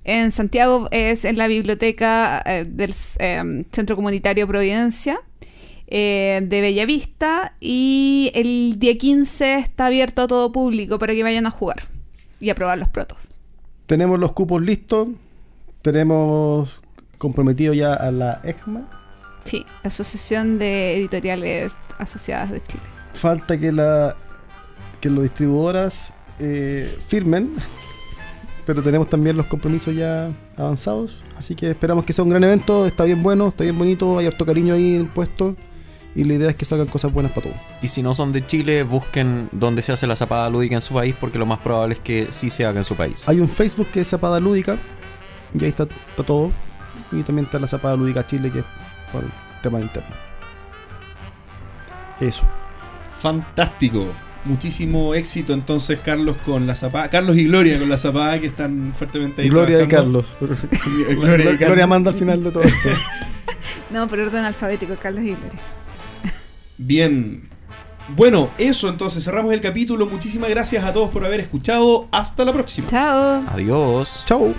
En 0.03 0.31
Santiago 0.31 0.87
es 0.91 1.25
en 1.25 1.37
la 1.37 1.47
biblioteca 1.47 2.43
eh, 2.45 2.63
del 2.67 2.93
eh, 3.19 3.65
Centro 3.71 3.95
Comunitario 3.95 4.47
Providencia 4.47 5.19
eh, 5.87 6.41
de 6.43 6.61
Bellavista 6.61 7.55
y 7.59 8.31
el 8.33 8.79
día 8.79 8.97
15 8.97 9.59
está 9.59 9.87
abierto 9.87 10.23
a 10.23 10.27
todo 10.27 10.51
público 10.51 10.97
para 10.97 11.13
que 11.13 11.23
vayan 11.23 11.45
a 11.45 11.51
jugar 11.51 11.83
y 12.39 12.49
a 12.49 12.55
probar 12.55 12.77
los 12.77 12.89
protos. 12.89 13.17
Tenemos 13.85 14.19
los 14.19 14.31
cupos 14.31 14.61
listos, 14.61 15.09
tenemos 15.81 16.79
comprometido 17.17 17.73
ya 17.73 17.93
a 17.93 18.11
la 18.11 18.41
EGMA. 18.43 18.89
Sí, 19.43 19.63
Asociación 19.83 20.57
de 20.57 20.97
Editoriales 20.97 21.77
Asociadas 21.99 22.49
de 22.51 22.61
Chile. 22.61 22.83
falta 23.13 23.57
que 23.57 23.71
la 23.71 24.15
que 24.99 25.09
los 25.09 25.23
distribuidoras 25.23 26.13
eh, 26.39 26.97
firmen 27.07 27.53
pero 28.65 28.81
tenemos 28.81 29.07
también 29.07 29.37
los 29.37 29.45
compromisos 29.45 29.95
ya 29.95 30.33
avanzados 30.57 31.23
así 31.37 31.53
que 31.53 31.69
esperamos 31.69 32.05
que 32.05 32.13
sea 32.13 32.23
un 32.23 32.29
gran 32.31 32.43
evento 32.43 32.87
está 32.87 33.03
bien 33.03 33.21
bueno 33.21 33.49
está 33.49 33.63
bien 33.63 33.77
bonito 33.77 34.17
hay 34.17 34.25
harto 34.25 34.45
cariño 34.45 34.73
ahí 34.73 35.07
puesto 35.13 35.55
y 36.15 36.23
la 36.23 36.33
idea 36.35 36.49
es 36.49 36.55
que 36.55 36.65
salgan 36.65 36.87
cosas 36.87 37.11
buenas 37.11 37.33
para 37.33 37.49
todos 37.49 37.61
Y 37.81 37.89
si 37.89 38.01
no 38.01 38.13
son 38.13 38.31
de 38.31 38.45
Chile, 38.45 38.83
busquen 38.83 39.49
dónde 39.51 39.81
se 39.81 39.91
hace 39.91 40.07
la 40.07 40.15
zapada 40.15 40.49
lúdica 40.49 40.75
en 40.75 40.81
su 40.81 40.93
país, 40.93 41.13
porque 41.19 41.37
lo 41.37 41.45
más 41.45 41.59
probable 41.59 41.95
es 41.95 41.99
que 41.99 42.27
sí 42.31 42.49
se 42.49 42.65
haga 42.65 42.79
en 42.79 42.85
su 42.85 42.95
país. 42.95 43.27
hay 43.27 43.39
un 43.39 43.49
Facebook 43.49 43.87
que 43.91 44.01
es 44.01 44.09
Zapada 44.09 44.39
Lúdica 44.39 44.77
y 45.53 45.63
ahí 45.63 45.69
está, 45.69 45.83
está 45.83 46.23
todo 46.23 46.51
y 47.11 47.21
también 47.23 47.45
está 47.45 47.59
la 47.59 47.67
Zapada 47.67 47.95
Lúdica 47.95 48.25
Chile 48.25 48.49
que 48.49 48.59
es 48.59 48.65
por 49.11 49.23
temas 49.61 49.81
internos 49.81 50.17
eso 52.19 52.43
Fantástico. 53.21 54.05
Muchísimo 54.43 55.15
éxito 55.15 55.53
entonces, 55.53 55.97
Carlos, 56.05 56.37
con 56.45 56.67
la 56.67 56.75
zapada. 56.75 57.09
Carlos 57.09 57.35
y 57.37 57.45
Gloria 57.45 57.79
con 57.79 57.89
la 57.89 57.97
zapada 57.97 58.39
que 58.39 58.45
están 58.45 58.93
fuertemente 58.93 59.41
ahí. 59.41 59.49
Gloria 59.49 59.81
y 59.81 59.87
trabajando. 59.87 60.23
Carlos 60.39 60.59
Gloria 61.19 61.51
y 61.53 61.57
Carlos. 61.57 61.87
manda 61.87 62.11
al 62.11 62.17
final 62.17 62.43
de 62.43 62.51
todo 62.51 62.61
esto 62.61 62.89
No, 63.89 64.07
por 64.07 64.19
orden 64.19 64.45
alfabético, 64.45 64.93
Carlos 65.01 65.23
y 65.23 65.33
Gloria. 65.33 65.59
Bien. 66.77 67.49
Bueno, 68.09 68.51
eso 68.57 68.87
entonces, 68.89 69.23
cerramos 69.23 69.53
el 69.53 69.61
capítulo. 69.61 70.05
Muchísimas 70.05 70.49
gracias 70.49 70.83
a 70.83 70.93
todos 70.93 71.09
por 71.09 71.25
haber 71.25 71.39
escuchado. 71.39 72.07
Hasta 72.11 72.45
la 72.45 72.53
próxima. 72.53 72.87
Chao. 72.87 73.43
Adiós. 73.47 74.21
chao 74.25 74.53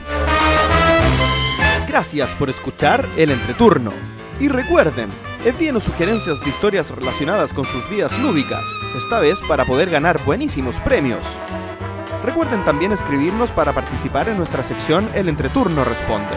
Gracias 1.87 2.35
por 2.35 2.51
escuchar 2.51 3.09
el 3.17 3.31
entreturno. 3.31 3.93
Y 4.41 4.49
recuerden, 4.49 5.09
envíenos 5.45 5.85
sugerencias 5.85 6.41
de 6.41 6.51
historias 6.51 6.91
relacionadas 6.91 7.53
con 7.53 7.65
sus 7.65 7.89
vidas 7.89 8.13
lúdicas, 8.19 8.65
esta 8.99 9.21
vez 9.21 9.39
para 9.49 9.65
poder 9.65 9.89
ganar 9.89 10.23
buenísimos 10.25 10.79
premios. 10.81 11.23
Recuerden 12.23 12.65
también 12.65 12.93
escribirnos 12.93 13.51
para 13.53 13.73
participar 13.73 14.29
en 14.29 14.37
nuestra 14.37 14.63
sección 14.63 15.09
El 15.15 15.29
Entreturno 15.29 15.85
Responde. 15.85 16.37